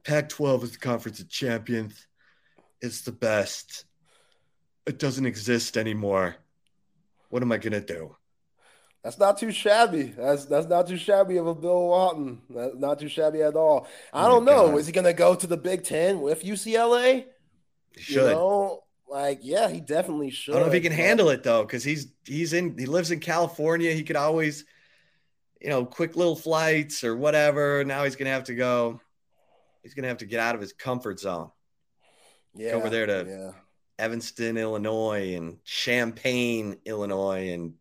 Pac-12 0.04 0.64
is 0.64 0.72
the 0.72 0.78
conference 0.78 1.20
of 1.20 1.28
champions. 1.28 2.06
It's 2.80 3.02
the 3.02 3.12
best. 3.12 3.84
It 4.86 4.98
doesn't 4.98 5.26
exist 5.26 5.76
anymore. 5.76 6.36
What 7.28 7.42
am 7.42 7.52
I 7.52 7.58
gonna 7.58 7.80
do? 7.80 8.16
That's 9.04 9.18
not 9.18 9.38
too 9.38 9.50
shabby. 9.52 10.12
That's 10.16 10.44
that's 10.46 10.66
not 10.66 10.86
too 10.88 10.96
shabby 10.96 11.36
of 11.38 11.46
a 11.46 11.54
Bill 11.54 11.86
Walton. 11.88 12.42
That's 12.50 12.76
not 12.76 12.98
too 12.98 13.08
shabby 13.08 13.42
at 13.42 13.54
all. 13.54 13.86
I 14.12 14.26
Oh 14.26 14.28
don't 14.30 14.44
know. 14.44 14.68
God. 14.68 14.78
Is 14.78 14.86
he 14.86 14.92
gonna 14.92 15.12
go 15.12 15.34
to 15.34 15.46
the 15.46 15.56
Big 15.56 15.84
Ten 15.84 16.20
with 16.20 16.42
UCLA? 16.44 17.24
He 17.94 18.00
should. 18.02 18.24
You 18.24 18.34
know, 18.34 18.82
like 19.08 19.38
yeah, 19.42 19.68
he 19.68 19.80
definitely 19.80 20.30
should. 20.30 20.54
I 20.54 20.58
don't 20.58 20.66
know 20.68 20.74
if 20.74 20.74
he 20.74 20.80
can 20.86 20.92
handle 20.92 21.30
it 21.30 21.42
though, 21.42 21.62
because 21.62 21.82
he's 21.84 22.08
he's 22.26 22.52
in 22.52 22.76
he 22.76 22.86
lives 22.86 23.10
in 23.10 23.20
California. 23.20 23.92
He 23.92 24.02
could 24.02 24.16
always, 24.16 24.64
you 25.60 25.68
know, 25.70 25.84
quick 25.86 26.16
little 26.16 26.36
flights 26.36 27.02
or 27.04 27.16
whatever. 27.16 27.84
Now 27.84 28.04
he's 28.04 28.16
gonna 28.16 28.30
have 28.30 28.44
to 28.44 28.54
go. 28.54 29.00
He's 29.82 29.94
gonna 29.94 30.08
have 30.08 30.18
to 30.18 30.26
get 30.26 30.40
out 30.40 30.54
of 30.54 30.60
his 30.60 30.72
comfort 30.74 31.20
zone. 31.20 31.50
yeah, 32.54 32.72
over 32.72 32.90
there 32.90 33.06
to- 33.06 33.26
yeah. 33.28 33.52
Evanston, 34.00 34.56
Illinois, 34.56 35.34
and 35.34 35.62
Champaign, 35.64 36.78
Illinois, 36.86 37.50
and 37.50 37.74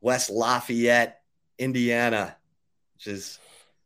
West 0.00 0.30
Lafayette, 0.30 1.20
Indiana, 1.58 2.36
which 2.94 3.06
is 3.06 3.38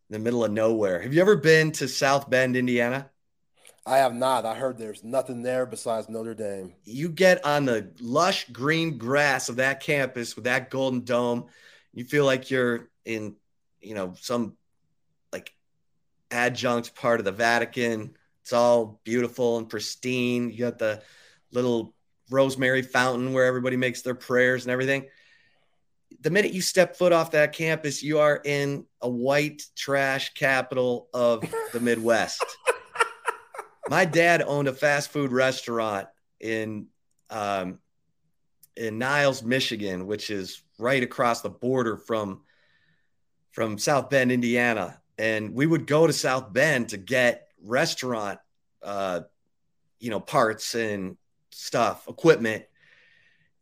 in 0.08 0.14
the 0.14 0.18
middle 0.20 0.44
of 0.44 0.52
nowhere. 0.52 1.02
Have 1.02 1.12
you 1.12 1.20
ever 1.20 1.36
been 1.36 1.72
to 1.72 1.88
South 1.88 2.30
Bend, 2.30 2.56
Indiana? 2.56 3.10
I 3.86 3.98
have 3.98 4.14
not. 4.14 4.46
I 4.46 4.54
heard 4.54 4.78
there's 4.78 5.04
nothing 5.04 5.42
there 5.42 5.66
besides 5.66 6.08
Notre 6.08 6.34
Dame. 6.34 6.72
You 6.84 7.08
get 7.08 7.44
on 7.44 7.66
the 7.66 7.90
lush 8.00 8.48
green 8.48 8.96
grass 8.96 9.48
of 9.48 9.56
that 9.56 9.80
campus 9.80 10.36
with 10.36 10.44
that 10.44 10.70
golden 10.70 11.04
dome. 11.04 11.46
You 11.92 12.04
feel 12.04 12.24
like 12.24 12.50
you're 12.50 12.88
in, 13.04 13.36
you 13.80 13.94
know, 13.94 14.14
some 14.20 14.56
like 15.32 15.52
adjunct 16.30 16.94
part 16.94 17.20
of 17.20 17.26
the 17.26 17.32
Vatican. 17.32 18.16
It's 18.42 18.52
all 18.52 19.00
beautiful 19.04 19.58
and 19.58 19.68
pristine. 19.68 20.50
You 20.50 20.58
got 20.58 20.78
the 20.78 21.02
little 21.54 21.94
rosemary 22.30 22.82
fountain 22.82 23.32
where 23.32 23.46
everybody 23.46 23.76
makes 23.76 24.02
their 24.02 24.14
prayers 24.14 24.64
and 24.64 24.72
everything. 24.72 25.06
The 26.20 26.30
minute 26.30 26.52
you 26.52 26.62
step 26.62 26.96
foot 26.96 27.12
off 27.12 27.32
that 27.32 27.52
campus, 27.52 28.02
you 28.02 28.18
are 28.18 28.40
in 28.44 28.86
a 29.00 29.08
white 29.08 29.62
trash 29.76 30.34
capital 30.34 31.08
of 31.12 31.44
the 31.72 31.80
Midwest 31.80 32.42
my 33.88 34.04
dad 34.04 34.42
owned 34.42 34.68
a 34.68 34.72
fast 34.72 35.10
food 35.10 35.32
restaurant 35.32 36.08
in 36.40 36.86
um, 37.30 37.78
in 38.76 38.98
Niles, 38.98 39.42
Michigan, 39.42 40.06
which 40.06 40.30
is 40.30 40.62
right 40.78 41.02
across 41.02 41.42
the 41.42 41.50
border 41.50 41.96
from 41.96 42.42
from 43.52 43.78
South 43.78 44.10
Bend, 44.10 44.32
Indiana. 44.32 45.00
And 45.16 45.54
we 45.54 45.66
would 45.66 45.86
go 45.86 46.06
to 46.06 46.12
South 46.12 46.52
Bend 46.52 46.88
to 46.88 46.96
get 46.96 47.48
restaurant, 47.62 48.40
uh, 48.82 49.20
you 50.00 50.10
know, 50.10 50.20
parts 50.20 50.74
and 50.74 51.16
stuff, 51.54 52.08
equipment. 52.08 52.64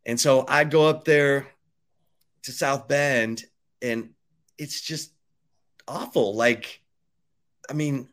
And 0.05 0.19
so 0.19 0.44
I'd 0.48 0.70
go 0.70 0.89
up 0.89 1.05
there 1.05 1.47
to 2.43 2.52
South 2.52 2.89
Bend, 2.89 3.44
and 3.81 4.10
it's 4.59 4.81
just 4.81 5.12
awful. 5.86 6.35
Like, 6.35 6.81
I 7.70 7.74
mean, 7.74 8.09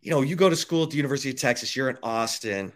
you 0.00 0.10
know, 0.10 0.20
you 0.20 0.36
go 0.36 0.50
to 0.50 0.56
school 0.56 0.84
at 0.84 0.90
the 0.90 0.96
University 0.96 1.30
of 1.30 1.36
Texas, 1.36 1.74
you're 1.74 1.88
in 1.88 1.98
Austin. 2.02 2.72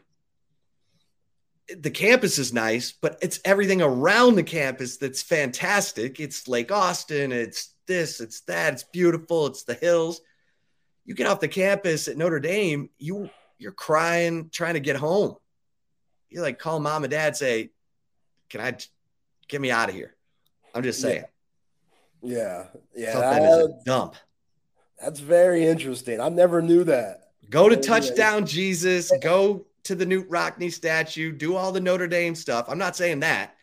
The 1.77 1.91
campus 1.91 2.39
is 2.39 2.53
nice, 2.53 2.93
but 2.93 3.19
it's 3.21 3.41
everything 3.45 3.83
around 3.83 4.37
the 4.37 4.45
campus 4.45 4.99
that's 4.99 5.23
fantastic. 5.23 6.21
It's 6.21 6.47
Lake 6.47 6.71
Austin, 6.71 7.33
it's 7.33 7.75
this, 7.87 8.21
it's 8.21 8.41
that, 8.43 8.75
it's 8.75 8.85
beautiful, 8.85 9.47
it's 9.47 9.65
the 9.65 9.75
hills. 9.75 10.21
You 11.05 11.15
get 11.15 11.27
off 11.27 11.41
the 11.41 11.49
campus 11.49 12.09
at 12.09 12.17
Notre 12.17 12.41
Dame, 12.41 12.91
you 12.99 13.31
you're 13.59 13.73
crying, 13.73 14.51
trying 14.53 14.75
to 14.75 14.81
get 14.81 14.97
home. 14.97 15.37
You 16.31 16.43
like 16.43 16.59
call 16.59 16.81
mom 16.81 17.05
and 17.05 17.11
dad, 17.11 17.37
say, 17.37 17.71
Can 18.51 18.61
I 18.61 18.77
get 19.49 19.61
me 19.61 19.71
out 19.71 19.89
of 19.89 19.95
here? 19.95 20.15
I'm 20.75 20.83
just 20.83 21.01
saying. 21.01 21.25
Yeah. 22.23 22.67
Yeah. 22.95 23.13
Something 23.13 23.45
is 23.45 23.57
a 23.57 23.69
dump. 23.85 24.17
That's 25.01 25.21
very 25.21 25.67
interesting. 25.67 26.21
I 26.21 26.29
never 26.29 26.63
knew 26.63 26.85
that. 26.85 27.31
Go 27.51 27.69
to 27.69 27.77
touchdown 27.77 28.47
Jesus. 28.47 29.13
Go 29.23 29.67
to 29.85 29.95
the 29.95 30.05
Knute 30.05 30.27
Rockne 30.29 30.71
statue. 30.73 31.33
Do 31.33 31.57
all 31.57 31.71
the 31.71 31.81
Notre 31.81 32.09
Dame 32.09 32.35
stuff. 32.35 32.67
I'm 32.69 32.79
not 32.79 32.97
saying 32.97 33.21
that. 33.21 33.55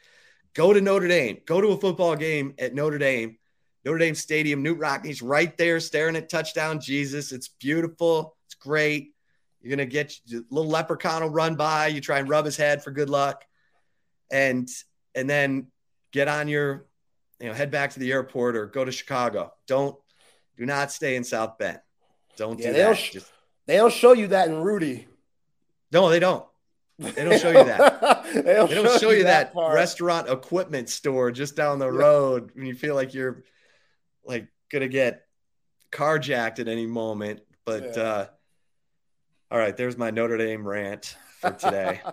Go 0.53 0.71
to 0.71 0.81
Notre 0.81 1.07
Dame. 1.07 1.39
Go 1.45 1.59
to 1.61 1.69
a 1.69 1.77
football 1.77 2.15
game 2.15 2.53
at 2.59 2.73
Notre 2.75 2.99
Dame, 2.99 3.37
Notre 3.83 3.97
Dame 3.97 4.15
Stadium. 4.15 4.63
Knute 4.63 4.77
Rockne's 4.77 5.21
right 5.21 5.57
there, 5.57 5.79
staring 5.79 6.15
at 6.15 6.29
touchdown 6.29 6.79
Jesus. 6.79 7.31
It's 7.31 7.47
beautiful. 7.47 8.35
It's 8.45 8.55
great. 8.55 9.12
You're 9.63 9.69
gonna 9.69 9.85
get 9.85 10.13
a 10.31 10.43
little 10.49 10.69
leprechaun 10.69 11.23
will 11.23 11.29
run 11.29 11.55
by. 11.55 11.87
You 11.87 12.01
try 12.01 12.19
and 12.19 12.27
rub 12.27 12.43
his 12.43 12.57
head 12.57 12.83
for 12.83 12.91
good 12.91 13.09
luck, 13.09 13.45
and 14.29 14.69
and 15.15 15.29
then 15.29 15.67
get 16.11 16.27
on 16.27 16.49
your, 16.49 16.85
you 17.39 17.47
know, 17.47 17.53
head 17.53 17.71
back 17.71 17.91
to 17.93 17.99
the 17.99 18.11
airport 18.11 18.57
or 18.57 18.65
go 18.65 18.83
to 18.83 18.91
Chicago. 18.91 19.53
Don't 19.65 19.95
do 20.57 20.65
not 20.65 20.91
stay 20.91 21.15
in 21.15 21.23
South 21.23 21.57
Bend. 21.57 21.79
Don't 22.35 22.59
yeah, 22.59 22.67
do 22.67 22.73
that. 22.73 22.97
Sh- 22.97 23.11
Just, 23.11 23.31
they 23.65 23.77
don't 23.77 23.93
show 23.93 24.11
you 24.11 24.27
that 24.27 24.49
in 24.49 24.55
Rudy. 24.55 25.07
No, 25.93 26.09
they 26.09 26.19
don't. 26.19 26.45
They 26.99 27.23
don't 27.23 27.39
show 27.39 27.49
you 27.49 27.63
that. 27.63 28.23
they 28.33 28.53
don't, 28.53 28.69
they 28.69 28.75
don't 28.75 28.85
show, 28.85 28.97
show, 28.97 29.11
you 29.11 29.23
that, 29.23 29.53
that 29.53 29.73
restaurant 29.73 30.29
equipment 30.29 30.89
store 30.89 31.31
just 31.31 31.55
down 31.55 31.79
the 31.79 31.91
road 31.91 32.51
when 32.53 32.65
you 32.65 32.75
feel 32.75 32.95
like 32.95 33.13
you're 33.13 33.43
like 34.25 34.47
gonna 34.69 34.89
get 34.89 35.25
carjacked 35.91 36.59
at 36.59 36.67
any 36.67 36.85
moment. 36.85 37.41
But 37.65 37.95
yeah. 37.95 38.03
uh 38.03 38.25
all 39.53 39.59
right, 39.59 39.77
there's 39.77 39.97
my 39.99 40.09
Notre 40.09 40.37
Dame 40.37 40.67
rant 40.67 41.15
for 41.39 41.51
today. 41.51 42.01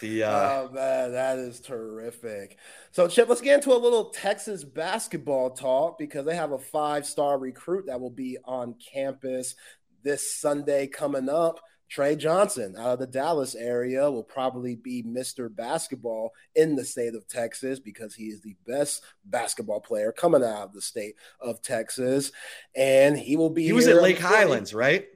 The 0.00 0.24
uh, 0.24 0.30
oh 0.32 0.70
man, 0.72 1.12
that 1.12 1.38
is 1.38 1.60
terrific. 1.60 2.58
So 2.90 3.06
Chip, 3.06 3.28
let's 3.28 3.40
get 3.40 3.54
into 3.54 3.72
a 3.72 3.78
little 3.78 4.06
Texas 4.06 4.64
basketball 4.64 5.50
talk 5.50 5.96
because 5.96 6.26
they 6.26 6.34
have 6.34 6.50
a 6.50 6.58
five-star 6.58 7.38
recruit 7.38 7.86
that 7.86 8.00
will 8.00 8.10
be 8.10 8.36
on 8.44 8.74
campus 8.92 9.54
this 10.02 10.34
Sunday 10.34 10.88
coming 10.88 11.28
up. 11.28 11.60
Trey 11.88 12.16
Johnson 12.16 12.74
out 12.76 12.94
of 12.94 12.98
the 12.98 13.06
Dallas 13.06 13.54
area 13.54 14.10
will 14.10 14.24
probably 14.24 14.74
be 14.74 15.04
Mr. 15.04 15.54
Basketball 15.54 16.32
in 16.56 16.74
the 16.74 16.84
state 16.84 17.14
of 17.14 17.28
Texas 17.28 17.78
because 17.78 18.14
he 18.14 18.24
is 18.24 18.40
the 18.40 18.56
best 18.66 19.04
basketball 19.24 19.80
player 19.80 20.10
coming 20.10 20.42
out 20.42 20.64
of 20.64 20.72
the 20.72 20.82
state 20.82 21.14
of 21.38 21.62
Texas. 21.62 22.32
And 22.74 23.16
he 23.16 23.36
will 23.36 23.50
be. 23.50 23.64
He 23.64 23.72
was 23.72 23.86
at 23.86 24.02
Lake 24.02 24.18
Highlands, 24.18 24.74
right? 24.74 25.06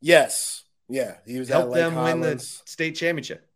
Yes. 0.00 0.64
Yeah. 0.88 1.16
He 1.26 1.38
was 1.38 1.48
helped 1.48 1.74
them 1.74 1.92
Highlands. 1.94 2.20
win 2.20 2.36
the 2.36 2.38
state 2.70 2.92
championship. 2.92 3.46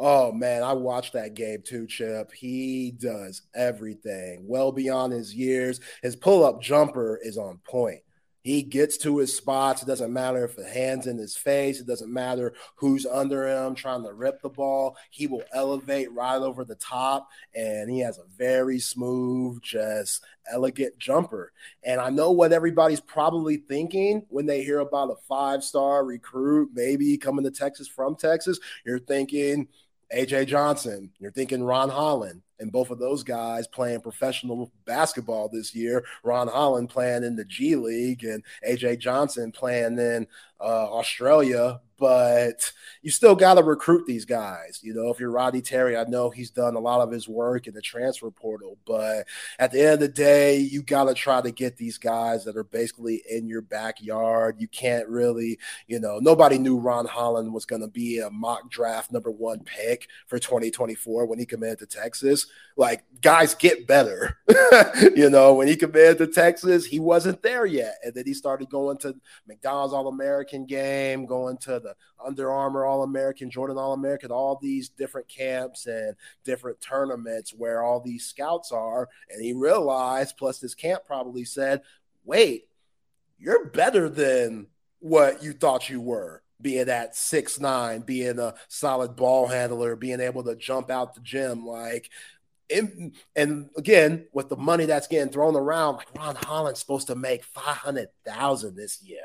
Oh 0.00 0.30
man, 0.30 0.62
I 0.62 0.74
watched 0.74 1.14
that 1.14 1.34
game 1.34 1.62
too, 1.62 1.88
Chip. 1.88 2.30
He 2.32 2.92
does 2.92 3.42
everything 3.52 4.44
well 4.46 4.70
beyond 4.70 5.12
his 5.12 5.34
years. 5.34 5.80
His 6.02 6.14
pull 6.14 6.44
up 6.44 6.62
jumper 6.62 7.18
is 7.20 7.36
on 7.36 7.58
point. 7.64 8.02
He 8.48 8.62
gets 8.62 8.96
to 8.98 9.18
his 9.18 9.36
spots. 9.36 9.82
It 9.82 9.86
doesn't 9.86 10.10
matter 10.10 10.42
if 10.42 10.56
the 10.56 10.66
hand's 10.66 11.06
in 11.06 11.18
his 11.18 11.36
face. 11.36 11.80
It 11.80 11.86
doesn't 11.86 12.10
matter 12.10 12.54
who's 12.76 13.04
under 13.04 13.46
him 13.46 13.74
trying 13.74 14.02
to 14.04 14.14
rip 14.14 14.40
the 14.40 14.48
ball. 14.48 14.96
He 15.10 15.26
will 15.26 15.42
elevate 15.52 16.10
right 16.12 16.40
over 16.40 16.64
the 16.64 16.74
top, 16.76 17.28
and 17.54 17.90
he 17.90 17.98
has 17.98 18.16
a 18.16 18.24
very 18.38 18.78
smooth, 18.78 19.60
just 19.60 20.24
elegant 20.50 20.98
jumper. 20.98 21.52
And 21.84 22.00
I 22.00 22.08
know 22.08 22.30
what 22.30 22.54
everybody's 22.54 23.00
probably 23.00 23.58
thinking 23.58 24.24
when 24.30 24.46
they 24.46 24.64
hear 24.64 24.78
about 24.78 25.10
a 25.10 25.16
five 25.28 25.62
star 25.62 26.02
recruit, 26.02 26.70
maybe 26.72 27.18
coming 27.18 27.44
to 27.44 27.50
Texas 27.50 27.86
from 27.86 28.16
Texas. 28.16 28.58
You're 28.82 28.98
thinking, 28.98 29.68
AJ 30.10 30.46
Johnson, 30.46 31.10
you're 31.18 31.32
thinking 31.32 31.62
Ron 31.62 31.90
Holland, 31.90 32.40
and 32.60 32.72
both 32.72 32.90
of 32.90 32.98
those 32.98 33.22
guys 33.22 33.66
playing 33.66 34.00
professional 34.00 34.72
basketball 34.84 35.48
this 35.48 35.74
year. 35.74 36.04
Ron 36.22 36.48
Holland 36.48 36.88
playing 36.88 37.24
in 37.24 37.36
the 37.36 37.44
G 37.44 37.76
League, 37.76 38.24
and 38.24 38.42
AJ 38.66 39.00
Johnson 39.00 39.52
playing 39.52 39.98
in 39.98 40.26
uh, 40.60 40.92
Australia 40.92 41.80
but 41.98 42.72
you 43.02 43.10
still 43.10 43.34
got 43.34 43.54
to 43.54 43.62
recruit 43.62 44.06
these 44.06 44.24
guys. 44.24 44.80
You 44.82 44.94
know, 44.94 45.10
if 45.10 45.18
you're 45.18 45.30
Rodney 45.30 45.60
Terry, 45.60 45.96
I 45.96 46.04
know 46.04 46.30
he's 46.30 46.50
done 46.50 46.76
a 46.76 46.80
lot 46.80 47.00
of 47.00 47.10
his 47.10 47.28
work 47.28 47.66
in 47.66 47.74
the 47.74 47.82
transfer 47.82 48.30
portal, 48.30 48.78
but 48.86 49.26
at 49.58 49.72
the 49.72 49.82
end 49.82 49.94
of 49.94 50.00
the 50.00 50.08
day, 50.08 50.58
you 50.58 50.82
got 50.82 51.04
to 51.04 51.14
try 51.14 51.40
to 51.40 51.50
get 51.50 51.76
these 51.76 51.98
guys 51.98 52.44
that 52.44 52.56
are 52.56 52.64
basically 52.64 53.22
in 53.28 53.48
your 53.48 53.62
backyard. 53.62 54.56
You 54.60 54.68
can't 54.68 55.08
really, 55.08 55.58
you 55.88 55.98
know, 55.98 56.18
nobody 56.20 56.56
knew 56.56 56.78
Ron 56.78 57.06
Holland 57.06 57.52
was 57.52 57.64
going 57.64 57.82
to 57.82 57.88
be 57.88 58.20
a 58.20 58.30
mock 58.30 58.70
draft 58.70 59.10
number 59.10 59.30
one 59.30 59.60
pick 59.64 60.08
for 60.28 60.38
2024 60.38 61.26
when 61.26 61.38
he 61.40 61.46
committed 61.46 61.80
to 61.80 61.86
Texas. 61.86 62.46
Like, 62.76 63.04
guys 63.20 63.54
get 63.54 63.88
better. 63.88 64.38
you 65.16 65.28
know, 65.28 65.54
when 65.54 65.66
he 65.66 65.74
committed 65.74 66.18
to 66.18 66.28
Texas, 66.28 66.86
he 66.86 67.00
wasn't 67.00 67.42
there 67.42 67.66
yet. 67.66 67.96
And 68.04 68.14
then 68.14 68.24
he 68.24 68.34
started 68.34 68.70
going 68.70 68.98
to 68.98 69.16
McDonald's 69.48 69.92
All 69.92 70.06
American 70.06 70.64
game, 70.64 71.26
going 71.26 71.58
to 71.58 71.80
the 71.80 71.96
Under 72.24 72.52
Armour 72.52 72.84
All 72.84 73.02
American, 73.02 73.50
Jordan 73.50 73.78
All 73.78 73.94
American, 73.94 74.30
all 74.30 74.58
these 74.62 74.88
different 74.90 75.28
camps 75.28 75.86
and 75.86 76.14
different 76.44 76.80
tournaments 76.80 77.52
where 77.52 77.82
all 77.82 78.00
these 78.00 78.26
scouts 78.26 78.70
are. 78.70 79.08
And 79.28 79.42
he 79.42 79.52
realized, 79.52 80.36
plus 80.36 80.60
this 80.60 80.74
camp 80.76 81.02
probably 81.04 81.44
said, 81.44 81.82
wait, 82.24 82.68
you're 83.38 83.66
better 83.66 84.08
than 84.08 84.68
what 85.00 85.42
you 85.42 85.52
thought 85.52 85.90
you 85.90 86.00
were 86.00 86.42
being 86.60 86.86
that 86.86 87.14
six 87.14 87.60
nine, 87.60 88.00
being 88.00 88.38
a 88.38 88.54
solid 88.68 89.16
ball 89.16 89.46
handler, 89.46 89.96
being 89.96 90.20
able 90.20 90.42
to 90.44 90.56
jump 90.56 90.90
out 90.90 91.14
the 91.14 91.20
gym, 91.20 91.66
like. 91.66 92.10
And 92.70 93.70
again, 93.76 94.26
with 94.32 94.48
the 94.48 94.56
money 94.56 94.86
that's 94.86 95.06
getting 95.06 95.32
thrown 95.32 95.56
around, 95.56 95.96
like 95.96 96.14
Ron 96.16 96.36
Holland's 96.36 96.80
supposed 96.80 97.06
to 97.08 97.14
make 97.14 97.44
five 97.44 97.76
hundred 97.76 98.08
thousand 98.24 98.76
this 98.76 99.02
year. 99.02 99.22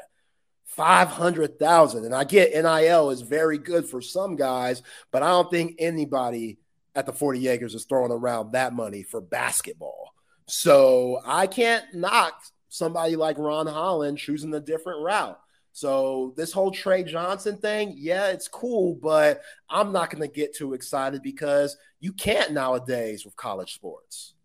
500,000. 0.66 2.06
And 2.06 2.16
I 2.16 2.24
get 2.24 2.52
NIL 2.52 3.12
is 3.12 3.22
very 3.22 3.60
good 3.60 3.86
for 3.86 4.02
some 4.02 4.36
guys, 4.36 4.82
but 5.12 5.22
I 5.22 5.28
don't 5.28 5.52
think 5.52 5.76
anybody 5.78 6.58
at 6.96 7.06
the 7.06 7.14
40 7.14 7.48
acres 7.48 7.76
is 7.76 7.86
throwing 7.86 8.12
around 8.12 8.54
that 8.54 8.74
money 8.74 9.04
for 9.04 9.22
basketball. 9.22 10.14
So 10.48 11.22
I 11.26 11.48
can't 11.48 11.86
knock 11.94 12.34
somebody 12.70 13.16
like 13.16 13.38
Ron 13.38 13.68
Holland 13.68 14.18
choosing 14.18 14.54
a 14.54 14.60
different 14.60 15.02
route. 15.02 15.40
So 15.76 16.34
this 16.38 16.54
whole 16.54 16.70
Trey 16.70 17.04
Johnson 17.04 17.58
thing, 17.58 17.96
yeah, 17.98 18.28
it's 18.28 18.48
cool, 18.48 18.94
but 18.94 19.42
I'm 19.68 19.92
not 19.92 20.12
going 20.12 20.22
to 20.22 20.34
get 20.34 20.56
too 20.56 20.74
excited 20.74 21.24
because 21.24 21.76
you 22.00 22.14
can't 22.14 22.52
nowadays 22.52 23.26
with 23.26 23.36
college 23.36 23.74
sports. 23.74 24.36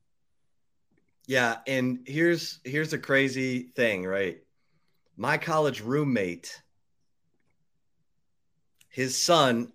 Yeah, 1.27 1.59
and 1.67 2.01
here's 2.07 2.61
here's 2.65 2.95
a 2.95 2.99
crazy 2.99 3.65
thing, 3.77 4.07
right? 4.07 4.39
My 5.19 5.37
college 5.37 5.83
roommate, 5.83 6.63
his 8.89 9.15
son, 9.15 9.71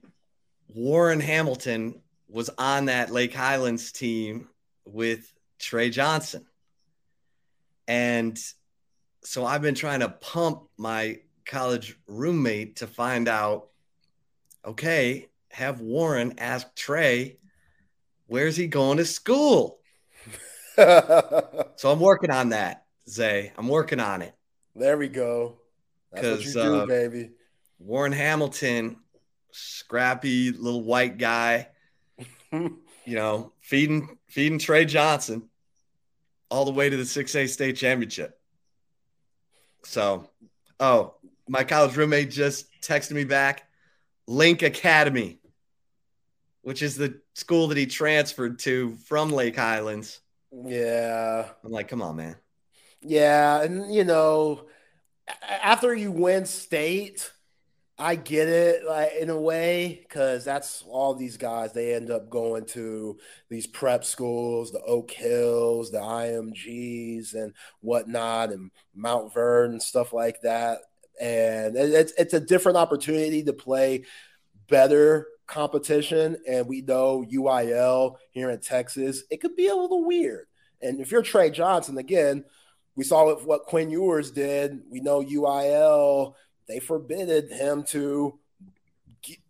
Warren 0.73 1.19
Hamilton, 1.19 2.01
was 2.27 2.49
on 2.57 2.85
that 2.85 3.11
Lake 3.11 3.35
Highlands 3.35 3.91
team 3.91 4.49
with 4.85 5.31
Trey 5.59 5.91
Johnson. 5.91 6.47
And 7.87 8.39
so 9.23 9.45
I've 9.45 9.61
been 9.61 9.75
trying 9.75 9.99
to 9.99 10.09
pump 10.09 10.63
my 10.77 11.19
college 11.45 11.97
roommate 12.07 12.77
to 12.77 12.87
find 12.87 13.27
out 13.27 13.69
okay, 14.65 15.27
have 15.51 15.81
Warren 15.81 16.35
ask 16.37 16.73
Trey, 16.75 17.37
where's 18.27 18.55
he 18.55 18.67
going 18.67 18.97
to 18.97 19.05
school? 19.05 19.79
so 20.75 21.91
I'm 21.91 21.99
working 21.99 22.31
on 22.31 22.49
that, 22.49 22.85
Zay. 23.07 23.51
I'm 23.57 23.67
working 23.67 23.99
on 23.99 24.21
it. 24.21 24.33
There 24.75 24.97
we 24.97 25.07
go. 25.09 25.57
That's 26.11 26.27
what 26.27 26.45
you 26.45 26.53
do, 26.53 26.75
uh, 26.77 26.85
baby. 26.85 27.31
Warren 27.79 28.11
Hamilton, 28.11 28.97
scrappy 29.51 30.51
little 30.51 30.83
white 30.83 31.17
guy, 31.17 31.67
you 32.51 32.79
know, 33.05 33.51
feeding 33.61 34.17
feeding 34.27 34.59
Trey 34.59 34.85
Johnson 34.85 35.49
all 36.49 36.65
the 36.65 36.71
way 36.71 36.89
to 36.89 36.97
the 36.97 37.03
6A 37.03 37.49
state 37.49 37.75
championship. 37.75 38.39
So, 39.85 40.29
oh, 40.79 41.15
my 41.47 41.63
college 41.63 41.95
roommate 41.95 42.31
just 42.31 42.67
texted 42.81 43.11
me 43.11 43.23
back 43.23 43.67
Link 44.27 44.61
Academy, 44.61 45.39
which 46.61 46.81
is 46.81 46.95
the 46.95 47.19
school 47.33 47.67
that 47.67 47.77
he 47.77 47.85
transferred 47.85 48.59
to 48.59 48.95
from 49.05 49.31
Lake 49.31 49.55
Highlands. 49.55 50.19
Yeah. 50.51 51.49
I'm 51.63 51.71
like, 51.71 51.87
come 51.87 52.01
on, 52.01 52.15
man. 52.15 52.35
Yeah. 53.01 53.61
And, 53.61 53.93
you 53.93 54.03
know, 54.03 54.67
after 55.41 55.93
you 55.93 56.11
win 56.11 56.45
state, 56.45 57.31
I 57.97 58.15
get 58.15 58.49
it 58.49 58.85
like 58.85 59.13
in 59.13 59.29
a 59.29 59.39
way 59.39 59.99
because 60.01 60.43
that's 60.43 60.83
all 60.87 61.13
these 61.13 61.37
guys 61.37 61.73
they 61.73 61.93
end 61.93 62.09
up 62.09 62.29
going 62.29 62.65
to 62.67 63.19
these 63.49 63.67
prep 63.67 64.03
schools, 64.03 64.71
the 64.71 64.81
Oak 64.81 65.11
Hills, 65.11 65.91
the 65.91 65.99
IMGs, 65.99 67.35
and 67.35 67.53
whatnot, 67.81 68.51
and 68.51 68.71
Mount 68.95 69.33
Vernon 69.33 69.79
stuff 69.79 70.11
like 70.11 70.41
that. 70.41 70.79
And 71.21 71.75
it's 71.75 72.13
it's 72.17 72.33
a 72.33 72.39
different 72.39 72.77
opportunity 72.77 73.43
to 73.43 73.53
play 73.53 74.05
better 74.69 75.27
competition. 75.47 76.37
And 76.47 76.67
we 76.67 76.81
know 76.81 77.25
UIL 77.31 78.15
here 78.31 78.49
in 78.49 78.59
Texas, 78.59 79.23
it 79.29 79.41
could 79.41 79.55
be 79.55 79.67
a 79.67 79.75
little 79.75 80.05
weird. 80.05 80.47
And 80.81 80.99
if 80.99 81.11
you're 81.11 81.21
Trey 81.21 81.49
Johnson, 81.49 81.97
again, 81.97 82.43
we 82.95 83.03
saw 83.03 83.33
what 83.35 83.65
Quinn 83.65 83.89
Ewers 83.89 84.31
did. 84.31 84.81
We 84.89 84.99
know 84.99 85.23
UIL 85.23 86.33
they 86.67 86.79
forbidded 86.79 87.51
him 87.51 87.83
to 87.89 88.39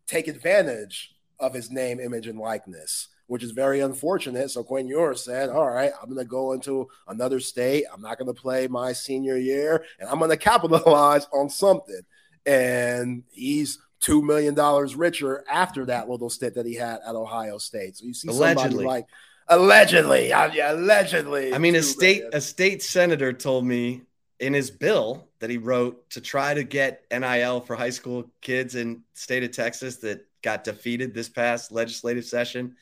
take 0.08 0.28
advantage 0.28 1.16
of 1.40 1.54
his 1.54 1.72
name, 1.72 2.00
image, 2.00 2.28
and 2.28 2.40
likeness, 2.40 3.10
which 3.28 3.44
is 3.44 3.52
very 3.52 3.80
unfortunate. 3.80 4.52
So 4.52 4.64
Quinn 4.64 4.88
Ewers 4.88 5.24
said, 5.24 5.50
All 5.50 5.70
right, 5.70 5.92
I'm 6.02 6.10
going 6.10 6.24
to 6.24 6.30
go 6.30 6.54
into 6.54 6.88
another 7.08 7.40
state. 7.40 7.86
I'm 7.94 8.02
not 8.02 8.18
going 8.18 8.34
to 8.34 8.40
play 8.40 8.68
my 8.68 8.94
senior 8.94 9.38
year, 9.38 9.84
and 10.00 10.10
I'm 10.10 10.20
going 10.20 10.32
to 10.32 10.38
capitalize 10.38 11.28
on 11.34 11.50
something. 11.50 12.02
And 12.46 13.24
he's 13.32 13.80
$2 14.04 14.22
million 14.22 14.56
richer 14.98 15.44
after 15.50 15.86
that 15.86 16.10
little 16.10 16.30
stint 16.30 16.56
that 16.56 16.66
he 16.66 16.76
had 16.76 17.00
at 17.08 17.16
Ohio 17.16 17.58
State. 17.58 17.98
So 17.98 18.06
you 18.06 18.14
see 18.14 18.28
Allegedly. 18.28 18.64
somebody 18.64 18.88
like, 18.88 19.06
Allegedly, 19.50 20.30
yeah, 20.30 20.72
allegedly. 20.72 21.54
I 21.54 21.58
mean, 21.58 21.76
a 21.76 21.84
state 21.84 22.24
a 22.32 22.40
state 22.40 22.82
senator 22.82 23.34
told 23.34 23.66
me 23.66 24.04
in 24.40 24.54
his 24.54 24.72
bill 24.72 25.28
that 25.40 25.50
he 25.50 25.58
wrote 25.58 26.10
to 26.12 26.22
try 26.22 26.54
to 26.54 26.64
get 26.64 27.04
NIL 27.12 27.60
for 27.60 27.76
high 27.76 27.90
school 27.90 28.32
kids 28.42 28.76
in 28.76 29.04
state 29.14 29.44
of 29.44 29.52
Texas 29.52 29.98
that 29.98 30.26
got 30.42 30.64
defeated 30.64 31.14
this 31.14 31.30
past 31.30 31.72
legislative 31.72 32.26
session 32.26 32.76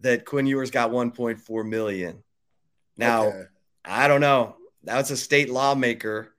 that 0.00 0.24
Quinn 0.24 0.46
Ewers 0.46 0.70
got 0.70 0.90
1.4 0.90 1.68
million. 1.68 2.22
Now, 2.96 3.26
okay. 3.26 3.42
I 3.84 4.08
don't 4.08 4.20
know. 4.20 4.56
That's 4.84 5.10
a 5.10 5.16
state 5.16 5.50
lawmaker 5.50 6.34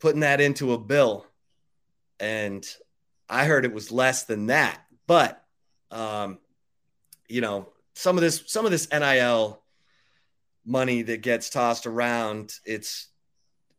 putting 0.00 0.20
that 0.20 0.40
into 0.40 0.72
a 0.72 0.78
bill. 0.78 1.26
And 2.20 2.66
I 3.28 3.44
heard 3.44 3.64
it 3.64 3.72
was 3.72 3.90
less 3.90 4.24
than 4.24 4.46
that. 4.46 4.80
But 5.06 5.42
um, 5.90 6.38
you 7.28 7.40
know, 7.40 7.68
some 7.94 8.16
of 8.16 8.22
this 8.22 8.44
some 8.46 8.64
of 8.64 8.70
this 8.70 8.88
NIL 8.90 9.62
money 10.64 11.02
that 11.02 11.22
gets 11.22 11.50
tossed 11.50 11.86
around, 11.86 12.52
it's 12.64 13.08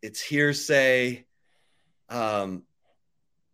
it's 0.02 0.22
hearsay. 0.22 1.26
Um, 2.10 2.64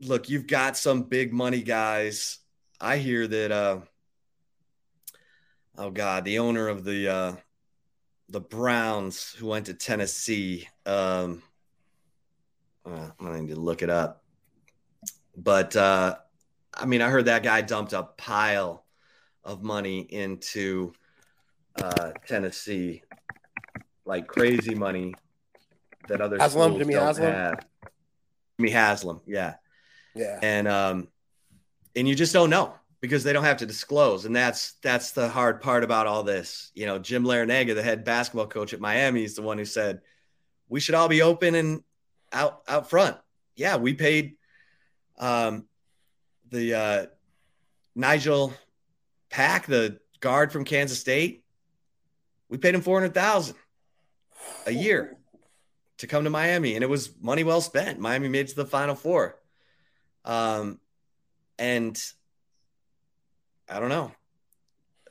look, 0.02 0.30
you've 0.30 0.48
got 0.48 0.78
some 0.78 1.04
big 1.04 1.34
money 1.34 1.62
guys. 1.62 2.40
I 2.80 2.98
hear 2.98 3.28
that. 3.28 3.52
Uh, 3.52 3.80
oh 5.82 5.90
God, 5.90 6.26
the 6.26 6.40
owner 6.40 6.68
of 6.68 6.84
the 6.84 7.10
uh, 7.10 7.36
the 8.30 8.40
Browns 8.40 9.34
who 9.34 9.48
went 9.48 9.66
to 9.66 9.74
Tennessee. 9.74 10.68
Um, 10.86 11.42
uh, 12.86 13.10
I'm 13.20 13.26
gonna 13.26 13.42
need 13.42 13.54
to 13.54 13.60
look 13.60 13.82
it 13.82 13.90
up. 13.90 14.24
But 15.36 15.76
uh, 15.76 16.16
I 16.74 16.86
mean, 16.86 17.02
I 17.02 17.10
heard 17.10 17.26
that 17.26 17.44
guy 17.44 17.62
dumped 17.62 17.94
a 17.94 18.04
pile 18.04 18.86
of 19.44 19.64
money 19.64 20.00
into 20.00 20.94
uh, 21.82 22.12
Tennessee, 22.28 23.02
like 24.06 24.28
crazy 24.28 24.76
money 24.76 25.16
that 26.08 26.22
other 26.22 26.38
Haslam, 26.38 26.78
Jimmy 26.78 26.94
don't 26.94 27.08
Haslam? 27.08 27.34
have. 27.34 27.66
Jimmy 28.60 28.72
Haslam, 28.72 29.22
yeah, 29.26 29.56
yeah, 30.14 30.40
and 30.44 30.68
um, 30.68 31.08
and 31.96 32.08
you 32.08 32.14
just 32.14 32.34
don't 32.34 32.52
know 32.52 32.76
because 33.02 33.24
they 33.24 33.34
don't 33.34 33.44
have 33.44 33.58
to 33.58 33.66
disclose, 33.66 34.26
and 34.26 34.36
that's 34.36 34.74
that's 34.84 35.12
the 35.12 35.28
hard 35.28 35.60
part 35.60 35.84
about 35.84 36.08
all 36.08 36.24
this. 36.24 36.72
You 36.76 36.86
know, 36.86 37.00
Jim 37.00 37.24
Larrañaga, 37.24 37.74
the 37.74 37.84
head 37.84 38.06
basketball 38.06 38.48
coach 38.48 38.74
at 38.74 38.80
Miami, 38.80 39.24
is 39.24 39.36
the 39.36 39.42
one 39.42 39.58
who 39.58 39.66
said 39.66 40.02
we 40.70 40.80
should 40.80 40.96
all 40.96 41.08
be 41.08 41.24
open 41.24 41.56
and 41.56 41.84
out 42.32 42.62
out 42.68 42.90
front. 42.90 43.18
Yeah, 43.56 43.78
we 43.78 43.94
paid 43.96 44.36
um, 45.18 45.66
the 46.50 46.74
uh, 46.76 47.06
Nijel 47.98 48.54
Pack, 49.30 49.66
the 49.66 50.00
guard 50.20 50.52
from 50.52 50.64
Kansas 50.64 51.00
State. 51.00 51.44
We 52.50 52.58
paid 52.60 52.76
him 52.76 52.82
four 52.82 53.00
hundred 53.00 53.16
thousand 53.16 53.56
a 54.68 54.72
year 54.72 55.18
to 55.98 56.08
come 56.08 56.24
to 56.26 56.30
Miami, 56.30 56.76
and 56.76 56.84
it 56.84 56.90
was 56.90 57.12
money 57.20 57.44
well 57.44 57.62
spent. 57.62 58.00
Miami 58.00 58.28
made 58.28 58.48
to 58.48 58.56
the 58.56 58.66
Final 58.66 58.96
Four. 58.96 59.40
Um, 60.24 60.80
and 61.58 62.00
I 63.72 63.80
don't 63.80 63.90
know. 63.90 64.12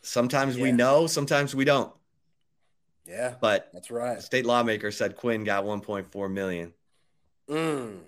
Sometimes 0.03 0.57
yeah. 0.57 0.63
we 0.65 0.73
know, 0.73 1.07
sometimes 1.07 1.55
we 1.55 1.65
don't. 1.65 1.93
Yeah, 3.07 3.35
but 3.41 3.71
that's 3.73 3.91
right. 3.91 4.23
state 4.23 4.47
lawmaker 4.47 4.91
said 4.91 5.17
Quinn 5.17 5.45
got 5.45 5.65
1.4 5.65 6.31
million. 6.31 6.73
Mm, 7.49 7.99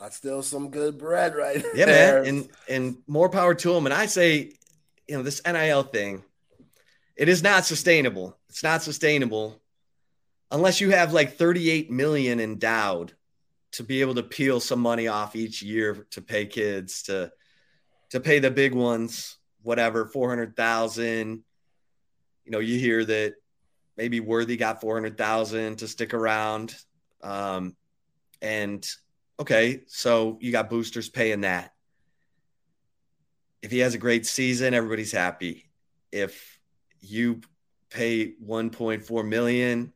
that's 0.00 0.16
still 0.16 0.42
some 0.42 0.70
good 0.70 0.98
bread, 0.98 1.36
right? 1.36 1.62
Yeah, 1.74 1.86
there. 1.86 2.22
man, 2.22 2.28
and 2.28 2.48
and 2.68 2.96
more 3.06 3.28
power 3.28 3.54
to 3.54 3.74
him. 3.74 3.86
And 3.86 3.94
I 3.94 4.06
say, 4.06 4.52
you 5.06 5.16
know, 5.16 5.22
this 5.22 5.40
NIL 5.46 5.84
thing, 5.84 6.24
it 7.16 7.28
is 7.28 7.42
not 7.42 7.64
sustainable. 7.64 8.36
It's 8.48 8.62
not 8.62 8.82
sustainable 8.82 9.60
unless 10.50 10.80
you 10.80 10.90
have 10.90 11.12
like 11.12 11.36
38 11.36 11.90
million 11.90 12.40
endowed 12.40 13.12
to 13.72 13.84
be 13.84 14.00
able 14.00 14.16
to 14.16 14.22
peel 14.22 14.60
some 14.60 14.80
money 14.80 15.06
off 15.06 15.36
each 15.36 15.62
year 15.62 16.06
to 16.10 16.20
pay 16.20 16.46
kids 16.46 17.04
to 17.04 17.30
to 18.10 18.20
pay 18.20 18.40
the 18.40 18.50
big 18.50 18.74
ones 18.74 19.36
whatever 19.62 20.06
400,000 20.06 21.42
you 22.44 22.52
know 22.52 22.58
you 22.58 22.78
hear 22.78 23.04
that 23.04 23.34
maybe 23.96 24.20
Worthy 24.20 24.56
got 24.56 24.80
400,000 24.80 25.76
to 25.76 25.88
stick 25.88 26.14
around. 26.14 26.74
Um 27.22 27.76
and 28.42 28.86
okay 29.38 29.82
so 29.86 30.38
you 30.40 30.52
got 30.52 30.70
boosters 30.70 31.08
paying 31.08 31.42
that. 31.42 31.72
If 33.62 33.70
he 33.70 33.78
has 33.80 33.94
a 33.94 33.98
great 33.98 34.26
season 34.26 34.74
everybody's 34.74 35.12
happy. 35.12 35.70
If 36.12 36.58
you 37.00 37.40
pay 37.90 38.34
1.4 38.44 39.28
million 39.28 39.92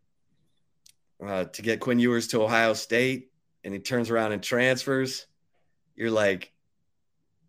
uh, 1.24 1.44
to 1.44 1.62
get 1.62 1.80
Quinn 1.80 1.98
Ewers 1.98 2.28
to 2.28 2.42
Ohio 2.42 2.74
State 2.74 3.30
and 3.62 3.72
he 3.72 3.80
turns 3.80 4.10
around 4.10 4.32
and 4.32 4.42
transfers, 4.42 5.26
you're 5.96 6.10
like, 6.10 6.52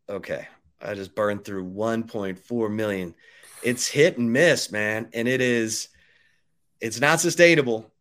okay, 0.09 0.47
I 0.81 0.93
just 0.93 1.15
burned 1.15 1.45
through 1.45 1.65
1.4 1.65 2.71
million. 2.71 3.15
It's 3.63 3.87
hit 3.87 4.17
and 4.17 4.31
miss, 4.31 4.71
man. 4.71 5.09
And 5.13 5.27
it 5.27 5.41
is, 5.41 5.89
it's 6.79 6.99
not 6.99 7.19
sustainable. 7.19 7.91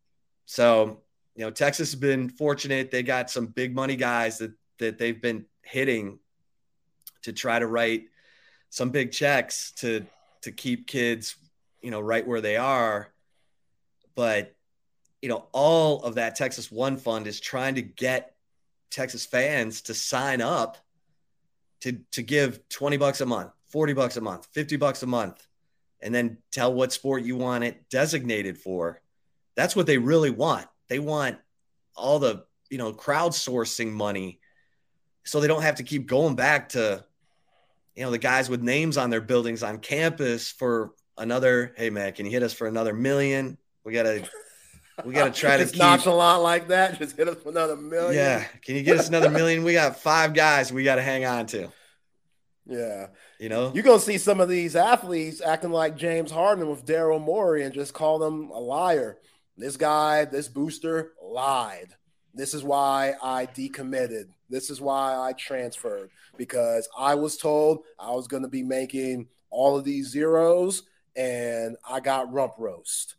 So, 0.46 0.98
you 1.34 1.44
know, 1.44 1.50
Texas 1.50 1.92
has 1.92 2.00
been 2.00 2.28
fortunate. 2.28 2.90
They 2.90 3.02
got 3.02 3.30
some 3.30 3.46
big 3.46 3.74
money 3.74 3.96
guys 3.96 4.38
that 4.38 4.52
that 4.78 4.98
they've 4.98 5.20
been 5.20 5.46
hitting 5.62 6.18
to 7.22 7.32
try 7.32 7.58
to 7.58 7.66
write 7.66 8.04
some 8.70 8.90
big 8.90 9.12
checks 9.12 9.72
to 9.72 10.06
to 10.42 10.52
keep 10.52 10.86
kids, 10.86 11.36
you 11.80 11.90
know, 11.90 12.00
right 12.00 12.26
where 12.26 12.40
they 12.40 12.56
are. 12.56 13.12
But 14.14 14.54
you 15.22 15.28
know, 15.28 15.46
all 15.52 16.02
of 16.02 16.16
that 16.16 16.36
Texas 16.36 16.70
One 16.70 16.96
Fund 16.96 17.26
is 17.26 17.40
trying 17.40 17.76
to 17.76 17.82
get 17.82 18.34
Texas 18.90 19.24
fans 19.24 19.82
to 19.82 19.94
sign 19.94 20.40
up 20.40 20.76
to 21.84 21.98
to 22.12 22.22
give 22.22 22.68
20 22.68 22.96
bucks 22.96 23.20
a 23.20 23.26
month, 23.26 23.52
40 23.68 23.92
bucks 23.92 24.16
a 24.16 24.20
month, 24.20 24.48
50 24.52 24.76
bucks 24.76 25.02
a 25.02 25.06
month, 25.06 25.46
and 26.00 26.14
then 26.14 26.38
tell 26.50 26.72
what 26.72 26.92
sport 26.92 27.22
you 27.22 27.36
want 27.36 27.64
it 27.64 27.88
designated 27.88 28.58
for. 28.58 29.00
That's 29.54 29.76
what 29.76 29.86
they 29.86 29.98
really 29.98 30.30
want. 30.30 30.66
They 30.88 30.98
want 30.98 31.38
all 31.96 32.18
the, 32.18 32.44
you 32.68 32.78
know, 32.78 32.92
crowdsourcing 32.92 33.92
money 33.92 34.40
so 35.24 35.40
they 35.40 35.48
don't 35.48 35.62
have 35.62 35.76
to 35.76 35.82
keep 35.82 36.06
going 36.06 36.34
back 36.34 36.70
to 36.70 37.04
you 37.94 38.04
know 38.04 38.10
the 38.10 38.18
guys 38.18 38.48
with 38.48 38.62
names 38.62 38.96
on 38.96 39.10
their 39.10 39.20
buildings 39.20 39.62
on 39.62 39.78
campus 39.78 40.50
for 40.50 40.92
another 41.18 41.72
hey 41.76 41.90
man 41.90 42.12
can 42.12 42.26
you 42.26 42.32
hit 42.32 42.42
us 42.42 42.52
for 42.52 42.66
another 42.66 42.92
million 42.92 43.56
we 43.84 43.92
gotta 43.92 44.28
we 45.04 45.12
gotta 45.12 45.30
try 45.30 45.56
to 45.56 45.64
keep 45.64 45.76
nonchalant 45.76 46.42
like 46.42 46.68
that 46.68 46.98
just 46.98 47.16
hit 47.16 47.28
us 47.28 47.42
for 47.42 47.48
another 47.48 47.76
million. 47.76 48.14
Yeah. 48.14 48.44
Can 48.62 48.76
you 48.76 48.82
get 48.82 48.98
us 48.98 49.08
another 49.08 49.30
million? 49.30 49.64
We 49.64 49.72
got 49.72 49.98
five 49.98 50.34
guys 50.34 50.72
we 50.72 50.84
gotta 50.84 51.02
hang 51.02 51.24
on 51.24 51.46
to. 51.46 51.68
Yeah. 52.66 53.08
You 53.38 53.48
know? 53.48 53.72
You're 53.74 53.84
gonna 53.84 53.98
see 53.98 54.18
some 54.18 54.40
of 54.40 54.48
these 54.48 54.76
athletes 54.76 55.40
acting 55.40 55.72
like 55.72 55.96
james 55.96 56.30
harden 56.30 56.68
with 56.68 56.86
daryl 56.86 57.20
morey 57.20 57.64
and 57.64 57.74
just 57.74 57.94
call 57.94 58.18
them 58.18 58.50
a 58.50 58.60
liar. 58.60 59.18
This 59.56 59.76
guy 59.76 60.24
this 60.26 60.48
booster 60.48 61.12
lied. 61.22 61.94
This 62.32 62.52
is 62.54 62.64
why 62.64 63.14
i 63.22 63.46
decommitted. 63.46 64.26
This 64.50 64.70
is 64.70 64.80
why 64.80 65.14
I 65.14 65.32
transferred. 65.32 66.10
Because 66.36 66.88
I 66.98 67.14
was 67.14 67.36
told 67.36 67.80
I 67.98 68.10
was 68.10 68.26
going 68.26 68.42
to 68.42 68.48
be 68.48 68.64
making 68.64 69.28
all 69.50 69.76
of 69.76 69.84
these 69.84 70.08
zeros 70.08 70.82
and 71.16 71.76
I 71.88 72.00
got 72.00 72.32
rump 72.32 72.54
roast 72.58 73.14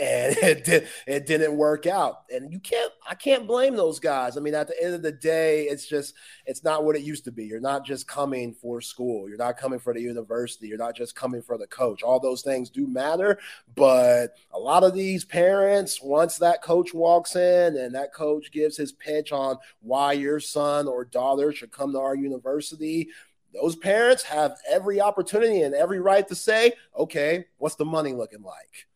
and 0.00 0.36
it 0.42 0.64
did, 0.64 0.88
it 1.06 1.26
didn't 1.26 1.56
work 1.56 1.86
out. 1.86 2.22
And 2.32 2.52
you 2.52 2.60
can't 2.60 2.92
i 3.08 3.14
can't 3.14 3.46
blame 3.46 3.76
those 3.76 3.98
guys. 3.98 4.36
I 4.36 4.40
mean 4.40 4.54
at 4.54 4.68
the 4.68 4.82
end 4.82 4.94
of 4.94 5.02
the 5.02 5.12
day 5.12 5.64
it's 5.64 5.86
just 5.86 6.14
it's 6.46 6.64
not 6.64 6.84
what 6.84 6.96
it 6.96 7.02
used 7.02 7.24
to 7.24 7.32
be. 7.32 7.44
You're 7.44 7.60
not 7.60 7.84
just 7.84 8.06
coming 8.06 8.54
for 8.54 8.80
school. 8.80 9.28
You're 9.28 9.38
not 9.38 9.56
coming 9.56 9.78
for 9.78 9.94
the 9.94 10.00
university. 10.00 10.68
You're 10.68 10.78
not 10.78 10.96
just 10.96 11.14
coming 11.14 11.42
for 11.42 11.58
the 11.58 11.66
coach. 11.66 12.02
All 12.02 12.20
those 12.20 12.42
things 12.42 12.70
do 12.70 12.86
matter. 12.86 13.38
But 13.74 14.34
a 14.52 14.58
lot 14.58 14.84
of 14.84 14.94
these 14.94 15.24
parents 15.24 16.00
once 16.02 16.38
that 16.38 16.62
coach 16.62 16.94
walks 16.94 17.36
in 17.36 17.76
and 17.76 17.94
that 17.94 18.12
coach 18.12 18.50
gives 18.52 18.76
his 18.76 18.92
pitch 18.92 19.32
on 19.32 19.56
why 19.80 20.12
your 20.12 20.40
son 20.40 20.88
or 20.88 21.04
daughter 21.04 21.52
should 21.52 21.70
come 21.70 21.92
to 21.92 22.00
our 22.00 22.14
university 22.14 23.08
those 23.54 23.76
parents 23.76 24.22
have 24.22 24.56
every 24.68 25.00
opportunity 25.00 25.62
and 25.62 25.74
every 25.74 26.00
right 26.00 26.26
to 26.28 26.34
say 26.34 26.72
okay 26.96 27.44
what's 27.58 27.74
the 27.76 27.84
money 27.84 28.12
looking 28.12 28.42
like 28.42 28.86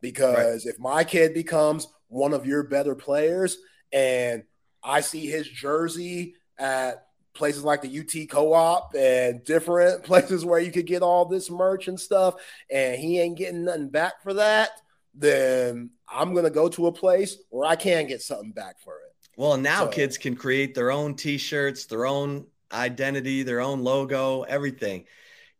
because 0.00 0.64
right. 0.64 0.74
if 0.74 0.78
my 0.78 1.04
kid 1.04 1.34
becomes 1.34 1.86
one 2.08 2.32
of 2.32 2.46
your 2.46 2.62
better 2.62 2.94
players 2.94 3.58
and 3.92 4.44
I 4.82 5.00
see 5.00 5.26
his 5.26 5.48
jersey 5.48 6.34
at 6.58 7.06
places 7.34 7.62
like 7.62 7.82
the 7.82 8.00
UT 8.00 8.28
co-op 8.28 8.94
and 8.96 9.44
different 9.44 10.02
places 10.04 10.44
where 10.44 10.60
you 10.60 10.72
could 10.72 10.86
get 10.86 11.02
all 11.02 11.24
this 11.24 11.50
merch 11.50 11.88
and 11.88 11.98
stuff 11.98 12.34
and 12.70 13.00
he 13.00 13.20
ain't 13.20 13.38
getting 13.38 13.64
nothing 13.64 13.88
back 13.88 14.22
for 14.22 14.34
that, 14.34 14.70
then 15.14 15.90
I'm 16.08 16.32
going 16.32 16.44
to 16.44 16.50
go 16.50 16.68
to 16.70 16.86
a 16.86 16.92
place 16.92 17.36
where 17.50 17.68
I 17.68 17.76
can 17.76 18.06
get 18.06 18.22
something 18.22 18.52
back 18.52 18.80
for 18.80 18.94
it. 18.94 19.08
Well, 19.36 19.56
now 19.56 19.84
so, 19.84 19.88
kids 19.88 20.18
can 20.18 20.34
create 20.34 20.74
their 20.74 20.90
own 20.90 21.14
t-shirts, 21.14 21.86
their 21.86 22.06
own 22.06 22.46
identity, 22.72 23.44
their 23.44 23.60
own 23.60 23.84
logo, 23.84 24.42
everything. 24.42 25.04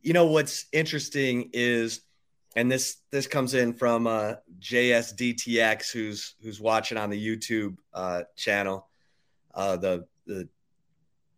You 0.01 0.12
know 0.12 0.27
what's 0.27 0.66
interesting 0.73 1.51
is 1.52 2.01
and 2.57 2.70
this 2.70 2.99
this 3.11 3.27
comes 3.27 3.55
in 3.55 3.73
from 3.73 4.07
uh, 4.07 4.35
JSDTX, 4.61 5.91
who's 5.93 6.35
who's 6.43 6.61
watching 6.61 6.99
on 6.99 7.11
the 7.11 7.27
YouTube 7.27 7.77
uh, 7.93 8.23
channel, 8.37 8.89
uh, 9.55 9.77
the 9.77 10.07
the 10.27 10.49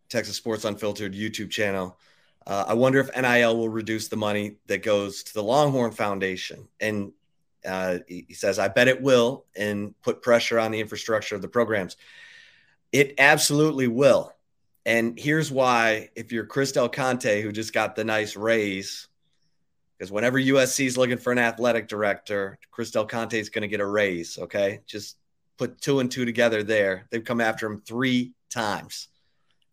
Texas 0.09 0.35
Sports 0.35 0.65
Unfiltered 0.65 1.13
YouTube 1.13 1.49
channel. 1.49 1.97
Uh, 2.45 2.65
I 2.67 2.73
wonder 2.73 2.99
if 2.99 3.15
NIL 3.15 3.55
will 3.55 3.69
reduce 3.69 4.07
the 4.07 4.15
money 4.15 4.57
that 4.67 4.83
goes 4.83 5.23
to 5.23 5.33
the 5.33 5.43
Longhorn 5.43 5.91
Foundation, 5.91 6.67
and 6.79 7.11
uh, 7.65 7.99
he 8.07 8.33
says, 8.33 8.57
"I 8.57 8.69
bet 8.69 8.87
it 8.87 9.01
will, 9.01 9.45
and 9.55 9.93
put 10.01 10.21
pressure 10.21 10.59
on 10.59 10.71
the 10.71 10.79
infrastructure 10.79 11.35
of 11.35 11.41
the 11.41 11.47
programs." 11.47 11.97
It 12.91 13.15
absolutely 13.19 13.87
will, 13.87 14.33
and 14.85 15.19
here's 15.19 15.51
why: 15.51 16.09
if 16.15 16.31
you're 16.31 16.45
Chris 16.45 16.71
Del 16.71 16.89
Conte, 16.89 17.41
who 17.41 17.51
just 17.51 17.73
got 17.73 17.95
the 17.95 18.03
nice 18.03 18.35
raise 18.35 19.07
because 20.01 20.11
whenever 20.11 20.39
USC 20.39 20.87
is 20.87 20.97
looking 20.97 21.19
for 21.19 21.31
an 21.31 21.37
athletic 21.37 21.87
director, 21.87 22.57
Chris 22.71 22.89
Del 22.89 23.05
Conte 23.05 23.39
is 23.39 23.51
going 23.51 23.61
to 23.61 23.67
get 23.67 23.81
a 23.81 23.85
raise. 23.85 24.39
Okay, 24.39 24.79
just 24.87 25.17
put 25.59 25.79
two 25.79 25.99
and 25.99 26.09
two 26.09 26.25
together 26.25 26.63
there. 26.63 27.05
They've 27.11 27.23
come 27.23 27.39
after 27.39 27.67
him 27.67 27.77
three 27.77 28.33
times, 28.49 29.09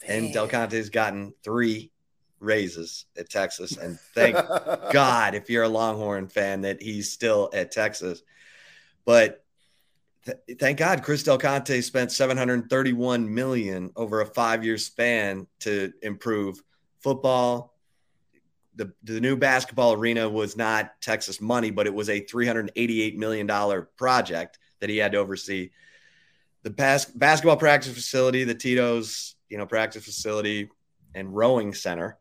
Damn. 0.07 0.25
and 0.25 0.35
Del 0.35 0.47
Conte's 0.47 0.91
gotten 0.91 1.33
three 1.43 1.93
raises 2.41 3.07
at 3.17 3.31
Texas. 3.31 3.79
And 3.79 3.99
thank 4.15 4.37
God, 4.93 5.35
if 5.35 5.49
you're 5.49 5.63
a 5.63 5.69
Longhorn 5.69 6.29
fan, 6.29 6.61
that 6.61 6.83
he's 6.83 7.11
still 7.11 7.49
at 7.55 7.73
Texas. 7.73 8.23
But 9.07 9.43
th- 10.27 10.59
thank 10.59 10.77
God, 10.77 11.03
Chris 11.03 11.23
Del 11.23 11.39
Conte 11.39 11.81
spent 11.81 12.13
731 12.13 13.35
million 13.35 13.93
over 13.97 14.21
a 14.21 14.27
five-year 14.27 14.77
span 14.77 15.47
to 15.61 15.91
improve 16.03 16.63
football, 17.01 17.78
the, 18.79 18.93
the 19.03 19.21
new 19.21 19.37
basketball 19.37 19.93
arena 19.95 20.29
was 20.29 20.57
not 20.57 20.93
Texas 21.03 21.41
money, 21.41 21.73
but 21.73 21.89
it 21.89 21.95
was 21.95 22.09
a 22.09 22.21
$388 22.21 23.17
million 23.17 23.87
project 23.97 24.59
that 24.79 24.89
he 24.89 24.97
had 24.99 25.13
to 25.13 25.19
oversee. 25.19 25.71
The 26.63 26.71
bas- 26.71 27.07
basketball 27.07 27.57
practice 27.57 27.93
facility, 27.93 28.45
the 28.45 28.55
Tito's, 28.55 29.35
you 29.49 29.59
know, 29.59 29.67
practice 29.67 30.05
facility 30.05 30.71
and 31.13 31.35
rowing 31.35 31.75
center. 31.75 32.19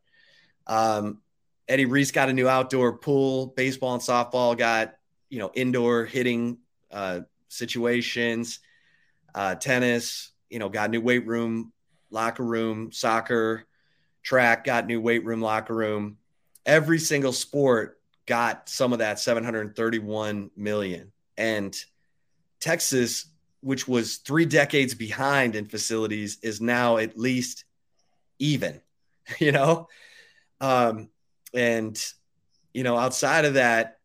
Um, 0.66 1.20
Eddie 1.68 1.86
Reese 1.86 2.12
got 2.12 2.30
a 2.30 2.34
new 2.34 2.48
outdoor 2.48 2.98
pool. 2.98 3.54
Baseball 3.56 3.94
and 3.94 4.02
softball 4.02 4.58
got, 4.58 4.96
you 5.30 5.38
know, 5.38 5.52
indoor 5.54 6.06
hitting 6.06 6.58
uh, 6.92 7.22
situations. 7.50 8.60
Uh, 9.36 9.54
tennis, 9.54 10.32
you 10.50 10.58
know, 10.58 10.70
got 10.70 10.90
new 10.90 11.02
weight 11.02 11.28
room, 11.28 11.72
locker 12.10 12.44
room. 12.44 12.92
Soccer, 12.92 13.66
track 14.24 14.64
got 14.64 14.88
new 14.88 15.00
weight 15.00 15.24
room, 15.24 15.42
locker 15.42 15.76
room 15.76 16.18
every 16.68 17.00
single 17.00 17.32
sport 17.32 18.00
got 18.28 18.68
some 18.70 18.92
of 18.94 19.00
that 19.00 19.20
731 19.20 20.52
million. 20.56 21.12
And 21.38 21.76
Texas, 22.60 23.28
which 23.62 23.88
was 23.88 24.18
three 24.18 24.46
decades 24.46 24.94
behind 24.94 25.56
in 25.56 25.66
facilities, 25.66 26.38
is 26.44 26.60
now 26.60 26.98
at 26.98 27.18
least 27.18 27.64
even, 28.38 28.82
you 29.40 29.54
know? 29.54 29.88
Um, 30.60 31.10
and, 31.54 31.98
you 32.74 32.84
know, 32.84 32.98
outside 32.98 33.46
of 33.46 33.54
that, 33.54 33.98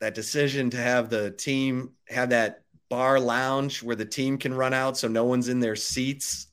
that 0.00 0.14
decision 0.14 0.70
to 0.70 0.78
have 0.78 1.10
the 1.10 1.32
team 1.32 1.90
have 2.08 2.30
that 2.30 2.62
bar 2.88 3.20
lounge 3.20 3.82
where 3.82 3.96
the 3.96 4.04
team 4.04 4.38
can 4.38 4.54
run 4.54 4.72
out 4.72 4.96
so 4.96 5.06
no 5.06 5.24
one's 5.24 5.48
in 5.48 5.60
their 5.60 5.76
seats 5.76 6.46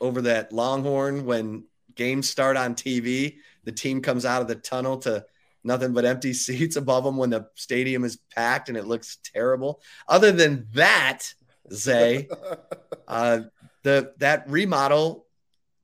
over 0.00 0.22
that 0.22 0.52
longhorn 0.52 1.24
when 1.24 1.64
games 1.94 2.28
start 2.28 2.56
on 2.56 2.74
TV 2.74 3.36
the 3.64 3.72
team 3.72 4.00
comes 4.00 4.24
out 4.24 4.42
of 4.42 4.48
the 4.48 4.54
tunnel 4.54 4.98
to 4.98 5.24
nothing 5.64 5.92
but 5.92 6.04
empty 6.04 6.32
seats 6.34 6.76
above 6.76 7.04
them 7.04 7.16
when 7.16 7.30
the 7.30 7.46
stadium 7.54 8.04
is 8.04 8.18
packed 8.34 8.68
and 8.68 8.78
it 8.78 8.86
looks 8.86 9.18
terrible. 9.22 9.80
Other 10.08 10.32
than 10.32 10.66
that, 10.74 11.34
Zay, 11.72 12.28
uh, 13.08 13.40
the 13.82 14.12
that 14.18 14.48
remodel 14.48 15.26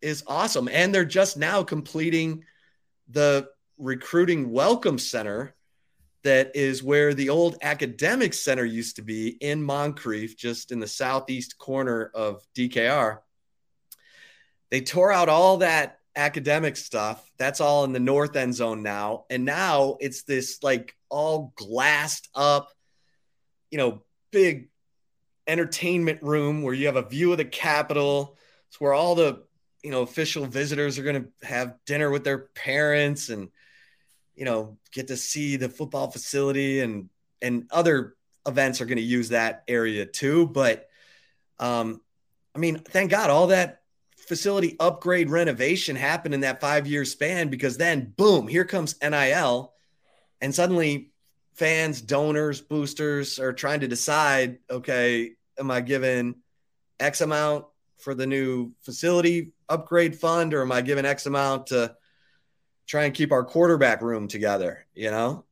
is 0.02 0.24
awesome, 0.26 0.68
and 0.70 0.94
they're 0.94 1.04
just 1.04 1.36
now 1.36 1.62
completing 1.62 2.44
the 3.08 3.48
recruiting 3.78 4.50
welcome 4.50 4.98
center 4.98 5.54
that 6.26 6.56
is 6.56 6.82
where 6.82 7.14
the 7.14 7.28
old 7.28 7.56
academic 7.62 8.34
center 8.34 8.64
used 8.64 8.96
to 8.96 9.02
be 9.02 9.28
in 9.28 9.62
Moncrief, 9.62 10.36
just 10.36 10.72
in 10.72 10.80
the 10.80 10.86
southeast 10.88 11.56
corner 11.56 12.10
of 12.14 12.44
DKR. 12.56 13.18
They 14.70 14.80
tore 14.80 15.12
out 15.12 15.28
all 15.28 15.58
that 15.58 15.95
academic 16.16 16.76
stuff. 16.76 17.30
That's 17.38 17.60
all 17.60 17.84
in 17.84 17.92
the 17.92 18.00
north 18.00 18.34
end 18.34 18.54
zone 18.54 18.82
now. 18.82 19.26
And 19.30 19.44
now 19.44 19.98
it's 20.00 20.22
this 20.22 20.62
like 20.62 20.96
all 21.10 21.52
glassed 21.56 22.28
up, 22.34 22.70
you 23.70 23.78
know, 23.78 24.02
big 24.32 24.70
entertainment 25.46 26.22
room 26.22 26.62
where 26.62 26.74
you 26.74 26.86
have 26.86 26.96
a 26.96 27.02
view 27.02 27.30
of 27.32 27.38
the 27.38 27.44
Capitol. 27.44 28.36
It's 28.68 28.80
where 28.80 28.94
all 28.94 29.14
the, 29.14 29.44
you 29.84 29.90
know, 29.90 30.02
official 30.02 30.46
visitors 30.46 30.98
are 30.98 31.04
going 31.04 31.24
to 31.24 31.46
have 31.46 31.76
dinner 31.86 32.10
with 32.10 32.24
their 32.24 32.38
parents 32.38 33.28
and, 33.28 33.50
you 34.34 34.44
know, 34.44 34.78
get 34.92 35.08
to 35.08 35.16
see 35.16 35.56
the 35.56 35.68
football 35.68 36.10
facility 36.10 36.80
and, 36.80 37.10
and 37.40 37.68
other 37.70 38.16
events 38.46 38.80
are 38.80 38.86
going 38.86 38.96
to 38.96 39.02
use 39.02 39.28
that 39.28 39.62
area 39.68 40.06
too. 40.06 40.46
But, 40.46 40.88
um, 41.58 42.00
I 42.54 42.58
mean, 42.58 42.78
thank 42.78 43.10
God 43.10 43.30
all 43.30 43.48
that 43.48 43.82
facility 44.26 44.76
upgrade 44.80 45.30
renovation 45.30 45.96
happen 45.96 46.32
in 46.32 46.40
that 46.40 46.60
five 46.60 46.86
year 46.86 47.04
span 47.04 47.48
because 47.48 47.76
then, 47.76 48.12
boom, 48.16 48.48
here 48.48 48.64
comes 48.64 48.96
NIL. 49.02 49.72
And 50.40 50.54
suddenly, 50.54 51.12
fans, 51.54 52.00
donors, 52.00 52.60
boosters 52.60 53.38
are 53.38 53.52
trying 53.52 53.80
to 53.80 53.88
decide 53.88 54.58
okay, 54.70 55.32
am 55.58 55.70
I 55.70 55.80
giving 55.80 56.36
X 57.00 57.20
amount 57.20 57.66
for 57.98 58.14
the 58.14 58.26
new 58.26 58.72
facility 58.82 59.52
upgrade 59.68 60.16
fund 60.16 60.54
or 60.54 60.62
am 60.62 60.72
I 60.72 60.82
giving 60.82 61.06
X 61.06 61.26
amount 61.26 61.68
to 61.68 61.96
try 62.86 63.04
and 63.04 63.14
keep 63.14 63.32
our 63.32 63.44
quarterback 63.44 64.02
room 64.02 64.28
together, 64.28 64.86
you 64.94 65.10
know? 65.10 65.44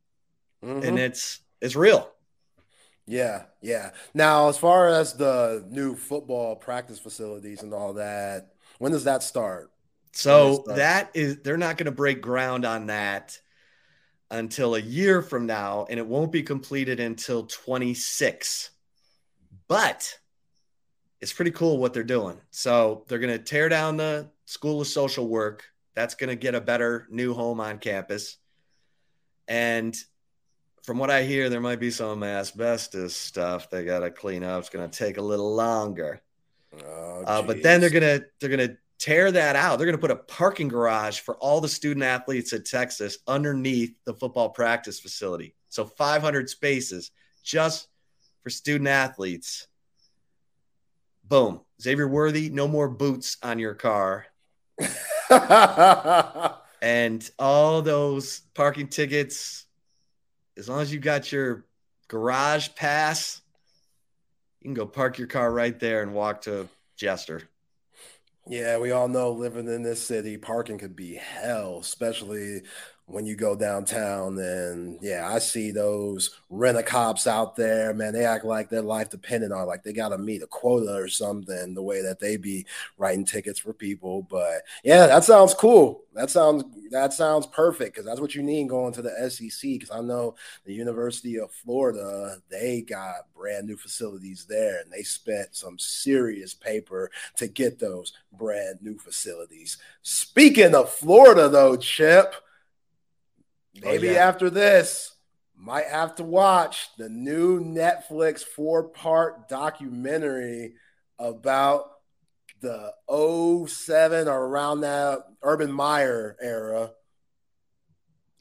Mm-hmm. 0.62 0.86
And 0.86 0.98
it's 0.98 1.40
it's 1.60 1.76
real. 1.76 2.10
Yeah, 3.06 3.44
yeah. 3.60 3.90
Now, 4.14 4.48
as 4.48 4.56
far 4.56 4.88
as 4.88 5.14
the 5.14 5.64
new 5.68 5.94
football 5.94 6.56
practice 6.56 6.98
facilities 6.98 7.62
and 7.62 7.74
all 7.74 7.94
that, 7.94 8.53
when 8.84 8.92
does 8.92 9.04
that 9.04 9.22
start? 9.22 9.70
So 10.12 10.56
start? 10.62 10.76
that 10.76 11.10
is 11.14 11.38
they're 11.38 11.56
not 11.56 11.78
going 11.78 11.86
to 11.86 11.90
break 11.90 12.20
ground 12.20 12.66
on 12.66 12.88
that 12.88 13.40
until 14.30 14.74
a 14.74 14.78
year 14.78 15.22
from 15.22 15.46
now, 15.46 15.86
and 15.88 15.98
it 15.98 16.06
won't 16.06 16.30
be 16.30 16.42
completed 16.42 17.00
until 17.00 17.46
26. 17.46 18.68
But 19.68 20.18
it's 21.22 21.32
pretty 21.32 21.52
cool 21.52 21.78
what 21.78 21.94
they're 21.94 22.04
doing. 22.04 22.38
So 22.50 23.06
they're 23.08 23.20
going 23.20 23.32
to 23.32 23.42
tear 23.42 23.70
down 23.70 23.96
the 23.96 24.28
School 24.44 24.82
of 24.82 24.86
Social 24.86 25.26
Work. 25.26 25.64
That's 25.94 26.14
going 26.14 26.28
to 26.28 26.36
get 26.36 26.54
a 26.54 26.60
better 26.60 27.06
new 27.10 27.32
home 27.32 27.60
on 27.60 27.78
campus. 27.78 28.36
And 29.48 29.96
from 30.82 30.98
what 30.98 31.08
I 31.08 31.22
hear, 31.22 31.48
there 31.48 31.62
might 31.62 31.80
be 31.80 31.90
some 31.90 32.22
asbestos 32.22 33.16
stuff 33.16 33.70
they 33.70 33.82
got 33.86 34.00
to 34.00 34.10
clean 34.10 34.44
up. 34.44 34.60
It's 34.60 34.68
going 34.68 34.90
to 34.90 34.98
take 34.98 35.16
a 35.16 35.22
little 35.22 35.54
longer. 35.54 36.20
Oh, 36.86 37.24
uh, 37.26 37.42
but 37.42 37.62
then 37.62 37.80
they're 37.80 37.90
gonna 37.90 38.20
they're 38.40 38.50
gonna 38.50 38.76
tear 38.98 39.30
that 39.32 39.56
out. 39.56 39.78
They're 39.78 39.86
gonna 39.86 39.98
put 39.98 40.10
a 40.10 40.16
parking 40.16 40.68
garage 40.68 41.20
for 41.20 41.36
all 41.36 41.60
the 41.60 41.68
student 41.68 42.04
athletes 42.04 42.52
at 42.52 42.64
Texas 42.64 43.18
underneath 43.26 43.94
the 44.04 44.14
football 44.14 44.50
practice 44.50 45.00
facility. 45.00 45.54
So 45.68 45.84
500 45.84 46.48
spaces 46.48 47.10
just 47.42 47.88
for 48.42 48.50
student 48.50 48.88
athletes. 48.88 49.66
Boom, 51.24 51.60
Xavier 51.80 52.06
Worthy, 52.06 52.50
no 52.50 52.68
more 52.68 52.88
boots 52.88 53.38
on 53.42 53.58
your 53.58 53.74
car. 53.74 54.26
and 56.82 57.30
all 57.38 57.80
those 57.80 58.40
parking 58.54 58.88
tickets 58.88 59.64
as 60.56 60.68
long 60.68 60.80
as 60.80 60.92
you 60.92 61.00
got 61.00 61.32
your 61.32 61.64
garage 62.08 62.68
pass, 62.76 63.40
you 64.64 64.68
can 64.68 64.74
go 64.74 64.86
park 64.86 65.18
your 65.18 65.28
car 65.28 65.52
right 65.52 65.78
there 65.78 66.02
and 66.02 66.14
walk 66.14 66.40
to 66.42 66.66
Jester. 66.96 67.42
Yeah, 68.46 68.78
we 68.78 68.90
all 68.90 69.08
know 69.08 69.32
living 69.32 69.68
in 69.68 69.82
this 69.82 70.02
city, 70.02 70.36
parking 70.36 70.78
could 70.78 70.96
be 70.96 71.14
hell, 71.14 71.78
especially 71.80 72.62
when 73.06 73.26
you 73.26 73.36
go 73.36 73.54
downtown 73.54 74.38
and 74.38 74.98
yeah 75.02 75.28
i 75.30 75.38
see 75.38 75.70
those 75.70 76.40
rent 76.48 76.78
a 76.78 76.82
cops 76.82 77.26
out 77.26 77.54
there 77.54 77.92
man 77.92 78.14
they 78.14 78.24
act 78.24 78.44
like 78.44 78.70
their 78.70 78.82
life 78.82 79.10
depended 79.10 79.52
on 79.52 79.66
like 79.66 79.82
they 79.82 79.92
got 79.92 80.08
to 80.08 80.18
meet 80.18 80.42
a 80.42 80.46
quota 80.46 80.94
or 80.94 81.08
something 81.08 81.74
the 81.74 81.82
way 81.82 82.00
that 82.00 82.18
they 82.18 82.36
be 82.36 82.64
writing 82.96 83.24
tickets 83.24 83.58
for 83.58 83.74
people 83.74 84.22
but 84.30 84.62
yeah 84.84 85.06
that 85.06 85.24
sounds 85.24 85.54
cool. 85.54 86.02
That 86.14 86.30
sounds 86.30 86.64
that 86.92 87.12
sounds 87.12 87.46
perfect 87.46 87.94
because 87.94 88.06
that's 88.06 88.20
what 88.20 88.36
you 88.36 88.42
need 88.42 88.68
going 88.68 88.92
to 88.94 89.02
the 89.02 89.10
sec 89.28 89.60
because 89.62 89.90
i 89.90 90.00
know 90.00 90.36
the 90.64 90.72
university 90.72 91.40
of 91.40 91.50
florida 91.50 92.36
they 92.48 92.82
got 92.82 93.32
brand 93.34 93.66
new 93.66 93.76
facilities 93.76 94.46
there 94.48 94.80
and 94.80 94.92
they 94.92 95.02
spent 95.02 95.56
some 95.56 95.76
serious 95.78 96.54
paper 96.54 97.10
to 97.36 97.48
get 97.48 97.78
those 97.78 98.12
brand 98.32 98.78
new 98.80 98.96
facilities. 98.98 99.78
Speaking 100.02 100.74
of 100.74 100.88
florida 100.88 101.48
though 101.48 101.76
chip 101.76 102.34
Oh, 103.76 103.80
Maybe 103.82 104.10
oh, 104.10 104.12
yeah. 104.12 104.28
after 104.28 104.50
this, 104.50 105.14
might 105.56 105.86
have 105.86 106.14
to 106.16 106.24
watch 106.24 106.88
the 106.98 107.08
new 107.08 107.60
Netflix 107.60 108.42
four 108.42 108.84
part 108.84 109.48
documentary 109.48 110.74
about 111.18 111.90
the 112.60 112.92
07 113.68 114.28
or 114.28 114.46
around 114.46 114.80
that 114.80 115.20
Urban 115.42 115.72
Meyer 115.72 116.36
era. 116.40 116.92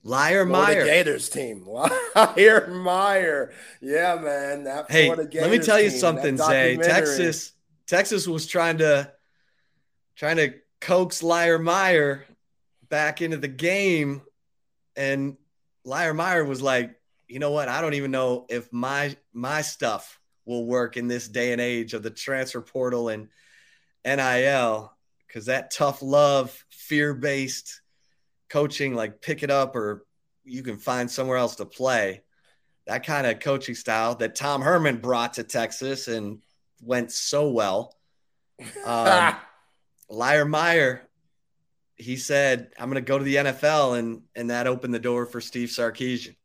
Liar 0.04 0.46
Meyer. 0.46 0.84
The 0.84 0.90
Gators 0.90 1.30
team. 1.30 1.66
Liar 2.16 2.68
Meyer. 2.68 3.54
Yeah, 3.82 4.16
man. 4.16 4.66
That 4.66 4.92
hey, 4.92 5.10
let 5.10 5.50
me 5.50 5.60
tell 5.60 5.80
you 5.80 5.90
team, 5.90 6.00
something, 6.00 6.38
Zay. 6.38 6.78
Texas, 6.78 7.54
Texas 7.88 8.28
was 8.28 8.46
trying 8.46 8.80
to 8.80 9.12
trying 10.16 10.38
to 10.38 10.54
coax 10.82 11.24
Liar 11.24 11.58
Meyer 11.58 12.26
back 12.90 13.22
into 13.22 13.38
the 13.38 13.48
game 13.48 14.22
and 14.96 15.38
Liar 15.86 16.14
Meyer 16.14 16.44
was 16.44 16.62
like, 16.62 16.96
you 17.28 17.40
know 17.40 17.52
what? 17.52 17.68
I 17.68 17.82
don't 17.82 17.94
even 17.96 18.12
know 18.12 18.46
if 18.50 18.72
my 18.72 19.16
my 19.34 19.62
stuff 19.62 20.20
will 20.46 20.66
work 20.66 20.98
in 20.98 21.08
this 21.08 21.28
day 21.28 21.52
and 21.52 21.62
age 21.62 21.94
of 21.94 22.04
the 22.04 22.10
transfer 22.10 22.62
portal 22.62 23.10
and 23.10 23.30
NIL 24.06 24.94
because 25.28 25.46
that 25.46 25.72
tough 25.72 26.02
love, 26.02 26.66
fear 26.70 27.14
based 27.14 27.82
coaching, 28.50 28.94
like 28.94 29.22
pick 29.22 29.42
it 29.44 29.50
up 29.50 29.76
or 29.76 30.06
you 30.44 30.62
can 30.64 30.78
find 30.78 31.10
somewhere 31.10 31.38
else 31.38 31.56
to 31.56 31.66
play. 31.66 32.22
That 32.86 33.06
kind 33.06 33.26
of 33.26 33.40
coaching 33.40 33.76
style 33.76 34.16
that 34.16 34.36
Tom 34.36 34.62
Herman 34.62 34.98
brought 34.98 35.36
to 35.36 35.44
Texas 35.44 36.08
and 36.08 36.42
went 36.82 37.12
so 37.12 37.50
well. 37.50 37.96
Um, 38.86 39.36
Liar 40.10 40.46
Meyer 40.46 41.10
he 41.98 42.18
said, 42.18 42.72
"I'm 42.80 42.90
going 42.90 43.04
to 43.04 43.08
go 43.08 43.18
to 43.18 43.24
the 43.24 43.36
NFL," 43.36 43.98
and 43.98 44.24
and 44.36 44.50
that 44.50 44.68
opened 44.68 44.94
the 44.94 45.00
door 45.00 45.26
for 45.26 45.42
Steve 45.42 45.70
Sarkisian. 45.70 46.36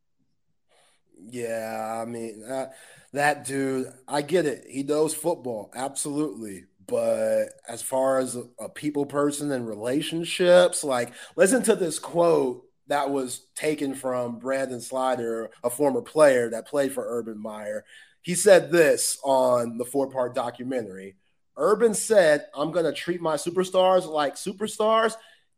Yeah, 1.29 2.01
I 2.01 2.05
mean 2.05 2.41
that 2.47 2.73
that 3.13 3.45
dude, 3.45 3.91
I 4.07 4.21
get 4.21 4.45
it. 4.45 4.65
He 4.69 4.83
knows 4.83 5.13
football, 5.13 5.71
absolutely. 5.75 6.65
But 6.87 7.49
as 7.67 7.81
far 7.81 8.19
as 8.19 8.35
a, 8.35 8.43
a 8.59 8.69
people 8.69 9.05
person 9.05 9.51
and 9.51 9.67
relationships, 9.67 10.83
like 10.83 11.13
listen 11.35 11.61
to 11.63 11.75
this 11.75 11.99
quote 11.99 12.63
that 12.87 13.11
was 13.11 13.47
taken 13.55 13.93
from 13.93 14.39
Brandon 14.39 14.79
Siler, 14.79 15.49
a 15.63 15.69
former 15.69 16.01
player 16.01 16.49
that 16.49 16.67
played 16.67 16.91
for 16.91 17.05
Urban 17.07 17.39
Meyer. 17.39 17.85
He 18.21 18.35
said 18.35 18.71
this 18.71 19.17
on 19.23 19.77
the 19.77 19.85
four 19.85 20.09
part 20.09 20.35
documentary. 20.35 21.15
Urban 21.55 21.93
said, 21.93 22.45
I'm 22.55 22.71
going 22.71 22.85
to 22.85 22.93
treat 22.93 23.21
my 23.21 23.35
superstars 23.35 24.07
like 24.07 24.35
superstars 24.35 25.15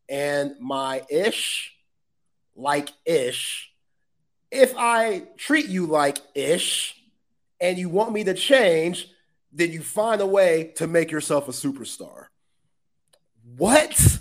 and 0.09 0.55
my 0.59 1.03
ish 1.09 1.73
like 2.55 2.89
ish. 3.05 3.71
If 4.51 4.73
I 4.77 5.23
treat 5.37 5.67
you 5.67 5.85
like 5.85 6.17
ish 6.35 6.95
and 7.59 7.77
you 7.77 7.89
want 7.89 8.11
me 8.11 8.23
to 8.25 8.33
change, 8.33 9.07
then 9.53 9.71
you 9.71 9.81
find 9.81 10.21
a 10.21 10.25
way 10.25 10.73
to 10.75 10.87
make 10.87 11.11
yourself 11.11 11.47
a 11.47 11.51
superstar. 11.51 12.25
What? 13.57 14.19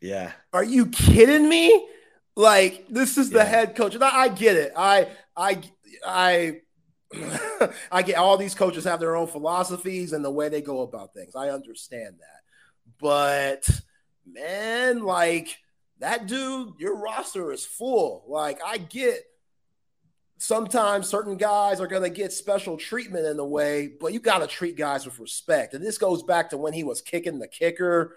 Yeah. 0.00 0.32
Are 0.52 0.64
you 0.64 0.86
kidding 0.86 1.48
me? 1.48 1.88
Like 2.36 2.86
this 2.88 3.18
is 3.18 3.30
the 3.30 3.44
head 3.44 3.76
coach. 3.76 3.94
And 3.94 4.04
I, 4.04 4.22
I 4.22 4.28
get 4.28 4.56
it. 4.56 4.72
I 4.76 5.08
I 5.36 5.62
I 6.06 6.60
I 7.92 8.02
get 8.02 8.16
all 8.16 8.36
these 8.36 8.54
coaches 8.54 8.84
have 8.84 9.00
their 9.00 9.16
own 9.16 9.26
philosophies 9.26 10.12
and 10.12 10.24
the 10.24 10.30
way 10.30 10.48
they 10.48 10.62
go 10.62 10.82
about 10.82 11.12
things. 11.12 11.34
I 11.34 11.50
understand 11.50 12.16
that. 12.20 12.40
But 12.98 13.68
man, 14.26 15.02
like 15.02 15.56
that 15.98 16.26
dude, 16.26 16.74
your 16.78 16.96
roster 16.96 17.52
is 17.52 17.64
full. 17.64 18.24
Like 18.28 18.60
I 18.64 18.78
get 18.78 19.22
sometimes 20.38 21.08
certain 21.08 21.36
guys 21.36 21.80
are 21.80 21.86
going 21.86 22.02
to 22.02 22.10
get 22.10 22.32
special 22.32 22.78
treatment 22.78 23.26
in 23.26 23.38
a 23.38 23.44
way, 23.44 23.90
but 24.00 24.12
you 24.12 24.20
got 24.20 24.38
to 24.38 24.46
treat 24.46 24.76
guys 24.76 25.04
with 25.04 25.18
respect. 25.18 25.74
And 25.74 25.84
this 25.84 25.98
goes 25.98 26.22
back 26.22 26.50
to 26.50 26.56
when 26.56 26.72
he 26.72 26.82
was 26.82 27.02
kicking 27.02 27.38
the 27.38 27.48
kicker 27.48 28.16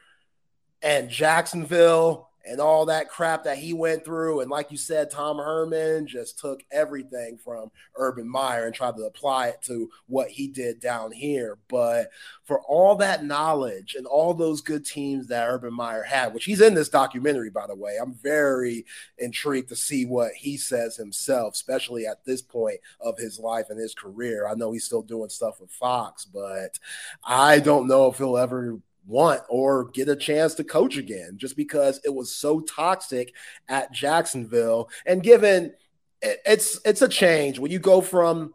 and 0.82 1.10
Jacksonville 1.10 2.30
and 2.46 2.60
all 2.60 2.86
that 2.86 3.10
crap 3.10 3.44
that 3.44 3.58
he 3.58 3.74
went 3.74 4.04
through. 4.04 4.42
And 4.42 4.52
like 4.52 4.72
you 4.72 4.78
said, 4.78 5.10
Tom 5.10 5.38
Herman 5.38 6.08
just 6.08 6.40
took 6.40 6.64
everything 6.72 7.38
from 7.38 7.72
Urban 7.96 8.28
Meyer 8.28 8.66
and 8.66 8.76
tried 8.76 8.98
to 8.98 9.04
apply 9.04 9.50
it 9.50 9.62
to 9.64 9.90
what 10.08 10.30
he 10.30 10.48
did 10.48 10.80
down 10.80 11.12
here. 11.12 11.58
But 11.70 12.10
for 12.44 12.62
all 12.62 12.96
that 12.96 13.24
knowledge 13.24 13.96
and 13.96 14.06
all 14.06 14.34
those 14.34 14.62
good 14.62 14.86
teams 14.86 15.28
that 15.28 15.48
Urban 15.48 15.74
Meyer 15.74 16.04
had, 16.04 16.34
which 16.34 16.46
he's 16.46 16.62
in 16.62 16.74
this 16.74 16.90
documentary, 16.90 17.50
by 17.50 17.68
the 17.68 17.76
way, 17.76 17.98
I'm 18.02 18.16
very 18.16 18.86
intrigued 19.18 19.70
to 19.70 19.76
see 19.76 20.06
what 20.06 20.34
he 20.34 20.58
says 20.58 20.98
himself, 20.98 21.54
especially 21.54 22.06
at 22.06 22.26
this 22.26 22.42
point 22.42 22.80
of 23.00 23.18
his 23.18 23.40
life 23.40 23.68
and 23.70 23.80
his 23.80 23.94
career. 23.94 24.48
I 24.48 24.56
know 24.56 24.72
he's 24.72 24.86
still 24.86 25.02
doing 25.02 25.30
stuff 25.30 25.62
with 25.62 25.72
Fox, 25.72 26.26
but 26.26 26.78
I 27.24 27.60
don't 27.60 27.88
know 27.88 28.08
if 28.08 28.18
he'll 28.18 28.38
ever 28.38 28.80
want 29.06 29.42
or 29.50 29.86
get 29.86 30.10
a 30.10 30.16
chance 30.16 30.56
to 30.56 30.64
coach 30.64 30.98
again 30.98 31.34
just 31.38 31.58
because 31.58 32.00
it 32.06 32.14
was 32.14 32.36
so 32.36 32.62
toxic 32.62 33.34
at 33.68 33.92
Jacksonville. 33.92 34.90
And 35.06 35.22
given 35.22 35.74
it, 36.22 36.40
it's 36.46 36.80
it's 36.86 37.02
a 37.02 37.10
change 37.10 37.60
when 37.60 37.72
you 37.72 37.80
go 37.80 38.02
from 38.02 38.54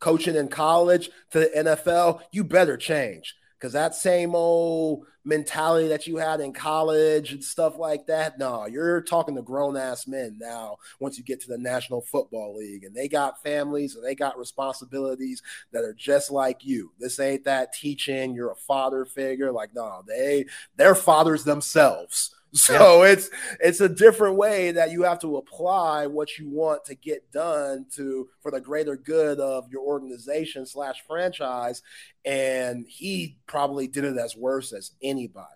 coaching 0.00 0.34
in 0.34 0.48
college 0.48 1.10
to 1.30 1.40
the 1.40 1.50
NFL, 1.56 2.22
you 2.32 2.42
better 2.44 2.76
change 2.76 3.34
Because 3.62 3.74
that 3.74 3.94
same 3.94 4.34
old 4.34 5.06
mentality 5.24 5.86
that 5.86 6.08
you 6.08 6.16
had 6.16 6.40
in 6.40 6.52
college 6.52 7.30
and 7.32 7.44
stuff 7.44 7.78
like 7.78 8.08
that, 8.08 8.36
no, 8.36 8.66
you're 8.66 9.00
talking 9.00 9.36
to 9.36 9.42
grown 9.42 9.76
ass 9.76 10.08
men 10.08 10.36
now 10.40 10.78
once 10.98 11.16
you 11.16 11.22
get 11.22 11.40
to 11.42 11.46
the 11.46 11.56
National 11.56 12.00
Football 12.00 12.56
League. 12.56 12.82
And 12.82 12.92
they 12.92 13.06
got 13.06 13.40
families 13.40 13.94
and 13.94 14.04
they 14.04 14.16
got 14.16 14.36
responsibilities 14.36 15.44
that 15.70 15.84
are 15.84 15.94
just 15.94 16.32
like 16.32 16.64
you. 16.64 16.90
This 16.98 17.20
ain't 17.20 17.44
that 17.44 17.72
teaching, 17.72 18.34
you're 18.34 18.50
a 18.50 18.56
father 18.56 19.04
figure. 19.04 19.52
Like, 19.52 19.72
no, 19.76 20.02
they 20.08 20.46
they're 20.76 20.96
fathers 20.96 21.44
themselves. 21.44 22.34
So 22.62 23.02
yeah. 23.02 23.12
it's 23.12 23.30
it's 23.60 23.80
a 23.80 23.88
different 23.88 24.36
way 24.36 24.72
that 24.72 24.90
you 24.90 25.04
have 25.04 25.18
to 25.20 25.38
apply 25.38 26.06
what 26.06 26.36
you 26.38 26.50
want 26.50 26.84
to 26.84 26.94
get 26.94 27.32
done 27.32 27.86
to 27.94 28.28
for 28.42 28.50
the 28.50 28.60
greater 28.60 28.94
good 28.94 29.40
of 29.40 29.70
your 29.70 29.80
organization 29.82 30.66
slash 30.66 31.02
franchise. 31.08 31.80
And 32.26 32.84
he 32.86 33.38
probably 33.46 33.88
did 33.88 34.04
it 34.04 34.18
as 34.18 34.36
worse 34.36 34.74
as 34.74 34.90
anybody. 35.02 35.48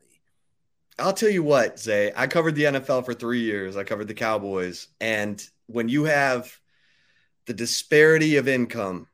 I'll 0.99 1.13
tell 1.13 1.29
you 1.29 1.43
what, 1.43 1.79
Zay. 1.79 2.13
I 2.17 2.27
covered 2.27 2.55
the 2.55 2.65
NFL 2.65 3.05
for 3.05 3.13
three 3.13 3.41
years. 3.41 3.77
I 3.77 3.85
covered 3.85 4.09
the 4.09 4.15
Cowboys, 4.15 4.89
and 4.99 5.47
when 5.67 5.91
you 5.91 6.05
have 6.05 6.59
the 7.45 7.53
disparity 7.53 8.37
of 8.37 8.49
income 8.49 9.07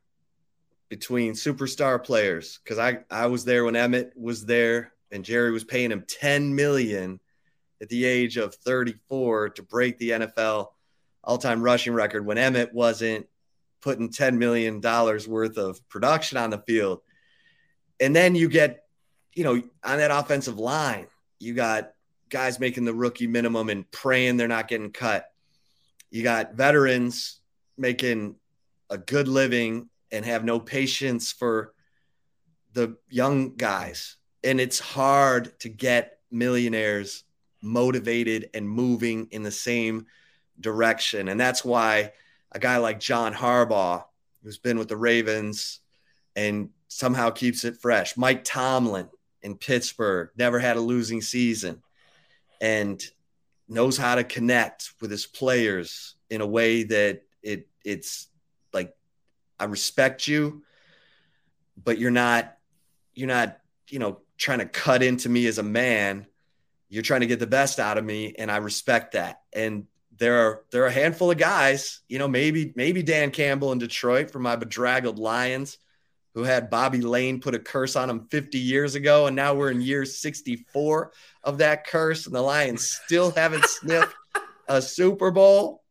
between 0.87 1.33
superstar 1.33 2.01
players, 2.01 2.59
because 2.63 2.79
I 2.79 2.99
I 3.11 3.27
was 3.27 3.43
there 3.43 3.65
when 3.65 3.73
Emmitt 3.73 4.15
was 4.15 4.45
there, 4.45 4.93
and 5.11 5.25
Jerry 5.25 5.51
was 5.51 5.65
paying 5.65 5.91
him 5.91 6.05
ten 6.07 6.55
million 6.55 7.19
at 7.83 7.89
the 7.89 8.05
age 8.05 8.37
of 8.37 8.55
34 8.55 9.49
to 9.49 9.61
break 9.61 9.97
the 9.97 10.11
NFL 10.11 10.67
all 11.21 11.37
time 11.37 11.61
rushing 11.61 11.93
record 11.93 12.25
when 12.25 12.37
Emmitt 12.37 12.71
wasn't 12.71 13.27
putting 13.81 14.09
$10 14.09 14.37
million 14.37 14.79
worth 14.79 15.57
of 15.57 15.89
production 15.89 16.37
on 16.37 16.49
the 16.49 16.59
field. 16.59 17.01
And 17.99 18.15
then 18.15 18.35
you 18.35 18.47
get, 18.47 18.85
you 19.33 19.43
know, 19.43 19.61
on 19.83 19.97
that 19.97 20.11
offensive 20.11 20.57
line, 20.57 21.07
you 21.39 21.53
got 21.53 21.91
guys 22.29 22.57
making 22.57 22.85
the 22.85 22.93
rookie 22.93 23.27
minimum 23.27 23.69
and 23.69 23.89
praying 23.91 24.37
they're 24.37 24.47
not 24.47 24.69
getting 24.69 24.91
cut. 24.91 25.25
You 26.09 26.23
got 26.23 26.53
veterans 26.53 27.41
making 27.77 28.35
a 28.89 28.97
good 28.97 29.27
living 29.27 29.89
and 30.09 30.23
have 30.23 30.45
no 30.45 30.57
patience 30.57 31.33
for 31.33 31.73
the 32.71 32.95
young 33.09 33.55
guys. 33.57 34.15
And 34.41 34.61
it's 34.61 34.79
hard 34.79 35.59
to 35.59 35.69
get 35.69 36.19
millionaires 36.31 37.25
motivated 37.63 38.49
and 38.53 38.69
moving 38.69 39.27
in 39.31 39.41
the 39.41 39.51
same 39.51 40.05
direction. 40.59 41.29
And 41.29 41.39
that's 41.39 41.63
why 41.65 42.11
a 42.51 42.59
guy 42.59 42.77
like 42.77 42.99
John 42.99 43.33
Harbaugh, 43.33 44.03
who's 44.43 44.57
been 44.57 44.77
with 44.77 44.89
the 44.89 44.97
Ravens 44.97 45.79
and 46.35 46.69
somehow 46.87 47.29
keeps 47.29 47.63
it 47.63 47.77
fresh, 47.77 48.17
Mike 48.17 48.43
Tomlin 48.43 49.09
in 49.41 49.55
Pittsburgh, 49.55 50.29
never 50.37 50.59
had 50.59 50.77
a 50.77 50.81
losing 50.81 51.21
season 51.21 51.81
and 52.61 53.03
knows 53.67 53.97
how 53.97 54.15
to 54.15 54.23
connect 54.23 54.93
with 55.01 55.09
his 55.09 55.25
players 55.25 56.15
in 56.29 56.41
a 56.41 56.47
way 56.47 56.83
that 56.83 57.23
it 57.41 57.67
it's 57.83 58.27
like 58.73 58.95
I 59.59 59.65
respect 59.65 60.27
you, 60.27 60.63
but 61.81 61.97
you're 61.97 62.11
not 62.11 62.57
you're 63.13 63.27
not, 63.27 63.59
you 63.89 63.99
know, 63.99 64.19
trying 64.37 64.59
to 64.59 64.65
cut 64.65 65.03
into 65.03 65.29
me 65.29 65.45
as 65.45 65.57
a 65.57 65.63
man 65.63 66.25
you're 66.93 67.01
trying 67.01 67.21
to 67.21 67.27
get 67.27 67.39
the 67.39 67.47
best 67.47 67.79
out 67.79 67.97
of 67.97 68.05
me, 68.05 68.35
and 68.37 68.51
I 68.51 68.57
respect 68.57 69.13
that. 69.13 69.41
And 69.51 69.87
there 70.19 70.47
are 70.47 70.63
there 70.71 70.83
are 70.83 70.87
a 70.87 70.91
handful 70.91 71.31
of 71.31 71.39
guys, 71.39 72.01
you 72.07 72.19
know, 72.19 72.27
maybe 72.27 72.71
maybe 72.75 73.01
Dan 73.01 73.31
Campbell 73.31 73.71
in 73.71 73.79
Detroit 73.79 74.29
for 74.29 74.37
my 74.37 74.55
bedraggled 74.55 75.17
Lions, 75.17 75.79
who 76.35 76.43
had 76.43 76.69
Bobby 76.69 77.01
Layne 77.01 77.41
put 77.41 77.55
a 77.55 77.59
curse 77.59 77.95
on 77.95 78.11
him 78.11 78.27
50 78.29 78.59
years 78.59 78.93
ago, 78.93 79.25
and 79.25 79.35
now 79.35 79.55
we're 79.55 79.71
in 79.71 79.81
year 79.81 80.05
64 80.05 81.11
of 81.43 81.57
that 81.57 81.87
curse, 81.87 82.27
and 82.27 82.35
the 82.35 82.41
Lions 82.41 82.87
still 82.87 83.31
haven't 83.31 83.65
sniffed 83.65 84.13
a 84.67 84.79
Super 84.79 85.31
Bowl. 85.31 85.81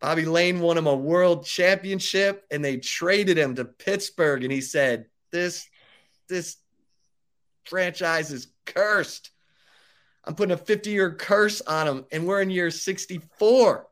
Bobby 0.00 0.24
Layne 0.24 0.60
won 0.60 0.78
him 0.78 0.86
a 0.86 0.94
world 0.94 1.44
championship, 1.44 2.46
and 2.48 2.64
they 2.64 2.76
traded 2.76 3.36
him 3.36 3.56
to 3.56 3.64
Pittsburgh, 3.64 4.44
and 4.44 4.52
he 4.52 4.60
said, 4.60 5.06
"This 5.32 5.66
this 6.28 6.58
franchise 7.64 8.30
is 8.30 8.46
cursed." 8.66 9.32
I'm 10.24 10.34
putting 10.34 10.52
a 10.52 10.56
50 10.56 10.90
year 10.90 11.14
curse 11.14 11.60
on 11.60 11.88
him, 11.88 12.04
and 12.12 12.26
we're 12.26 12.42
in 12.42 12.50
year 12.50 12.70
64. 12.70 13.86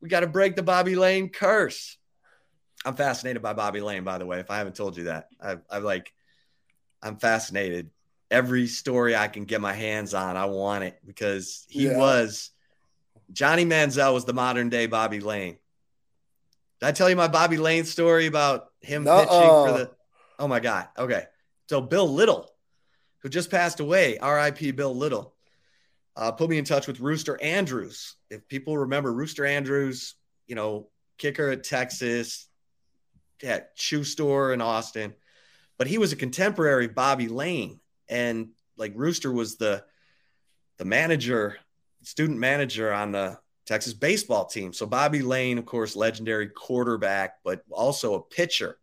We 0.00 0.08
got 0.08 0.20
to 0.20 0.26
break 0.26 0.56
the 0.56 0.62
Bobby 0.62 0.94
Layne 0.94 1.28
curse. 1.28 1.96
I'm 2.84 2.94
fascinated 2.94 3.42
by 3.42 3.52
Bobby 3.52 3.80
Layne, 3.80 4.04
by 4.04 4.18
the 4.18 4.26
way. 4.26 4.40
If 4.40 4.50
I 4.50 4.58
haven't 4.58 4.76
told 4.76 4.96
you 4.96 5.04
that, 5.04 5.28
I, 5.42 5.58
I 5.68 5.78
like, 5.78 6.14
I'm 7.02 7.16
fascinated. 7.16 7.90
Every 8.30 8.68
story 8.68 9.14
I 9.16 9.28
can 9.28 9.44
get 9.44 9.60
my 9.60 9.72
hands 9.72 10.14
on, 10.14 10.36
I 10.36 10.46
want 10.46 10.84
it 10.84 10.98
because 11.04 11.66
he 11.68 11.88
yeah. 11.88 11.98
was 11.98 12.50
Johnny 13.32 13.64
Manziel 13.64 14.14
was 14.14 14.24
the 14.24 14.32
modern 14.32 14.68
day 14.68 14.86
Bobby 14.86 15.20
Layne. 15.20 15.58
Did 16.80 16.86
I 16.86 16.92
tell 16.92 17.10
you 17.10 17.16
my 17.16 17.28
Bobby 17.28 17.58
Layne 17.58 17.84
story 17.84 18.26
about 18.26 18.68
him 18.80 19.04
Nuh-uh. 19.04 19.24
pitching 19.24 19.30
for 19.30 19.78
the? 19.78 19.90
Oh 20.38 20.48
my 20.48 20.60
God. 20.60 20.88
Okay. 20.96 21.24
So 21.68 21.80
Bill 21.80 22.08
Little, 22.08 22.50
who 23.18 23.28
just 23.28 23.50
passed 23.50 23.80
away, 23.80 24.16
R.I.P. 24.18 24.70
Bill 24.70 24.94
Little 24.94 25.34
uh, 26.16 26.32
put 26.32 26.50
me 26.50 26.58
in 26.58 26.64
touch 26.64 26.86
with 26.86 27.00
Rooster 27.00 27.40
Andrews. 27.42 28.16
If 28.30 28.46
people 28.48 28.76
remember 28.78 29.12
Rooster 29.12 29.44
Andrews, 29.44 30.14
you 30.46 30.54
know, 30.54 30.88
kicker 31.18 31.50
at 31.50 31.64
Texas, 31.64 32.48
at 33.42 33.70
shoe 33.74 34.04
store 34.04 34.52
in 34.52 34.60
Austin, 34.60 35.14
but 35.78 35.86
he 35.86 35.98
was 35.98 36.12
a 36.12 36.16
contemporary 36.16 36.86
of 36.86 36.94
Bobby 36.94 37.28
Layne, 37.28 37.80
and 38.08 38.50
like 38.76 38.92
Rooster 38.94 39.32
was 39.32 39.56
the 39.56 39.84
the 40.78 40.84
manager, 40.84 41.58
student 42.02 42.38
manager 42.38 42.92
on 42.92 43.12
the 43.12 43.38
Texas 43.66 43.92
baseball 43.92 44.46
team. 44.46 44.72
So 44.72 44.86
Bobby 44.86 45.22
Layne, 45.22 45.58
of 45.58 45.66
course, 45.66 45.94
legendary 45.94 46.48
quarterback, 46.48 47.36
but 47.44 47.62
also 47.70 48.14
a 48.14 48.22
pitcher, 48.22 48.78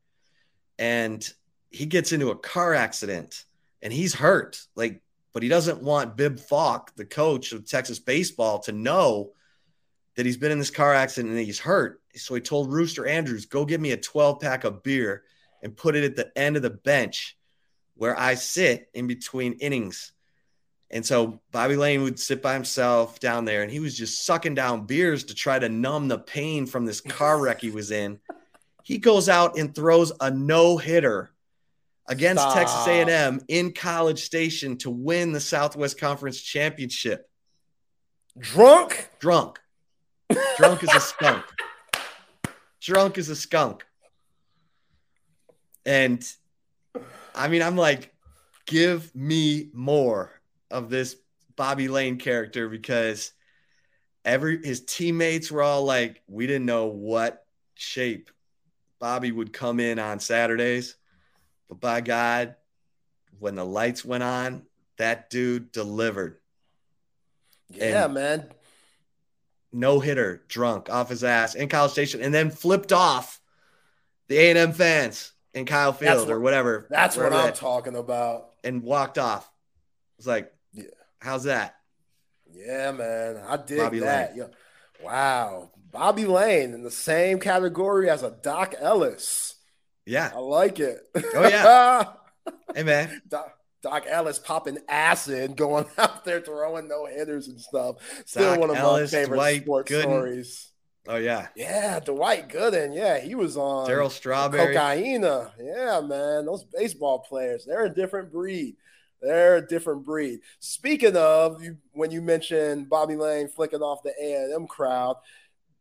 and 0.79 1.27
he 1.69 1.85
gets 1.85 2.11
into 2.11 2.29
a 2.29 2.37
car 2.37 2.73
accident 2.73 3.43
and 3.81 3.91
he's 3.91 4.13
hurt. 4.13 4.61
Like 4.75 5.01
but 5.37 5.43
he 5.43 5.49
doesn't 5.49 5.83
want 5.83 6.17
Bib 6.17 6.39
Falk, 6.39 6.95
the 6.95 7.05
coach 7.05 7.51
of 7.51 7.63
Texas 7.63 7.99
baseball, 7.99 8.57
to 8.57 8.71
know 8.71 9.33
that 10.15 10.25
he's 10.25 10.35
been 10.35 10.51
in 10.51 10.57
this 10.57 10.71
car 10.71 10.95
accident 10.95 11.31
and 11.31 11.45
he's 11.45 11.59
hurt. 11.59 12.01
So 12.15 12.33
he 12.33 12.41
told 12.41 12.73
Rooster 12.73 13.05
Andrews, 13.05 13.45
go 13.45 13.63
get 13.63 13.79
me 13.79 13.91
a 13.91 13.97
12 13.97 14.39
pack 14.39 14.63
of 14.63 14.81
beer 14.81 15.25
and 15.61 15.77
put 15.77 15.95
it 15.95 16.03
at 16.03 16.15
the 16.15 16.35
end 16.35 16.55
of 16.55 16.63
the 16.63 16.71
bench 16.71 17.37
where 17.93 18.19
I 18.19 18.33
sit 18.33 18.89
in 18.95 19.05
between 19.05 19.53
innings. 19.59 20.11
And 20.89 21.05
so 21.05 21.39
Bobby 21.51 21.75
Layne 21.75 22.01
would 22.01 22.19
sit 22.19 22.41
by 22.41 22.55
himself 22.55 23.19
down 23.19 23.45
there 23.45 23.61
and 23.61 23.69
he 23.71 23.79
was 23.79 23.95
just 23.95 24.25
sucking 24.25 24.55
down 24.55 24.87
beers 24.87 25.25
to 25.25 25.35
try 25.35 25.59
to 25.59 25.69
numb 25.69 26.07
the 26.07 26.17
pain 26.17 26.65
from 26.65 26.87
this 26.87 26.99
car 26.99 27.39
wreck 27.39 27.61
he 27.61 27.69
was 27.69 27.91
in. 27.91 28.19
He 28.83 28.97
goes 28.97 29.29
out 29.29 29.55
and 29.55 29.75
throws 29.75 30.11
a 30.19 30.31
no 30.31 30.77
hitter 30.77 31.29
against 32.07 32.41
Stop. 32.41 32.55
Texas 32.55 32.87
A&M 32.87 33.41
in 33.47 33.73
College 33.73 34.23
Station 34.23 34.77
to 34.77 34.89
win 34.89 35.31
the 35.31 35.39
Southwest 35.39 35.99
Conference 35.99 36.39
Championship. 36.39 37.29
Drunk? 38.37 39.09
Drunk. 39.19 39.59
Drunk 40.57 40.83
as 40.83 40.95
a 40.95 40.99
skunk. 40.99 41.43
Drunk 42.81 43.17
as 43.17 43.29
a 43.29 43.35
skunk. 43.35 43.85
And 45.85 46.25
I 47.33 47.47
mean, 47.47 47.61
I'm 47.61 47.77
like, 47.77 48.13
give 48.65 49.13
me 49.15 49.69
more 49.73 50.31
of 50.69 50.89
this 50.89 51.15
Bobby 51.55 51.87
Layne 51.87 52.17
character 52.17 52.69
because 52.69 53.31
every 54.25 54.63
his 54.63 54.85
teammates 54.85 55.49
were 55.49 55.63
all 55.63 55.83
like, 55.83 56.21
we 56.27 56.45
didn't 56.45 56.65
know 56.65 56.87
what 56.87 57.45
shape 57.75 58.29
Bobby 58.99 59.31
would 59.31 59.53
come 59.53 59.79
in 59.79 59.97
on 59.99 60.19
Saturdays 60.19 60.95
but 61.67 61.79
by 61.79 62.01
God, 62.01 62.55
when 63.39 63.55
the 63.55 63.65
lights 63.65 64.03
went 64.05 64.23
on, 64.23 64.63
that 64.97 65.29
dude 65.29 65.71
delivered. 65.71 66.37
Yeah, 67.69 68.05
and 68.05 68.13
man. 68.13 68.49
No 69.73 69.99
hitter, 69.99 70.43
drunk 70.47 70.89
off 70.89 71.09
his 71.09 71.23
ass 71.23 71.53
in 71.53 71.67
College 71.67 71.91
Station, 71.91 72.21
and 72.21 72.33
then 72.33 72.49
flipped 72.49 72.93
off 72.93 73.39
the 74.29 74.37
A 74.37 74.49
and 74.49 74.57
M 74.57 74.71
fans 74.71 75.33
in 75.53 75.65
Kyle 75.65 75.91
Field 75.91 76.27
what, 76.27 76.33
or 76.33 76.39
whatever. 76.39 76.87
That's 76.89 77.17
what 77.17 77.33
I'm 77.33 77.53
talking 77.53 77.95
about. 77.95 78.51
And 78.63 78.81
walked 78.81 79.17
off. 79.17 79.51
It's 80.17 80.25
like, 80.25 80.51
yeah, 80.73 80.85
how's 81.19 81.43
that? 81.43 81.75
Yeah, 82.49 82.91
man, 82.93 83.41
I 83.47 83.57
did 83.57 83.79
Bobby 83.79 83.99
that. 83.99 84.35
Yeah. 84.37 84.47
Wow, 85.03 85.71
Bobby 85.91 86.25
Layne 86.25 86.73
in 86.73 86.83
the 86.83 86.89
same 86.89 87.39
category 87.39 88.09
as 88.09 88.23
a 88.23 88.31
Dock 88.31 88.73
Ellis. 88.79 89.56
Yeah. 90.07 90.31
I 90.33 90.39
like 90.39 90.79
it. 90.79 90.99
Oh, 91.35 91.47
yeah. 91.47 92.05
hey, 92.75 92.83
man. 92.83 93.21
Doc, 93.27 93.51
Doc, 93.83 94.05
Ellis 94.07 94.39
popping 94.39 94.79
acid, 94.87 95.55
going 95.55 95.85
out 95.97 96.25
there 96.25 96.41
throwing 96.41 96.87
no 96.87 97.05
hitters 97.05 97.47
and 97.47 97.59
stuff. 97.59 97.97
Still 98.25 98.51
Doc 98.51 98.59
one 98.59 98.69
of 98.69 98.77
Ellis, 98.77 99.11
my 99.11 99.19
favorite 99.19 99.37
Dwight 99.37 99.61
sports 99.63 99.91
Gooden. 99.91 100.01
stories. 100.01 100.71
Oh 101.09 101.15
yeah, 101.15 101.47
yeah, 101.55 102.01
Dwight 102.01 102.49
Gooden. 102.49 102.93
Yeah, 102.93 103.17
he 103.19 103.33
was 103.33 103.55
on 103.55 103.87
Darryl 103.87 104.11
Strawberry. 104.11 104.75
Cocaina. 104.75 105.51
Yeah, 105.57 106.01
man, 106.01 106.45
those 106.45 106.65
baseball 106.65 107.19
players, 107.19 107.63
they're 107.63 107.85
a 107.85 107.93
different 107.93 108.29
breed. 108.29 108.75
They're 109.21 109.55
a 109.55 109.65
different 109.65 110.03
breed. 110.03 110.41
Speaking 110.59 111.15
of, 111.15 111.63
you, 111.63 111.77
when 111.93 112.11
you 112.11 112.21
mentioned 112.21 112.89
Bobby 112.89 113.15
Layne 113.15 113.47
flicking 113.47 113.81
off 113.81 114.03
the 114.03 114.13
A&M 114.21 114.67
crowd, 114.67 115.15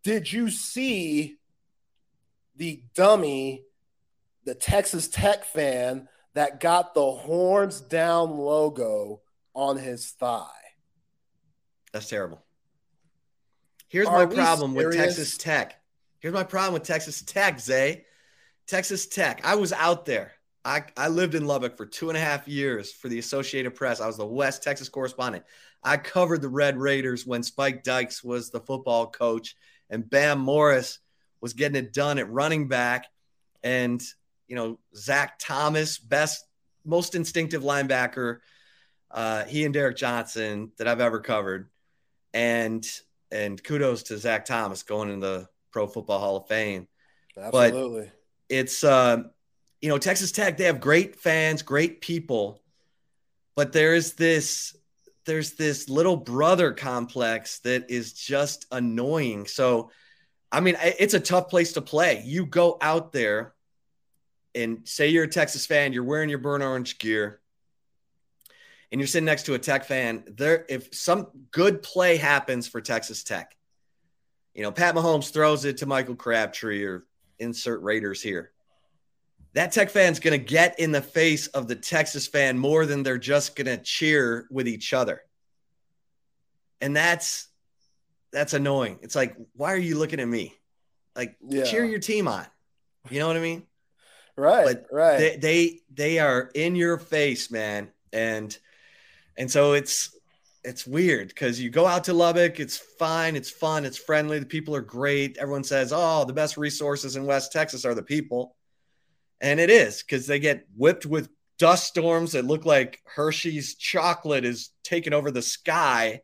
did 0.05 0.33
you 0.33 0.49
see 0.49 1.37
the 2.55 2.83
dummy, 2.95 3.65
the 4.47 4.55
Texas 4.55 5.09
Tech 5.09 5.45
fan 5.45 6.09
that 6.35 6.61
got 6.61 6.95
the 6.95 7.11
horns 7.11 7.81
down 7.81 8.31
logo 8.31 9.21
on 9.55 9.77
his 9.77 10.11
thigh? 10.13 10.47
That's 11.93 12.09
terrible. 12.09 12.43
Here's 13.89 14.07
Are 14.07 14.27
my 14.27 14.35
problem 14.35 14.75
serious? 14.75 14.97
with 14.97 15.05
Texas 15.05 15.37
Tech. 15.37 15.81
Here's 16.21 16.35
my 16.35 16.45
problem 16.45 16.75
with 16.75 16.85
Texas 16.85 17.23
Tech, 17.23 17.61
Zay. 17.61 18.05
Texas 18.67 19.07
Tech. 19.07 19.41
I 19.45 19.57
was 19.57 19.73
out 19.73 20.07
there. 20.07 20.33
I, 20.65 20.83
I 20.97 21.09
lived 21.09 21.35
in 21.35 21.47
Lubbock 21.47 21.77
for 21.77 21.87
two 21.87 22.09
and 22.09 22.17
a 22.17 22.21
half 22.21 22.49
years 22.49 22.93
for 22.93 23.09
the 23.09 23.19
Associated 23.19 23.75
Press. 23.75 24.01
I 24.01 24.07
was 24.07 24.17
the 24.17 24.27
West 24.27 24.63
Texas 24.63 24.89
correspondent. 24.89 25.45
I 25.85 25.97
covered 25.97 26.43
the 26.43 26.49
Red 26.49 26.77
Raiders 26.77 27.25
when 27.27 27.43
Spike 27.43 27.85
Dykes 27.85 28.25
was 28.25 28.51
the 28.51 28.61
football 28.61 29.07
coach 29.09 29.55
and 29.91 30.09
Bam 30.09 30.41
Morris 30.41 30.99
was 31.41 31.53
getting 31.53 31.77
it 31.77 31.93
done 31.93 32.19
at 32.19 32.31
running 32.31 32.67
back. 32.67 33.07
And, 33.63 34.03
you 34.49 34.57
know, 34.57 34.79
Zach 34.95 35.39
Thomas, 35.39 35.99
best, 35.99 36.47
most 36.85 37.15
instinctive 37.15 37.63
linebacker, 37.63 38.39
uh, 39.11 39.45
he 39.45 39.65
and 39.65 39.75
Derrick 39.75 39.97
Johnson 39.97 40.73
that 40.79 40.89
I've 40.89 41.01
ever 41.01 41.21
covered. 41.21 41.69
And 42.35 42.87
and 43.31 43.63
kudos 43.63 44.05
to 44.05 44.19
Zach 44.19 44.45
Thomas 44.45 44.83
going 44.83 45.11
in 45.11 45.21
the 45.21 45.49
Pro 45.71 45.87
Football 45.87 46.21
Hall 46.21 46.37
of 46.37 46.49
Fame. 46.49 46.87
Absolutely. 47.37 48.03
But 48.03 48.13
it's 48.49 48.85
uh, 48.85 49.25
you 49.81 49.89
know, 49.89 49.99
Texas 49.99 50.33
Tech, 50.33 50.57
they 50.57 50.65
have 50.65 50.81
great 50.81 51.17
fans, 51.17 51.63
great 51.63 52.01
people, 52.01 52.63
but 53.55 53.73
there 53.73 53.95
is 53.95 54.15
this 54.15 54.77
there's 55.25 55.55
this 55.55 55.89
little 55.89 56.17
brother 56.17 56.73
complex 56.73 57.59
that 57.61 57.91
is 57.91 58.13
just 58.13 58.67
annoying. 58.71 59.47
So, 59.47 59.91
I 60.53 60.61
mean, 60.61 60.77
it's 60.81 61.15
a 61.15 61.21
tough 61.21 61.49
place 61.49 61.73
to 61.73 61.83
play. 61.83 62.23
You 62.25 62.47
go 62.47 62.79
out 62.81 63.13
there 63.13 63.56
and 64.57 64.89
say 64.89 65.09
you're 65.09 65.25
a 65.25 65.29
Texas 65.29 65.67
fan, 65.67 65.93
you're 65.93 66.05
wearing 66.05 66.29
your 66.29 66.39
burnt 66.39 66.65
orange 66.65 66.99
gear, 66.99 67.41
and 68.91 69.01
you're 69.01 69.07
sitting 69.09 69.27
next 69.27 69.45
to 69.45 69.55
a 69.55 69.59
Tech 69.59 69.85
fan, 69.85 70.25
there 70.27 70.65
if 70.69 70.95
some 70.95 71.29
good 71.51 71.83
play 71.83 72.17
happens 72.17 72.67
for 72.67 72.81
Texas 72.81 73.23
Tech, 73.23 73.57
you 74.55 74.63
know, 74.63 74.73
Pat 74.73 74.95
Mahomes 74.95 75.31
throws 75.31 75.65
it 75.65 75.79
to 75.79 75.87
Michael 75.87 76.17
Crabtree 76.17 76.85
or 76.85 77.05
insert 77.39 77.83
Raiders 77.83 78.23
here. 78.23 78.53
That 79.53 79.73
Tech 79.73 79.91
fan's 79.91 80.19
going 80.21 80.39
to 80.39 80.45
get 80.45 80.79
in 80.79 80.93
the 80.93 81.03
face 81.03 81.47
of 81.49 81.69
the 81.69 81.77
Texas 81.77 82.27
fan 82.27 82.59
more 82.59 82.87
than 82.87 83.03
they're 83.03 83.19
just 83.19 83.57
going 83.57 83.67
to 83.67 83.79
cheer 83.79 84.47
with 84.51 84.69
each 84.69 84.93
other. 84.93 85.23
And 86.81 86.95
that's 86.95 87.49
that's 88.33 88.53
annoying. 88.53 88.99
It's 89.03 89.17
like, 89.17 89.35
why 89.55 89.73
are 89.73 89.79
you 89.79 89.99
looking 89.99 90.21
at 90.21 90.29
me? 90.29 90.55
Like, 91.15 91.37
yeah. 91.49 91.65
cheer 91.65 91.85
your 91.85 92.01
team 92.01 92.29
on. 92.29 92.47
You 93.09 93.19
know 93.19 93.29
what 93.29 93.37
I 93.37 93.41
mean? 93.41 93.67
Right. 94.37 94.65
But 94.65 94.87
right. 94.93 95.19
They, 95.19 95.37
they 95.37 95.81
they 95.93 96.19
are 96.19 96.51
in 96.55 96.77
your 96.77 96.99
face, 96.99 97.51
man. 97.51 97.89
And 98.13 98.57
and 99.37 99.51
so 99.51 99.73
it's 99.73 100.17
it's 100.65 100.87
weird 100.87 101.29
because 101.29 101.61
you 101.61 101.71
go 101.71 101.87
out 101.87 102.05
to 102.05 102.13
Lubbock, 102.13 102.59
it's 102.59 102.77
fine, 102.77 103.37
it's 103.37 103.51
fun, 103.51 103.85
it's 103.85 103.97
friendly, 103.97 104.41
the 104.41 104.47
people 104.47 104.75
are 104.75 104.81
great. 104.81 105.39
Everyone 105.39 105.65
says, 105.65 105.93
"Oh, 105.95 106.25
the 106.25 106.33
best 106.33 106.57
resources 106.57 107.17
in 107.17 107.25
West 107.25 107.53
Texas 107.53 107.85
are 107.85 107.95
the 107.95 108.03
people," 108.03 108.57
and 109.41 109.61
it 109.61 109.71
is 109.71 110.03
because 110.03 110.27
they 110.27 110.39
get 110.39 110.67
whipped 110.77 111.07
with 111.07 111.29
dust 111.59 111.87
storms 111.87 112.33
that 112.33 112.45
look 112.45 112.67
like 112.67 113.01
Hershey's 113.07 113.77
chocolate 113.77 114.45
is 114.45 114.71
taking 114.83 115.13
over 115.15 115.31
the 115.31 115.43
sky, 115.43 116.23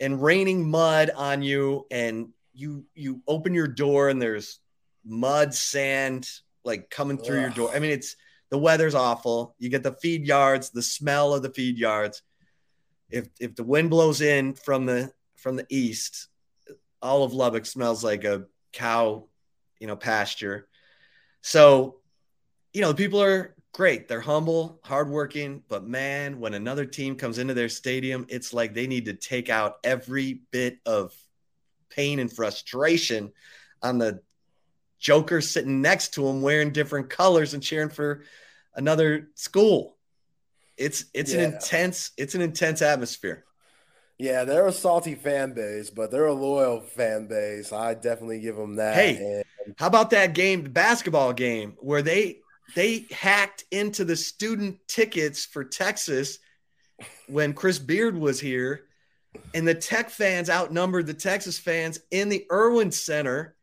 and 0.00 0.22
raining 0.22 0.68
mud 0.68 1.10
on 1.14 1.42
you, 1.42 1.86
and 1.90 2.30
you 2.54 2.84
you 2.94 3.22
open 3.28 3.54
your 3.54 3.68
door 3.68 4.08
and 4.08 4.20
there's 4.20 4.58
mud, 5.04 5.54
sand 5.54 6.28
like 6.64 6.90
coming 6.90 7.18
through 7.18 7.38
Ugh. 7.38 7.42
your 7.42 7.50
door. 7.50 7.70
I 7.74 7.78
mean, 7.78 7.90
it's 7.90 8.16
the 8.50 8.58
weather's 8.58 8.94
awful. 8.94 9.54
You 9.58 9.68
get 9.68 9.82
the 9.82 9.92
feed 9.92 10.26
yards, 10.26 10.70
the 10.70 10.82
smell 10.82 11.34
of 11.34 11.42
the 11.42 11.50
feed 11.50 11.78
yards 11.78 12.22
if 13.10 13.28
if 13.40 13.54
the 13.54 13.64
wind 13.64 13.90
blows 13.90 14.20
in 14.20 14.54
from 14.54 14.86
the 14.86 15.10
from 15.36 15.56
the 15.56 15.66
east, 15.68 16.28
all 17.00 17.22
of 17.22 17.32
Lubbock 17.32 17.66
smells 17.66 18.02
like 18.02 18.24
a 18.24 18.44
cow, 18.72 19.26
you 19.78 19.86
know, 19.86 19.96
pasture. 19.96 20.68
So, 21.42 22.00
you 22.72 22.80
know, 22.80 22.92
people 22.92 23.22
are 23.22 23.54
great. 23.72 24.08
They're 24.08 24.20
humble, 24.20 24.80
hardworking, 24.82 25.62
but 25.68 25.86
man, 25.86 26.40
when 26.40 26.54
another 26.54 26.84
team 26.84 27.14
comes 27.14 27.38
into 27.38 27.54
their 27.54 27.68
stadium, 27.68 28.26
it's 28.28 28.52
like 28.52 28.74
they 28.74 28.88
need 28.88 29.04
to 29.04 29.14
take 29.14 29.48
out 29.48 29.76
every 29.84 30.42
bit 30.50 30.78
of 30.84 31.14
pain 31.88 32.18
and 32.18 32.32
frustration 32.32 33.32
on 33.80 33.98
the 33.98 34.20
joker 34.98 35.40
sitting 35.40 35.80
next 35.80 36.14
to 36.14 36.26
him 36.26 36.42
wearing 36.42 36.72
different 36.72 37.10
colors 37.10 37.54
and 37.54 37.62
cheering 37.62 37.88
for 37.88 38.22
another 38.74 39.28
school. 39.34 39.96
It's 40.76 41.06
it's 41.12 41.32
yeah. 41.32 41.40
an 41.40 41.54
intense 41.54 42.12
it's 42.16 42.34
an 42.34 42.40
intense 42.40 42.82
atmosphere. 42.82 43.44
Yeah, 44.18 44.44
they're 44.44 44.66
a 44.66 44.72
salty 44.72 45.14
fan 45.14 45.52
base, 45.52 45.90
but 45.90 46.10
they're 46.10 46.26
a 46.26 46.32
loyal 46.32 46.80
fan 46.80 47.28
base. 47.28 47.72
I 47.72 47.94
definitely 47.94 48.40
give 48.40 48.56
them 48.56 48.76
that. 48.76 48.94
Hey, 48.94 49.16
and- 49.16 49.44
how 49.76 49.86
about 49.86 50.10
that 50.10 50.34
game, 50.34 50.62
the 50.62 50.70
basketball 50.70 51.32
game, 51.32 51.76
where 51.78 52.02
they 52.02 52.40
they 52.74 53.06
hacked 53.10 53.64
into 53.70 54.04
the 54.04 54.16
student 54.16 54.78
tickets 54.88 55.44
for 55.44 55.64
Texas 55.64 56.38
when 57.28 57.52
Chris 57.52 57.78
Beard 57.78 58.16
was 58.16 58.40
here, 58.40 58.86
and 59.54 59.66
the 59.66 59.74
Tech 59.74 60.10
fans 60.10 60.50
outnumbered 60.50 61.06
the 61.06 61.14
Texas 61.14 61.58
fans 61.58 62.00
in 62.10 62.28
the 62.28 62.46
Erwin 62.50 62.90
Center. 62.90 63.54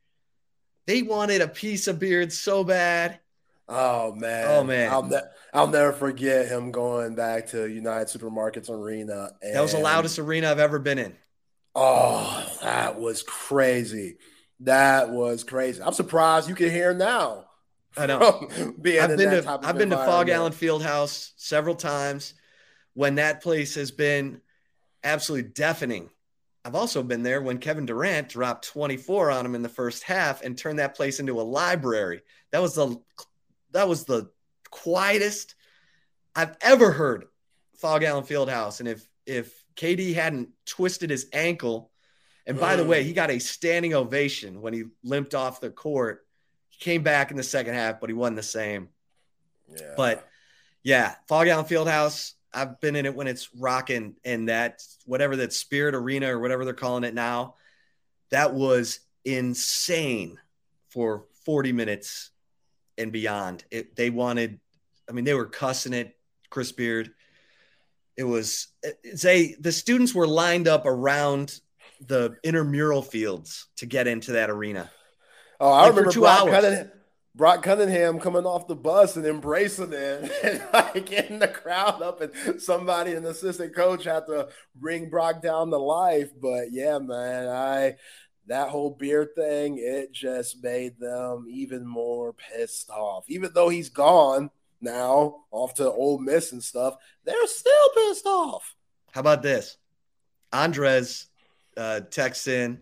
They 0.88 1.02
wanted 1.02 1.42
a 1.42 1.48
piece 1.48 1.88
of 1.88 2.00
Beard 2.00 2.32
so 2.32 2.64
bad. 2.64 3.20
Oh 3.68 4.14
man! 4.14 4.46
Oh 4.48 4.64
man! 4.64 4.92
I'll, 4.92 5.04
ne- 5.04 5.22
I'll 5.52 5.68
never 5.68 5.92
forget 5.92 6.48
him 6.48 6.72
going 6.72 7.16
back 7.16 7.48
to 7.48 7.68
United 7.68 8.08
Supermarkets 8.08 8.70
Arena. 8.70 9.32
And, 9.42 9.56
that 9.56 9.62
was 9.62 9.74
the 9.74 9.80
loudest 9.80 10.20
arena 10.20 10.52
I've 10.52 10.60
ever 10.60 10.78
been 10.78 11.00
in. 11.00 11.16
Oh, 11.74 12.48
that 12.62 13.00
was 13.00 13.24
crazy! 13.24 14.18
That 14.60 15.10
was 15.10 15.44
crazy. 15.44 15.82
I'm 15.82 15.94
surprised 15.94 16.48
you 16.48 16.56
can 16.56 16.70
hear 16.70 16.94
now. 16.94 17.46
I 17.98 18.06
know. 18.06 18.48
Being 18.80 19.02
I've 19.02 19.18
been 19.18 19.44
to 19.44 19.60
I've 19.64 19.78
been 19.78 19.90
to 19.90 19.98
Phog 19.98 20.30
Allen 20.30 20.54
Fieldhouse 20.54 21.32
several 21.38 21.76
times. 21.76 22.34
When 22.94 23.16
that 23.16 23.42
place 23.42 23.76
has 23.76 23.92
been 23.92 24.42
absolutely 25.04 25.50
deafening. 25.50 26.10
I've 26.66 26.74
also 26.74 27.04
been 27.04 27.22
there 27.22 27.44
when 27.44 27.60
Kevin 27.60 27.86
Durant 27.86 28.28
dropped 28.28 28.68
24 28.70 29.30
on 29.30 29.46
him 29.46 29.54
in 29.54 29.62
the 29.62 29.70
first 29.70 30.02
half 30.02 30.42
and 30.42 30.58
turned 30.58 30.80
that 30.80 30.96
place 30.96 31.20
into 31.20 31.40
a 31.40 31.44
library. 31.44 32.22
That 32.52 32.62
was 32.62 32.74
the 32.74 33.00
that 33.72 33.88
was 33.88 34.06
the 34.06 34.32
quietest 34.72 35.54
I've 36.36 36.58
ever 36.62 36.92
heard 36.92 37.26
Phog 37.78 38.04
Allen 38.04 38.24
Fieldhouse. 38.24 38.80
And 38.80 38.90
if 38.90 39.08
if 39.28 39.64
KD 39.76 40.16
hadn't 40.16 40.50
twisted 40.66 41.12
his 41.12 41.28
ankle, 41.32 41.92
and 42.48 42.60
by 42.60 42.76
the 42.76 42.84
mm. 42.84 42.88
way, 42.88 43.04
he 43.04 43.14
got 43.14 43.30
a 43.30 43.38
standing 43.38 43.94
ovation 43.94 44.60
when 44.62 44.74
he 44.74 44.86
limped 45.04 45.36
off 45.36 45.62
the 45.62 45.70
court. 45.70 46.26
He 46.70 46.84
came 46.84 47.04
back 47.04 47.30
in 47.30 47.38
the 47.38 47.44
second 47.44 47.76
half, 47.76 48.00
but 48.00 48.10
he 48.10 48.16
wasn't 48.16 48.38
the 48.38 48.44
same. 48.44 48.90
Yeah. 49.70 49.94
But 49.96 50.28
yeah, 50.82 51.14
Phog 51.28 51.48
Allen 51.48 51.66
Fieldhouse. 51.66 52.34
I've 52.56 52.80
been 52.80 52.96
in 52.96 53.06
it 53.06 53.16
when 53.16 53.28
it's 53.28 53.50
rocking, 53.54 54.16
and 54.24 54.50
that 54.50 54.82
whatever 55.06 55.36
that 55.38 55.54
Spirit 55.54 55.94
Arena 55.94 56.36
or 56.36 56.40
whatever 56.40 56.64
they're 56.64 56.74
calling 56.74 57.04
it 57.04 57.14
now, 57.14 57.56
that 58.32 58.54
was 58.54 59.00
insane 59.26 60.40
for 60.90 61.26
40 61.46 61.74
minutes 61.74 62.32
and 62.98 63.12
beyond. 63.12 63.66
It, 63.70 63.96
they 63.96 64.10
wanted, 64.10 64.60
I 65.10 65.12
mean, 65.12 65.26
they 65.26 65.34
were 65.34 65.46
cussing 65.46 65.94
it, 65.94 66.16
Chris 66.50 66.72
Beard. 66.72 67.12
It 68.16 68.24
was 68.24 68.68
say 69.16 69.56
the 69.60 69.74
students 69.74 70.16
were 70.16 70.28
lined 70.28 70.70
up 70.70 70.86
around 70.86 71.60
the 72.08 72.38
intramural 72.44 73.02
fields 73.02 73.68
to 73.78 73.86
get 73.86 74.08
into 74.08 74.34
that 74.34 74.50
arena. 74.50 74.90
Oh, 75.60 75.70
I 75.70 75.82
like 75.82 75.90
remember 75.90 76.12
two. 76.12 76.22
Cunningham, 76.22 76.92
Brock 77.36 77.64
Cunningham 77.64 78.20
coming 78.20 78.46
off 78.46 78.68
the 78.68 78.76
bus 78.76 79.18
and 79.18 79.26
embracing 79.26 79.92
it 79.92 80.32
and 80.44 80.64
like 80.74 81.06
getting 81.06 81.40
the 81.40 81.48
crowd 81.50 82.02
up, 82.02 82.22
and 82.22 82.62
somebody, 82.62 83.14
an 83.14 83.26
assistant 83.26 83.76
coach, 83.76 84.06
had 84.06 84.26
to 84.28 84.48
bring 84.74 85.10
Brock 85.10 85.42
down 85.42 85.70
to 85.70 85.78
life. 85.78 86.32
But 86.40 86.72
yeah, 86.72 86.98
man, 87.00 87.50
I 87.50 87.96
that 88.48 88.70
whole 88.70 88.92
beer 88.92 89.30
thing, 89.36 89.78
it 89.80 90.14
just 90.14 90.64
made 90.64 91.00
them 91.00 91.48
even 91.50 91.86
more 91.86 92.34
pissed 92.34 92.90
off. 92.90 93.26
Even 93.28 93.52
though 93.54 93.70
he's 93.70 93.90
gone 93.90 94.50
now, 94.80 95.44
off 95.52 95.74
to 95.76 95.92
Ole 95.92 96.20
Miss 96.20 96.52
and 96.52 96.64
stuff, 96.64 96.96
they're 97.26 97.48
still 97.48 97.90
pissed 97.96 98.26
off. 98.26 98.76
How 99.12 99.22
about 99.22 99.42
this? 99.42 99.78
Andres 100.54 101.28
uh, 101.76 102.02
texts 102.02 102.48
in. 102.48 102.80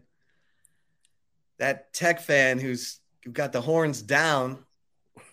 that 1.60 1.94
tech 1.94 2.20
fan 2.20 2.60
who's 2.60 3.00
who 3.24 3.32
got 3.32 3.52
the 3.52 3.62
horns 3.62 4.02
down. 4.02 4.60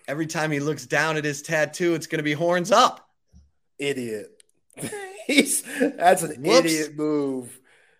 Every 0.07 0.27
time 0.27 0.51
he 0.51 0.59
looks 0.59 0.85
down 0.85 1.17
at 1.17 1.23
his 1.23 1.41
tattoo, 1.41 1.93
it's 1.93 2.07
going 2.07 2.19
to 2.19 2.23
be 2.23 2.33
horns 2.33 2.71
up. 2.71 3.07
Idiot. 3.77 4.43
He's 5.27 5.61
that's 5.61 6.23
an 6.23 6.41
Whoops. 6.41 6.65
idiot 6.65 6.95
move. 6.95 7.59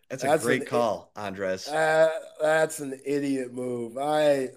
That's 0.09 0.23
a 0.23 0.27
that's 0.27 0.43
great 0.43 0.68
call, 0.68 1.11
Andres. 1.15 1.68
Uh, 1.68 2.09
that's 2.41 2.80
an 2.80 2.99
idiot 3.05 3.53
move. 3.53 3.97
I 3.97 4.49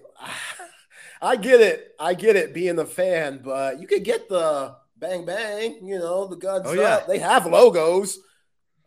I 1.21 1.35
get 1.37 1.61
it. 1.61 1.95
I 1.99 2.13
get 2.13 2.35
it 2.35 2.53
being 2.53 2.79
a 2.79 2.85
fan, 2.85 3.41
but 3.43 3.79
you 3.79 3.87
could 3.87 4.03
get 4.03 4.27
the 4.27 4.75
bang 4.97 5.25
bang, 5.25 5.87
you 5.87 5.99
know, 5.99 6.27
the 6.27 6.35
guns 6.35 6.65
oh, 6.67 6.73
yeah. 6.73 7.03
They 7.07 7.19
have 7.19 7.45
logos. 7.45 8.19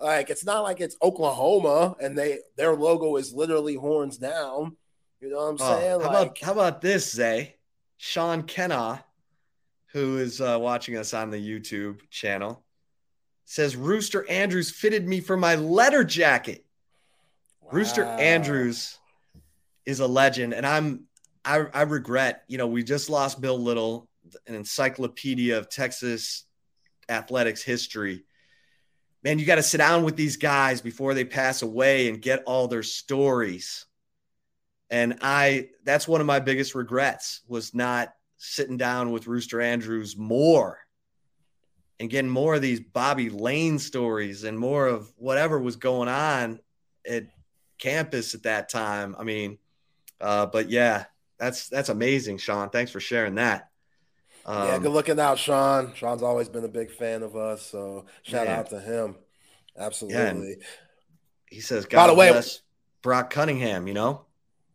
Like 0.00 0.30
it's 0.30 0.44
not 0.44 0.62
like 0.62 0.80
it's 0.80 0.96
Oklahoma 1.02 1.96
and 2.00 2.16
they 2.16 2.38
their 2.56 2.74
logo 2.74 3.16
is 3.16 3.32
literally 3.32 3.74
horns 3.74 4.16
down. 4.16 4.76
You 5.20 5.30
know 5.30 5.36
what 5.36 5.48
I'm 5.48 5.56
oh, 5.60 5.78
saying? 5.78 5.90
How 5.90 6.06
like, 6.06 6.06
about 6.08 6.38
how 6.40 6.52
about 6.52 6.80
this, 6.80 7.12
Zay? 7.12 7.56
Sean 7.96 8.44
Kenna, 8.44 9.04
who 9.92 10.18
is 10.18 10.40
uh, 10.40 10.58
watching 10.60 10.96
us 10.96 11.12
on 11.12 11.30
the 11.30 11.38
YouTube 11.38 12.00
channel, 12.10 12.62
says 13.44 13.74
Rooster 13.74 14.28
Andrews 14.30 14.70
fitted 14.70 15.06
me 15.06 15.20
for 15.20 15.36
my 15.36 15.56
letter 15.56 16.04
jacket. 16.04 16.64
Wow. 17.60 17.70
Rooster 17.72 18.04
Andrews 18.04 18.96
is 19.84 20.00
a 20.00 20.06
legend, 20.06 20.54
and 20.54 20.64
I'm 20.64 21.08
I, 21.44 21.66
I 21.72 21.82
regret, 21.82 22.44
you 22.46 22.58
know, 22.58 22.66
we 22.66 22.84
just 22.84 23.08
lost 23.08 23.40
Bill 23.40 23.58
Little, 23.58 24.08
an 24.46 24.54
encyclopedia 24.54 25.56
of 25.56 25.68
Texas 25.68 26.44
athletics 27.08 27.62
history. 27.62 28.24
Man, 29.24 29.38
you 29.38 29.46
got 29.46 29.56
to 29.56 29.62
sit 29.62 29.78
down 29.78 30.04
with 30.04 30.14
these 30.14 30.36
guys 30.36 30.80
before 30.80 31.14
they 31.14 31.24
pass 31.24 31.62
away 31.62 32.08
and 32.08 32.20
get 32.20 32.44
all 32.44 32.68
their 32.68 32.82
stories. 32.82 33.86
And 34.90 35.18
I 35.20 35.68
that's 35.84 36.08
one 36.08 36.20
of 36.20 36.26
my 36.26 36.40
biggest 36.40 36.74
regrets 36.74 37.42
was 37.46 37.74
not 37.74 38.12
sitting 38.38 38.76
down 38.76 39.10
with 39.12 39.26
Rooster 39.26 39.60
Andrews 39.60 40.16
more 40.16 40.78
and 42.00 42.08
getting 42.08 42.30
more 42.30 42.54
of 42.54 42.62
these 42.62 42.80
Bobby 42.80 43.28
Layne 43.28 43.78
stories 43.78 44.44
and 44.44 44.58
more 44.58 44.86
of 44.86 45.12
whatever 45.16 45.58
was 45.58 45.76
going 45.76 46.08
on 46.08 46.60
at 47.08 47.24
campus 47.78 48.34
at 48.34 48.44
that 48.44 48.68
time. 48.68 49.16
I 49.18 49.24
mean, 49.24 49.58
uh, 50.20 50.46
but 50.46 50.70
yeah, 50.70 51.04
that's 51.38 51.68
that's 51.68 51.88
amazing, 51.88 52.38
Sean. 52.38 52.70
Thanks 52.70 52.90
for 52.90 53.00
sharing 53.00 53.36
that. 53.36 53.68
Um, 54.46 54.68
yeah, 54.68 54.78
good 54.78 54.92
looking 54.92 55.20
out, 55.20 55.38
Sean. 55.38 55.92
Sean's 55.94 56.22
always 56.22 56.48
been 56.48 56.64
a 56.64 56.68
big 56.68 56.90
fan 56.90 57.22
of 57.22 57.36
us, 57.36 57.66
so 57.66 58.06
shout 58.22 58.46
man. 58.46 58.58
out 58.58 58.70
to 58.70 58.80
him. 58.80 59.16
Absolutely. 59.76 60.48
Yeah, 60.48 60.64
he 61.50 61.60
says, 61.60 61.86
God 61.86 61.98
By 61.98 62.06
the 62.08 62.14
way, 62.14 62.42
Brock 63.02 63.30
Cunningham. 63.30 63.86
You 63.86 63.94
know. 63.94 64.24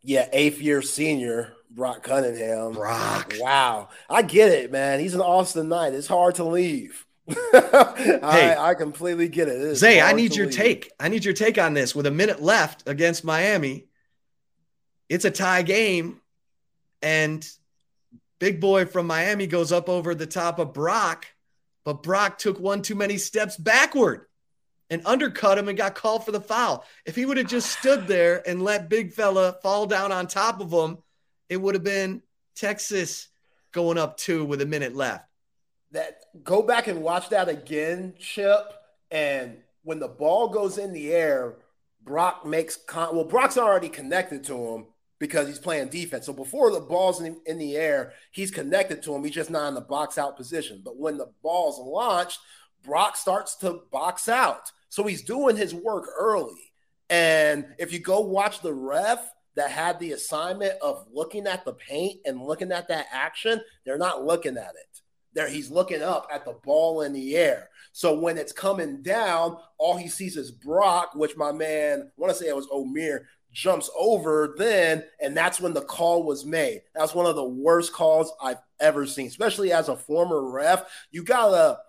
Yeah, 0.04 0.28
eighth 0.32 0.62
year 0.62 0.82
senior 0.82 1.54
Brock 1.70 2.04
Cunningham. 2.04 2.74
Brock. 2.74 3.34
Wow, 3.40 3.90
I 4.10 4.22
get 4.22 4.52
it, 4.52 4.72
man. 4.72 5.00
He's 5.00 5.16
an 5.16 5.22
Austin 5.22 5.70
Knight. 5.70 5.94
It's 5.94 6.08
hard 6.08 6.36
to 6.36 6.44
leave. 6.44 7.06
hey, 7.28 8.20
I, 8.22 8.72
I, 8.72 8.74
completely 8.74 9.30
get 9.30 9.48
it. 9.48 9.76
Zay, 9.76 10.02
I 10.02 10.12
need 10.12 10.36
your 10.36 10.48
leave. 10.48 10.56
take. 10.56 10.92
I 11.00 11.08
need 11.08 11.24
your 11.24 11.34
take 11.34 11.58
on 11.58 11.74
this. 11.74 11.96
With 11.96 12.06
a 12.06 12.12
minute 12.12 12.42
left 12.42 12.88
against 12.88 13.24
Miami, 13.24 13.86
it's 15.08 15.24
a 15.24 15.32
tie 15.32 15.62
game 15.62 16.20
and 17.02 17.48
big 18.40 18.60
boy 18.60 18.86
from 18.86 19.08
Miami 19.08 19.48
goes 19.48 19.72
up 19.72 19.88
over 19.88 20.14
the 20.14 20.26
top 20.26 20.60
of 20.60 20.74
Brock, 20.74 21.28
but 21.86 22.04
Brock 22.04 22.38
took 22.38 22.60
one 22.60 22.82
too 22.82 22.96
many 22.96 23.18
steps 23.18 23.56
backward 23.56 24.26
and 24.94 25.02
undercut 25.06 25.58
him 25.58 25.68
and 25.68 25.78
got 25.78 25.96
called 25.96 26.24
for 26.24 26.32
the 26.32 26.40
foul. 26.40 26.86
If 27.06 27.16
he 27.16 27.26
would 27.26 27.38
have 27.38 27.48
just 27.48 27.78
stood 27.78 28.08
there 28.08 28.48
and 28.48 28.64
let 28.64 28.90
big 28.90 29.12
fella 29.12 29.58
fall 29.62 29.86
down 29.86 30.12
on 30.12 30.28
top 30.28 30.62
of 30.62 30.72
him, 30.72 31.00
it 31.50 31.58
would 31.58 31.76
have 31.76 31.84
been 31.84 32.22
Texas 32.56 33.28
going 33.72 33.98
up 33.98 34.18
two 34.18 34.46
with 34.46 34.62
a 34.62 34.66
minute 34.66 34.96
left. 34.96 35.28
That 35.92 36.22
go 36.44 36.62
back 36.62 36.88
and 36.88 37.02
watch 37.02 37.30
that 37.30 37.50
again, 37.50 38.14
Chip. 38.20 38.72
And 39.12 39.58
when 39.84 40.00
the 40.00 40.08
ball 40.08 40.48
goes 40.48 40.78
in 40.78 40.94
the 40.94 41.12
air, 41.12 41.56
Brock 42.04 42.46
makes 42.46 42.78
con- 42.78 43.16
well, 43.16 43.26
Brock's 43.26 43.58
already 43.58 43.90
connected 43.90 44.44
to 44.46 44.56
him, 44.56 44.86
because 45.20 45.48
he's 45.48 45.60
playing 45.60 45.88
defense. 45.88 46.26
So 46.26 46.34
before 46.34 46.70
the 46.70 46.82
ball's 46.82 47.22
in, 47.22 47.38
in 47.46 47.58
the 47.58 47.78
air, 47.78 48.12
he's 48.32 48.52
connected 48.52 49.02
to 49.04 49.16
him. 49.16 49.24
He's 49.24 49.34
just 49.34 49.50
not 49.50 49.70
in 49.70 49.74
the 49.74 49.82
box 49.82 50.18
out 50.18 50.36
position. 50.36 50.82
But 50.84 50.98
when 50.98 51.18
the 51.18 51.32
ball's 51.42 51.80
launched, 51.80 52.40
Brock 52.84 53.16
starts 53.16 53.56
to 53.58 53.84
box 53.90 54.28
out. 54.28 54.72
So 54.94 55.08
he's 55.08 55.24
doing 55.24 55.58
his 55.58 55.74
work 55.74 56.06
early. 56.20 56.72
And 57.10 57.66
if 57.80 57.92
you 57.92 57.98
go 57.98 58.20
watch 58.20 58.62
the 58.62 58.76
ref 58.76 59.28
that 59.56 59.72
had 59.72 60.00
the 60.00 60.12
assignment 60.12 60.74
of 60.84 61.08
looking 61.12 61.48
at 61.48 61.66
the 61.66 61.74
paint 61.74 62.20
and 62.26 62.40
looking 62.40 62.72
at 62.72 62.90
that 62.90 63.08
action, 63.12 63.60
they're 63.84 63.98
not 63.98 64.24
looking 64.24 64.56
at 64.56 64.76
it. 64.76 65.02
There, 65.34 65.50
he's 65.50 65.72
looking 65.72 66.04
up 66.04 66.28
at 66.32 66.46
the 66.46 66.60
ball 66.64 67.02
in 67.02 67.12
the 67.12 67.36
air. 67.36 67.72
So 67.92 68.20
when 68.20 68.38
it's 68.38 68.52
coming 68.52 69.02
down, 69.02 69.58
all 69.80 69.98
he 69.98 70.08
sees 70.08 70.38
is 70.38 70.52
Brock, 70.52 71.16
which 71.16 71.36
my 71.36 71.52
man, 71.52 72.02
I 72.02 72.22
want 72.22 72.32
to 72.32 72.38
say 72.38 72.48
it 72.48 72.56
was 72.56 72.68
Omier, 72.68 73.22
jumps 73.52 73.90
over 73.98 74.54
then, 74.60 75.04
and 75.20 75.36
that's 75.36 75.60
when 75.60 75.74
the 75.74 75.82
call 75.82 76.22
was 76.22 76.46
made. 76.46 76.84
That's 76.94 77.16
one 77.16 77.26
of 77.26 77.36
the 77.36 77.44
worst 77.44 77.94
calls 77.94 78.32
I've 78.40 78.62
ever 78.80 79.08
seen, 79.08 79.26
especially 79.26 79.72
as 79.72 79.90
a 79.90 79.98
former 79.98 80.52
ref. 80.52 80.84
You 81.10 81.24
gotta 81.24 81.80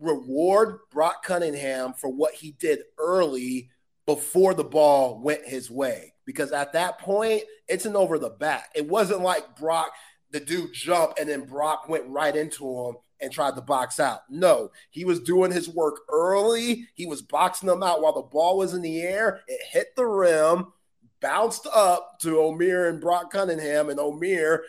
reward 0.00 0.78
Brock 0.90 1.22
Cunningham 1.22 1.92
for 1.92 2.08
what 2.10 2.34
he 2.34 2.52
did 2.52 2.80
early 2.98 3.70
before 4.06 4.54
the 4.54 4.64
ball 4.64 5.20
went 5.20 5.46
his 5.46 5.70
way. 5.70 6.14
Because 6.24 6.52
at 6.52 6.72
that 6.72 6.98
point, 6.98 7.42
it's 7.68 7.86
an 7.86 7.96
over 7.96 8.18
the 8.18 8.30
back. 8.30 8.70
It 8.74 8.88
wasn't 8.88 9.22
like 9.22 9.56
Brock, 9.56 9.90
the 10.30 10.40
dude 10.40 10.72
jumped 10.72 11.18
and 11.18 11.28
then 11.28 11.44
Brock 11.44 11.88
went 11.88 12.08
right 12.08 12.34
into 12.34 12.64
him 12.64 12.96
and 13.20 13.30
tried 13.30 13.54
to 13.56 13.60
box 13.60 14.00
out. 14.00 14.20
No, 14.30 14.70
he 14.90 15.04
was 15.04 15.20
doing 15.20 15.52
his 15.52 15.68
work 15.68 16.00
early. 16.08 16.88
He 16.94 17.06
was 17.06 17.22
boxing 17.22 17.68
them 17.68 17.82
out 17.82 18.00
while 18.00 18.14
the 18.14 18.22
ball 18.22 18.58
was 18.58 18.74
in 18.74 18.82
the 18.82 19.02
air. 19.02 19.40
It 19.46 19.60
hit 19.70 19.94
the 19.96 20.06
rim 20.06 20.72
bounced 21.20 21.66
up 21.72 22.18
to 22.20 22.36
Omier 22.36 22.88
and 22.88 23.00
Brock 23.00 23.30
Cunningham, 23.30 23.88
and 23.88 23.98
Omier 23.98 24.60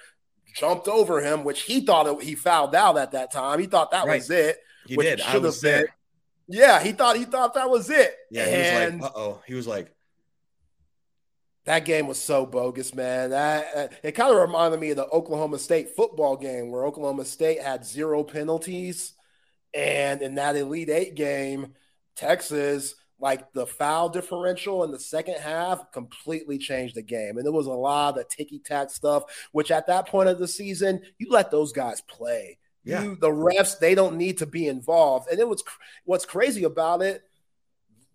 jumped 0.54 0.88
over 0.88 1.22
him, 1.22 1.44
which 1.44 1.62
he 1.64 1.82
thought 1.82 2.08
it, 2.08 2.22
he 2.24 2.36
fouled 2.36 2.76
out 2.76 2.98
at 2.98 3.12
that 3.12 3.32
time. 3.32 3.60
He 3.60 3.68
thought 3.68 3.92
that 3.92 4.06
right. 4.06 4.18
was 4.18 4.30
it. 4.30 4.58
He 4.86 4.96
did. 4.96 5.22
I 5.22 5.38
was 5.38 5.62
been. 5.62 5.72
there. 5.72 5.96
Yeah, 6.48 6.84
he 6.84 6.92
thought 6.92 7.18
he 7.18 7.26
thought 7.26 7.54
that 7.54 7.70
was 7.70 7.90
it. 7.90 8.14
Yeah, 8.30 8.46
and 8.46 8.94
he 8.94 9.00
was 9.00 9.02
like, 9.02 9.12
"Uh 9.12 9.20
oh." 9.20 9.42
He 9.48 9.54
was 9.54 9.68
like, 9.68 9.94
"That 11.66 11.86
game 11.86 12.08
was 12.08 12.20
so 12.20 12.46
bogus, 12.46 12.94
man." 12.94 13.30
That 13.30 13.68
uh, 13.76 13.88
it 14.04 14.14
kind 14.14 14.34
of 14.34 14.42
reminded 14.42 14.80
me 14.80 14.90
of 14.92 14.98
the 14.98 15.08
Oklahoma 15.08 15.60
State 15.60 15.96
football 15.96 16.36
game 16.36 16.70
where 16.70 16.86
Oklahoma 16.86 17.26
State 17.26 17.62
had 17.62 17.86
zero 17.86 18.24
penalties, 18.24 19.14
and 19.74 20.22
in 20.22 20.36
that 20.36 20.58
Elite 20.58 20.90
Eight 20.90 21.16
game, 21.16 21.74
Texas 22.16 22.96
like 23.22 23.54
the 23.54 23.68
foul 23.68 24.10
differential 24.10 24.84
in 24.84 24.92
the 24.92 25.00
second 25.00 25.36
half 25.36 25.92
completely 25.92 26.58
changed 26.58 26.96
the 26.96 27.04
game. 27.04 27.38
And 27.38 27.46
there 27.46 27.54
was 27.54 27.68
a 27.68 27.72
lot 27.72 28.10
of 28.10 28.16
the 28.16 28.24
ticky 28.24 28.60
tack 28.60 28.90
stuff, 28.90 29.24
which 29.52 29.70
at 29.70 29.88
that 29.88 30.08
point 30.08 30.28
of 30.28 30.40
the 30.40 30.48
season, 30.48 31.02
you 31.20 31.28
let 31.30 31.52
those 31.52 31.72
guys 31.72 32.02
play. 32.02 32.58
Yeah. 32.84 33.04
You, 33.04 33.16
the 33.16 33.30
refs, 33.30 33.78
they 33.78 33.94
don't 33.94 34.18
need 34.18 34.40
to 34.40 34.46
be 34.46 34.68
involved. 34.68 35.30
And 35.30 35.40
it 35.40 35.48
was 35.48 35.64
what's 36.06 36.26
crazy 36.26 36.64
about 36.64 37.02
it, 37.02 37.24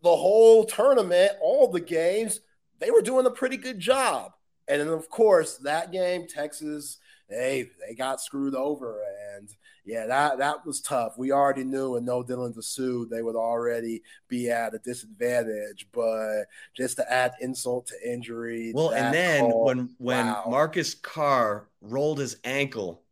the 0.03 0.17
whole 0.17 0.65
tournament, 0.65 1.33
all 1.41 1.69
the 1.69 1.81
games, 1.81 2.41
they 2.79 2.91
were 2.91 3.03
doing 3.03 3.27
a 3.27 3.31
pretty 3.31 3.57
good 3.57 3.79
job. 3.79 4.33
And 4.69 4.81
then, 4.81 4.89
of 4.89 5.09
course, 5.09 5.57
that 5.59 5.93
game, 5.93 6.27
Texas, 6.29 6.99
they 7.29 7.71
they 7.87 7.95
got 7.95 8.21
screwed 8.21 8.55
over. 8.55 9.01
And 9.37 9.49
yeah, 9.85 10.07
that 10.07 10.39
that 10.39 10.67
was 10.67 10.81
tough. 10.81 11.17
We 11.17 11.31
already 11.31 11.65
knew, 11.65 11.97
and 11.97 12.05
no 12.05 12.23
Dylan 12.23 12.57
Disu, 12.57 13.09
they 13.09 13.23
would 13.23 13.37
already 13.37 14.03
be 14.29 14.51
at 14.51 14.75
a 14.75 14.79
disadvantage. 14.79 15.87
But 15.93 16.45
just 16.75 16.97
to 16.97 17.13
add 17.13 17.35
insult 17.41 17.87
to 17.89 18.13
injury. 18.13 18.73
Well, 18.75 18.91
and 18.91 19.15
then 19.15 19.41
call, 19.43 19.65
when 19.65 19.95
when 19.99 20.27
wow. 20.27 20.45
Marcus 20.49 20.95
Carr 20.95 21.69
rolled 21.81 22.19
his 22.19 22.37
ankle, 22.43 23.03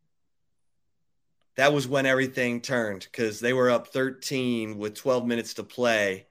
that 1.56 1.72
was 1.72 1.86
when 1.86 2.06
everything 2.06 2.60
turned 2.60 3.06
because 3.10 3.40
they 3.40 3.52
were 3.52 3.70
up 3.70 3.89
13 3.89 4.78
with 4.78 4.94
12 4.94 5.26
minutes 5.26 5.55
to 5.55 5.62
play. 5.62 6.26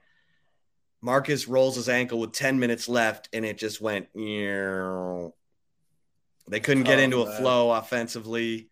Marcus 1.00 1.48
rolls 1.48 1.76
his 1.76 1.88
ankle 1.88 2.18
with 2.18 2.32
10 2.32 2.58
minutes 2.58 2.88
left, 2.88 3.28
and 3.32 3.44
it 3.44 3.58
just 3.58 3.80
went. 3.80 4.08
Yeah. 4.14 5.28
They 6.48 6.60
couldn't 6.60 6.84
get 6.84 6.98
oh, 6.98 7.02
into 7.02 7.22
a 7.22 7.32
flow 7.32 7.70
offensively 7.70 8.68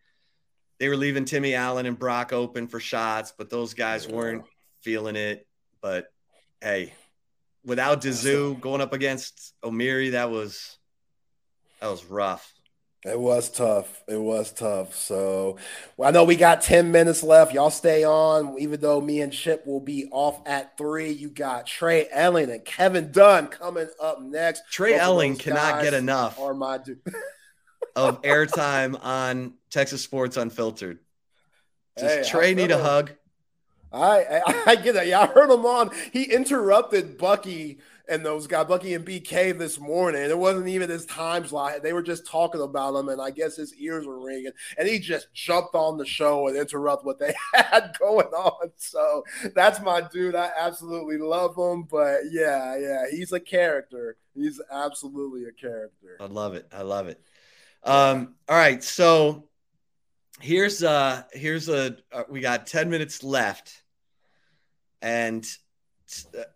they 0.82 0.88
were 0.88 0.96
leaving 0.96 1.24
Timmy 1.24 1.54
Allen 1.54 1.86
and 1.86 1.96
Brock 1.96 2.32
open 2.32 2.66
for 2.66 2.80
shots, 2.80 3.32
but 3.38 3.48
those 3.48 3.72
guys 3.72 4.08
weren't 4.08 4.42
feeling 4.80 5.14
it. 5.14 5.46
But 5.80 6.12
hey, 6.60 6.92
without 7.64 8.02
Disu 8.02 8.60
going 8.60 8.80
up 8.80 8.92
against 8.92 9.54
Omier, 9.62 10.10
that 10.10 10.32
was 10.32 10.76
that 11.80 11.86
was 11.86 12.04
rough. 12.04 12.52
It 13.04 13.18
was 13.18 13.50
tough. 13.50 14.04
It 14.06 14.20
was 14.20 14.52
tough. 14.52 14.94
So 14.94 15.56
well, 15.96 16.08
I 16.08 16.12
know 16.12 16.22
we 16.22 16.36
got 16.36 16.62
10 16.62 16.92
minutes 16.92 17.24
left. 17.24 17.52
Y'all 17.52 17.70
stay 17.70 18.04
on, 18.04 18.56
even 18.60 18.80
though 18.80 19.00
me 19.00 19.20
and 19.20 19.32
Chip 19.32 19.66
will 19.66 19.80
be 19.80 20.06
off 20.12 20.40
at 20.46 20.78
three. 20.78 21.10
You 21.10 21.28
got 21.28 21.66
Trey 21.66 22.06
Elling 22.12 22.50
and 22.50 22.64
Kevin 22.64 23.10
Dunn 23.10 23.48
coming 23.48 23.88
up 24.00 24.22
next. 24.22 24.62
Trey 24.70 24.92
Both 24.92 25.00
Elling 25.00 25.36
cannot 25.36 25.82
get 25.82 25.94
enough 25.94 26.38
or 26.38 26.54
my 26.54 26.78
dude. 26.78 27.00
of 27.96 28.22
airtime 28.22 28.98
on 29.02 29.54
Texas 29.70 30.02
Sports 30.02 30.36
Unfiltered. 30.36 31.00
Does 31.96 32.10
hey, 32.10 32.30
Trey 32.30 32.54
need 32.54 32.70
a 32.70 32.78
hug? 32.78 33.12
I, 33.92 34.40
I, 34.46 34.62
I 34.68 34.76
get 34.76 34.94
that. 34.94 35.06
Yeah, 35.06 35.20
I 35.20 35.26
heard 35.26 35.50
him 35.50 35.66
on. 35.66 35.90
He 36.12 36.24
interrupted 36.24 37.18
Bucky 37.18 37.78
and 38.08 38.24
those 38.24 38.46
guys, 38.46 38.66
Bucky 38.66 38.94
and 38.94 39.06
BK, 39.06 39.56
this 39.56 39.78
morning. 39.78 40.22
It 40.22 40.38
wasn't 40.38 40.68
even 40.68 40.90
his 40.90 41.06
time 41.06 41.46
slot. 41.46 41.82
They 41.82 41.92
were 41.92 42.02
just 42.02 42.26
talking 42.26 42.60
about 42.60 42.94
him, 42.94 43.08
and 43.08 43.20
I 43.20 43.30
guess 43.30 43.56
his 43.56 43.74
ears 43.74 44.06
were 44.06 44.20
ringing. 44.20 44.52
And 44.76 44.88
he 44.88 44.98
just 44.98 45.32
jumped 45.32 45.74
on 45.74 45.98
the 45.98 46.06
show 46.06 46.48
and 46.48 46.56
interrupt 46.56 47.04
what 47.04 47.18
they 47.18 47.34
had 47.54 47.96
going 47.98 48.28
on. 48.28 48.70
So 48.76 49.24
that's 49.54 49.80
my 49.80 50.00
dude. 50.00 50.34
I 50.34 50.50
absolutely 50.58 51.18
love 51.18 51.56
him. 51.56 51.84
But 51.84 52.20
yeah, 52.30 52.76
yeah, 52.76 53.04
he's 53.10 53.32
a 53.32 53.40
character. 53.40 54.16
He's 54.34 54.60
absolutely 54.70 55.44
a 55.44 55.52
character. 55.52 56.16
I 56.20 56.26
love 56.26 56.54
it. 56.54 56.66
I 56.72 56.82
love 56.82 57.08
it. 57.08 57.20
Um, 57.84 58.34
all 58.48 58.56
right, 58.56 58.82
so 58.82 59.48
here's 60.40 60.82
uh 60.82 61.22
here's 61.32 61.68
a 61.68 61.96
uh, 62.12 62.24
we 62.28 62.40
got 62.40 62.66
10 62.66 62.90
minutes 62.90 63.22
left 63.22 63.82
and 65.00 65.46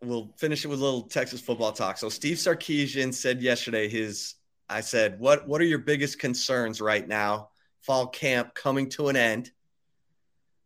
we'll 0.03 0.33
finish 0.37 0.65
it 0.65 0.69
with 0.69 0.81
a 0.81 0.85
little 0.85 1.03
Texas 1.03 1.41
football 1.41 1.73
talk. 1.73 1.99
So 1.99 2.09
Steve 2.09 2.37
Sarkisian 2.37 3.13
said 3.13 3.43
yesterday 3.43 3.89
his 3.89 4.35
I 4.69 4.81
said, 4.81 5.19
"What 5.21 5.47
what 5.47 5.61
are 5.61 5.65
your 5.65 5.79
biggest 5.79 6.19
concerns 6.19 6.81
right 6.81 7.07
now? 7.07 7.51
Fall 7.83 8.09
camp 8.09 8.55
coming 8.55 8.89
to 8.91 9.09
an 9.09 9.17
end. 9.17 9.53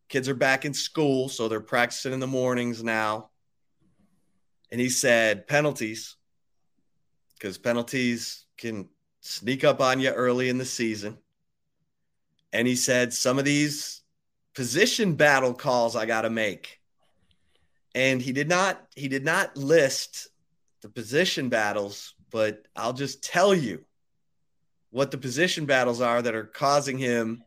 Kids 0.09 0.29
are 0.29 0.35
back 0.35 0.65
in 0.65 0.75
school, 0.75 1.29
so 1.29 1.49
they're 1.49 1.61
practicing 1.61 2.13
in 2.13 2.21
the 2.21 2.27
mornings 2.27 2.83
now." 2.83 3.31
And 4.71 4.81
he 4.81 4.89
said, 4.89 5.47
"Penalties 5.47 6.17
because 7.35 7.59
penalties 7.59 8.45
can 8.57 8.89
sneak 9.21 9.65
up 9.65 9.81
on 9.81 10.01
you 10.01 10.11
early 10.11 10.49
in 10.49 10.59
the 10.59 10.65
season." 10.65 11.19
And 12.53 12.67
he 12.67 12.77
said, 12.77 13.13
"Some 13.13 13.39
of 13.39 13.45
these 13.45 14.03
position 14.55 15.15
battle 15.15 15.55
calls 15.55 15.95
I 15.95 16.07
got 16.07 16.23
to 16.23 16.31
make." 16.31 16.80
And 17.95 18.23
he 18.23 18.33
did 18.33 18.49
not 18.49 18.81
he 18.95 19.09
did 19.09 19.25
not 19.25 19.57
list 19.57 20.29
the 20.83 20.89
position 20.89 21.49
battles 21.49 22.15
but 22.31 22.67
i'll 22.77 22.93
just 22.93 23.23
tell 23.23 23.55
you 23.55 23.85
what 24.91 25.11
the 25.11 25.19
position 25.19 25.67
battles 25.67 26.01
are 26.01 26.23
that 26.23 26.35
are 26.35 26.45
causing 26.45 26.99
him 26.99 27.43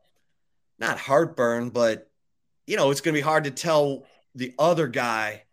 not 0.80 0.98
heartburn 0.98 1.70
but 1.70 2.10
you 2.68 2.78
know 2.78 2.90
it's 2.92 3.02
going 3.02 3.14
to 3.14 3.18
be 3.18 3.24
hard 3.24 3.46
to 3.46 3.52
tell 3.52 4.06
the 4.36 4.54
other 4.58 4.88
guy 4.88 5.44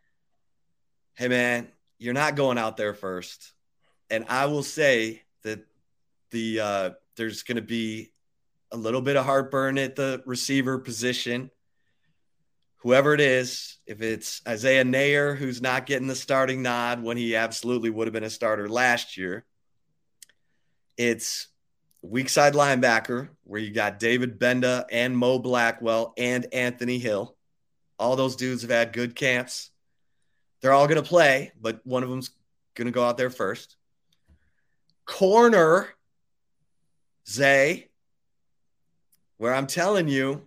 hey 1.15 1.29
man 1.29 1.69
you're 2.01 2.15
not 2.15 2.35
going 2.35 2.59
out 2.59 2.77
there 2.77 2.95
first. 2.95 3.53
And 4.09 4.25
i 4.29 4.47
will 4.47 4.65
say 4.65 5.23
that 5.45 5.61
the 6.33 6.61
uh, 6.61 6.91
there's 7.17 7.45
going 7.45 7.57
to 7.57 7.62
be 7.62 8.11
a 8.73 8.77
little 8.77 9.03
bit 9.03 9.17
of 9.17 9.25
heartburn 9.25 9.79
at 9.79 9.95
the 9.95 10.23
receiver 10.27 10.79
position 10.79 11.51
whoever 12.81 13.15
it 13.15 13.20
is, 13.20 13.78
if 13.86 14.02
it's 14.02 14.43
Isaiah 14.47 14.85
Neyor, 14.85 15.36
who's 15.36 15.62
not 15.62 15.86
getting 15.86 16.09
the 16.09 16.15
starting 16.15 16.62
nod 16.62 17.02
when 17.02 17.16
he 17.16 17.36
absolutely 17.36 17.90
would 17.90 18.07
have 18.07 18.15
been 18.15 18.24
a 18.24 18.31
starter 18.31 18.69
last 18.69 19.16
year, 19.16 19.44
it's 20.97 21.48
weak 22.02 22.28
side 22.28 22.55
linebacker 22.55 23.28
where 23.44 23.61
you 23.61 23.70
got 23.70 23.98
David 23.98 24.39
Gbenda 24.39 24.85
and 24.90 25.16
Mo 25.16 25.39
Blackwell 25.39 26.15
and 26.16 26.47
Anthony 26.52 26.98
Hill. 26.98 27.36
All 27.98 28.16
those 28.16 28.36
dudes 28.36 28.62
have 28.62 28.70
had 28.70 28.93
good 28.93 29.15
camps. 29.15 29.70
They're 30.61 30.73
all 30.73 30.89
going 30.89 31.02
to 31.02 31.09
play, 31.09 31.52
but 31.61 31.81
one 31.85 32.02
of 32.02 32.09
them's 32.09 32.31
going 32.74 32.86
to 32.86 32.93
go 32.93 33.05
out 33.05 33.19
there 33.19 33.31
first. 33.31 33.77
Corner, 35.05 35.89
Zay, 37.28 37.89
where 39.36 39.55
I'm 39.55 39.66
telling 39.66 40.09
you, 40.09 40.47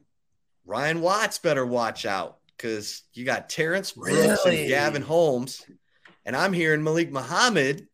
Ryan 0.65 1.02
Watts 1.02 1.40
better 1.40 1.65
watch 1.65 2.06
out 2.06 2.38
because 2.56 3.03
you 3.14 3.26
got 3.26 3.49
Terrence 3.49 3.91
Brooks 3.91 4.45
really? 4.45 4.61
and 4.61 4.69
Gavin 4.69 5.02
Holmes, 5.02 5.65
and 6.26 6.35
I'm 6.35 6.53
hearing 6.53 6.84
Malik 6.84 7.11
Muhammad 7.11 7.88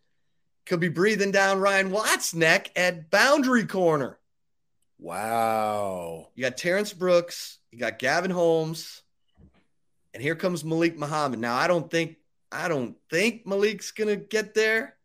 could 0.65 0.79
be 0.79 0.89
breathing 0.89 1.31
down 1.31 1.59
Ryan 1.59 1.89
Watts' 1.89 2.33
neck 2.33 2.69
at 2.75 3.09
boundary 3.09 3.65
corner. 3.65 4.19
Wow. 4.99 6.27
You 6.35 6.43
got 6.43 6.57
Terrence 6.57 6.93
Brooks, 6.93 7.57
you 7.71 7.79
got 7.79 7.99
Gavin 7.99 8.31
Holmes, 8.31 9.01
and 10.13 10.21
here 10.21 10.35
comes 10.35 10.63
Malik 10.63 10.97
Muhammad. 10.97 11.39
Now 11.39 11.55
I 11.55 11.67
don't 11.67 11.89
think 11.89 12.17
I 12.51 12.67
don't 12.67 12.95
think 13.09 13.45
Malik's 13.45 13.91
gonna 13.91 14.15
get 14.15 14.53
there, 14.53 14.95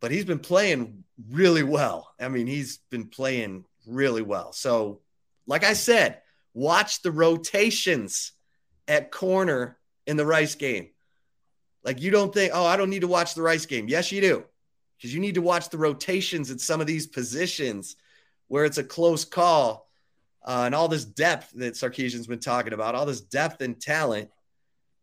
but 0.00 0.10
he's 0.10 0.24
been 0.24 0.38
playing 0.38 1.04
really 1.30 1.62
well. 1.62 2.12
I 2.20 2.28
mean, 2.28 2.46
he's 2.46 2.78
been 2.90 3.06
playing 3.06 3.64
really 3.86 4.22
well. 4.22 4.52
So, 4.52 5.00
like 5.46 5.64
I 5.64 5.74
said, 5.74 6.20
watch 6.54 7.02
the 7.02 7.12
rotations 7.12 8.32
at 8.88 9.10
corner 9.10 9.78
in 10.06 10.16
the 10.16 10.26
Rice 10.26 10.54
game. 10.54 10.88
Like 11.84 12.00
you 12.00 12.10
don't 12.10 12.32
think, 12.34 12.52
oh, 12.54 12.66
I 12.66 12.76
don't 12.76 12.90
need 12.90 13.02
to 13.02 13.08
watch 13.08 13.34
the 13.34 13.42
Rice 13.42 13.66
game. 13.66 13.88
Yes, 13.88 14.12
you 14.12 14.20
do. 14.20 14.44
Because 14.96 15.14
you 15.14 15.20
need 15.20 15.36
to 15.36 15.42
watch 15.42 15.70
the 15.70 15.78
rotations 15.78 16.50
at 16.50 16.60
some 16.60 16.80
of 16.80 16.86
these 16.86 17.06
positions 17.06 17.96
where 18.48 18.64
it's 18.64 18.78
a 18.78 18.84
close 18.84 19.24
call 19.24 19.88
uh, 20.44 20.62
and 20.66 20.74
all 20.74 20.88
this 20.88 21.04
depth 21.04 21.52
that 21.54 21.74
Sarkisian's 21.74 22.26
been 22.26 22.40
talking 22.40 22.72
about, 22.72 22.94
all 22.94 23.06
this 23.06 23.20
depth 23.20 23.62
and 23.62 23.80
talent. 23.80 24.30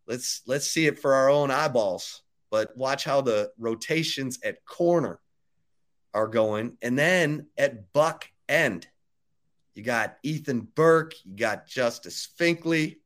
Let's 0.06 0.42
let's 0.46 0.66
see 0.68 0.86
it 0.86 0.98
for 0.98 1.14
our 1.14 1.28
own 1.28 1.50
eyeballs. 1.50 2.22
But 2.50 2.76
watch 2.76 3.04
how 3.04 3.20
the 3.20 3.50
rotations 3.58 4.38
at 4.42 4.64
corner 4.64 5.20
are 6.14 6.28
going. 6.28 6.78
And 6.80 6.98
then 6.98 7.46
at 7.56 7.92
buck 7.92 8.30
end, 8.48 8.86
you 9.78 9.84
got 9.84 10.16
Ethan 10.24 10.66
Burke. 10.74 11.14
You 11.24 11.36
got 11.36 11.68
Justice 11.68 12.28
Finkley. 12.36 12.96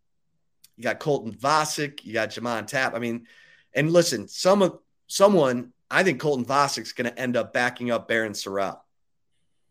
You 0.79 0.83
got 0.83 1.01
Colton 1.01 1.35
Vasek. 1.35 2.03
You 2.03 2.15
got 2.15 2.31
J'Mond 2.31 2.67
Tapp. 2.67 2.95
I 2.95 2.99
mean, 2.99 3.27
and 3.75 3.93
listen, 3.93 4.27
some 4.27 4.63
of 4.63 4.79
someone, 5.07 5.75
I 5.91 6.03
think 6.03 6.19
Colton 6.19 6.47
Vasek's 6.47 6.95
going 6.95 7.11
to 7.11 7.19
end 7.21 7.37
up 7.37 7.53
backing 7.53 7.91
up 7.91 8.09
Barryn 8.09 8.31
Sorrell. 8.31 8.81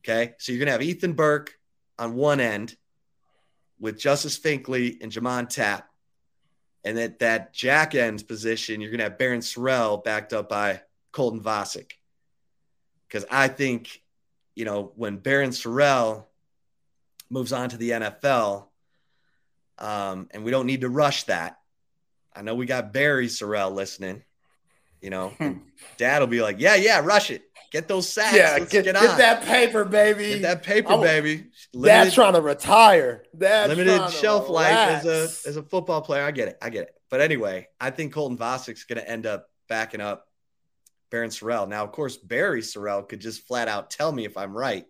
Okay. 0.03 0.35
So 0.37 0.51
you're 0.51 0.59
going 0.59 0.67
to 0.67 0.73
have 0.73 0.83
Ethan 0.83 1.13
Burke 1.13 1.57
on 1.97 2.13
one 2.13 2.39
end 2.39 2.77
with 3.79 3.99
Justice 3.99 4.37
Finkley 4.37 5.01
and 5.01 5.11
J'Mond 5.11 5.49
Tapp. 5.49 5.89
And 6.83 6.99
at 6.99 7.17
that 7.17 7.51
jack 7.51 7.95
end 7.95 8.27
position, 8.27 8.79
you're 8.79 8.91
going 8.91 8.99
to 8.99 9.05
have 9.05 9.17
Barryn 9.17 9.39
Sorrell 9.39 10.03
backed 10.03 10.33
up 10.33 10.49
by 10.49 10.81
Colton 11.11 11.41
Vasek. 11.41 11.93
Because 13.07 13.25
I 13.31 13.47
think, 13.47 14.03
you 14.53 14.65
know, 14.65 14.91
when 14.95 15.17
Barryn 15.17 15.49
Sorrell 15.49 16.25
moves 17.31 17.53
on 17.53 17.69
to 17.69 17.77
the 17.77 17.91
NFL. 17.91 18.67
Um, 19.77 20.27
and 20.31 20.43
we 20.43 20.51
don't 20.51 20.67
need 20.67 20.81
to 20.81 20.89
rush 20.89 21.23
that. 21.23 21.57
I 22.35 22.41
know 22.43 22.55
we 22.55 22.65
got 22.65 22.93
Barry 22.93 23.27
Sorrell 23.27 23.73
listening. 23.73 24.23
You 25.01 25.09
know, 25.09 25.33
dad 25.97 26.19
will 26.19 26.27
be 26.27 26.41
like, 26.41 26.59
Yeah, 26.59 26.75
yeah, 26.75 26.99
rush 26.99 27.31
it. 27.31 27.43
Get 27.71 27.87
those 27.87 28.07
sacks. 28.07 28.35
Yeah, 28.35 28.57
Let's 28.59 28.71
get, 28.71 28.83
get, 28.83 28.95
get 28.95 29.17
that 29.17 29.43
paper, 29.43 29.85
baby. 29.85 30.33
Get 30.33 30.41
that 30.41 30.63
paper, 30.63 30.93
I'm, 30.93 31.01
baby. 31.01 31.47
Limited, 31.73 32.03
Dad's 32.03 32.13
trying 32.13 32.33
to 32.33 32.41
retire. 32.41 33.23
Dad's 33.35 33.69
limited 33.69 34.09
shelf 34.11 34.49
life 34.49 34.73
as 34.73 35.05
a 35.05 35.49
as 35.49 35.55
a 35.55 35.63
football 35.63 36.01
player. 36.01 36.23
I 36.23 36.31
get 36.31 36.49
it. 36.49 36.57
I 36.61 36.69
get 36.69 36.83
it. 36.83 36.95
But 37.09 37.21
anyway, 37.21 37.69
I 37.79 37.89
think 37.89 38.13
Colton 38.13 38.37
Vasek's 38.37 38.83
going 38.83 38.99
to 38.99 39.09
end 39.09 39.25
up 39.25 39.47
backing 39.69 40.01
up 40.01 40.27
Barryn 41.11 41.27
Sorrell. 41.27 41.67
Now, 41.67 41.83
of 41.83 41.93
course, 41.93 42.17
Barry 42.17 42.61
Sorrell 42.61 43.07
could 43.07 43.21
just 43.21 43.47
flat 43.47 43.69
out 43.69 43.89
tell 43.89 44.11
me 44.11 44.25
if 44.25 44.37
I'm 44.37 44.55
right 44.55 44.85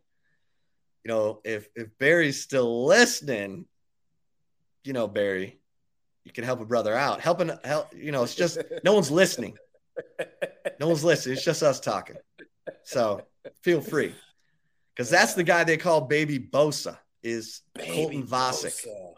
you 1.04 1.10
know, 1.10 1.42
if 1.44 1.68
if 1.76 1.98
Barry's 1.98 2.42
still 2.42 2.86
listening, 2.86 3.66
you 4.84 4.94
know, 4.94 5.08
Barry, 5.08 5.60
you 6.24 6.32
can 6.32 6.44
help 6.44 6.62
a 6.62 6.66
brother 6.66 6.96
out. 6.96 7.22
Helping 7.22 7.52
help, 7.64 7.94
you 7.96 8.12
know, 8.12 8.24
it's 8.24 8.36
just 8.36 8.58
no 8.84 8.94
one's 8.94 9.12
listening. 9.12 9.58
No 10.80 10.88
one's 10.88 11.04
listening. 11.04 11.36
It's 11.36 11.46
just 11.46 11.64
us 11.64 11.80
talking. 11.80 12.18
So 12.84 13.22
feel 13.62 13.82
free. 13.82 14.16
Because 14.96 15.10
that's 15.10 15.34
the 15.34 15.44
guy 15.44 15.64
they 15.64 15.78
call 15.78 16.02
Baby 16.02 16.38
Bosa, 16.40 16.98
is 17.24 17.62
Baby 17.74 17.92
Colton 17.92 18.28
Vasek. 18.28 18.86
Bosa. 18.86 19.14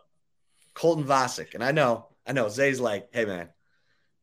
Colton 0.73 1.03
Vasek. 1.03 1.53
And 1.53 1.63
I 1.63 1.71
know, 1.71 2.07
I 2.25 2.33
know 2.33 2.47
Zay's 2.49 2.79
like, 2.79 3.09
hey 3.11 3.25
man, 3.25 3.49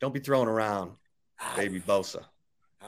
don't 0.00 0.14
be 0.14 0.20
throwing 0.20 0.48
around 0.48 0.92
ah. 1.40 1.54
Baby 1.56 1.80
Bosa. 1.80 2.24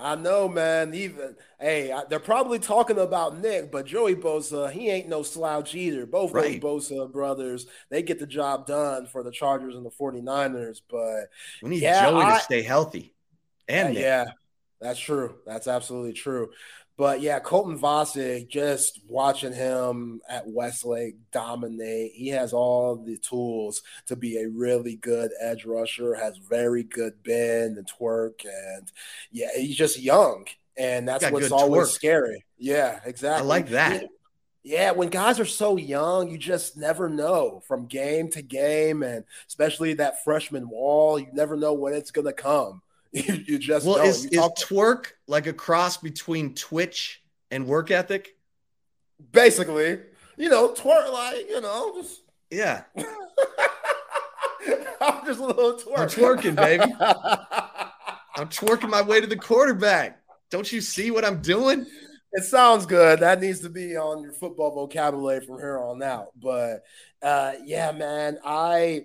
I 0.03 0.17
know, 0.17 0.49
man. 0.49 0.95
Even 0.95 1.37
hey, 1.61 1.97
they're 2.09 2.19
probably 2.19 2.59
talking 2.59 2.99
about 2.99 3.39
Nick, 3.39 3.71
but 3.71 3.87
Joey 3.87 4.17
Bosa, 4.17 4.71
he 4.71 4.91
ain't 4.91 5.09
no 5.09 5.23
slouch 5.23 5.75
either. 5.75 6.07
Both 6.07 6.33
right. 6.33 6.61
those 6.61 6.91
Bosa 6.91 7.11
brothers, 7.11 7.67
they 7.89 8.03
get 8.03 8.19
the 8.19 8.27
job 8.27 8.67
done 8.67 9.07
for 9.07 9.23
the 9.23 9.31
Chargers 9.31 9.77
and 9.77 9.87
the 9.87 9.91
49ers. 9.91 10.83
But 10.91 11.29
we 11.63 11.71
need 11.71 11.83
yeah, 11.83 12.11
Joey 12.11 12.23
I, 12.23 12.39
to 12.39 12.41
stay 12.45 12.63
healthy. 12.63 13.15
And 13.69 13.95
yeah, 13.95 14.01
yeah, 14.01 14.25
that's 14.81 14.99
true. 14.99 15.37
That's 15.47 15.69
absolutely 15.69 16.15
true. 16.15 16.51
But 16.97 17.21
yeah, 17.21 17.41
Colton 17.41 17.79
Vasek, 17.79 18.49
just 18.49 19.01
watching 19.09 19.53
him 19.53 20.21
at 20.29 20.47
Westlake 20.47 21.17
dominate, 21.33 22.13
he 22.13 22.29
has 22.29 22.53
all 22.53 22.97
the 22.97 23.17
tools 23.17 23.83
to 24.07 24.17
be 24.17 24.37
a 24.37 24.49
really 24.49 24.97
good 24.97 25.31
edge 25.41 25.65
rusher, 25.65 26.15
has 26.15 26.37
very 26.37 26.83
good 26.85 27.23
bend 27.23 27.79
and 27.79 27.91
twerk. 27.91 28.45
And 28.45 28.93
yeah, 29.31 29.49
he's 29.57 29.77
just 29.77 30.01
young. 30.01 30.47
And 30.77 31.09
that's 31.09 31.29
what's 31.31 31.51
always 31.51 31.89
twerk. 31.89 31.93
scary. 31.93 32.45
Yeah, 32.59 33.01
exactly. 33.05 33.43
I 33.43 33.47
like 33.47 33.69
that. 33.71 34.05
Yeah, 34.63 34.93
when 34.93 35.09
guys 35.09 35.41
are 35.41 35.45
so 35.45 35.77
young, 35.77 36.31
you 36.31 36.39
just 36.39 36.77
never 36.77 37.09
know 37.09 37.63
from 37.67 37.87
game 37.87 38.31
to 38.31 38.43
game, 38.43 39.03
and 39.03 39.25
especially 39.49 39.95
that 39.95 40.23
freshman 40.23 40.69
wall, 40.69 41.19
you 41.19 41.27
never 41.33 41.57
know 41.57 41.73
when 41.73 41.95
it's 41.95 42.13
going 42.13 42.29
to 42.29 42.33
come. 42.33 42.81
you, 43.47 43.59
just 43.59 43.87
well, 43.87 43.99
is, 43.99 44.25
is 44.25 44.39
twerk 44.39 45.13
like 45.27 45.47
a 45.47 45.53
cross 45.53 45.99
between 45.99 46.55
Twitch 46.55 47.23
and 47.51 47.67
work 47.67 47.91
ethic? 47.91 48.37
Basically, 49.33 49.99
you 50.39 50.49
know, 50.49 50.73
twerk 50.73 51.13
like 51.13 51.47
you 51.49 51.61
know, 51.61 51.93
just 52.01 52.23
yeah. 52.51 52.85
I'm 55.01 55.27
just 55.27 55.41
a 55.41 55.45
little 55.45 55.75
twerk. 55.75 55.99
I'm 55.99 56.09
twerking, 56.09 56.57
baby. 56.57 56.85
I'm 58.37 58.49
twerking 58.49 58.89
my 58.89 59.03
way 59.03 59.21
to 59.21 59.27
the 59.27 59.37
quarterback. 59.37 60.23
Don't 60.51 60.73
you 60.73 60.81
see 60.81 61.11
what 61.11 61.25
I'm 61.25 61.43
doing? 61.43 61.87
It 62.33 62.45
sounds 62.45 62.87
good. 62.87 63.21
That 63.21 63.43
needs 63.43 63.61
to 63.61 63.69
be 63.69 63.97
on 63.97 64.23
your 64.23 64.33
football 64.33 64.71
vocabulary 64.75 65.45
from 65.45 65.59
here 65.59 65.79
on 65.79 66.03
out. 66.03 66.29
But 66.41 66.83
uh, 67.21 67.53
yeah, 67.63 67.93
man, 67.93 68.39
I 68.43 69.05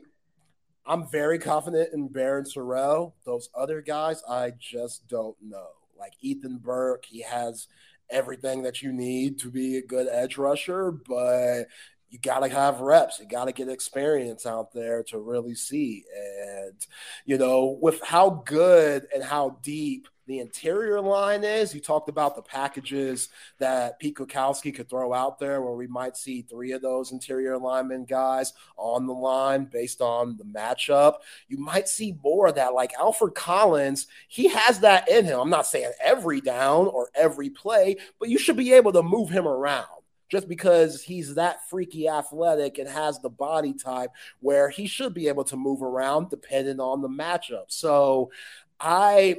I'm 0.87 1.07
very 1.07 1.37
confident 1.37 1.93
in 1.93 2.07
Barryn 2.09 2.47
Sorrell. 2.47 3.11
Those 3.25 3.49
other 3.53 3.81
guys, 3.81 4.23
I 4.27 4.53
just 4.57 5.07
don't 5.07 5.35
know. 5.41 5.67
Like 5.99 6.13
Ethan 6.21 6.59
Burke, 6.59 7.03
he 7.05 7.21
has 7.23 7.67
everything 8.09 8.63
that 8.63 8.81
you 8.81 8.93
need 8.93 9.39
to 9.39 9.51
be 9.51 9.77
a 9.77 9.85
good 9.85 10.07
edge 10.09 10.37
rusher, 10.37 10.91
but 10.91 11.65
you 12.09 12.19
got 12.19 12.39
to 12.39 12.47
have 12.47 12.79
reps. 12.79 13.19
You 13.19 13.27
got 13.27 13.45
to 13.45 13.51
get 13.51 13.67
experience 13.67 14.45
out 14.45 14.71
there 14.71 15.03
to 15.09 15.19
really 15.19 15.55
see. 15.55 16.05
And, 16.15 16.87
you 17.25 17.37
know, 17.37 17.77
with 17.81 18.01
how 18.01 18.43
good 18.45 19.07
and 19.13 19.21
how 19.21 19.57
deep 19.61 20.07
the 20.27 20.39
interior 20.39 21.01
line 21.01 21.43
is. 21.43 21.73
You 21.73 21.79
talked 21.79 22.09
about 22.09 22.35
the 22.35 22.41
packages 22.41 23.29
that 23.59 23.97
Pete 23.97 24.15
Kwiatkowski 24.15 24.75
could 24.75 24.89
throw 24.89 25.13
out 25.13 25.39
there, 25.39 25.61
where 25.61 25.73
we 25.73 25.87
might 25.87 26.17
see 26.17 26.41
three 26.41 26.73
of 26.73 26.81
those 26.81 27.11
interior 27.11 27.57
lineman 27.57 28.05
guys 28.05 28.53
on 28.75 29.07
the 29.07 29.13
line 29.13 29.65
based 29.65 30.01
on 30.01 30.37
the 30.37 30.43
matchup. 30.43 31.15
You 31.47 31.57
might 31.57 31.87
see 31.87 32.17
more 32.23 32.47
of 32.47 32.55
that. 32.55 32.73
Like 32.73 32.93
Alfred 32.99 33.35
Collins, 33.35 34.07
he 34.27 34.49
has 34.49 34.81
that 34.81 35.09
in 35.09 35.25
him. 35.25 35.39
I'm 35.39 35.49
not 35.49 35.65
saying 35.65 35.91
every 36.03 36.41
down 36.41 36.87
or 36.87 37.09
every 37.15 37.49
play, 37.49 37.97
but 38.19 38.29
you 38.29 38.37
should 38.37 38.57
be 38.57 38.73
able 38.73 38.91
to 38.91 39.01
move 39.01 39.29
him 39.29 39.47
around 39.47 39.87
just 40.29 40.49
because 40.49 41.01
he's 41.01 41.35
that 41.35 41.67
freaky 41.69 42.09
athletic 42.09 42.77
and 42.77 42.89
has 42.89 43.19
the 43.19 43.29
body 43.29 43.73
type 43.73 44.11
where 44.41 44.69
he 44.69 44.85
should 44.85 45.13
be 45.13 45.29
able 45.29 45.45
to 45.45 45.55
move 45.55 45.81
around 45.81 46.29
depending 46.29 46.81
on 46.81 47.01
the 47.01 47.07
matchup. 47.07 47.65
So 47.67 48.29
I 48.77 49.37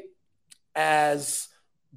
as 0.79 1.49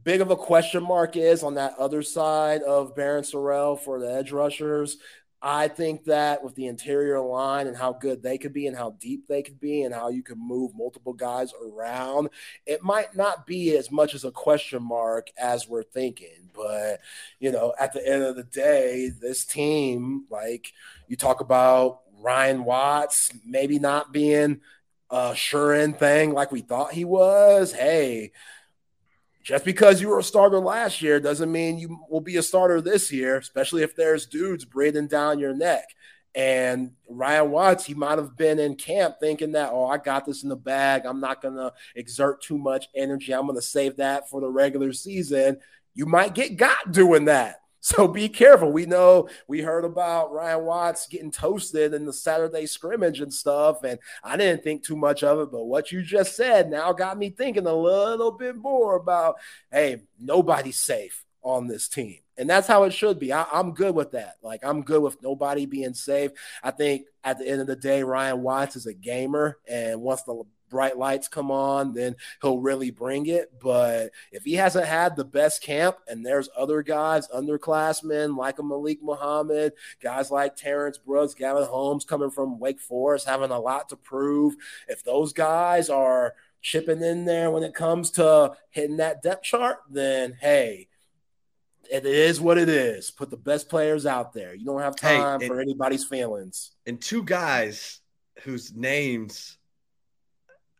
big 0.04 0.22
of 0.22 0.32
a 0.32 0.36
question 0.36 0.82
mark 0.82 1.16
is 1.16 1.44
on 1.44 1.54
that 1.54 1.78
other 1.78 2.02
side 2.02 2.64
of 2.64 2.96
Barryn 2.96 3.22
Sorrell 3.22 3.80
for 3.80 4.00
the 4.00 4.12
edge 4.12 4.32
rushers. 4.32 4.98
I 5.40 5.68
think 5.68 6.06
that 6.06 6.44
with 6.44 6.56
the 6.56 6.66
interior 6.66 7.20
line 7.20 7.68
and 7.68 7.78
how 7.78 7.94
good 7.94 8.24
they 8.24 8.40
could 8.40 8.54
be 8.54 8.66
and 8.66 8.76
how 8.76 8.92
deep 9.00 9.28
they 9.28 9.44
could 9.44 9.60
be 9.60 9.84
and 9.84 9.94
how 9.94 10.10
you 10.10 10.24
can 10.24 10.40
move 10.40 10.72
multiple 10.76 11.14
guys 11.14 11.54
around, 11.64 12.30
it 12.66 12.84
might 12.84 13.16
not 13.16 13.46
be 13.46 13.76
as 13.78 13.92
much 13.92 14.16
as 14.16 14.24
a 14.24 14.32
question 14.32 14.82
mark 14.82 15.30
as 15.38 15.68
we're 15.68 15.84
thinking. 15.84 16.50
But, 16.54 17.02
you 17.40 17.52
know, 17.52 17.74
at 17.80 17.94
the 17.94 18.08
end 18.08 18.24
of 18.24 18.36
the 18.36 18.44
day, 18.44 19.12
this 19.20 19.46
team, 19.46 20.26
like 20.32 20.74
you 21.08 21.16
talk 21.16 21.42
about 21.42 22.02
Ryan 22.20 22.64
Watts 22.64 23.32
maybe 23.46 23.78
not 23.78 24.12
being 24.12 24.62
a 25.12 25.36
sure 25.36 25.74
in 25.74 25.94
thing 25.94 26.34
like 26.34 26.52
we 26.52 26.62
thought 26.62 26.94
he 26.94 27.06
was. 27.06 27.74
Hey, 27.74 28.32
just 29.42 29.66
because 29.66 30.02
you 30.02 30.10
were 30.10 30.20
a 30.20 30.24
starter 30.24 30.60
last 30.60 31.02
year 31.02 31.20
doesn't 31.20 31.52
mean 31.52 31.80
you 31.80 32.00
will 32.10 32.22
be 32.22 32.38
a 32.38 32.44
starter 32.44 32.82
this 32.82 33.12
year, 33.12 33.38
especially 33.38 33.84
if 33.84 33.96
there's 33.96 34.26
dudes 34.26 34.66
breathing 34.66 35.08
down 35.08 35.40
your 35.40 35.56
neck. 35.56 35.86
And 36.34 36.92
Ryan 37.10 37.52
Watts, 37.52 37.86
he 37.86 37.94
might 37.94 38.18
have 38.18 38.38
been 38.38 38.60
in 38.60 38.76
camp 38.76 39.16
thinking 39.20 39.52
that, 39.54 39.72
oh, 39.72 39.88
I 39.88 39.98
got 39.98 40.26
this 40.26 40.44
in 40.44 40.50
the 40.50 40.56
bag. 40.56 41.06
I'm 41.06 41.20
not 41.20 41.42
going 41.42 41.56
to 41.56 41.74
exert 41.96 42.42
too 42.42 42.58
much 42.58 42.88
energy. 42.96 43.34
I'm 43.34 43.48
going 43.48 43.58
to 43.58 43.62
save 43.62 43.98
that 43.98 44.30
for 44.30 44.40
the 44.40 44.50
regular 44.50 44.94
season. 44.94 45.60
You 45.94 46.06
might 46.06 46.34
get 46.34 46.56
got 46.56 46.92
doing 46.92 47.26
that. 47.26 47.61
So 47.84 48.08
be 48.08 48.30
careful. 48.30 48.72
We 48.72 48.86
know 48.86 49.28
we 49.48 49.62
heard 49.62 49.86
about 49.86 50.32
Ryan 50.32 50.66
Watts 50.66 51.08
getting 51.08 51.32
toasted 51.32 51.96
in 51.96 52.06
the 52.06 52.14
Saturday 52.14 52.68
scrimmage 52.68 53.22
and 53.22 53.34
stuff, 53.34 53.84
and 53.84 53.98
I 54.24 54.38
didn't 54.38 54.64
think 54.64 54.84
too 54.84 54.96
much 54.96 55.24
of 55.24 55.40
it. 55.40 55.52
But 55.52 55.66
what 55.66 55.92
you 55.92 56.04
just 56.04 56.36
said 56.36 56.70
now 56.70 56.94
got 56.94 57.18
me 57.18 57.32
thinking 57.32 57.66
a 57.66 57.74
little 57.74 58.32
bit 58.32 58.56
more 58.56 58.96
about 58.96 59.38
hey, 59.72 60.04
nobody's 60.20 60.78
safe 60.78 61.26
on 61.42 61.68
this 61.68 61.88
team. 61.88 62.20
And 62.38 62.50
that's 62.50 62.68
how 62.68 62.84
it 62.84 62.94
should 62.94 63.20
be. 63.20 63.34
I, 63.34 63.46
am 63.52 63.74
good 63.74 63.96
with 63.96 64.12
that. 64.12 64.36
Like, 64.42 64.64
I'm 64.64 64.84
good 64.84 65.02
with 65.02 65.22
nobody 65.22 65.66
being 65.66 65.94
safe. 65.94 66.32
I 66.64 66.72
think 66.72 67.06
at 67.24 67.40
the 67.40 67.48
end 67.48 67.62
of 67.62 67.68
the 67.68 67.76
day, 67.76 68.04
Ryan 68.04 68.42
Watts 68.42 68.76
is 68.76 68.86
a 68.86 68.94
gamer. 68.94 69.58
And 69.68 70.02
once 70.02 70.24
the 70.24 70.44
bright 70.72 70.98
lights 70.98 71.28
come 71.28 71.52
on, 71.52 71.94
then 71.94 72.16
he'll 72.42 72.58
really 72.58 72.90
bring 72.90 73.28
it. 73.28 73.52
But 73.62 74.10
if 74.32 74.44
he 74.44 74.54
hasn't 74.54 74.88
had 74.88 75.16
the 75.16 75.26
best 75.26 75.62
camp 75.62 75.98
and 76.08 76.26
there's 76.26 76.50
other 76.58 76.82
guys, 76.82 77.28
underclassmen 77.28 78.36
like 78.36 78.58
a 78.58 78.64
Malik 78.64 79.04
Muhammad, 79.04 79.74
guys 80.02 80.32
like 80.32 80.56
Terrence 80.56 80.98
Brooks, 80.98 81.36
Gavin 81.36 81.66
Holmes 81.66 82.06
coming 82.06 82.32
from 82.32 82.58
Wake 82.58 82.80
Forest, 82.80 83.28
having 83.28 83.52
a 83.52 83.60
lot 83.60 83.90
to 83.90 83.96
prove. 83.96 84.56
If 84.88 85.04
those 85.04 85.34
guys 85.34 85.90
are 85.92 86.34
chipping 86.62 87.04
in 87.04 87.26
there 87.26 87.52
when 87.52 87.64
it 87.64 87.76
comes 87.76 88.12
to 88.12 88.54
hitting 88.72 88.98
that 88.98 89.22
depth 89.22 89.44
chart, 89.44 89.80
then 89.90 90.38
hey, 90.40 90.88
it 91.92 92.06
is 92.06 92.40
what 92.40 92.58
it 92.58 92.70
is. 92.70 93.12
Put 93.12 93.30
the 93.30 93.38
best 93.38 93.68
players 93.68 94.06
out 94.06 94.34
there. 94.34 94.56
You 94.56 94.66
don't 94.66 94.82
have 94.82 94.96
time 94.96 95.40
hey, 95.40 95.46
and, 95.46 95.54
for 95.54 95.60
anybody's 95.60 96.06
feelings. 96.06 96.72
And 96.86 97.02
two 97.02 97.24
guys 97.24 98.00
whose 98.44 98.74
names 98.74 99.58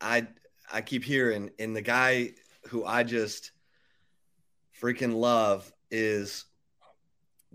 I 0.02 0.28
I 0.72 0.82
keep 0.82 1.04
hearing, 1.04 1.52
and 1.60 1.76
the 1.76 1.82
guy 1.82 2.32
who 2.70 2.86
I 2.86 3.04
just 3.04 3.52
freaking 4.82 5.16
love 5.16 5.72
is 5.90 6.46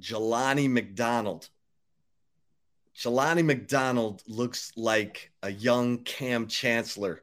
Jelani 0.00 0.70
McDonald. 0.70 1.48
Jelani 2.96 3.44
McDonald 3.44 4.22
looks 4.26 4.72
like 4.76 5.30
a 5.42 5.50
young 5.50 5.98
Kam 5.98 6.46
Chancellor. 6.46 7.22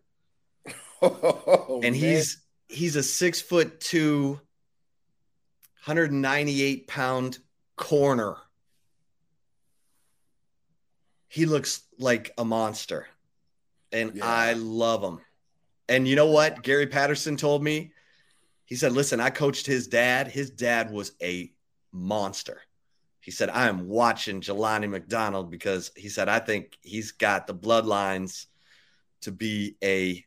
Oh, 1.05 1.81
and 1.83 1.93
he's 1.93 2.37
he's 2.69 2.95
a 2.95 3.03
six 3.03 3.41
foot 3.41 3.81
two, 3.81 4.39
198 5.83 6.87
pound 6.87 7.39
corner. 7.75 8.37
He 11.27 11.45
looks 11.45 11.81
like 11.99 12.31
a 12.37 12.45
monster 12.45 13.07
and 13.93 14.15
yeah. 14.15 14.25
I 14.25 14.53
love 14.53 15.03
him. 15.03 15.19
And 15.87 16.07
you 16.07 16.15
know 16.15 16.27
what? 16.31 16.63
Gary 16.63 16.87
Patterson 16.87 17.37
told 17.37 17.63
me. 17.63 17.91
He 18.65 18.75
said, 18.75 18.93
"Listen, 18.93 19.19
I 19.19 19.29
coached 19.29 19.65
his 19.65 19.87
dad. 19.87 20.27
His 20.27 20.49
dad 20.49 20.91
was 20.91 21.11
a 21.21 21.51
monster." 21.91 22.61
He 23.19 23.31
said, 23.31 23.49
"I 23.49 23.67
am 23.67 23.87
watching 23.87 24.41
Jelani 24.41 24.89
McDonald 24.89 25.51
because 25.51 25.91
he 25.95 26.09
said 26.09 26.27
I 26.27 26.39
think 26.39 26.77
he's 26.81 27.11
got 27.11 27.45
the 27.45 27.53
bloodlines 27.53 28.47
to 29.21 29.31
be 29.31 29.77
a 29.83 30.25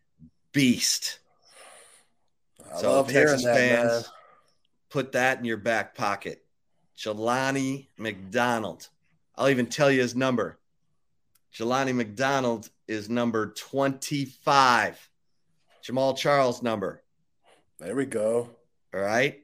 beast." 0.52 1.18
I 2.72 2.80
so 2.80 2.92
love 2.92 3.08
Texas 3.08 3.44
that, 3.44 3.56
fans, 3.56 3.90
man. 3.90 4.02
put 4.90 5.12
that 5.12 5.38
in 5.38 5.44
your 5.44 5.56
back 5.56 5.94
pocket. 5.94 6.44
Jelani 6.96 7.88
McDonald. 7.98 8.88
I'll 9.34 9.48
even 9.48 9.66
tell 9.66 9.90
you 9.90 10.00
his 10.00 10.14
number. 10.14 10.58
Jelani 11.54 11.94
McDonald 11.94 12.70
is 12.88 13.08
number 13.08 13.52
25. 13.52 15.10
Jamaal 15.84 16.16
Charles 16.16 16.62
number. 16.62 17.02
There 17.78 17.94
we 17.94 18.06
go. 18.06 18.50
All 18.94 19.00
right. 19.00 19.40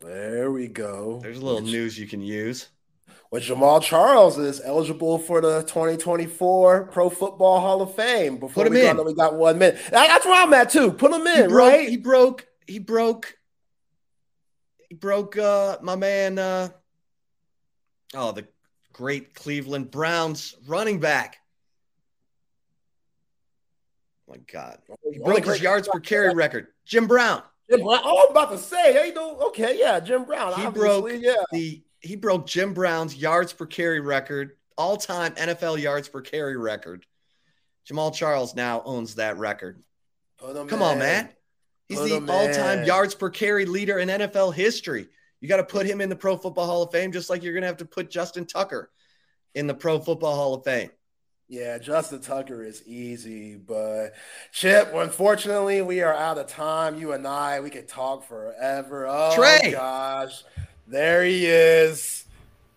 There 0.00 0.50
we 0.50 0.68
go. 0.68 1.20
There's 1.22 1.38
a 1.38 1.44
little 1.44 1.62
Which, 1.62 1.72
news 1.72 1.98
you 1.98 2.06
can 2.06 2.22
use. 2.22 2.68
Well, 3.30 3.42
Jamaal 3.42 3.82
Charles 3.82 4.38
is 4.38 4.60
eligible 4.64 5.18
for 5.18 5.40
the 5.40 5.62
2024 5.62 6.86
Pro 6.86 7.10
Football 7.10 7.60
Hall 7.60 7.82
of 7.82 7.94
Fame. 7.94 8.38
Before 8.38 8.64
Put 8.64 8.72
we 8.72 8.86
in. 8.86 8.96
Got, 8.96 9.06
we 9.06 9.14
got 9.14 9.34
one 9.34 9.58
minute. 9.58 9.78
That's 9.90 10.24
where 10.24 10.42
I'm 10.42 10.52
at 10.54 10.70
too. 10.70 10.92
Put 10.92 11.12
him 11.12 11.26
in, 11.26 11.42
he 11.42 11.48
broke, 11.48 11.72
right? 11.72 11.88
He 11.88 11.96
broke. 11.96 12.46
He 12.66 12.78
broke. 12.78 13.36
He 14.88 14.94
broke. 14.94 15.36
Uh, 15.36 15.78
my 15.82 15.96
man. 15.96 16.38
Uh, 16.38 16.70
oh, 18.14 18.32
the 18.32 18.46
great 18.92 19.34
Cleveland 19.34 19.90
Browns 19.90 20.56
running 20.66 20.98
back 20.98 21.39
my 24.30 24.38
God. 24.50 24.78
Oh, 24.90 24.96
he 25.12 25.20
oh, 25.20 25.24
broke 25.24 25.44
his 25.44 25.60
yards 25.60 25.88
per 25.88 26.00
carry 26.00 26.32
record. 26.34 26.68
Jim 26.86 27.06
Brown. 27.06 27.42
Jim 27.68 27.82
Brown. 27.82 28.00
Oh, 28.04 28.24
I'm 28.24 28.30
about 28.30 28.50
to 28.52 28.58
say, 28.58 29.08
you 29.08 29.14
know, 29.14 29.38
okay, 29.48 29.78
yeah, 29.78 30.00
Jim 30.00 30.24
Brown. 30.24 30.58
He 30.60 30.66
broke 30.68 31.10
yeah. 31.12 31.34
the 31.52 31.82
he 32.00 32.16
broke 32.16 32.46
Jim 32.46 32.72
Brown's 32.72 33.14
yards 33.14 33.52
per 33.52 33.66
carry 33.66 34.00
record, 34.00 34.52
all-time 34.78 35.32
NFL 35.34 35.80
yards 35.80 36.08
per 36.08 36.22
carry 36.22 36.56
record. 36.56 37.04
Jamaal 37.90 38.14
Charles 38.14 38.54
now 38.54 38.82
owns 38.84 39.16
that 39.16 39.36
record. 39.36 39.82
Oh, 40.40 40.54
him 40.54 40.68
Come 40.68 40.82
on, 40.82 40.98
man. 40.98 41.28
He's 41.88 41.98
Put 41.98 42.26
the 42.26 42.32
all-time 42.32 42.80
in. 42.80 42.84
yards 42.86 43.14
per 43.14 43.28
carry 43.28 43.66
leader 43.66 43.98
in 43.98 44.08
NFL 44.08 44.54
history. 44.54 45.08
You 45.40 45.48
got 45.48 45.56
to 45.56 45.64
put 45.64 45.86
him 45.86 46.00
in 46.00 46.08
the 46.08 46.16
Pro 46.16 46.36
Football 46.36 46.66
Hall 46.66 46.82
of 46.82 46.92
Fame, 46.92 47.12
just 47.12 47.28
like 47.28 47.42
you're 47.42 47.52
going 47.52 47.62
to 47.62 47.66
have 47.66 47.78
to 47.78 47.84
put 47.84 48.10
Justin 48.10 48.46
Tucker 48.46 48.90
in 49.54 49.66
the 49.66 49.74
Pro 49.74 49.98
Football 49.98 50.36
Hall 50.36 50.54
of 50.54 50.64
Fame. 50.64 50.90
Yeah, 51.50 51.78
Justin 51.78 52.20
Tucker 52.20 52.62
is 52.62 52.86
easy, 52.86 53.56
but 53.56 54.14
Chip, 54.52 54.92
unfortunately, 54.94 55.82
we 55.82 56.00
are 56.00 56.14
out 56.14 56.38
of 56.38 56.46
time. 56.46 56.96
You 56.96 57.10
and 57.10 57.26
I, 57.26 57.58
we 57.58 57.70
could 57.70 57.88
talk 57.88 58.22
forever. 58.28 59.04
Oh 59.08 59.34
Trey. 59.34 59.72
gosh, 59.72 60.44
there 60.86 61.24
he 61.24 61.46
is, 61.46 62.24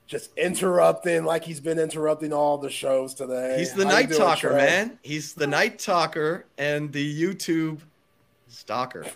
just 0.08 0.36
interrupting 0.36 1.24
like 1.24 1.44
he's 1.46 1.60
been 1.60 1.78
interrupting 1.78 2.34
all 2.34 2.58
the 2.58 2.72
shows 2.72 3.14
today. 3.14 3.58
He's 3.60 3.74
the 3.74 3.86
How 3.86 3.92
night 3.92 4.10
doing, 4.10 4.20
talker, 4.22 4.50
Trey? 4.50 4.58
man. 4.58 5.00
He's 5.04 5.36
the 5.36 5.46
night 5.46 5.78
talker 5.78 6.48
and 6.58 6.92
the 6.92 7.22
YouTube 7.24 7.80
stalker. 8.48 9.06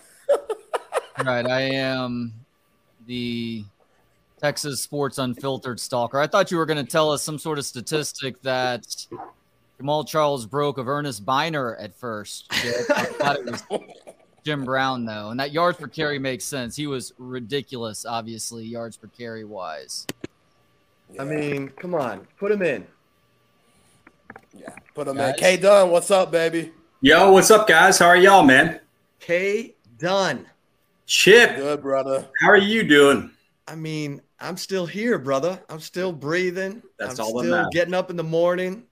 Right. 1.24 1.44
I 1.48 1.62
am 1.62 2.32
the 3.06 3.64
Texas 4.40 4.80
Sports 4.80 5.18
Unfiltered 5.18 5.80
stalker. 5.80 6.20
I 6.20 6.28
thought 6.28 6.52
you 6.52 6.56
were 6.58 6.64
going 6.64 6.78
to 6.84 6.88
tell 6.88 7.10
us 7.10 7.24
some 7.24 7.40
sort 7.40 7.58
of 7.58 7.66
statistic 7.66 8.40
that 8.42 8.86
Jamaal 9.80 10.06
Charles 10.06 10.46
broke 10.46 10.78
of 10.78 10.88
Earnest 10.88 11.24
Byner 11.24 11.76
at 11.76 11.94
first. 11.94 12.46
I 12.52 13.04
thought 13.04 13.36
it 13.36 13.44
was 13.46 13.62
Jim 14.44 14.64
Brown, 14.64 15.04
though. 15.04 15.30
And 15.30 15.38
that 15.40 15.52
yards 15.52 15.78
per 15.78 15.86
carry 15.86 16.18
makes 16.18 16.44
sense. 16.44 16.74
He 16.74 16.86
was 16.86 17.12
ridiculous, 17.18 18.04
obviously, 18.04 18.64
yards 18.64 18.96
per 18.96 19.08
carry 19.08 19.44
wise. 19.44 20.06
Yeah, 21.12 21.22
I 21.22 21.24
mean, 21.24 21.68
come 21.70 21.94
on, 21.94 22.26
put 22.38 22.50
him 22.52 22.62
in. 22.62 22.86
yeah, 24.52 24.74
put 24.94 25.08
him 25.08 25.16
Guys. 25.16 25.34
in. 25.34 25.40
K 25.40 25.56
Dunn, 25.56 25.90
what's 25.90 26.10
up, 26.10 26.30
baby? 26.30 26.72
Yo, 27.00 27.30
what's 27.32 27.50
up, 27.50 27.66
guys? 27.68 27.98
How 27.98 28.06
are 28.06 28.16
y'all, 28.16 28.42
man? 28.42 28.80
K 29.20 29.74
Dunn. 29.98 30.44
Chip, 31.06 31.56
Good, 31.56 31.80
brother. 31.80 32.26
how 32.42 32.48
are 32.50 32.56
you 32.58 32.82
doing? 32.82 33.30
I 33.66 33.74
mean, 33.74 34.20
I'm 34.40 34.56
still 34.58 34.84
here, 34.84 35.18
brother. 35.18 35.58
I'm 35.70 35.80
still 35.80 36.12
breathing. 36.12 36.82
That's 36.98 37.18
I'm 37.18 37.24
all 37.26 37.34
that 37.38 37.44
still 37.44 37.56
matters. 37.56 37.70
getting 37.72 37.94
up 37.94 38.10
in 38.10 38.16
the 38.16 38.22
morning, 38.24 38.82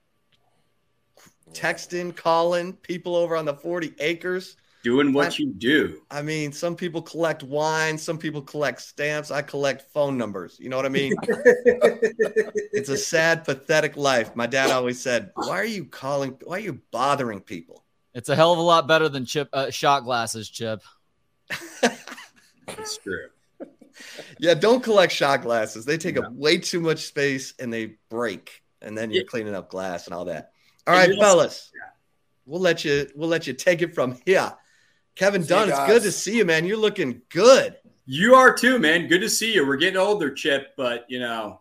texting, 1.57 2.15
calling 2.15 2.73
people 2.73 3.15
over 3.15 3.35
on 3.35 3.45
the 3.45 3.53
40 3.53 3.93
acres. 3.99 4.57
Doing 4.83 5.11
what 5.11 5.25
I'm- 5.25 5.33
you 5.39 5.53
do. 5.53 6.01
I 6.11 6.21
mean, 6.21 6.51
some 6.53 6.75
people 6.75 7.01
collect 7.01 7.43
wine, 7.43 7.97
some 7.97 8.17
people 8.17 8.41
collect 8.41 8.81
stamps. 8.81 9.31
I 9.31 9.41
collect 9.41 9.91
phone 9.91 10.17
numbers. 10.17 10.57
You 10.59 10.69
know 10.69 10.77
what 10.77 10.85
I 10.85 10.89
mean? 10.89 11.13
it's 11.25 12.89
a 12.89 12.95
sad, 12.97 13.43
pathetic 13.43 13.97
life. 13.97 14.35
My 14.35 14.45
dad 14.47 14.69
always 14.71 15.01
said, 15.01 15.31
"Why 15.35 15.59
are 15.59 15.65
you 15.65 15.85
calling? 15.85 16.37
Why 16.43 16.57
are 16.57 16.59
you 16.61 16.79
bothering 16.91 17.41
people?" 17.41 17.83
It's 18.13 18.29
a 18.29 18.35
hell 18.35 18.53
of 18.53 18.59
a 18.59 18.61
lot 18.61 18.87
better 18.87 19.09
than 19.09 19.25
chip 19.25 19.49
uh, 19.51 19.69
shot 19.71 20.03
glasses, 20.03 20.49
Chip. 20.49 20.81
It's 22.67 22.97
true. 22.97 23.27
Yeah, 24.39 24.53
don't 24.53 24.83
collect 24.83 25.11
shot 25.11 25.41
glasses. 25.41 25.85
They 25.85 25.97
take 25.97 26.15
No. 26.15 26.21
up 26.23 26.33
way 26.33 26.57
too 26.57 26.79
much 26.79 26.99
space 27.05 27.53
and 27.59 27.73
they 27.73 27.95
break. 28.09 28.61
And 28.81 28.95
then 28.97 29.09
you're 29.11 29.23
Yeah. 29.23 29.27
cleaning 29.29 29.55
up 29.55 29.69
glass 29.69 30.05
and 30.05 30.13
all 30.13 30.25
that. 30.25 30.51
All 30.87 30.93
And 30.93 30.99
right, 31.01 31.09
you 31.09 31.15
also- 31.15 31.25
fellas. 31.25 31.71
We'll 32.45 32.61
let 32.61 32.85
you 32.85 33.09
we'll 33.13 33.27
let 33.27 33.45
you 33.45 33.51
take 33.53 33.81
it 33.81 33.93
from 33.93 34.17
here. 34.25 34.53
Kevin 35.15 35.43
See 35.43 35.49
Dunn, 35.49 35.67
it's 35.69 35.79
good 35.85 36.01
to 36.03 36.11
see 36.13 36.37
you, 36.37 36.45
man. 36.45 36.65
You're 36.65 36.77
looking 36.77 37.21
good. 37.29 37.75
You 38.05 38.35
are 38.35 38.53
too, 38.53 38.79
man. 38.79 39.07
Good 39.07 39.19
to 39.19 39.29
see 39.29 39.53
you. 39.53 39.67
We're 39.67 39.75
getting 39.75 39.97
older, 39.97 40.31
Chip, 40.33 40.69
but 40.77 41.05
you 41.09 41.19
know, 41.19 41.59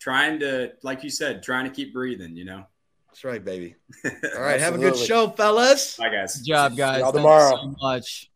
trying 0.00 0.40
to, 0.40 0.72
like 0.82 1.04
you 1.04 1.10
said, 1.10 1.42
trying 1.44 1.66
to 1.66 1.70
keep 1.70 1.92
breathing. 1.92 2.36
You 2.36 2.46
know. 2.46 2.64
That's 3.06 3.22
right, 3.22 3.44
baby. 3.44 3.76
All 4.04 4.42
right, 4.42 4.58
have 4.58 4.74
a 4.74 4.78
good 4.78 4.96
show, 4.96 5.28
fellas. 5.30 5.96
Bye, 5.98 6.08
guys. 6.08 6.38
Good 6.38 6.46
job, 6.46 6.76
guys. 6.76 6.98
y'all 6.98 7.12
Thank 7.12 7.14
you 7.14 7.20
tomorrow. 7.20 7.56
so 7.56 7.74
much. 7.80 8.28